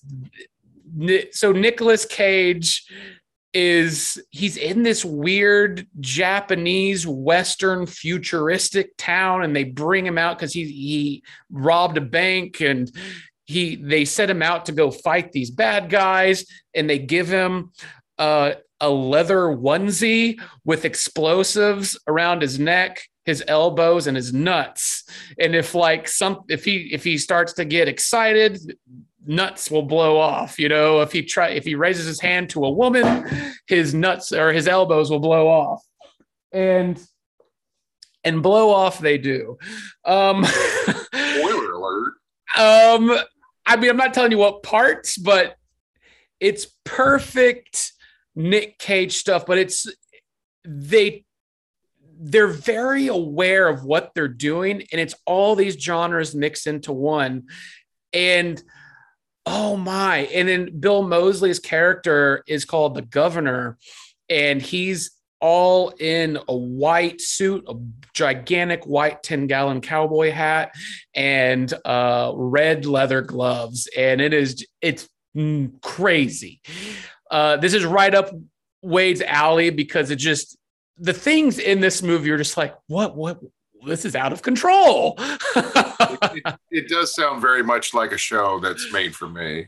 So 1.32 1.52
Nicolas 1.52 2.06
Cage 2.06 2.86
is 3.54 4.22
he's 4.30 4.56
in 4.56 4.84
this 4.84 5.04
weird 5.04 5.88
Japanese 6.00 7.08
Western 7.08 7.88
futuristic 7.88 8.92
town, 8.98 9.44
and 9.44 9.56
they 9.56 9.64
bring 9.64 10.06
him 10.06 10.20
out 10.20 10.38
because 10.38 10.54
he 10.54 10.66
he 10.66 11.24
robbed 11.50 11.98
a 11.98 12.02
bank 12.02 12.62
and 12.62 12.92
he 13.46 13.78
they 13.78 14.06
set 14.06 14.30
him 14.30 14.44
out 14.44 14.66
to 14.66 14.74
go 14.74 14.92
fight 14.92 15.32
these 15.32 15.50
bad 15.50 15.90
guys, 15.90 16.46
and 16.76 16.88
they 16.88 17.00
give 17.00 17.28
him 17.28 17.72
uh, 18.18 18.54
a 18.80 18.90
leather 18.90 19.44
onesie 19.48 20.40
with 20.64 20.86
explosives 20.86 21.98
around 22.08 22.42
his 22.42 22.60
neck, 22.60 23.02
his 23.26 23.44
elbows, 23.48 24.08
and 24.08 24.16
his 24.16 24.34
nuts. 24.34 25.04
And 25.40 25.56
if 25.56 25.74
like 25.74 26.08
some 26.08 26.42
if 26.48 26.64
he 26.64 26.90
if 26.92 27.04
he 27.04 27.18
starts 27.18 27.54
to 27.54 27.66
get 27.66 27.88
excited, 27.88 28.78
nuts 29.26 29.72
will 29.72 29.84
blow 29.84 30.18
off. 30.18 30.60
You 30.60 30.70
know, 30.70 31.02
if 31.02 31.12
he 31.12 31.24
try 31.24 31.50
if 31.50 31.66
he 31.66 31.76
raises 31.76 32.06
his 32.06 32.22
hand 32.22 32.50
to 32.52 32.66
a 32.66 32.72
woman, 32.72 33.26
his 33.68 33.94
nuts 33.94 34.32
or 34.32 34.54
his 34.54 34.68
elbows 34.68 35.10
will 35.10 35.20
blow 35.20 35.48
off. 35.48 35.84
And 36.52 37.02
and 38.24 38.44
blow 38.44 38.70
off 38.70 39.00
they 39.00 39.18
do. 39.18 39.58
Um 40.06 40.44
Spoiler 40.46 41.74
alert. 41.74 42.14
um 42.58 43.20
I 43.66 43.76
mean 43.76 43.90
I'm 43.90 43.98
not 43.98 44.14
telling 44.14 44.32
you 44.32 44.38
what 44.38 44.64
parts, 44.64 45.18
but 45.18 45.56
it's 46.40 46.68
perfect 46.84 47.94
Nick 48.38 48.78
Cage 48.78 49.18
stuff, 49.18 49.46
but 49.46 49.58
it's 49.58 49.88
they 50.64 51.26
they're 52.20 52.48
very 52.48 53.08
aware 53.08 53.68
of 53.68 53.84
what 53.84 54.12
they're 54.16 54.28
doing 54.28 54.84
and 54.92 55.02
it's 55.02 55.16
all 55.26 55.56
these 55.56 55.76
genres 55.76 56.34
mixed 56.34 56.68
into 56.68 56.94
one. 56.94 57.44
And 58.14 58.62
oh 59.48 59.78
my 59.78 60.20
and 60.34 60.48
then 60.48 60.80
bill 60.80 61.02
moseley's 61.04 61.60
character 61.60 62.44
is 62.48 62.66
called 62.66 62.94
the 62.94 63.02
governor 63.02 63.78
and 64.30 64.62
he's 64.62 65.12
all 65.40 65.94
in 66.00 66.38
a 66.50 66.56
white 66.56 67.22
suit 67.22 67.64
a 67.70 67.76
gigantic 68.14 68.84
white 68.86 69.24
10 69.24 69.48
gallon 69.48 69.80
cowboy 69.80 70.32
hat 70.32 70.76
and 71.16 71.74
uh 71.86 72.34
red 72.36 72.86
leather 72.86 73.22
gloves 73.22 73.88
and 73.96 74.20
it 74.20 74.34
is 74.34 74.66
it's 74.82 75.08
crazy 75.82 76.60
uh 77.32 77.58
this 77.58 77.74
is 77.74 77.86
right 77.86 78.14
up 78.14 78.30
wade's 78.82 79.22
alley 79.22 79.70
because 79.70 80.12
it 80.12 80.18
just 80.18 80.58
the 80.98 81.14
things 81.14 81.60
in 81.60 81.80
this 81.80 82.02
movie 82.02 82.32
are 82.32 82.38
just 82.38 82.58
like 82.58 82.76
what 82.88 83.16
what 83.16 83.40
this 83.86 84.06
is 84.06 84.16
out 84.16 84.34
of 84.34 84.42
control 84.42 85.16
It, 85.56 86.42
it, 86.46 86.56
it 86.72 86.90
does 86.90 87.14
sound 87.16 87.42
very 87.42 87.64
much 87.64 87.94
like 87.94 88.12
a 88.12 88.18
show 88.18 88.60
that's 88.60 88.92
made 88.92 89.16
for 89.16 89.28
me. 89.28 89.68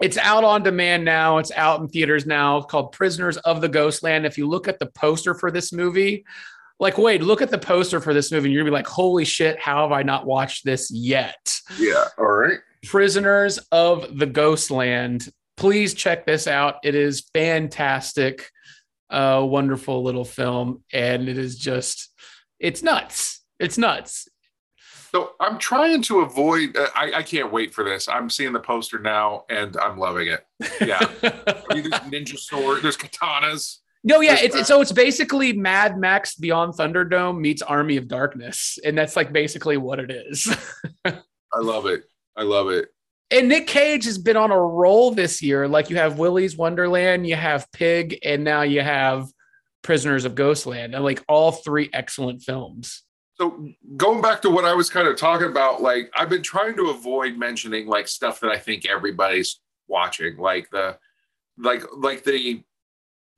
It's 0.00 0.18
out 0.18 0.44
on 0.44 0.62
demand 0.62 1.04
now. 1.04 1.38
It's 1.38 1.52
out 1.52 1.80
in 1.80 1.88
theaters 1.88 2.26
now. 2.26 2.58
It's 2.58 2.66
called 2.66 2.92
Prisoners 2.92 3.36
of 3.38 3.60
the 3.60 3.68
Ghostland. 3.68 4.26
If 4.26 4.36
you 4.36 4.48
look 4.48 4.68
at 4.68 4.78
the 4.78 4.86
poster 4.86 5.34
for 5.34 5.50
this 5.50 5.72
movie, 5.72 6.24
like 6.80 6.98
Wade, 6.98 7.22
look 7.22 7.42
at 7.42 7.50
the 7.50 7.58
poster 7.58 8.00
for 8.00 8.12
this 8.12 8.32
movie, 8.32 8.46
and 8.46 8.52
you're 8.52 8.62
gonna 8.62 8.72
be 8.72 8.76
like, 8.76 8.88
"Holy 8.88 9.24
shit! 9.24 9.58
How 9.58 9.82
have 9.82 9.92
I 9.92 10.02
not 10.02 10.26
watched 10.26 10.64
this 10.64 10.90
yet?" 10.90 11.58
Yeah. 11.78 12.04
All 12.18 12.26
right. 12.26 12.58
Prisoners 12.84 13.58
of 13.70 14.18
the 14.18 14.26
Ghostland. 14.26 15.28
Please 15.56 15.94
check 15.94 16.26
this 16.26 16.46
out. 16.46 16.76
It 16.82 16.94
is 16.94 17.28
fantastic, 17.32 18.50
uh, 19.10 19.44
wonderful 19.46 20.02
little 20.02 20.24
film, 20.24 20.82
and 20.92 21.28
it 21.28 21.38
is 21.38 21.56
just, 21.58 22.12
it's 22.58 22.82
nuts. 22.82 23.42
It's 23.58 23.78
nuts. 23.78 24.28
So 25.14 25.30
I'm 25.38 25.58
trying 25.58 26.02
to 26.02 26.22
avoid. 26.22 26.76
Uh, 26.76 26.88
I, 26.92 27.12
I 27.12 27.22
can't 27.22 27.52
wait 27.52 27.72
for 27.72 27.84
this. 27.84 28.08
I'm 28.08 28.28
seeing 28.28 28.52
the 28.52 28.58
poster 28.58 28.98
now, 28.98 29.44
and 29.48 29.76
I'm 29.76 29.96
loving 29.96 30.26
it. 30.26 30.44
Yeah. 30.80 30.98
I 31.22 31.74
mean, 31.74 31.88
there's 31.88 32.02
ninja 32.02 32.36
sword. 32.36 32.82
There's 32.82 32.96
katanas. 32.96 33.78
No, 34.06 34.20
yeah, 34.20 34.36
it's, 34.38 34.54
it's 34.54 34.68
so 34.68 34.82
it's 34.82 34.92
basically 34.92 35.54
Mad 35.54 35.98
Max 35.98 36.34
Beyond 36.34 36.74
Thunderdome 36.74 37.38
meets 37.38 37.62
Army 37.62 37.96
of 37.96 38.06
Darkness, 38.06 38.78
and 38.84 38.98
that's 38.98 39.16
like 39.16 39.32
basically 39.32 39.76
what 39.76 39.98
it 39.98 40.10
is. 40.10 40.54
I 41.04 41.60
love 41.60 41.86
it. 41.86 42.02
I 42.36 42.42
love 42.42 42.68
it. 42.68 42.88
And 43.44 43.50
Nick 43.50 43.66
Cage 43.66 44.06
has 44.06 44.16
been 44.16 44.38
on 44.38 44.50
a 44.50 44.58
roll 44.58 45.10
this 45.10 45.42
year. 45.42 45.68
Like 45.68 45.90
you 45.90 45.96
have 45.96 46.18
Willy's 46.18 46.56
Wonderland, 46.56 47.26
you 47.26 47.36
have 47.36 47.70
Pig, 47.72 48.18
and 48.24 48.42
now 48.42 48.62
you 48.62 48.80
have 48.80 49.28
Prisoners 49.82 50.24
of 50.24 50.34
Ghostland, 50.34 50.94
and 50.94 51.04
like 51.04 51.22
all 51.28 51.52
three 51.52 51.90
excellent 51.92 52.40
films. 52.40 53.02
So 53.34 53.68
going 53.98 54.22
back 54.22 54.40
to 54.42 54.50
what 54.50 54.64
I 54.64 54.72
was 54.72 54.88
kind 54.88 55.06
of 55.06 55.18
talking 55.18 55.48
about, 55.48 55.82
like 55.82 56.10
I've 56.16 56.30
been 56.30 56.42
trying 56.42 56.74
to 56.76 56.88
avoid 56.88 57.36
mentioning 57.36 57.86
like 57.86 58.08
stuff 58.08 58.40
that 58.40 58.50
I 58.50 58.56
think 58.56 58.86
everybody's 58.86 59.60
watching, 59.88 60.38
like 60.38 60.70
the 60.70 60.96
like 61.58 61.84
like 61.94 62.24
the 62.24 62.62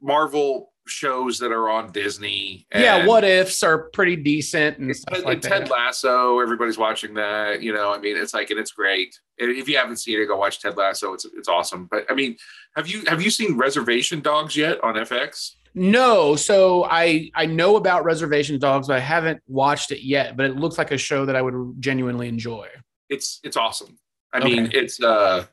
Marvel 0.00 0.72
shows 0.86 1.38
that 1.38 1.52
are 1.52 1.68
on 1.68 1.92
Disney. 1.92 2.66
yeah, 2.74 3.06
what 3.06 3.24
ifs 3.24 3.62
are 3.62 3.90
pretty 3.90 4.16
decent 4.16 4.78
and 4.78 4.94
stuff 4.96 5.16
Ted, 5.16 5.24
like 5.24 5.40
Ted 5.40 5.62
that. 5.62 5.70
Lasso, 5.70 6.40
everybody's 6.40 6.78
watching 6.78 7.14
that. 7.14 7.62
You 7.62 7.72
know, 7.74 7.92
I 7.92 7.98
mean, 7.98 8.16
it's 8.16 8.32
like, 8.34 8.50
and 8.50 8.58
it's 8.58 8.72
great. 8.72 9.18
And 9.38 9.50
if 9.50 9.68
you 9.68 9.76
haven't 9.76 9.96
seen 9.96 10.20
it, 10.20 10.26
go 10.26 10.36
watch 10.36 10.60
Ted 10.60 10.76
Lasso. 10.76 11.12
It's 11.12 11.24
it's 11.24 11.48
awesome. 11.48 11.86
But 11.90 12.06
I 12.10 12.14
mean, 12.14 12.36
have 12.76 12.86
you 12.88 13.04
have 13.06 13.20
you 13.22 13.30
seen 13.30 13.56
Reservation 13.56 14.20
Dogs 14.20 14.56
yet 14.56 14.82
on 14.84 14.94
FX? 14.94 15.52
No, 15.74 16.36
so 16.36 16.84
I 16.84 17.30
I 17.34 17.44
know 17.46 17.76
about 17.76 18.04
Reservation 18.04 18.58
Dogs, 18.58 18.86
but 18.88 18.96
I 18.96 19.00
haven't 19.00 19.42
watched 19.46 19.90
it 19.92 20.02
yet. 20.02 20.36
But 20.36 20.46
it 20.46 20.56
looks 20.56 20.78
like 20.78 20.90
a 20.90 20.96
show 20.98 21.26
that 21.26 21.36
I 21.36 21.42
would 21.42 21.74
genuinely 21.80 22.28
enjoy. 22.28 22.68
It's 23.10 23.40
it's 23.44 23.56
awesome. 23.56 23.98
I 24.32 24.38
Okay. 24.38 24.48
mean, 24.48 24.70
it's 24.72 25.02
uh, 25.02 25.44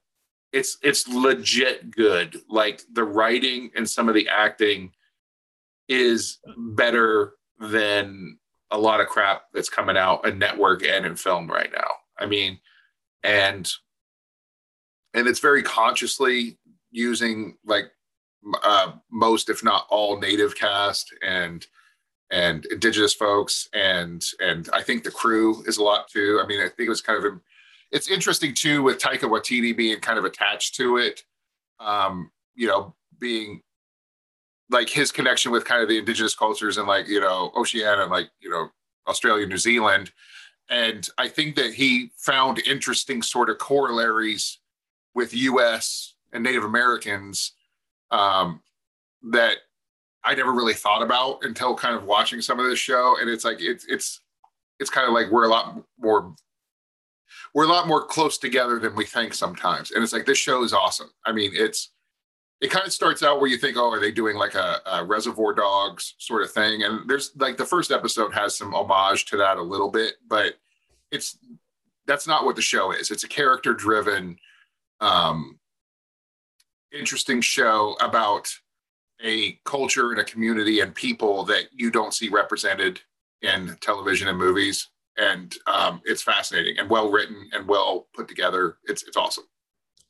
it's 0.53 0.77
it's 0.81 1.07
legit 1.09 1.91
good. 1.91 2.37
Like 2.47 2.83
the 2.93 3.03
writing 3.03 3.71
and 3.75 3.89
some 3.89 4.07
of 4.07 4.15
the 4.15 4.29
acting 4.29 4.91
is 5.87 6.39
better 6.57 7.33
than 7.59 8.37
a 8.71 8.77
lot 8.77 8.99
of 8.99 9.07
crap 9.07 9.43
that's 9.53 9.69
coming 9.69 9.97
out 9.97 10.27
in 10.27 10.39
network 10.39 10.83
and 10.83 11.05
in 11.05 11.15
film 11.15 11.47
right 11.47 11.71
now. 11.71 11.89
I 12.17 12.25
mean, 12.25 12.59
and 13.23 13.71
and 15.13 15.27
it's 15.27 15.39
very 15.39 15.63
consciously 15.63 16.57
using 16.91 17.57
like 17.65 17.85
uh, 18.63 18.93
most, 19.11 19.49
if 19.49 19.63
not 19.63 19.85
all, 19.89 20.19
native 20.19 20.55
cast 20.55 21.13
and 21.21 21.65
and 22.31 22.65
indigenous 22.65 23.13
folks 23.13 23.69
and 23.73 24.23
and 24.39 24.67
I 24.73 24.81
think 24.81 25.03
the 25.03 25.11
crew 25.11 25.63
is 25.67 25.77
a 25.77 25.83
lot 25.83 26.07
too. 26.07 26.41
I 26.43 26.47
mean, 26.47 26.59
I 26.59 26.67
think 26.67 26.87
it 26.87 26.89
was 26.89 27.01
kind 27.01 27.23
of 27.23 27.39
it's 27.91 28.09
interesting 28.09 28.55
too 28.55 28.81
with 28.81 28.99
Taika 28.99 29.29
Waititi 29.29 29.75
being 29.77 29.99
kind 29.99 30.17
of 30.17 30.25
attached 30.25 30.75
to 30.75 30.97
it. 30.97 31.23
Um, 31.79 32.31
you 32.55 32.67
know, 32.67 32.95
being 33.19 33.61
like 34.73 34.89
his 34.89 35.11
connection 35.11 35.51
with 35.51 35.65
kind 35.65 35.81
of 35.81 35.87
the 35.87 35.97
indigenous 35.97 36.35
cultures 36.35 36.77
and 36.77 36.87
like 36.87 37.07
you 37.07 37.21
know 37.21 37.51
Oceania 37.55 38.01
and 38.01 38.11
like 38.11 38.29
you 38.39 38.49
know 38.49 38.69
Australia, 39.07 39.45
New 39.45 39.57
Zealand, 39.57 40.11
and 40.69 41.07
I 41.17 41.27
think 41.27 41.55
that 41.55 41.73
he 41.73 42.11
found 42.17 42.59
interesting 42.59 43.21
sort 43.21 43.49
of 43.49 43.57
corollaries 43.57 44.59
with 45.13 45.33
U.S. 45.33 46.15
and 46.31 46.43
Native 46.43 46.63
Americans 46.63 47.53
um, 48.11 48.61
that 49.31 49.57
I 50.23 50.35
never 50.35 50.51
really 50.51 50.73
thought 50.73 51.03
about 51.03 51.43
until 51.43 51.75
kind 51.75 51.95
of 51.95 52.05
watching 52.05 52.41
some 52.41 52.59
of 52.59 52.65
this 52.65 52.79
show, 52.79 53.17
and 53.19 53.29
it's 53.29 53.45
like 53.45 53.61
it's 53.61 53.85
it's 53.85 54.21
it's 54.79 54.89
kind 54.89 55.07
of 55.07 55.13
like 55.13 55.31
we're 55.31 55.45
a 55.45 55.49
lot 55.49 55.83
more 55.99 56.35
we're 57.53 57.65
a 57.65 57.69
lot 57.69 57.87
more 57.87 58.05
close 58.05 58.37
together 58.37 58.79
than 58.79 58.95
we 58.95 59.05
think 59.05 59.33
sometimes, 59.33 59.91
and 59.91 60.03
it's 60.03 60.13
like 60.13 60.25
this 60.25 60.37
show 60.37 60.63
is 60.63 60.73
awesome. 60.73 61.09
I 61.25 61.31
mean, 61.33 61.51
it's 61.53 61.91
it 62.63 62.71
kind 62.71 62.87
of 62.87 62.93
starts 62.93 63.21
out 63.21 63.41
where 63.41 63.49
you 63.49 63.57
think, 63.57 63.75
oh, 63.75 63.91
are 63.91 63.99
they 63.99 64.09
doing 64.09 64.37
like 64.37 64.55
a, 64.55 64.79
a, 64.85 65.03
Reservoir 65.03 65.53
Dogs 65.53 66.15
sort 66.17 66.43
of 66.43 66.51
thing? 66.51 66.83
And 66.83 67.09
there's 67.09 67.33
like 67.35 67.57
the 67.57 67.65
first 67.65 67.91
episode 67.91 68.33
has 68.33 68.57
some 68.57 68.73
homage 68.73 69.25
to 69.25 69.37
that 69.37 69.57
a 69.57 69.61
little 69.61 69.91
bit, 69.91 70.13
but 70.29 70.53
it's 71.11 71.37
that's 72.07 72.25
not 72.25 72.45
what 72.45 72.55
the 72.55 72.61
show 72.61 72.93
is. 72.93 73.11
It's 73.11 73.25
a 73.25 73.27
character 73.27 73.73
driven, 73.73 74.37
um, 75.01 75.59
interesting 76.93 77.41
show 77.41 77.97
about 77.99 78.47
a 79.21 79.59
culture 79.65 80.11
and 80.11 80.21
a 80.21 80.23
community 80.23 80.79
and 80.79 80.95
people 80.95 81.43
that 81.43 81.65
you 81.73 81.91
don't 81.91 82.13
see 82.13 82.29
represented 82.29 83.01
in 83.41 83.75
television 83.81 84.29
and 84.29 84.37
movies. 84.37 84.89
And 85.17 85.53
um, 85.67 86.01
it's 86.05 86.21
fascinating 86.21 86.79
and 86.79 86.89
well 86.89 87.11
written 87.11 87.49
and 87.51 87.67
well 87.67 88.07
put 88.15 88.29
together. 88.29 88.77
It's 88.85 89.03
it's 89.03 89.17
awesome. 89.17 89.43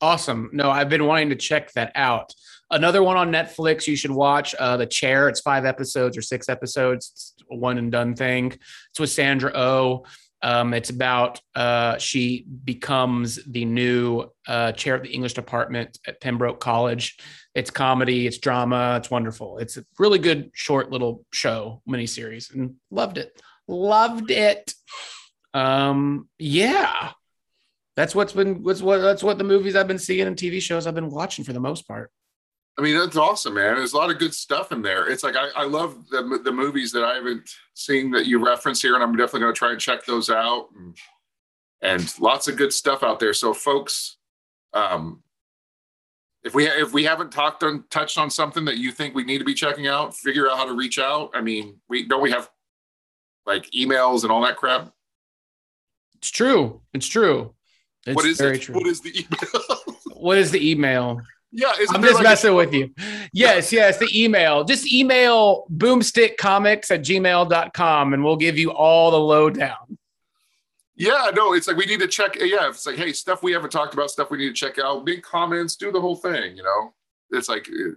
Awesome. 0.04 0.50
No, 0.52 0.70
I've 0.70 0.90
been 0.90 1.06
wanting 1.06 1.30
to 1.30 1.36
check 1.38 1.72
that 1.76 1.94
out. 1.96 2.34
Another 2.70 3.02
one 3.02 3.16
on 3.16 3.32
Netflix 3.32 3.88
you 3.88 3.96
should 3.96 4.12
watch, 4.12 4.54
uh, 4.56 4.76
The 4.76 4.86
Chair. 4.86 5.30
It's 5.30 5.40
five 5.40 5.64
episodes 5.64 6.18
or 6.18 6.22
six 6.22 6.50
episodes. 6.50 7.10
It's 7.14 7.46
a 7.50 7.56
one 7.56 7.78
and 7.78 7.90
done 7.90 8.14
thing. 8.14 8.48
It's 8.90 9.00
with 9.00 9.12
Sandra 9.12 9.54
Oh. 9.56 10.04
Um, 10.42 10.74
it's 10.74 10.90
about 10.90 11.40
uh, 11.56 11.98
she 12.00 12.46
becomes 12.66 13.40
the 13.46 13.64
new 13.64 14.26
uh, 14.46 14.74
chair 14.74 14.96
of 14.96 15.04
the 15.04 15.10
English 15.10 15.36
department 15.36 15.98
at 16.06 16.20
Pembroke 16.20 16.60
College. 16.60 17.18
It's 17.56 17.70
comedy, 17.72 18.28
it's 18.28 18.40
drama, 18.40 18.98
it's 18.98 19.10
wonderful. 19.10 19.60
It's 19.60 19.78
a 19.78 19.86
really 20.00 20.20
good 20.20 20.52
short 20.54 20.92
little 20.92 21.24
show 21.32 21.82
miniseries, 21.90 22.54
and 22.54 22.76
loved 22.92 23.18
it. 23.18 23.42
Loved 23.70 24.32
it. 24.32 24.74
Um, 25.54 26.28
yeah, 26.40 27.12
that's 27.96 28.16
what's 28.16 28.34
been 28.34 28.64
what's 28.64 28.82
what 28.82 29.00
that's 29.00 29.24
what 29.24 29.38
the 29.38 29.44
movies 29.44 29.76
I've 29.76 29.88
been 29.88 30.00
seeing 30.00 30.28
and 30.28 30.36
TV 30.36 30.62
shows 30.62 30.88
I've 30.88 30.96
been 30.96 31.10
watching 31.10 31.46
for 31.46 31.54
the 31.54 31.60
most 31.60 31.88
part. 31.88 32.12
I 32.78 32.82
mean, 32.82 32.98
that's 32.98 33.18
awesome, 33.18 33.54
man. 33.54 33.76
There's 33.76 33.94
a 33.94 33.98
lot 33.98 34.10
of 34.10 34.18
good 34.18 34.34
stuff 34.34 34.72
in 34.72 34.82
there. 34.82 35.08
It's 35.08 35.24
like 35.24 35.36
I, 35.36 35.50
I 35.56 35.66
love 35.66 36.10
the 36.10 36.40
the 36.44 36.52
movies 36.52 36.92
that 36.94 37.04
I 37.04 37.16
haven't 37.16 37.50
seen 37.76 38.12
that 38.12 38.26
you 38.26 38.44
reference 38.44 38.82
here, 38.82 38.96
and 38.96 39.04
I'm 39.04 39.16
definitely 39.16 39.42
going 39.42 39.54
to 39.54 39.58
try 39.58 39.72
and 39.72 39.80
check 39.80 40.06
those 40.06 40.30
out. 40.30 40.70
And, 40.76 40.98
and 41.84 42.20
lots 42.20 42.48
of 42.48 42.58
good 42.58 42.74
stuff 42.74 43.04
out 43.04 43.20
there. 43.20 43.34
So, 43.34 43.54
folks, 43.54 44.18
um, 44.74 45.22
if 46.44 46.56
we 46.56 46.66
if 46.66 46.94
we 46.94 47.04
haven't 47.04 47.32
talked 47.32 47.64
on 47.64 47.84
touched 47.92 48.18
on 48.18 48.30
something 48.30 48.66
that 48.66 48.78
you 48.78 48.92
think 48.92 49.14
we 49.14 49.24
need 49.24 49.38
to 49.38 49.46
be 49.46 49.54
checking 49.54 49.88
out, 49.88 50.16
figure 50.16 50.50
out 50.50 50.58
how 50.58 50.66
to 50.66 50.74
reach 50.74 50.98
out. 50.98 51.32
I 51.36 51.42
mean, 51.42 51.80
we 51.90 52.08
don't 52.08 52.22
we 52.22 52.32
have 52.32 52.50
like 53.46 53.70
emails 53.72 54.24
and 54.24 54.32
all 54.32 54.42
that 54.42 54.58
crap. 54.58 54.92
It's 56.16 56.32
true. 56.32 56.82
It's 56.94 57.08
true. 57.08 57.54
It's 58.06 58.16
what 58.16 58.26
is 58.26 58.38
very 58.38 58.58
it? 58.58 58.62
true. 58.62 58.76
What 58.76 58.88
is 58.88 59.02
the 59.02 59.18
email? 59.18 59.96
what 60.16 60.38
is 60.38 60.52
the 60.52 60.72
email? 60.72 61.22
yeah, 61.52 61.72
I'm 61.90 62.02
just 62.02 62.16
like 62.16 62.22
a- 62.22 62.24
messing 62.24 62.56
with 62.56 62.74
you. 62.74 62.94
Yes, 63.32 63.72
yes, 63.72 63.98
the 63.98 64.10
email. 64.14 64.64
Just 64.64 64.92
email 64.92 65.66
boomstickcomics 65.72 66.92
at 66.92 67.02
gmail.com 67.02 68.14
and 68.14 68.24
we'll 68.24 68.36
give 68.38 68.58
you 68.58 68.72
all 68.72 69.12
the 69.12 69.20
lowdown. 69.20 69.98
Yeah, 70.96 71.32
no, 71.36 71.54
it's 71.54 71.68
like 71.68 71.78
we 71.78 71.86
need 71.86 72.00
to 72.02 72.08
check. 72.08 72.36
Yeah, 72.36 72.70
it's 72.70 72.86
like, 72.86 72.98
hey, 72.98 73.14
stuff 73.14 73.42
we 73.42 73.52
haven't 73.52 73.72
talked 73.72 73.94
about, 73.94 74.12
stuff 74.12 74.30
we 74.30 74.38
need 74.38 74.50
to 74.50 74.54
check 74.54 74.78
out. 74.78 75.06
Big 75.06 75.24
comments, 75.24 75.76
do 75.76 75.92
the 75.92 76.00
whole 76.02 76.16
thing. 76.16 76.56
You 76.56 76.64
know, 76.64 76.94
it's 77.32 77.50
like 77.50 77.68
uh, 77.68 77.94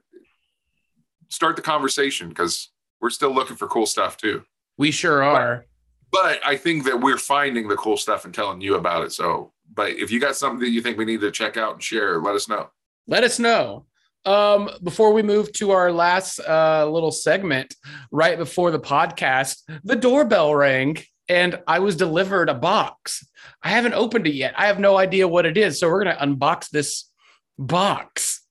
start 1.29 1.57
the 1.57 1.63
conversation 1.63 2.29
because 2.31 2.71
we're 3.01 3.11
still 3.11 3.35
looking 3.35 3.57
for 3.57 3.69
cool 3.69 3.87
stuff 3.87 4.17
too. 4.17 4.45
We 4.79 4.91
sure 4.91 5.23
are. 5.23 5.67
But 6.11 6.41
I 6.45 6.57
think 6.57 6.85
that 6.85 7.01
we're 7.01 7.19
finding 7.19 7.69
the 7.69 7.77
cool 7.77 7.97
stuff 7.97 8.25
and 8.25 8.33
telling 8.33 8.61
you 8.61 8.77
about 8.77 9.05
it. 9.05 9.13
So, 9.13 9.53
but 9.77 9.93
if 9.93 10.11
you 10.11 10.19
got 10.19 10.35
something 10.35 10.61
that 10.61 10.71
you 10.71 10.83
think 10.83 10.99
we 10.99 11.05
need 11.05 11.21
to 11.21 11.31
check 11.31 11.57
out 11.57 11.75
and 11.75 11.83
share, 11.83 12.21
let 12.21 12.35
us 12.35 12.49
know. 12.49 12.71
Let 13.07 13.23
us 13.23 13.39
know. 13.39 13.87
Um, 14.25 14.71
before 14.83 15.13
we 15.13 15.23
move 15.23 15.53
to 15.53 15.71
our 15.71 15.93
last 15.93 16.41
uh, 16.41 16.89
little 16.91 17.13
segment, 17.13 17.77
right 18.11 18.37
before 18.37 18.73
the 18.73 18.81
podcast, 18.81 19.63
the 19.85 19.95
doorbell 19.95 20.53
rang 20.53 20.97
and 21.29 21.61
I 21.67 21.79
was 21.81 21.97
delivered 21.97 22.49
a 22.49 22.55
box. 22.55 23.27
I 23.63 23.71
haven't 23.71 23.95
opened 23.95 24.27
it 24.27 24.35
yet. 24.35 24.55
I 24.57 24.67
have 24.67 24.79
no 24.79 24.97
idea 24.97 25.29
what 25.29 25.47
it 25.47 25.57
is. 25.57 25.79
So 25.79 25.89
we're 25.89 26.05
going 26.05 26.17
to 26.17 26.23
unbox 26.23 26.71
this 26.71 27.11
box. 27.59 28.43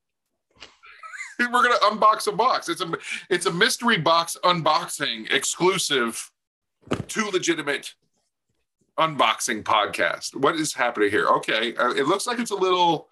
We're 1.40 1.48
gonna 1.48 1.76
unbox 1.80 2.28
a 2.28 2.32
box. 2.32 2.70
It's 2.70 2.80
a 2.80 2.90
it's 3.30 3.46
a 3.46 3.52
mystery 3.52 3.98
box 3.98 4.38
unboxing 4.46 5.30
exclusive 5.34 6.32
to 7.10 7.26
legitimate 7.30 7.94
unboxing 8.98 9.64
podcast. 9.64 10.36
What 10.36 10.56
is 10.56 10.74
happening 10.74 11.10
here? 11.12 11.28
Okay, 11.28 11.76
uh, 11.76 11.92
it 11.92 12.08
looks 12.08 12.26
like 12.28 12.40
it's 12.40 12.52
a 12.52 12.56
little. 12.56 13.10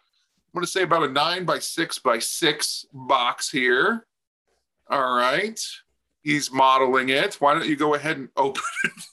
I'm 0.54 0.60
gonna 0.60 0.68
say 0.68 0.84
about 0.84 1.04
a 1.04 1.12
nine 1.12 1.46
by 1.46 1.60
six 1.60 2.00
by 2.00 2.20
six 2.20 2.86
box 2.94 3.50
here. 3.50 4.06
All 4.90 5.16
right, 5.18 5.60
he's 6.22 6.52
modeling 6.52 7.10
it. 7.10 7.36
Why 7.36 7.54
don't 7.54 7.68
you 7.68 7.76
go 7.76 7.96
ahead 7.96 8.18
and 8.18 8.30
open 8.36 8.62
it? 8.86 8.92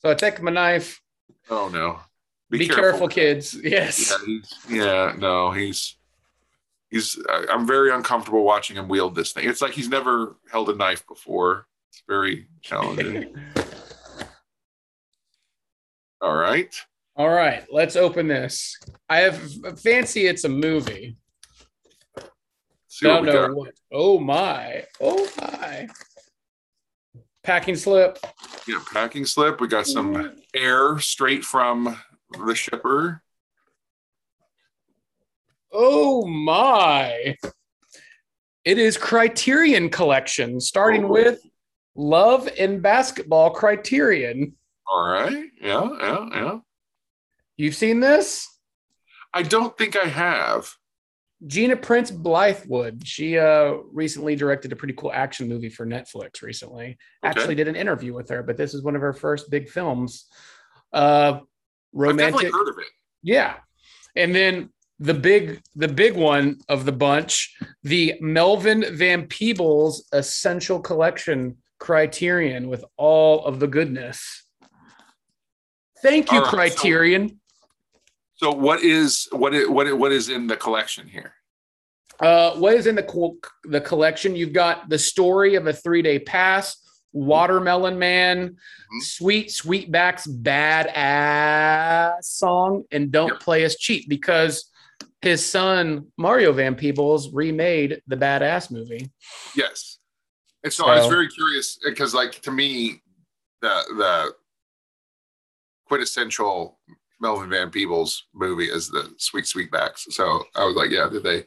So 0.00 0.10
I 0.10 0.14
take 0.14 0.42
my 0.42 0.50
knife. 0.50 1.00
Oh 1.48 1.70
no! 1.72 1.98
Be, 2.50 2.68
careful. 2.68 3.08
kids. 3.08 3.54
Yes. 3.54 4.12
Yeah, 4.68 4.76
yeah, 4.76 5.14
no, 5.16 5.50
he's 5.50 5.96
he's. 6.90 7.18
I- 7.26 7.46
I'm 7.50 7.66
very 7.66 7.90
uncomfortable 7.90 8.44
watching 8.44 8.76
him 8.76 8.86
wield 8.86 9.14
this 9.14 9.32
thing. 9.32 9.48
It's 9.48 9.62
like 9.62 9.72
he's 9.72 9.88
never 9.88 10.36
held 10.52 10.68
a 10.68 10.74
knife 10.76 11.06
before. 11.06 11.68
It's 11.88 12.02
very 12.06 12.48
challenging. 12.60 13.34
All 16.24 16.34
right. 16.34 16.74
All 17.16 17.28
right, 17.28 17.66
let's 17.70 17.96
open 17.96 18.28
this. 18.28 18.78
I 19.10 19.18
have 19.18 19.38
fancy. 19.78 20.26
It's 20.26 20.44
a 20.44 20.48
movie. 20.48 21.18
See 22.88 23.06
Don't 23.06 23.26
know 23.26 23.48
got. 23.48 23.54
what. 23.54 23.74
Oh 23.92 24.18
my. 24.18 24.84
Oh 25.02 25.28
my. 25.38 25.86
Packing 27.42 27.76
slip. 27.76 28.18
Yeah, 28.66 28.80
packing 28.90 29.26
slip. 29.26 29.60
We 29.60 29.68
got 29.68 29.86
some 29.86 30.14
mm-hmm. 30.14 30.38
air 30.54 30.98
straight 30.98 31.44
from 31.44 32.00
the 32.46 32.54
shipper. 32.54 33.22
Oh 35.70 36.24
my. 36.26 37.36
It 38.64 38.78
is 38.78 38.96
Criterion 38.96 39.90
Collection, 39.90 40.58
starting 40.58 41.04
Oh. 41.04 41.08
with 41.08 41.40
Love 41.94 42.48
and 42.58 42.80
Basketball 42.80 43.50
Criterion. 43.50 44.54
All 44.86 45.08
right. 45.08 45.46
Yeah, 45.60 45.88
yeah, 46.00 46.26
yeah. 46.32 46.58
You've 47.56 47.74
seen 47.74 48.00
this? 48.00 48.48
I 49.32 49.42
don't 49.42 49.76
think 49.76 49.96
I 49.96 50.06
have. 50.06 50.70
Gina 51.46 51.76
Prince 51.76 52.10
Bythewood. 52.10 53.02
She 53.04 53.38
uh, 53.38 53.74
recently 53.92 54.36
directed 54.36 54.72
a 54.72 54.76
pretty 54.76 54.94
cool 54.94 55.12
action 55.12 55.48
movie 55.48 55.68
for 55.68 55.86
Netflix 55.86 56.42
recently. 56.42 56.86
Okay. 56.86 56.96
Actually, 57.22 57.54
did 57.54 57.68
an 57.68 57.76
interview 57.76 58.14
with 58.14 58.28
her, 58.30 58.42
but 58.42 58.56
this 58.56 58.74
is 58.74 58.82
one 58.82 58.96
of 58.96 59.02
her 59.02 59.12
first 59.12 59.50
big 59.50 59.68
films. 59.68 60.26
Uh, 60.92 61.38
I've 61.38 61.40
romantic. 61.92 62.40
definitely 62.40 62.58
heard 62.58 62.68
of 62.68 62.78
it. 62.78 62.86
Yeah. 63.22 63.56
And 64.16 64.34
then 64.34 64.70
the 65.00 65.14
big 65.14 65.60
the 65.74 65.88
big 65.88 66.14
one 66.14 66.58
of 66.68 66.84
the 66.84 66.92
bunch, 66.92 67.56
the 67.82 68.14
Melvin 68.20 68.84
Van 68.92 69.26
Peebles 69.26 70.06
Essential 70.12 70.80
Collection 70.80 71.56
Criterion 71.78 72.68
with 72.68 72.84
all 72.96 73.44
of 73.44 73.60
the 73.60 73.66
goodness. 73.66 74.43
Thank 76.04 76.30
you, 76.30 76.40
right, 76.40 76.70
so- 76.70 76.78
Criterion. 76.82 77.40
So 78.36 78.50
what 78.52 78.82
is 78.82 79.26
what 79.32 79.54
is 79.54 79.68
what 79.68 79.86
is, 79.86 79.94
what 79.94 80.12
is 80.12 80.28
in 80.28 80.46
the 80.48 80.56
collection 80.56 81.08
here? 81.08 81.32
Uh, 82.20 82.52
what 82.56 82.74
is 82.74 82.86
in 82.86 82.94
the 82.94 83.02
co- 83.02 83.38
the 83.64 83.80
collection? 83.80 84.36
You've 84.36 84.52
got 84.52 84.88
the 84.88 84.98
story 84.98 85.54
of 85.54 85.66
a 85.66 85.72
three 85.72 86.02
day 86.02 86.18
pass, 86.18 86.76
Watermelon 87.12 87.98
Man, 87.98 88.50
Mhm. 88.50 89.02
Sweet 89.02 89.48
Sweetback's 89.48 90.26
badass 90.26 92.24
song, 92.24 92.84
and 92.90 93.10
Don't 93.10 93.28
Yep. 93.30 93.40
Play 93.40 93.64
Us 93.64 93.76
Cheap 93.76 94.08
because 94.08 94.70
his 95.22 95.44
son 95.44 96.12
Mario 96.18 96.52
Van 96.52 96.74
Peebles 96.74 97.32
remade 97.32 98.02
the 98.06 98.16
badass 98.16 98.70
movie. 98.70 99.10
Yes. 99.56 99.98
And 100.64 100.72
so, 100.72 100.86
I 100.86 100.98
was 100.98 101.06
very 101.06 101.28
curious 101.28 101.78
because, 101.84 102.14
like, 102.14 102.40
to 102.42 102.50
me, 102.50 103.00
the 103.62 103.74
the 103.96 104.34
quintessential 105.98 106.76
Melvin 107.20 107.48
Van 107.50 107.70
Peebles 107.70 108.24
movie 108.34 108.64
is 108.64 108.88
the 108.90 109.14
Sweet 109.18 109.44
Sweetbacks. 109.44 110.10
So 110.12 110.42
I 110.56 110.64
was 110.64 110.74
like, 110.74 110.90
yeah, 110.90 111.08
did 111.08 111.22
they 111.22 111.44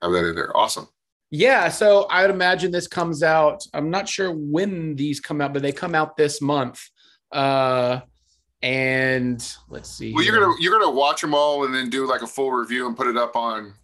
have 0.00 0.10
that 0.12 0.26
in 0.26 0.34
there? 0.34 0.56
Awesome. 0.56 0.88
Yeah, 1.30 1.68
so 1.68 2.04
I 2.04 2.22
would 2.22 2.30
imagine 2.30 2.70
this 2.70 2.86
comes 2.86 3.22
out. 3.22 3.62
I'm 3.74 3.90
not 3.90 4.08
sure 4.08 4.32
when 4.32 4.96
these 4.96 5.20
come 5.20 5.42
out, 5.42 5.52
but 5.52 5.60
they 5.60 5.72
come 5.72 5.94
out 5.94 6.16
this 6.16 6.40
month. 6.40 6.80
Uh, 7.30 8.00
and 8.62 9.46
let's 9.68 9.90
see. 9.90 10.14
Well, 10.14 10.24
you're 10.24 10.38
gonna 10.40 10.54
you're 10.60 10.78
gonna 10.80 10.90
watch 10.96 11.20
them 11.20 11.34
all 11.34 11.64
and 11.66 11.74
then 11.74 11.90
do 11.90 12.06
like 12.08 12.22
a 12.22 12.26
full 12.26 12.52
review 12.52 12.86
and 12.86 12.96
put 12.96 13.06
it 13.08 13.16
up 13.18 13.36
on. 13.36 13.74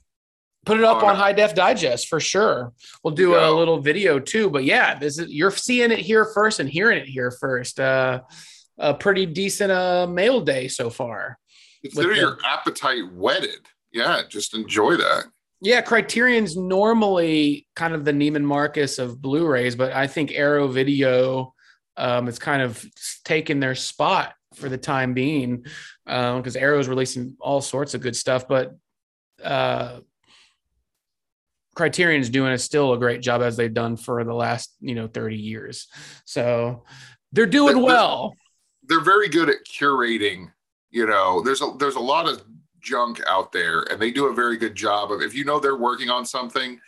put 0.64 0.78
it 0.78 0.84
up 0.84 1.02
on 1.02 1.10
on. 1.10 1.16
High 1.16 1.32
Def 1.34 1.54
Digest 1.54 2.08
for 2.08 2.20
sure. 2.20 2.72
We'll 3.04 3.14
do 3.14 3.32
Yeah. 3.32 3.50
a 3.50 3.52
little 3.52 3.80
video 3.80 4.18
too. 4.18 4.48
But 4.48 4.64
yeah, 4.64 4.98
this 4.98 5.18
is 5.18 5.30
you're 5.30 5.50
seeing 5.50 5.90
it 5.90 5.98
here 5.98 6.24
first 6.24 6.60
and 6.60 6.70
hearing 6.70 6.98
it 6.98 7.06
here 7.08 7.30
first. 7.30 7.78
Uh, 7.78 8.20
a 8.80 8.94
pretty 8.94 9.26
decent 9.26 9.70
uh 9.70 10.06
mail 10.08 10.40
day 10.40 10.66
so 10.66 10.90
far. 10.90 11.38
Consider 11.82 12.08
With 12.08 12.16
the- 12.16 12.20
your 12.20 12.38
appetite 12.44 13.12
whetted. 13.12 13.60
Yeah, 13.92 14.22
just 14.28 14.54
enjoy 14.54 14.96
that. 14.96 15.24
Yeah, 15.62 15.82
Criterion's 15.82 16.56
normally 16.56 17.66
kind 17.76 17.92
of 17.94 18.04
the 18.06 18.12
Neiman 18.12 18.44
Marcus 18.44 18.98
of 18.98 19.20
Blu-rays, 19.20 19.76
but 19.76 19.92
I 19.92 20.06
think 20.06 20.32
Arrow 20.32 20.68
Video 20.68 21.54
um, 21.98 22.28
is 22.28 22.38
kind 22.38 22.62
of 22.62 22.82
taken 23.24 23.60
their 23.60 23.74
spot 23.74 24.32
for 24.54 24.70
the 24.70 24.78
time 24.78 25.12
being 25.12 25.64
because 26.06 26.56
Arrow 26.56 26.78
is 26.78 26.88
releasing 26.88 27.36
all 27.40 27.60
sorts 27.60 27.92
of 27.92 28.00
good 28.00 28.16
stuff, 28.16 28.48
but 28.48 28.74
uh, 29.44 30.00
Criterion's 31.74 32.30
doing 32.30 32.52
a 32.52 32.58
still 32.58 32.92
a 32.94 32.98
great 32.98 33.20
job 33.20 33.42
as 33.42 33.56
they've 33.56 33.72
done 33.72 33.96
for 33.96 34.22
the 34.24 34.34
last 34.34 34.74
you 34.80 34.94
know 34.94 35.08
30 35.08 35.36
years. 35.36 35.88
So 36.24 36.84
they're 37.32 37.46
doing 37.46 37.80
well. 37.82 38.34
They're 38.90 39.00
very 39.00 39.28
good 39.28 39.48
at 39.48 39.64
curating. 39.64 40.50
You 40.90 41.06
know, 41.06 41.40
there's 41.40 41.62
a 41.62 41.72
there's 41.78 41.94
a 41.94 42.00
lot 42.00 42.28
of 42.28 42.42
junk 42.80 43.22
out 43.28 43.52
there, 43.52 43.82
and 43.90 44.02
they 44.02 44.10
do 44.10 44.26
a 44.26 44.34
very 44.34 44.58
good 44.58 44.74
job 44.74 45.12
of. 45.12 45.22
If 45.22 45.32
you 45.32 45.44
know 45.44 45.60
they're 45.60 45.76
working 45.76 46.10
on 46.10 46.26
something, 46.26 46.80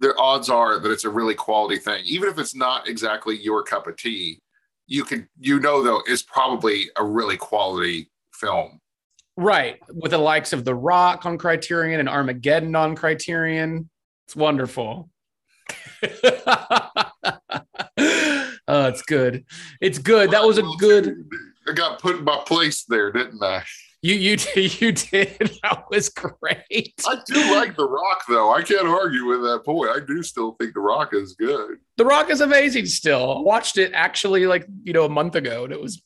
the 0.00 0.14
odds 0.16 0.50
are 0.50 0.80
that 0.80 0.90
it's 0.90 1.04
a 1.04 1.10
really 1.10 1.36
quality 1.36 1.78
thing, 1.78 2.02
even 2.04 2.28
if 2.28 2.40
it's 2.40 2.56
not 2.56 2.88
exactly 2.88 3.36
your 3.36 3.62
cup 3.62 3.86
of 3.86 3.96
tea. 3.96 4.40
You 4.88 5.04
can 5.04 5.28
you 5.38 5.60
know 5.60 5.82
though 5.82 6.02
it's 6.06 6.22
probably 6.22 6.90
a 6.96 7.04
really 7.04 7.36
quality 7.36 8.10
film. 8.32 8.80
Right. 9.36 9.78
With 9.92 10.10
the 10.10 10.18
likes 10.18 10.52
of 10.52 10.64
The 10.64 10.74
Rock 10.74 11.26
on 11.26 11.38
Criterion 11.38 12.00
and 12.00 12.08
Armageddon 12.08 12.74
on 12.74 12.96
Criterion. 12.96 13.88
It's 14.26 14.34
wonderful. 14.34 15.10
oh, 18.68 18.86
it's 18.86 19.02
good. 19.02 19.44
It's 19.80 19.98
good. 19.98 20.30
That 20.30 20.44
was 20.44 20.58
a 20.58 20.62
good 20.78 21.28
I 21.68 21.72
got 21.72 22.00
put 22.00 22.16
in 22.16 22.24
my 22.24 22.42
place 22.46 22.84
there, 22.84 23.10
didn't 23.10 23.42
I? 23.42 23.64
you 24.06 24.14
you 24.14 24.36
you 24.78 24.92
did. 24.92 25.58
That 25.62 25.84
was 25.90 26.08
great. 26.08 26.94
I 27.06 27.18
do 27.26 27.54
like 27.54 27.76
The 27.76 27.88
Rock, 27.88 28.22
though. 28.28 28.52
I 28.52 28.62
can't 28.62 28.86
argue 28.86 29.26
with 29.26 29.42
that 29.42 29.62
point. 29.64 29.90
I 29.90 30.00
do 30.00 30.22
still 30.22 30.52
think 30.52 30.74
The 30.74 30.80
Rock 30.80 31.12
is 31.12 31.34
good. 31.34 31.78
The 31.96 32.04
Rock 32.04 32.30
is 32.30 32.40
amazing 32.40 32.86
still. 32.86 33.38
I 33.38 33.40
watched 33.40 33.78
it 33.78 33.92
actually 33.94 34.46
like, 34.46 34.66
you 34.84 34.92
know, 34.92 35.04
a 35.04 35.08
month 35.08 35.34
ago 35.34 35.64
and 35.64 35.72
it 35.72 35.80
was 35.80 36.02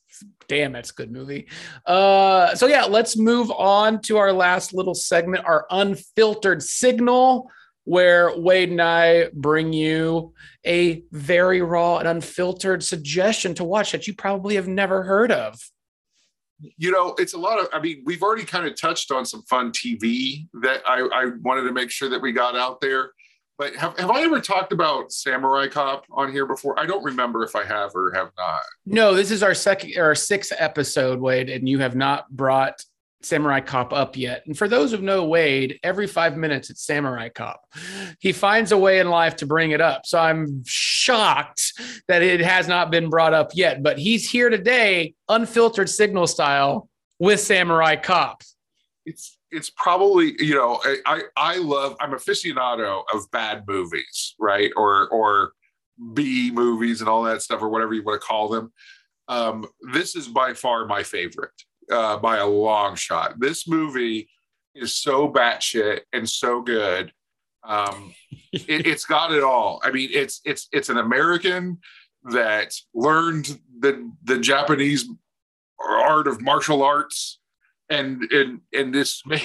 damn, 0.48 0.72
that's 0.72 0.90
a 0.90 0.94
good 0.94 1.12
movie. 1.12 1.48
Uh 1.84 2.54
so 2.54 2.66
yeah, 2.66 2.84
let's 2.84 3.16
move 3.16 3.50
on 3.50 4.00
to 4.02 4.16
our 4.16 4.32
last 4.32 4.72
little 4.72 4.94
segment, 4.94 5.44
our 5.44 5.66
unfiltered 5.70 6.62
signal, 6.62 7.50
where 7.84 8.38
Wade 8.38 8.70
and 8.70 8.80
I 8.82 9.28
bring 9.32 9.72
you 9.72 10.34
a 10.66 11.02
very 11.10 11.62
raw 11.62 11.98
and 11.98 12.06
unfiltered 12.08 12.84
suggestion 12.84 13.54
to 13.54 13.64
watch 13.64 13.92
that 13.92 14.06
you 14.06 14.14
probably 14.14 14.54
have 14.56 14.68
never 14.68 15.02
heard 15.02 15.32
of. 15.32 15.58
you 16.76 16.90
know, 16.90 17.14
it's 17.18 17.32
a 17.34 17.38
lot 17.38 17.58
of, 17.58 17.68
I 17.72 17.80
mean, 17.80 18.02
we've 18.04 18.22
already 18.22 18.44
kind 18.44 18.66
of 18.66 18.78
touched 18.78 19.10
on 19.10 19.24
some 19.24 19.42
fun 19.42 19.72
TV 19.72 20.46
that 20.62 20.82
I, 20.86 21.00
I 21.12 21.30
wanted 21.42 21.62
to 21.62 21.72
make 21.72 21.90
sure 21.90 22.08
that 22.10 22.20
we 22.20 22.32
got 22.32 22.56
out 22.56 22.80
there. 22.80 23.10
But 23.58 23.74
have, 23.76 23.98
have 23.98 24.10
I 24.10 24.22
ever 24.22 24.40
talked 24.40 24.72
about 24.72 25.12
Samurai 25.12 25.68
Cop 25.68 26.04
on 26.10 26.32
here 26.32 26.46
before? 26.46 26.78
I 26.80 26.86
don't 26.86 27.04
remember 27.04 27.42
if 27.44 27.54
I 27.54 27.64
have 27.64 27.90
or 27.94 28.10
have 28.14 28.30
not. 28.38 28.60
No, 28.86 29.14
this 29.14 29.30
is 29.30 29.42
our 29.42 29.54
second 29.54 29.92
or 29.96 30.04
our 30.04 30.14
sixth 30.14 30.52
episode, 30.58 31.20
Wade, 31.20 31.50
and 31.50 31.68
you 31.68 31.78
have 31.78 31.94
not 31.94 32.30
brought 32.30 32.82
Samurai 33.22 33.60
Cop 33.60 33.92
up 33.92 34.16
yet. 34.16 34.42
And 34.46 34.56
for 34.56 34.68
those 34.68 34.92
who 34.92 34.98
know 34.98 35.24
Wade, 35.24 35.78
every 35.82 36.06
five 36.06 36.36
minutes 36.36 36.70
it's 36.70 36.84
Samurai 36.84 37.28
Cop. 37.28 37.62
He 38.18 38.32
finds 38.32 38.72
a 38.72 38.78
way 38.78 38.98
in 39.00 39.10
life 39.10 39.36
to 39.36 39.46
bring 39.46 39.72
it 39.72 39.80
up. 39.80 40.06
So 40.06 40.18
I'm 40.18 40.62
shocked 40.66 41.72
that 42.08 42.22
it 42.22 42.40
has 42.40 42.66
not 42.68 42.90
been 42.90 43.10
brought 43.10 43.34
up 43.34 43.50
yet. 43.54 43.82
But 43.82 43.98
he's 43.98 44.28
here 44.28 44.48
today, 44.50 45.14
unfiltered 45.28 45.88
signal 45.88 46.26
style, 46.26 46.88
with 47.18 47.38
Samurai 47.38 47.96
Cop. 47.96 48.42
It's 49.06 49.38
it's 49.52 49.70
probably 49.70 50.34
you 50.38 50.54
know 50.54 50.80
I 51.06 51.22
I, 51.36 51.56
love 51.58 51.96
I'm 52.00 52.12
aficionado 52.12 53.02
of 53.12 53.30
bad 53.30 53.64
movies 53.66 54.34
right 54.38 54.70
or 54.76 55.08
or 55.08 55.52
B 56.14 56.50
movies 56.50 57.00
and 57.00 57.08
all 57.08 57.22
that 57.24 57.42
stuff 57.42 57.62
or 57.62 57.68
whatever 57.68 57.94
you 57.94 58.02
want 58.02 58.20
to 58.20 58.26
call 58.26 58.48
them. 58.48 58.72
Um, 59.28 59.66
this 59.92 60.16
is 60.16 60.26
by 60.28 60.54
far 60.54 60.86
my 60.86 61.02
favorite 61.02 61.52
uh, 61.90 62.16
by 62.18 62.38
a 62.38 62.46
long 62.46 62.96
shot. 62.96 63.38
This 63.38 63.68
movie 63.68 64.28
is 64.74 64.94
so 64.94 65.28
batshit 65.28 66.00
and 66.12 66.28
so 66.28 66.62
good. 66.62 67.12
Um, 67.62 68.14
it, 68.52 68.86
it's 68.86 69.04
got 69.04 69.32
it 69.32 69.42
all. 69.42 69.80
I 69.84 69.90
mean, 69.90 70.10
it's 70.12 70.40
it's 70.44 70.68
it's 70.72 70.88
an 70.88 70.98
American 70.98 71.78
that 72.24 72.74
learned 72.94 73.58
the 73.78 74.10
the 74.24 74.38
Japanese 74.38 75.08
art 75.80 76.26
of 76.26 76.42
martial 76.42 76.82
arts 76.82 77.40
and 77.88 78.22
and 78.30 78.60
and 78.72 78.94
this 78.94 79.22
made 79.26 79.42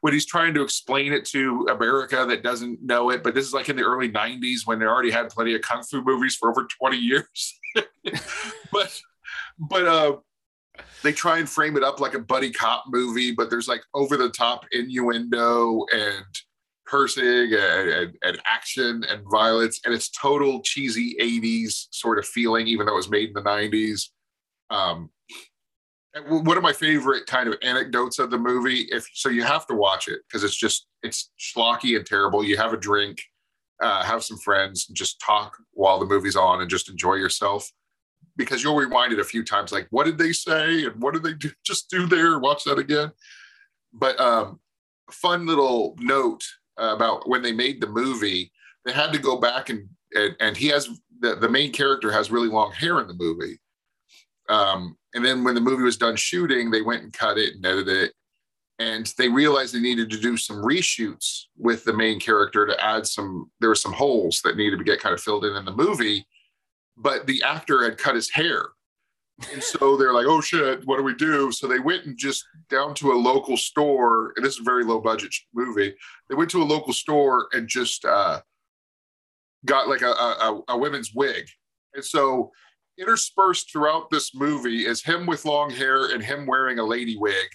when 0.00 0.12
he's 0.12 0.26
trying 0.26 0.54
to 0.54 0.62
explain 0.62 1.12
it 1.12 1.24
to 1.24 1.68
America 1.70 2.26
that 2.28 2.42
doesn't 2.42 2.82
know 2.82 3.10
it, 3.10 3.22
but 3.22 3.34
this 3.34 3.46
is 3.46 3.52
like 3.52 3.68
in 3.68 3.76
the 3.76 3.82
early 3.82 4.10
90s 4.10 4.66
when 4.66 4.80
they 4.80 4.86
already 4.86 5.10
had 5.10 5.28
plenty 5.28 5.54
of 5.54 5.60
kung 5.62 5.82
fu 5.82 6.02
movies 6.02 6.34
for 6.34 6.50
over 6.50 6.66
20 6.80 6.96
years. 6.96 7.60
but 8.72 9.00
but 9.58 9.86
uh 9.86 10.16
they 11.02 11.12
try 11.12 11.38
and 11.38 11.48
frame 11.48 11.76
it 11.76 11.82
up 11.82 12.00
like 12.00 12.14
a 12.14 12.18
buddy 12.18 12.50
cop 12.50 12.84
movie, 12.88 13.32
but 13.32 13.50
there's 13.50 13.68
like 13.68 13.82
over 13.94 14.16
the 14.16 14.30
top 14.30 14.64
innuendo 14.72 15.84
and 15.92 16.24
cursing 16.86 17.52
and, 17.52 17.90
and, 17.90 18.14
and 18.22 18.40
action 18.46 19.04
and 19.08 19.22
violence, 19.30 19.80
and 19.84 19.94
it's 19.94 20.10
total 20.10 20.60
cheesy 20.62 21.16
80s 21.20 21.86
sort 21.90 22.18
of 22.18 22.26
feeling, 22.26 22.66
even 22.66 22.86
though 22.86 22.94
it 22.94 22.96
was 22.96 23.10
made 23.10 23.28
in 23.28 23.34
the 23.34 23.42
90s. 23.42 24.08
Um, 24.70 25.10
one 26.26 26.56
of 26.56 26.62
my 26.62 26.72
favorite 26.72 27.26
kind 27.26 27.48
of 27.48 27.56
anecdotes 27.62 28.18
of 28.18 28.30
the 28.30 28.38
movie, 28.38 28.88
if 28.90 29.06
so, 29.12 29.28
you 29.28 29.44
have 29.44 29.66
to 29.66 29.74
watch 29.74 30.08
it 30.08 30.20
because 30.26 30.42
it's 30.42 30.56
just 30.56 30.86
it's 31.02 31.30
schlocky 31.38 31.96
and 31.96 32.04
terrible. 32.04 32.42
You 32.42 32.56
have 32.56 32.72
a 32.72 32.78
drink, 32.78 33.22
uh, 33.80 34.02
have 34.02 34.24
some 34.24 34.38
friends, 34.38 34.86
just 34.86 35.20
talk 35.20 35.56
while 35.72 36.00
the 36.00 36.06
movie's 36.06 36.34
on, 36.34 36.60
and 36.60 36.70
just 36.70 36.88
enjoy 36.88 37.14
yourself 37.14 37.70
because 38.38 38.62
you'll 38.62 38.76
rewind 38.76 39.12
it 39.12 39.18
a 39.18 39.24
few 39.24 39.44
times. 39.44 39.72
Like, 39.72 39.88
what 39.90 40.06
did 40.06 40.16
they 40.16 40.32
say, 40.32 40.86
and 40.86 41.02
what 41.02 41.12
did 41.12 41.22
they 41.22 41.34
do? 41.34 41.50
Just 41.64 41.90
do 41.90 42.06
there, 42.06 42.38
watch 42.38 42.64
that 42.64 42.78
again. 42.78 43.12
But 43.92 44.18
um, 44.18 44.60
fun 45.10 45.46
little 45.46 45.94
note 45.98 46.44
uh, 46.80 46.94
about 46.94 47.28
when 47.28 47.42
they 47.42 47.52
made 47.52 47.80
the 47.80 47.88
movie, 47.88 48.50
they 48.86 48.92
had 48.92 49.12
to 49.12 49.18
go 49.18 49.36
back 49.36 49.68
and 49.68 49.88
and, 50.14 50.34
and 50.40 50.56
he 50.56 50.68
has 50.68 50.88
the, 51.20 51.34
the 51.34 51.48
main 51.48 51.72
character 51.72 52.10
has 52.10 52.30
really 52.30 52.48
long 52.48 52.72
hair 52.72 53.00
in 53.00 53.08
the 53.08 53.14
movie. 53.14 53.58
Um, 54.48 54.96
and 55.14 55.24
then 55.24 55.44
when 55.44 55.54
the 55.54 55.60
movie 55.60 55.82
was 55.82 55.96
done 55.96 56.16
shooting, 56.16 56.70
they 56.70 56.82
went 56.82 57.02
and 57.02 57.12
cut 57.12 57.38
it 57.38 57.54
and 57.54 57.66
edited 57.66 57.96
it. 57.96 58.12
And 58.78 59.12
they 59.18 59.28
realized 59.28 59.74
they 59.74 59.80
needed 59.80 60.08
to 60.10 60.20
do 60.20 60.36
some 60.36 60.62
reshoots 60.62 61.44
with 61.56 61.84
the 61.84 61.92
main 61.92 62.20
character 62.20 62.66
to 62.66 62.84
add 62.84 63.06
some, 63.06 63.50
there 63.60 63.70
were 63.70 63.74
some 63.74 63.92
holes 63.92 64.40
that 64.44 64.56
needed 64.56 64.78
to 64.78 64.84
get 64.84 65.00
kind 65.00 65.12
of 65.12 65.20
filled 65.20 65.44
in 65.44 65.56
in 65.56 65.64
the 65.64 65.72
movie. 65.74 66.26
But 66.98 67.26
the 67.26 67.42
actor 67.42 67.84
had 67.84 67.98
cut 67.98 68.14
his 68.14 68.30
hair. 68.30 68.66
And 69.52 69.62
so 69.62 69.96
they're 69.96 70.12
like, 70.12 70.26
oh 70.26 70.40
shit, 70.40 70.84
what 70.84 70.96
do 70.96 71.04
we 71.04 71.14
do? 71.14 71.52
So 71.52 71.68
they 71.68 71.78
went 71.78 72.06
and 72.06 72.18
just 72.18 72.44
down 72.68 72.92
to 72.96 73.12
a 73.12 73.14
local 73.14 73.56
store, 73.56 74.32
and 74.34 74.44
this 74.44 74.54
is 74.54 74.60
a 74.60 74.64
very 74.64 74.84
low 74.84 75.00
budget 75.00 75.32
movie. 75.54 75.94
They 76.28 76.34
went 76.34 76.50
to 76.50 76.62
a 76.62 76.64
local 76.64 76.92
store 76.92 77.46
and 77.52 77.68
just 77.68 78.04
uh, 78.04 78.40
got 79.64 79.88
like 79.88 80.02
a, 80.02 80.10
a, 80.10 80.60
a 80.68 80.78
women's 80.78 81.14
wig. 81.14 81.48
And 81.94 82.04
so 82.04 82.50
interspersed 82.98 83.70
throughout 83.70 84.10
this 84.10 84.34
movie 84.34 84.86
is 84.86 85.04
him 85.04 85.24
with 85.24 85.44
long 85.44 85.70
hair 85.70 86.06
and 86.12 86.22
him 86.22 86.46
wearing 86.46 86.80
a 86.80 86.84
lady 86.84 87.16
wig 87.16 87.46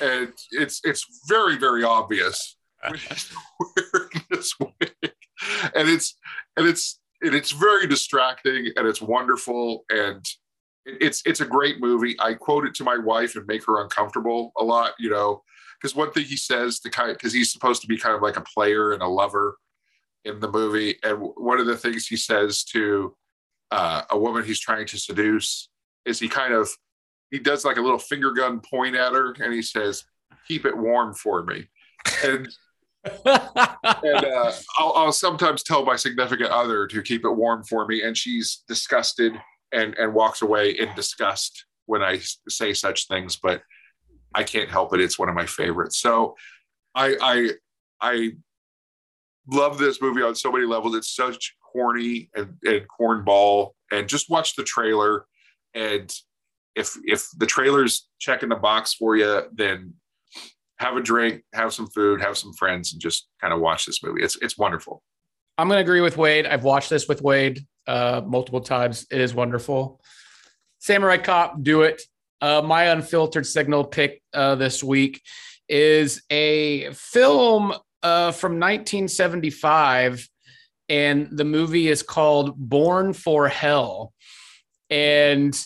and 0.00 0.32
it's 0.50 0.80
it's 0.84 1.06
very 1.28 1.56
very 1.56 1.84
obvious 1.84 2.56
and 5.74 5.88
it's 5.88 6.16
and 6.56 6.66
it's 6.66 7.00
and 7.24 7.34
it's 7.34 7.52
very 7.52 7.86
distracting 7.86 8.70
and 8.76 8.86
it's 8.86 9.00
wonderful 9.00 9.84
and 9.90 10.24
it's 10.86 11.22
it's 11.24 11.40
a 11.40 11.46
great 11.46 11.80
movie. 11.80 12.16
I 12.20 12.34
quote 12.34 12.66
it 12.66 12.74
to 12.74 12.84
my 12.84 12.98
wife 12.98 13.36
and 13.36 13.46
make 13.46 13.64
her 13.66 13.82
uncomfortable 13.82 14.52
a 14.58 14.64
lot, 14.64 14.92
you 14.98 15.10
know, 15.10 15.42
because 15.80 15.96
one 15.96 16.12
thing 16.12 16.24
he 16.24 16.36
says 16.36 16.80
to 16.80 16.90
kind 16.90 17.12
because 17.12 17.32
he's 17.32 17.52
supposed 17.52 17.82
to 17.82 17.88
be 17.88 17.96
kind 17.96 18.14
of 18.14 18.22
like 18.22 18.36
a 18.36 18.42
player 18.42 18.92
and 18.92 19.02
a 19.02 19.08
lover 19.08 19.56
in 20.24 20.40
the 20.40 20.50
movie, 20.50 20.98
and 21.02 21.18
one 21.36 21.60
of 21.60 21.66
the 21.66 21.76
things 21.76 22.06
he 22.06 22.16
says 22.16 22.64
to 22.64 23.14
uh, 23.70 24.02
a 24.10 24.18
woman 24.18 24.44
he's 24.44 24.60
trying 24.60 24.86
to 24.86 24.98
seduce 24.98 25.68
is 26.04 26.18
he 26.18 26.28
kind 26.28 26.52
of 26.52 26.68
he 27.30 27.38
does 27.38 27.64
like 27.64 27.78
a 27.78 27.82
little 27.82 27.98
finger 27.98 28.32
gun 28.32 28.60
point 28.60 28.94
at 28.94 29.12
her 29.12 29.34
and 29.40 29.52
he 29.52 29.62
says, 29.62 30.04
"Keep 30.46 30.66
it 30.66 30.76
warm 30.76 31.14
for 31.14 31.42
me," 31.44 31.68
and 32.24 32.48
and 33.04 33.16
uh, 34.24 34.52
I'll, 34.78 34.92
I'll 34.96 35.12
sometimes 35.12 35.62
tell 35.62 35.84
my 35.84 35.96
significant 35.96 36.50
other 36.50 36.86
to 36.86 37.02
keep 37.02 37.24
it 37.24 37.30
warm 37.30 37.64
for 37.64 37.86
me, 37.86 38.02
and 38.02 38.16
she's 38.16 38.62
disgusted 38.68 39.34
and 39.72 39.94
and 39.94 40.14
walks 40.14 40.42
away 40.42 40.70
in 40.70 40.94
disgust 40.94 41.66
when 41.86 42.02
I 42.02 42.20
say 42.48 42.72
such 42.72 43.08
things. 43.08 43.36
But 43.36 43.62
I 44.34 44.42
can't 44.42 44.70
help 44.70 44.94
it; 44.94 45.00
it's 45.00 45.18
one 45.18 45.28
of 45.28 45.34
my 45.34 45.46
favorites. 45.46 45.98
So 45.98 46.36
I 46.94 47.16
I 47.20 47.50
I 48.00 48.32
love 49.50 49.78
this 49.78 50.00
movie 50.00 50.22
on 50.22 50.34
so 50.34 50.50
many 50.50 50.64
levels. 50.64 50.96
It's 50.96 51.14
such 51.14 51.54
corny 51.72 52.30
and, 52.34 52.54
and 52.64 52.86
cornball, 52.88 53.70
and 53.92 54.08
just 54.08 54.30
watch 54.30 54.56
the 54.56 54.64
trailer. 54.64 55.26
And 55.74 56.12
if 56.74 56.96
if 57.04 57.28
the 57.36 57.46
trailer's 57.46 58.08
checking 58.18 58.48
the 58.48 58.56
box 58.56 58.94
for 58.94 59.16
you, 59.16 59.42
then 59.52 59.94
have 60.84 60.96
a 60.96 61.00
drink, 61.00 61.42
have 61.52 61.72
some 61.72 61.86
food, 61.88 62.20
have 62.20 62.36
some 62.36 62.52
friends, 62.52 62.92
and 62.92 63.00
just 63.00 63.26
kind 63.40 63.52
of 63.54 63.60
watch 63.60 63.86
this 63.86 64.02
movie. 64.02 64.22
It's 64.22 64.36
it's 64.42 64.58
wonderful. 64.58 65.02
I'm 65.56 65.68
going 65.68 65.78
to 65.78 65.82
agree 65.82 66.00
with 66.00 66.16
Wade. 66.16 66.46
I've 66.46 66.64
watched 66.64 66.90
this 66.90 67.08
with 67.08 67.22
Wade 67.22 67.64
uh, 67.86 68.22
multiple 68.26 68.60
times. 68.60 69.06
It 69.10 69.20
is 69.20 69.34
wonderful. 69.34 70.00
Samurai 70.78 71.16
Cop, 71.18 71.62
do 71.62 71.82
it. 71.82 72.02
Uh, 72.40 72.60
my 72.60 72.84
unfiltered 72.84 73.46
signal 73.46 73.84
pick 73.84 74.20
uh, 74.34 74.56
this 74.56 74.82
week 74.82 75.22
is 75.68 76.22
a 76.30 76.92
film 76.92 77.72
uh, 78.02 78.32
from 78.32 78.60
1975, 78.60 80.28
and 80.88 81.28
the 81.30 81.44
movie 81.44 81.88
is 81.88 82.02
called 82.02 82.54
Born 82.56 83.12
for 83.12 83.48
Hell. 83.48 84.12
And 84.90 85.58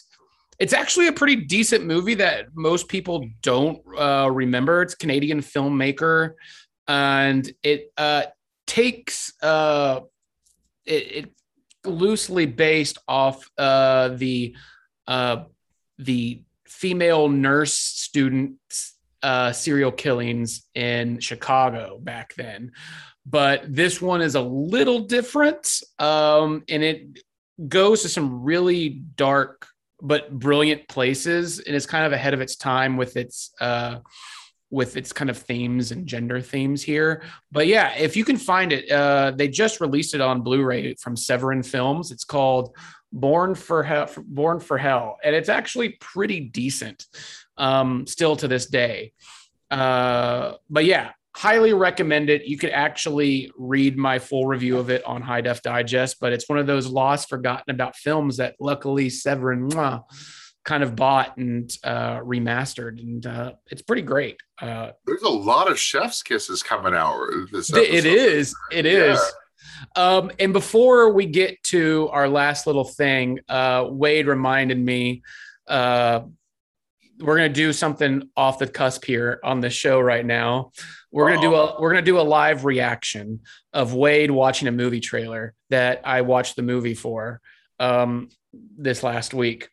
it's 0.59 0.73
actually 0.73 1.07
a 1.07 1.13
pretty 1.13 1.37
decent 1.37 1.85
movie 1.85 2.15
that 2.15 2.47
most 2.55 2.89
people 2.89 3.25
don't 3.43 3.81
uh, 3.97 4.29
remember. 4.31 4.83
It's 4.83 4.95
Canadian 4.95 5.41
filmmaker, 5.41 6.35
and 6.87 7.51
it 7.63 7.93
uh, 7.97 8.25
takes 8.67 9.33
uh, 9.43 10.01
it, 10.85 11.13
it 11.13 11.33
loosely 11.85 12.47
based 12.47 12.99
off 13.07 13.49
uh, 13.57 14.09
the 14.09 14.57
uh, 15.07 15.45
the 15.99 16.43
female 16.67 17.29
nurse 17.29 17.75
students 17.75 18.95
uh, 19.23 19.53
serial 19.53 19.93
killings 19.93 20.67
in 20.75 21.21
Chicago 21.21 21.99
back 22.01 22.35
then. 22.37 22.73
But 23.27 23.63
this 23.75 24.01
one 24.01 24.23
is 24.23 24.35
a 24.35 24.41
little 24.41 25.01
different, 25.01 25.83
um, 25.99 26.65
and 26.69 26.83
it 26.83 27.19
goes 27.69 28.03
to 28.03 28.09
some 28.09 28.43
really 28.43 28.89
dark 28.89 29.67
but 30.01 30.31
brilliant 30.31 30.89
places, 30.89 31.59
and 31.61 31.75
it's 31.75 31.87
kind 31.87 32.07
of 32.07 32.13
ahead 32.13 32.35
of 32.35 32.41
its 32.41 32.57
time 32.57 32.97
with 32.97 33.17
its 33.17 33.53
uh, 33.61 33.99
with 34.71 34.97
its 34.97 35.13
kind 35.13 35.31
of 35.31 35.39
themes 35.39 35.93
and 35.93 36.07
gender 36.07 36.41
themes 36.41 36.83
here. 36.83 37.23
But 37.51 37.67
yeah, 37.67 37.95
if 37.97 38.17
you 38.17 38.25
can 38.25 38.37
find 38.37 38.73
it, 38.73 38.91
uh, 38.91 39.33
they 39.35 39.49
just 39.49 39.81
released 39.81 40.15
it 40.15 40.21
on 40.21 40.43
Blu-ray 40.43 40.95
from 40.95 41.17
Severin 41.17 41.63
Films. 41.63 42.11
It's 42.11 42.25
called 42.25 42.77
Born 43.13 43.55
for 43.55 43.83
Hell. 43.83 44.09
Born 44.27 44.61
for 44.61 44.79
Hell, 44.79 45.19
and 45.25 45.35
it's 45.35 45.49
actually 45.49 45.97
pretty 46.01 46.41
decent 46.41 47.07
um, 47.57 48.07
still 48.07 48.37
to 48.37 48.49
this 48.49 48.67
day. 48.67 49.13
Uh, 49.71 50.55
but 50.71 50.85
yeah, 50.85 51.13
highly 51.35 51.73
recommend 51.73 52.31
it. 52.31 52.45
You 52.45 52.59
could 52.59 52.71
actually 52.71 53.51
read 53.57 53.97
my 53.97 54.19
full 54.19 54.47
review 54.47 54.79
of 54.79 54.91
it 54.91 55.05
on 55.05 55.23
High 55.23 55.41
Def 55.41 55.63
Digest, 55.63 56.17
but 56.21 56.33
it's 56.33 56.49
one 56.49 56.59
of 56.59 56.67
those 56.67 56.87
lost, 56.87 57.29
forgotten 57.29 57.75
about 57.75 57.97
films 57.97 58.39
that 58.39 58.57
luckily 58.59 59.09
Severin 59.11 59.69
mwah, 59.69 60.03
kind 60.65 60.83
of 60.83 60.97
bought 60.97 61.37
and 61.37 61.71
uh, 61.85 62.19
remastered, 62.19 63.01
and 63.01 63.27
uh, 63.27 63.53
it's 63.71 63.83
pretty 63.83 64.03
great. 64.03 64.37
Uh, 64.61 64.91
There's 65.07 65.23
a 65.23 65.29
lot 65.29 65.71
of 65.71 65.79
chef's 65.79 66.23
kisses 66.23 66.63
coming 66.63 66.95
out 66.95 67.17
this 67.53 67.73
it 67.73 68.05
is, 68.05 68.55
it 68.71 68.87
is. 68.87 69.19
Yeah. 69.19 69.31
Um, 69.97 70.31
and 70.39 70.53
before 70.53 71.13
we 71.13 71.27
get 71.27 71.63
to 71.65 72.09
our 72.13 72.29
last 72.29 72.67
little 72.67 72.85
thing, 72.85 73.41
uh, 73.49 73.87
Wade 73.89 74.27
reminded 74.27 74.79
me 74.79 75.23
uh, 75.67 76.21
we're 77.21 77.37
gonna 77.37 77.49
do 77.49 77.73
something 77.73 78.29
off 78.37 78.59
the 78.59 78.67
cusp 78.67 79.05
here 79.05 79.41
on 79.43 79.61
the 79.61 79.71
show 79.71 80.01
right 80.01 80.25
now. 80.25 80.73
We're 81.11 81.29
gonna 81.29 81.41
do 81.41 81.55
a 81.55 81.81
we're 81.81 81.91
gonna 81.91 82.03
do 82.03 82.21
a 82.21 82.23
live 82.23 82.65
reaction 82.65 83.41
of 83.73 83.95
Wade 83.95 84.31
watching 84.31 84.69
a 84.69 84.73
movie 84.73 85.01
trailer 85.01 85.55
that 85.71 86.03
I 86.05 86.21
watched 86.23 86.57
the 86.57 86.63
movie 86.63 86.95
for 86.95 87.41
um, 87.81 88.29
this 88.77 89.03
last 89.03 89.33
week, 89.33 89.71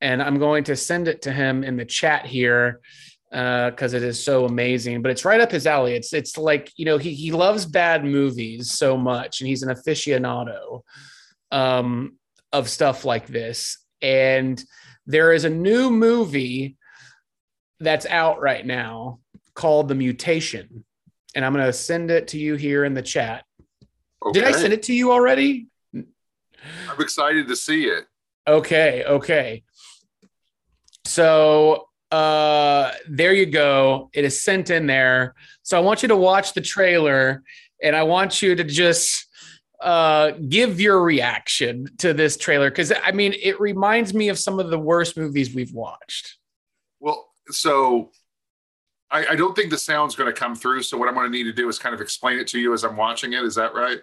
and 0.00 0.22
I'm 0.22 0.38
going 0.38 0.64
to 0.64 0.76
send 0.76 1.08
it 1.08 1.22
to 1.22 1.32
him 1.32 1.64
in 1.64 1.76
the 1.76 1.84
chat 1.84 2.26
here 2.26 2.80
because 3.30 3.94
it 3.94 4.02
is 4.02 4.22
so 4.22 4.44
amazing. 4.44 5.02
But 5.02 5.10
it's 5.10 5.24
right 5.24 5.40
up 5.40 5.50
his 5.50 5.66
alley. 5.66 5.94
It's 5.94 6.12
it's 6.12 6.36
like 6.36 6.70
you 6.76 6.84
know 6.84 6.98
he 6.98 7.14
he 7.14 7.32
loves 7.32 7.64
bad 7.64 8.04
movies 8.04 8.72
so 8.72 8.96
much, 8.96 9.40
and 9.40 9.48
he's 9.48 9.62
an 9.62 9.74
aficionado 9.74 10.82
um, 11.50 12.18
of 12.52 12.68
stuff 12.68 13.04
like 13.04 13.26
this. 13.26 13.78
And 14.02 14.62
there 15.06 15.32
is 15.32 15.44
a 15.44 15.50
new 15.50 15.90
movie 15.90 16.76
that's 17.80 18.06
out 18.06 18.40
right 18.40 18.64
now 18.64 19.20
called 19.54 19.88
The 19.88 19.94
Mutation, 19.94 20.84
and 21.34 21.44
I'm 21.44 21.52
going 21.52 21.66
to 21.66 21.72
send 21.72 22.10
it 22.10 22.28
to 22.28 22.38
you 22.38 22.56
here 22.56 22.84
in 22.84 22.94
the 22.94 23.02
chat. 23.02 23.44
Did 24.32 24.44
I 24.44 24.52
send 24.52 24.72
it 24.72 24.84
to 24.84 24.94
you 24.94 25.12
already? 25.12 25.66
I'm 25.94 27.00
excited 27.00 27.48
to 27.48 27.56
see 27.56 27.84
it. 27.84 28.06
Okay, 28.46 29.04
okay. 29.04 29.62
So 31.04 31.88
uh 32.10 32.92
there 33.08 33.34
you 33.34 33.46
go. 33.46 34.10
It 34.12 34.24
is 34.24 34.42
sent 34.42 34.70
in 34.70 34.86
there. 34.86 35.34
So 35.62 35.76
I 35.76 35.80
want 35.80 36.02
you 36.02 36.08
to 36.08 36.16
watch 36.16 36.52
the 36.52 36.60
trailer 36.60 37.42
and 37.82 37.96
I 37.96 38.04
want 38.04 38.42
you 38.42 38.54
to 38.54 38.64
just 38.64 39.26
uh 39.80 40.32
give 40.48 40.80
your 40.80 41.02
reaction 41.02 41.86
to 41.98 42.14
this 42.14 42.36
trailer 42.36 42.70
because 42.70 42.92
I 43.04 43.12
mean 43.12 43.34
it 43.42 43.60
reminds 43.60 44.14
me 44.14 44.28
of 44.28 44.38
some 44.38 44.60
of 44.60 44.70
the 44.70 44.78
worst 44.78 45.16
movies 45.16 45.54
we've 45.54 45.72
watched. 45.72 46.36
Well, 47.00 47.28
so 47.50 48.10
I, 49.10 49.26
I 49.28 49.36
don't 49.36 49.54
think 49.54 49.70
the 49.70 49.78
sound's 49.78 50.14
going 50.14 50.32
to 50.32 50.38
come 50.38 50.54
through. 50.54 50.82
So 50.82 50.96
what 50.98 51.08
I'm 51.08 51.14
going 51.14 51.30
to 51.30 51.36
need 51.36 51.44
to 51.44 51.52
do 51.52 51.68
is 51.68 51.78
kind 51.78 51.94
of 51.94 52.00
explain 52.00 52.38
it 52.38 52.46
to 52.48 52.58
you 52.58 52.72
as 52.72 52.84
I'm 52.84 52.96
watching 52.96 53.32
it. 53.32 53.42
Is 53.44 53.54
that 53.54 53.74
right? 53.74 54.00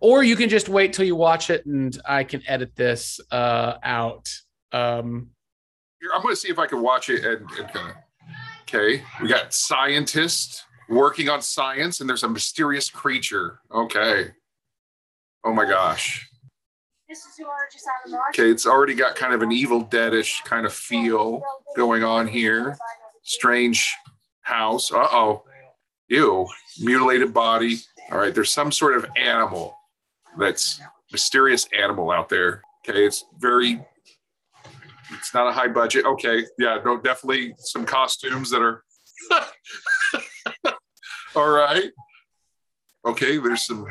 Or 0.00 0.24
you 0.24 0.36
can 0.36 0.48
just 0.48 0.68
wait 0.68 0.92
till 0.92 1.04
you 1.04 1.14
watch 1.14 1.50
it 1.50 1.64
and 1.66 1.96
I 2.04 2.24
can 2.24 2.42
edit 2.48 2.74
this 2.74 3.20
uh 3.30 3.74
out. 3.82 4.28
Um 4.72 5.30
Here, 6.00 6.10
I'm 6.14 6.22
going 6.22 6.34
to 6.34 6.40
see 6.40 6.48
if 6.48 6.58
I 6.58 6.66
can 6.66 6.82
watch 6.82 7.08
it 7.08 7.24
and, 7.24 7.48
and 7.58 7.72
kind 7.72 7.90
of. 7.90 7.96
Okay, 8.62 9.02
we 9.20 9.28
got 9.28 9.52
scientists 9.52 10.64
working 10.88 11.28
on 11.28 11.42
science, 11.42 12.00
and 12.00 12.08
there's 12.08 12.22
a 12.22 12.28
mysterious 12.28 12.88
creature. 12.88 13.60
Okay. 13.72 14.28
Oh 15.44 15.52
my 15.52 15.64
gosh. 15.64 16.28
This 17.08 17.18
is 17.24 17.36
who 17.36 17.46
are 17.46 17.68
just 17.72 17.84
out 17.88 18.06
of 18.06 18.12
March. 18.12 18.38
Okay, 18.38 18.48
it's 18.48 18.66
already 18.66 18.94
got 18.94 19.16
kind 19.16 19.34
of 19.34 19.42
an 19.42 19.50
Evil 19.50 19.84
Deadish 19.84 20.44
kind 20.44 20.66
of 20.66 20.72
feel 20.72 21.42
going 21.74 22.04
on 22.04 22.28
here. 22.28 22.76
Strange 23.22 23.92
house. 24.50 24.92
Uh 24.92 25.06
oh. 25.10 25.44
Ew. 26.08 26.46
Mutilated 26.80 27.32
body. 27.32 27.78
All 28.10 28.18
right, 28.18 28.34
there's 28.34 28.50
some 28.50 28.72
sort 28.72 28.96
of 28.96 29.06
animal 29.16 29.76
that's 30.38 30.80
mysterious 31.12 31.68
animal 31.76 32.10
out 32.10 32.28
there. 32.28 32.62
Okay, 32.88 33.04
it's 33.04 33.24
very. 33.38 33.80
It's 35.12 35.34
not 35.34 35.48
a 35.48 35.52
high 35.52 35.68
budget. 35.68 36.04
Okay, 36.04 36.44
yeah, 36.58 36.78
no, 36.84 36.98
definitely 36.98 37.54
some 37.58 37.84
costumes 37.84 38.50
that 38.50 38.62
are. 38.62 38.82
All 41.36 41.48
right. 41.48 41.90
Okay, 43.06 43.38
there's 43.38 43.66
some. 43.66 43.86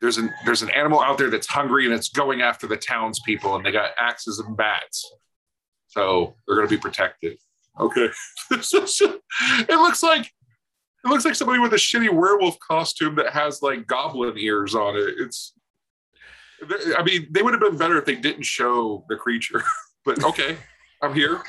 There's 0.00 0.18
an 0.18 0.32
there's 0.44 0.62
an 0.62 0.70
animal 0.70 1.00
out 1.00 1.18
there 1.18 1.30
that's 1.30 1.46
hungry 1.46 1.84
and 1.84 1.94
it's 1.94 2.08
going 2.08 2.42
after 2.42 2.66
the 2.66 2.76
townspeople 2.76 3.54
and 3.54 3.64
they 3.64 3.70
got 3.70 3.90
axes 3.98 4.40
and 4.40 4.56
bats, 4.56 5.12
so 5.86 6.34
they're 6.46 6.56
going 6.56 6.68
to 6.68 6.74
be 6.74 6.80
protected. 6.80 7.38
Okay, 7.80 8.08
it 8.50 9.68
looks 9.68 10.02
like 10.02 10.30
it 11.04 11.08
looks 11.08 11.24
like 11.24 11.34
somebody 11.34 11.58
with 11.58 11.72
a 11.72 11.76
shitty 11.76 12.12
werewolf 12.12 12.58
costume 12.60 13.16
that 13.16 13.32
has 13.32 13.62
like 13.62 13.86
goblin 13.86 14.38
ears 14.38 14.74
on 14.74 14.96
it. 14.96 15.14
It's, 15.18 15.54
I 16.96 17.02
mean, 17.02 17.26
they 17.30 17.42
would 17.42 17.54
have 17.54 17.60
been 17.60 17.76
better 17.76 17.98
if 17.98 18.04
they 18.04 18.14
didn't 18.14 18.44
show 18.44 19.04
the 19.08 19.16
creature. 19.16 19.62
But 20.04 20.24
okay, 20.24 20.56
I'm 21.00 21.14
here. 21.14 21.40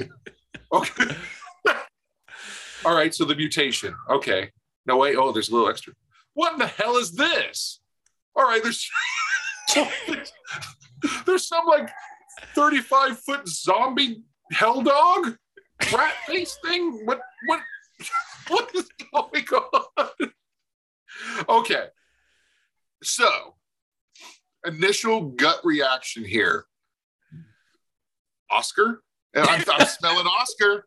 Okay, 0.71 1.15
All 2.85 2.95
right, 2.95 3.13
so 3.13 3.25
the 3.25 3.35
mutation. 3.35 3.95
Okay. 4.09 4.51
No 4.85 4.97
wait. 4.97 5.15
Oh, 5.15 5.31
there's 5.31 5.49
a 5.49 5.53
little 5.53 5.69
extra. 5.69 5.93
What 6.33 6.53
in 6.53 6.59
the 6.59 6.67
hell 6.67 6.97
is 6.97 7.13
this? 7.13 7.79
All 8.35 8.43
right, 8.43 8.61
there's 8.61 8.89
there's 11.25 11.47
some 11.47 11.65
like 11.65 11.89
35 12.55 13.19
foot 13.19 13.47
zombie 13.47 14.23
hell 14.51 14.81
dog 14.81 15.35
rat 15.93 16.13
face 16.27 16.57
thing. 16.63 17.05
What 17.05 17.21
what 17.45 17.61
what 18.47 18.75
is 18.75 18.89
going 19.13 19.45
on? 19.63 20.31
Okay. 21.49 21.85
So 23.03 23.55
initial 24.65 25.21
gut 25.21 25.59
reaction 25.63 26.23
here. 26.23 26.65
Oscar? 28.49 29.01
And 29.33 29.47
I'm, 29.47 29.63
I'm 29.73 29.87
smelling 29.87 30.27
Oscar. 30.39 30.85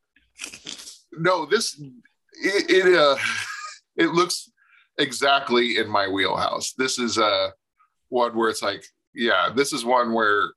No, 1.13 1.47
this 1.47 1.81
it 2.33 2.71
it, 2.71 2.99
uh, 2.99 3.17
it 3.97 4.09
looks 4.09 4.51
exactly 4.99 5.79
in 5.79 5.89
my 5.89 6.09
wheelhouse. 6.09 6.73
This 6.73 6.99
is 6.99 7.19
uh 7.19 7.51
one 8.09 8.37
where 8.37 8.51
it's 8.51 8.63
like, 8.63 8.85
yeah, 9.15 9.51
this 9.55 9.73
is 9.73 9.85
one 9.85 10.13
where 10.13 10.53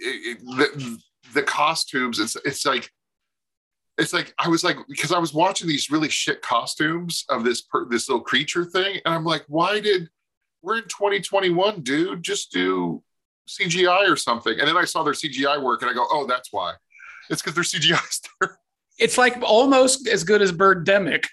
it, 0.00 0.38
it, 0.50 1.00
the, 1.32 1.42
costumes. 1.42 2.18
It's 2.18 2.36
it's 2.44 2.64
like 2.64 2.90
it's 3.96 4.12
like 4.12 4.34
I 4.38 4.48
was 4.48 4.64
like 4.64 4.76
because 4.88 5.12
I 5.12 5.18
was 5.18 5.34
watching 5.34 5.68
these 5.68 5.90
really 5.90 6.08
shit 6.08 6.42
costumes 6.42 7.24
of 7.28 7.44
this 7.44 7.62
per, 7.62 7.86
this 7.86 8.08
little 8.08 8.22
creature 8.22 8.64
thing, 8.64 9.00
and 9.04 9.14
I'm 9.14 9.24
like, 9.24 9.44
why 9.48 9.80
did 9.80 10.08
we're 10.62 10.78
in 10.78 10.84
2021, 10.84 11.82
dude? 11.82 12.22
Just 12.22 12.52
do 12.52 13.02
CGI 13.48 14.10
or 14.10 14.16
something. 14.16 14.58
And 14.58 14.68
then 14.68 14.76
I 14.76 14.84
saw 14.84 15.02
their 15.02 15.14
CGI 15.14 15.62
work, 15.62 15.82
and 15.82 15.90
I 15.90 15.94
go, 15.94 16.06
oh, 16.10 16.26
that's 16.26 16.52
why. 16.52 16.74
It's 17.30 17.42
because 17.42 17.54
their 17.54 17.64
CGI. 17.64 18.00
It's 18.98 19.16
like 19.16 19.40
almost 19.42 20.08
as 20.08 20.24
good 20.24 20.42
as 20.42 20.50
Birdemic. 20.50 21.24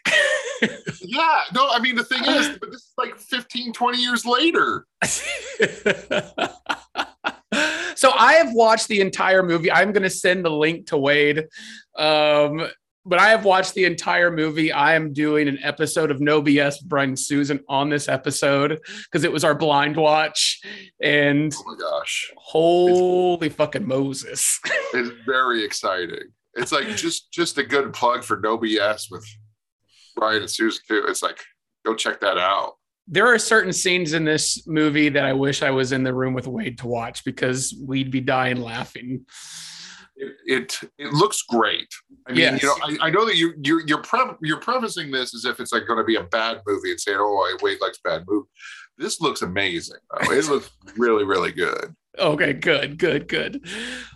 yeah, 1.02 1.42
no, 1.52 1.68
I 1.68 1.80
mean 1.80 1.96
the 1.96 2.04
thing 2.04 2.24
is, 2.24 2.58
but 2.60 2.70
this 2.72 2.82
is 2.82 2.94
like 2.96 3.18
15, 3.18 3.74
20 3.74 3.98
years 3.98 4.24
later. 4.24 4.86
so 7.96 8.12
I 8.12 8.34
have 8.34 8.54
watched 8.54 8.88
the 8.88 9.02
entire 9.02 9.44
movie. 9.44 9.72
I'm 9.72 9.92
going 9.92 10.04
to 10.04 10.10
send 10.10 10.46
the 10.46 10.52
link 10.52 10.88
to 10.88 10.98
Wade. 10.98 11.46
Um, 11.98 12.68
but 13.06 13.20
I 13.20 13.30
have 13.30 13.46
watched 13.46 13.76
the 13.76 13.86
entire 13.86 14.32
movie. 14.32 14.72
I 14.72 14.96
am 14.96 15.14
doing 15.14 15.48
an 15.48 15.60
episode 15.62 16.10
of 16.10 16.20
No 16.20 16.42
BS 16.42 16.84
Brian 16.84 17.10
and 17.10 17.20
Susan 17.20 17.60
on 17.70 17.90
this 17.90 18.10
episode 18.10 18.80
because 19.04 19.24
it 19.24 19.32
was 19.32 19.44
our 19.44 19.54
blind 19.54 19.96
watch. 19.96 20.62
And 21.02 21.54
Oh 21.56 21.64
my 21.72 21.78
gosh, 21.80 22.32
holy 22.36 23.50
fucking 23.50 23.88
Moses. 23.88 24.60
it's 24.94 25.12
very 25.26 25.64
exciting. 25.64 26.32
It's 26.56 26.72
like 26.72 26.88
just 26.96 27.32
just 27.32 27.58
a 27.58 27.64
good 27.64 27.94
plug 27.94 28.24
for 28.24 28.40
No 28.40 28.58
BS 28.58 29.12
with 29.12 29.26
Brian 30.16 30.42
and 30.42 30.50
Susan 30.50 30.82
too. 30.88 31.06
It's 31.08 31.22
like 31.22 31.40
go 31.86 31.94
check 31.94 32.22
that 32.22 32.38
out. 32.38 32.74
There 33.07 33.27
are 33.27 33.38
certain 33.38 33.72
scenes 33.73 34.14
in 34.14 34.23
this 34.26 34.65
movie 34.68 35.10
that 35.10 35.26
I 35.26 35.34
wish 35.34 35.61
I 35.61 35.69
was 35.72 35.91
in 35.91 36.03
the 36.03 36.14
room 36.14 36.34
with 36.34 36.48
Wade 36.48 36.80
to 36.80 36.88
watch 36.88 37.23
because 37.23 37.76
we'd 37.86 38.10
be 38.11 38.22
dying 38.22 38.61
laughing. 38.61 39.26
It 40.18 40.34
it, 40.45 40.80
it 40.98 41.14
looks 41.14 41.41
great. 41.44 41.88
I 42.27 42.32
mean, 42.32 42.40
Yes. 42.40 42.61
you 42.64 42.68
know, 42.69 42.76
I, 43.02 43.07
I 43.07 43.10
know 43.10 43.26
that 43.26 43.36
you 43.36 43.53
you're 43.64 43.86
you're, 43.86 44.02
pre- 44.02 44.32
you're 44.41 44.60
prefacing 44.61 45.11
this 45.11 45.36
as 45.36 45.45
if 45.45 45.60
it's 45.60 45.73
like 45.73 45.86
going 45.88 45.99
to 45.99 46.06
be 46.06 46.15
a 46.15 46.23
bad 46.23 46.61
movie 46.65 46.91
and 46.91 46.99
saying, 47.02 47.18
"Oh, 47.19 47.57
Wade 47.61 47.80
likes 47.82 47.99
bad 48.03 48.23
movie." 48.27 48.48
This 48.98 49.19
looks 49.19 49.41
amazing. 49.41 49.98
Though. 50.11 50.32
It 50.32 50.48
looks 50.48 50.72
really 50.98 51.26
really 51.26 51.52
good. 51.52 51.94
Okay, 52.20 52.54
good, 52.54 52.98
good, 52.98 53.28
good. 53.28 53.66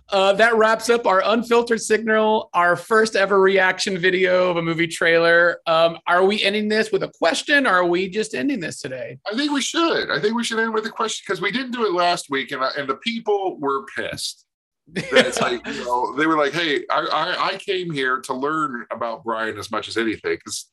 Uh, 0.10 0.34
that 0.34 0.56
wraps 0.56 0.90
up 0.90 1.06
our 1.06 1.22
unfiltered 1.24 1.82
signal, 1.82 2.50
our 2.54 2.76
first 2.76 3.16
ever 3.16 3.40
reaction 3.40 3.98
video 3.98 4.50
of 4.50 4.58
a 4.58 4.62
movie 4.62 4.88
trailer. 4.88 5.60
Um, 5.68 6.00
are 6.08 6.26
we 6.26 6.42
ending 6.44 6.68
this 6.68 6.92
with 6.92 7.04
a 7.04 7.10
question 7.10 7.68
or 7.68 7.72
are 7.72 7.86
we 7.86 8.10
just 8.10 8.34
ending 8.34 8.60
this 8.60 8.82
today? 8.82 9.20
I 9.32 9.36
think 9.36 9.52
we 9.52 9.62
should. 9.62 10.10
I 10.10 10.20
think 10.20 10.36
we 10.36 10.44
should 10.44 10.60
end 10.60 10.74
with 10.74 10.86
a 10.86 10.90
question 10.90 11.24
because 11.28 11.42
we 11.42 11.52
didn't 11.52 11.72
do 11.72 11.86
it 11.86 11.94
last 11.94 12.30
week, 12.30 12.52
and 12.52 12.64
I, 12.64 12.72
and 12.78 12.90
the 12.90 12.96
people 12.96 13.60
were 13.60 13.86
pissed. 13.96 14.46
That 14.88 15.28
it's 15.28 15.40
like 15.40 15.66
you 15.68 15.74
know 15.86 16.16
they 16.16 16.26
were 16.26 16.38
like, 16.38 16.54
"Hey, 16.54 16.84
I, 16.90 17.06
I 17.06 17.48
I 17.54 17.58
came 17.58 17.92
here 17.92 18.20
to 18.22 18.34
learn 18.34 18.88
about 18.92 19.24
Brian 19.24 19.60
as 19.60 19.70
much 19.70 19.88
as 19.88 19.98
anything." 19.98 20.38
Because 20.44 20.72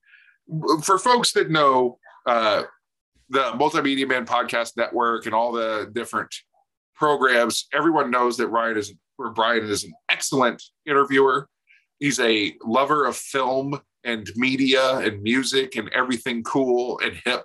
for 0.82 0.98
folks 0.98 1.32
that 1.32 1.51
know 1.51 1.98
uh, 2.24 2.62
the 3.28 3.53
Multimedia 3.53 4.09
Man 4.09 4.24
Podcast 4.24 4.77
Network 4.77 5.27
and 5.27 5.35
all 5.35 5.53
the 5.53 5.90
different 5.93 6.35
programs, 6.97 7.66
everyone 7.73 8.10
knows 8.10 8.36
that 8.39 8.48
Ryan 8.48 8.78
is 8.78 8.93
or 9.18 9.31
Brian 9.31 9.64
is 9.64 9.85
an 9.85 9.93
excellent 10.10 10.62
interviewer. 10.86 11.48
He's 11.98 12.20
a 12.20 12.55
lover 12.62 13.06
of 13.06 13.16
film 13.16 13.81
and 14.05 14.31
media 14.36 14.98
and 14.98 15.23
music 15.23 15.77
and 15.77 15.89
everything 15.90 16.43
cool 16.43 17.01
and 17.02 17.18
hip. 17.24 17.44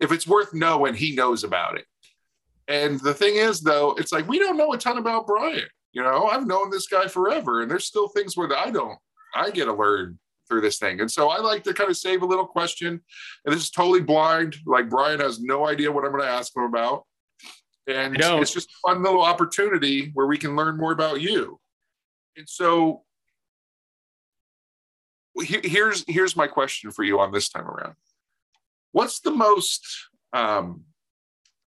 If 0.00 0.10
it's 0.10 0.26
worth 0.26 0.52
knowing, 0.52 0.94
he 0.94 1.14
knows 1.14 1.44
about 1.44 1.78
it. 1.78 1.84
And 2.68 3.00
the 3.00 3.14
thing 3.14 3.36
is, 3.36 3.60
though, 3.60 3.94
it's 3.98 4.12
like 4.12 4.28
we 4.28 4.38
don't 4.38 4.56
know 4.56 4.72
a 4.72 4.78
ton 4.78 4.98
about 4.98 5.26
Brian. 5.26 5.66
You 5.92 6.02
know, 6.02 6.26
I've 6.26 6.46
known 6.46 6.70
this 6.70 6.86
guy 6.86 7.06
forever, 7.06 7.62
and 7.62 7.70
there's 7.70 7.86
still 7.86 8.08
things 8.08 8.36
where 8.36 8.48
I 8.56 8.70
don't. 8.70 8.98
I 9.34 9.50
get 9.50 9.66
to 9.66 9.74
learn 9.74 10.18
through 10.48 10.62
this 10.62 10.78
thing, 10.78 11.00
and 11.00 11.10
so 11.10 11.28
I 11.28 11.38
like 11.38 11.64
to 11.64 11.74
kind 11.74 11.90
of 11.90 11.96
save 11.96 12.22
a 12.22 12.26
little 12.26 12.46
question. 12.46 13.00
And 13.44 13.54
this 13.54 13.62
is 13.62 13.70
totally 13.70 14.00
blind. 14.00 14.56
Like 14.66 14.88
Brian 14.88 15.20
has 15.20 15.40
no 15.40 15.68
idea 15.68 15.92
what 15.92 16.04
I'm 16.04 16.12
going 16.12 16.22
to 16.22 16.28
ask 16.28 16.56
him 16.56 16.64
about, 16.64 17.04
and 17.86 18.16
it's 18.40 18.52
just 18.52 18.70
a 18.70 18.88
fun 18.88 19.02
little 19.02 19.22
opportunity 19.22 20.10
where 20.14 20.26
we 20.26 20.38
can 20.38 20.54
learn 20.56 20.76
more 20.76 20.92
about 20.92 21.20
you. 21.20 21.58
And 22.36 22.48
so, 22.48 23.02
here's 25.36 26.04
here's 26.06 26.36
my 26.36 26.46
question 26.46 26.90
for 26.90 27.02
you 27.02 27.18
on 27.20 27.32
this 27.32 27.48
time 27.48 27.66
around. 27.66 27.94
What's 28.92 29.20
the 29.20 29.30
most 29.30 29.86
um, 30.32 30.82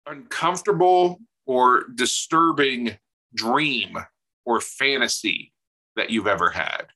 uncomfortable 0.05 1.19
or 1.45 1.85
disturbing 1.93 2.97
dream 3.33 3.97
or 4.45 4.61
fantasy 4.61 5.51
that 5.95 6.09
you've 6.09 6.27
ever 6.27 6.49
had? 6.49 6.87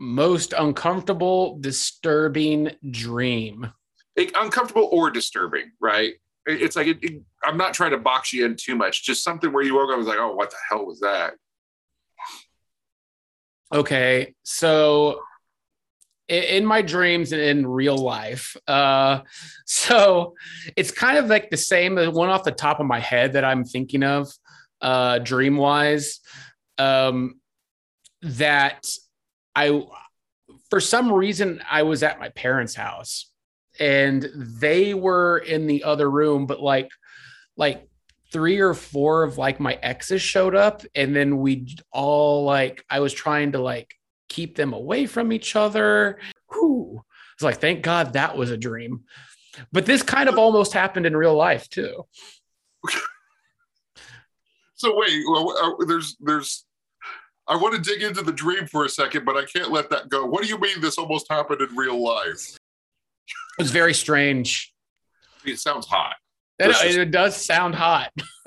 Most 0.00 0.54
uncomfortable, 0.56 1.58
disturbing 1.58 2.70
dream. 2.90 3.72
It- 4.16 4.32
uncomfortable 4.36 4.88
or 4.92 5.10
disturbing, 5.10 5.72
right? 5.80 6.14
It- 6.48 6.62
It's 6.62 6.76
like 6.76 6.86
it, 6.88 6.98
it- 7.02 7.22
I'm 7.44 7.56
not 7.56 7.74
trying 7.74 7.92
to 7.92 7.98
box 7.98 8.32
you 8.32 8.44
in 8.46 8.56
too 8.56 8.74
much. 8.74 9.04
Just 9.04 9.22
something 9.22 9.52
where 9.52 9.62
you 9.62 9.74
woke 9.76 9.88
up 9.90 9.96
and 9.96 9.98
was 9.98 10.08
like, 10.08 10.18
"Oh, 10.18 10.34
what 10.34 10.50
the 10.50 10.56
hell 10.68 10.84
was 10.86 11.00
that?" 11.00 11.34
Okay, 13.72 14.34
so 14.42 15.20
in 16.28 16.64
my 16.66 16.82
dreams 16.82 17.32
and 17.32 17.40
in 17.40 17.66
real 17.66 17.96
life, 17.96 18.56
uh, 18.66 19.20
so 19.66 20.34
it's 20.76 20.90
kind 20.90 21.18
of 21.18 21.26
like 21.26 21.50
the 21.50 21.56
same. 21.56 21.96
One 21.96 22.28
off 22.30 22.44
the 22.44 22.50
top 22.52 22.80
of 22.80 22.86
my 22.86 23.00
head 23.00 23.34
that 23.34 23.44
I'm 23.44 23.64
thinking 23.64 24.02
of, 24.02 24.28
uh, 24.80 25.18
dream 25.18 25.56
wise, 25.56 26.20
um, 26.78 27.40
that 28.22 28.86
I, 29.54 29.82
for 30.70 30.80
some 30.80 31.12
reason, 31.12 31.62
I 31.70 31.82
was 31.82 32.02
at 32.02 32.18
my 32.20 32.30
parents' 32.30 32.74
house, 32.74 33.27
and 33.78 34.28
they 34.34 34.94
were 34.94 35.38
in 35.38 35.66
the 35.66 35.84
other 35.84 36.10
room, 36.10 36.46
but 36.46 36.60
like, 36.60 36.90
like 37.56 37.88
three 38.30 38.58
or 38.58 38.74
four 38.74 39.22
of 39.22 39.38
like 39.38 39.58
my 39.58 39.74
exes 39.82 40.20
showed 40.20 40.54
up 40.54 40.82
and 40.94 41.16
then 41.16 41.38
we 41.38 41.66
all 41.90 42.44
like 42.44 42.84
i 42.90 43.00
was 43.00 43.10
trying 43.10 43.52
to 43.52 43.58
like 43.58 43.94
keep 44.28 44.54
them 44.54 44.74
away 44.74 45.06
from 45.06 45.32
each 45.32 45.56
other 45.56 46.18
Whew. 46.52 47.02
it's 47.32 47.42
like 47.42 47.58
thank 47.58 47.82
god 47.82 48.12
that 48.12 48.36
was 48.36 48.50
a 48.50 48.56
dream 48.58 49.04
but 49.72 49.86
this 49.86 50.02
kind 50.02 50.28
of 50.28 50.36
almost 50.38 50.74
happened 50.74 51.06
in 51.06 51.16
real 51.16 51.34
life 51.34 51.70
too 51.70 52.04
So 54.78 54.96
wait, 54.96 55.24
well, 55.28 55.54
uh, 55.60 55.84
there's 55.86 56.16
there's. 56.20 56.64
I 57.48 57.56
want 57.56 57.74
to 57.74 57.80
dig 57.80 58.02
into 58.02 58.22
the 58.22 58.32
dream 58.32 58.66
for 58.66 58.84
a 58.84 58.88
second, 58.88 59.24
but 59.24 59.36
I 59.36 59.44
can't 59.44 59.72
let 59.72 59.90
that 59.90 60.08
go. 60.08 60.24
What 60.24 60.42
do 60.42 60.48
you 60.48 60.58
mean 60.58 60.80
this 60.80 60.98
almost 60.98 61.26
happened 61.28 61.60
in 61.60 61.74
real 61.74 62.00
life? 62.00 62.56
It 63.58 63.62
was 63.62 63.70
very 63.70 63.94
strange 63.94 64.72
it 65.44 65.58
sounds 65.58 65.86
hot. 65.86 66.16
it, 66.58 66.68
is- 66.70 66.96
it 66.96 67.10
does 67.10 67.36
sound 67.36 67.74
hot 67.74 68.10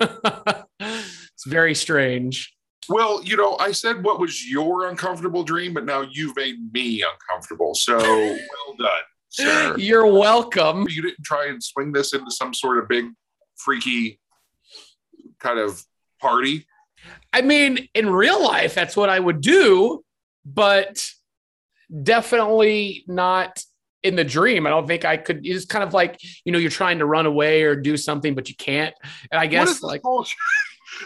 it's 0.80 1.44
very 1.46 1.74
strange 1.74 2.54
Well, 2.88 3.22
you 3.24 3.36
know, 3.36 3.56
I 3.58 3.72
said 3.72 4.02
what 4.04 4.18
was 4.20 4.48
your 4.48 4.88
uncomfortable 4.88 5.44
dream, 5.44 5.72
but 5.74 5.84
now 5.84 6.02
you've 6.10 6.36
made 6.36 6.56
me 6.72 7.02
uncomfortable. 7.02 7.74
So 7.74 7.96
well 7.98 8.74
done, 8.78 9.04
sir. 9.30 9.76
you're 9.78 10.06
welcome 10.06 10.86
You 10.88 11.02
didn't 11.02 11.24
try 11.24 11.46
and 11.46 11.62
swing 11.62 11.92
this 11.92 12.12
into 12.12 12.30
some 12.30 12.52
sort 12.54 12.78
of 12.78 12.88
big, 12.88 13.06
freaky 13.56 14.18
kind 15.40 15.58
of 15.58 15.82
party. 16.20 16.66
I 17.32 17.40
mean, 17.42 17.88
in 17.94 18.10
real 18.10 18.42
life, 18.44 18.74
that's 18.74 18.96
what 18.96 19.08
I 19.10 19.18
would 19.18 19.40
do, 19.40 20.04
but 20.44 21.04
definitely 22.02 23.04
not 23.06 23.62
in 24.02 24.16
the 24.16 24.24
dream. 24.24 24.66
I 24.66 24.70
don't 24.70 24.86
think 24.86 25.04
I 25.04 25.16
could. 25.16 25.46
It's 25.46 25.64
kind 25.64 25.84
of 25.84 25.94
like 25.94 26.20
you 26.44 26.52
know, 26.52 26.58
you're 26.58 26.70
trying 26.70 26.98
to 26.98 27.06
run 27.06 27.26
away 27.26 27.62
or 27.62 27.76
do 27.76 27.96
something, 27.96 28.34
but 28.34 28.48
you 28.48 28.54
can't. 28.56 28.94
And 29.30 29.40
I 29.40 29.46
guess 29.46 29.82
like? 29.82 30.02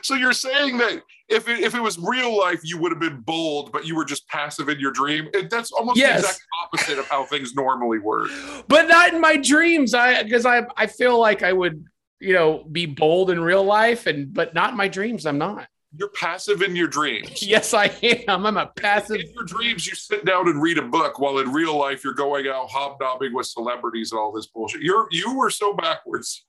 So 0.03 0.15
you're 0.15 0.33
saying 0.33 0.79
that 0.79 1.03
if 1.29 1.49
it, 1.49 1.61
if 1.61 1.75
it 1.75 1.81
was 1.81 1.99
real 1.99 2.37
life, 2.37 2.61
you 2.65 2.77
would 2.79 2.93
have 2.93 3.01
been 3.01 3.21
bold, 3.21 3.73
but 3.73 3.87
you 3.87 3.97
were 3.97 4.05
just 4.05 4.29
passive 4.29 4.69
in 4.69 4.79
your 4.81 4.91
dream. 4.91 5.29
It, 5.33 5.49
that's 5.49 5.73
almost 5.73 5.99
Yes. 5.99 6.23
the 6.23 6.29
exact 6.29 6.45
opposite 6.65 6.99
of 6.99 7.07
how 7.07 7.25
things 7.25 7.55
normally 7.55 7.99
work. 7.99 8.29
but 8.69 8.89
not 8.89 9.15
in 9.15 9.21
my 9.21 9.37
dreams. 9.37 9.95
I 9.95 10.23
because 10.23 10.45
I 10.45 10.67
I 10.77 10.87
feel 10.87 11.19
like 11.19 11.43
I 11.43 11.53
would 11.53 11.85
you 12.21 12.33
know 12.33 12.65
be 12.71 12.87
bold 12.87 13.31
in 13.31 13.41
real 13.41 13.65
life 13.65 14.07
and 14.07 14.33
but 14.33 14.55
not 14.55 14.71
in 14.71 14.77
my 14.77 14.89
dreams. 14.89 15.27
I'm 15.27 15.39
not. 15.39 15.69
You're 15.99 16.09
passive 16.09 16.63
in 16.63 16.77
your 16.77 16.89
dreams. 16.89 17.43
Yes, 17.47 17.75
I 17.75 17.87
am. 18.03 18.45
I'm 18.45 18.57
a 18.57 18.67
passive. 18.67 19.21
In 19.21 19.33
your 19.33 19.45
dreams, 19.45 19.87
you 19.87 19.95
sit 19.95 20.25
down 20.25 20.49
and 20.49 20.61
read 20.61 20.79
a 20.79 20.83
book, 20.83 21.19
while 21.19 21.39
in 21.39 21.53
real 21.53 21.77
life, 21.77 22.03
you're 22.03 22.15
going 22.15 22.49
out 22.49 22.69
hobnobbing 22.69 23.33
with 23.33 23.47
celebrities 23.47 24.13
and 24.13 24.19
all 24.19 24.33
this 24.33 24.47
bullshit. 24.47 24.83
You're 24.83 25.07
you 25.11 25.37
were 25.37 25.51
so 25.51 25.75
backwards. 25.75 26.45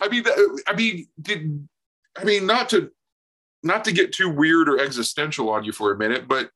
I 0.00 0.08
mean, 0.08 0.24
I 0.66 0.74
mean, 0.74 1.06
did 1.20 1.68
I 2.16 2.24
mean 2.24 2.46
not 2.46 2.68
to 2.70 2.90
not 3.62 3.84
to 3.84 3.92
get 3.92 4.12
too 4.12 4.28
weird 4.28 4.68
or 4.68 4.80
existential 4.80 5.50
on 5.50 5.64
you 5.64 5.72
for 5.72 5.92
a 5.92 5.98
minute, 5.98 6.26
but 6.26 6.50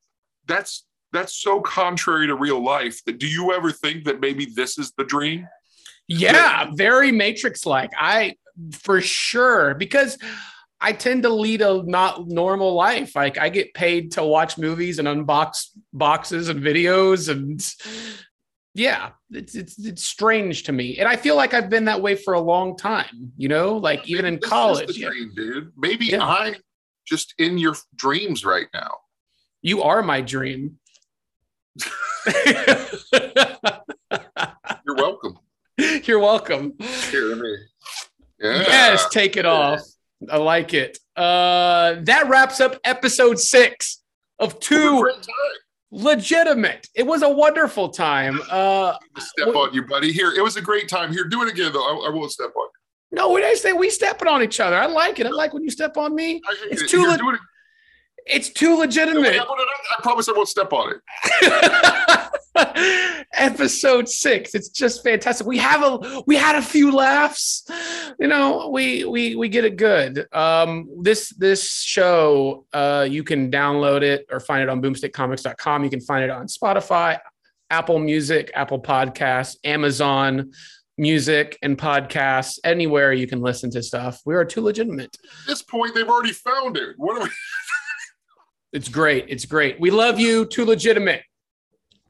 that's 0.47 0.87
that's 1.13 1.35
so 1.35 1.61
contrary 1.61 2.27
to 2.27 2.35
real 2.35 2.63
life. 2.63 3.03
That 3.05 3.19
do 3.19 3.29
you 3.29 3.53
ever 3.53 3.71
think 3.71 4.05
that 4.05 4.21
maybe 4.21 4.47
this 4.47 4.79
is 4.79 4.93
the 4.99 5.05
dream? 5.05 5.49
Yeah, 6.09 6.71
very 6.75 7.13
Matrix 7.13 7.65
like. 7.65 7.93
I 7.97 8.35
for 8.73 9.01
sure 9.01 9.75
because 9.75 10.19
I 10.81 10.93
tend 10.93 11.23
to 11.23 11.29
lead 11.31 11.63
a 11.63 11.83
not 11.85 12.27
normal 12.29 12.75
life. 12.75 13.15
Like 13.17 13.39
I 13.39 13.49
get 13.49 13.73
paid 13.75 14.13
to 14.13 14.25
watch 14.25 14.59
movies 14.59 14.99
and 14.99 15.09
unbox 15.09 15.69
boxes 15.93 16.49
and 16.49 16.61
videos 16.63 17.29
and 17.31 17.65
yeah, 18.75 19.11
it's 19.31 19.55
it's 19.55 19.79
it's 19.79 20.05
strange 20.05 20.65
to 20.65 20.73
me. 20.73 20.99
And 20.99 21.09
I 21.09 21.17
feel 21.17 21.37
like 21.37 21.55
I've 21.55 21.71
been 21.71 21.85
that 21.87 22.03
way 22.03 22.17
for 22.17 22.35
a 22.35 22.41
long 22.41 22.77
time, 22.77 23.33
you 23.37 23.49
know, 23.49 23.77
like 23.77 24.09
even 24.09 24.25
in 24.25 24.39
college. 24.41 24.89
the 24.89 24.95
Yeah. 25.01 25.11
dude. 25.35 25.73
Maybe 25.77 26.07
Yeah. 26.07 26.25
I'm 26.27 26.57
just 27.07 27.35
in 27.39 27.57
your 27.57 27.77
dreams 27.95 28.45
right 28.45 28.67
now. 28.75 28.91
You 29.63 29.83
are 29.83 30.03
my 30.03 30.21
dream. 30.21 30.79
You're 34.85 34.97
welcome. 34.97 35.39
You're 36.05 36.19
welcome. 36.21 36.75
Here, 37.11 37.35
me. 37.37 37.57
Yeah. 38.41 38.59
Yes, 38.67 39.09
take 39.11 39.37
it 39.37 39.47
off. 39.47 39.81
I 40.31 40.37
like 40.39 40.75
it. 40.75 40.99
Uh, 41.17 41.97
that 42.03 42.29
wraps 42.29 42.61
up 42.61 42.79
episode 42.85 43.39
six 43.39 44.03
of 44.39 44.59
too 44.61 45.11
legitimate. 45.91 46.89
It 46.95 47.07
was 47.07 47.23
a 47.23 47.29
wonderful 47.29 47.89
time. 47.91 48.41
Uh, 48.51 48.97
step 49.19 49.55
on 49.55 49.73
you, 49.75 49.83
buddy. 49.87 50.13
Here, 50.13 50.33
it 50.33 50.43
was 50.43 50.57
a 50.57 50.61
great 50.61 50.89
time. 50.89 51.13
Here, 51.13 51.25
do 51.25 51.43
it 51.43 51.49
again, 51.51 51.73
though. 51.73 51.85
I, 51.85 52.09
I 52.09 52.11
won't 52.11 52.31
step 52.31 52.53
on. 52.57 52.69
you. 53.13 53.17
no, 53.17 53.37
I 53.37 53.55
say 53.55 53.73
we 53.73 53.91
stepping 53.91 54.29
on 54.29 54.43
each 54.43 54.61
other, 54.61 54.77
I 54.77 54.87
like 54.87 55.19
it. 55.19 55.27
I 55.27 55.31
like 55.31 55.53
when 55.55 55.63
you 55.65 55.71
step 55.71 55.97
on 55.97 56.15
me. 56.15 56.41
It's 56.71 56.83
it. 56.83 56.89
too 56.89 57.01
Here, 57.01 57.09
le- 57.09 57.35
it. 57.35 57.41
It's 58.27 58.51
too 58.51 58.77
legitimate. 58.77 59.39
I 59.41 60.03
promise 60.03 60.29
I 60.29 60.33
won't 60.33 60.49
step 60.49 60.73
on 60.73 60.95
it. 60.95 62.31
Episode 63.35 64.09
six. 64.09 64.55
It's 64.55 64.69
just 64.69 65.03
fantastic. 65.03 65.47
We 65.47 65.59
have 65.59 65.83
a 65.83 66.23
we 66.27 66.37
had 66.37 66.57
a 66.57 66.63
few 66.63 66.93
laughs. 66.93 67.65
You 68.19 68.29
know, 68.29 68.69
we 68.69 69.05
we 69.05 69.35
we 69.35 69.49
get 69.49 69.65
it 69.65 69.77
good. 69.77 70.27
Um, 70.33 70.89
this 71.03 71.31
this 71.31 71.83
show, 71.83 72.67
uh, 72.73 73.07
you 73.11 73.25
can 73.25 73.51
download 73.51 74.03
it 74.03 74.27
or 74.31 74.39
find 74.39 74.63
it 74.63 74.69
on 74.69 74.81
boomstickcomics.com. 74.81 75.85
You 75.85 75.91
can 75.91 76.01
find 76.01 76.25
it 76.25 76.31
on 76.31 76.47
Spotify, 76.47 77.19
Apple 77.71 77.99
Music, 77.99 78.51
Apple 78.55 78.81
Podcasts, 78.81 79.57
Amazon 79.65 80.53
Music 80.97 81.59
and 81.61 81.77
podcasts, 81.77 82.61
anywhere 82.63 83.13
you 83.13 83.27
can 83.27 83.41
listen 83.41 83.69
to 83.73 83.83
stuff. 83.83 84.21
We 84.25 84.37
are 84.37 84.45
too 84.45 84.61
legitimate. 84.61 85.17
At 85.43 85.49
this 85.49 85.63
point, 85.63 85.93
they've 85.93 86.09
already 86.09 86.33
found 86.33 86.77
it. 86.77 86.95
What 86.97 87.19
are 87.19 87.25
we? 87.25 87.31
It's 88.73 88.89
great. 88.89 89.27
It's 89.29 89.45
great. 89.45 89.79
We 89.79 89.93
love 89.93 90.19
you. 90.19 90.47
Too 90.47 90.65
legitimate. 90.65 91.23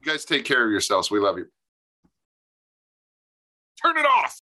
Guys 0.05 0.23
take 0.23 0.45
care 0.45 0.63
of 0.63 0.71
yourselves. 0.71 1.09
We 1.09 1.19
love 1.19 1.37
you. 1.37 1.47
Turn 3.81 3.97
it 3.97 4.05
off. 4.05 4.39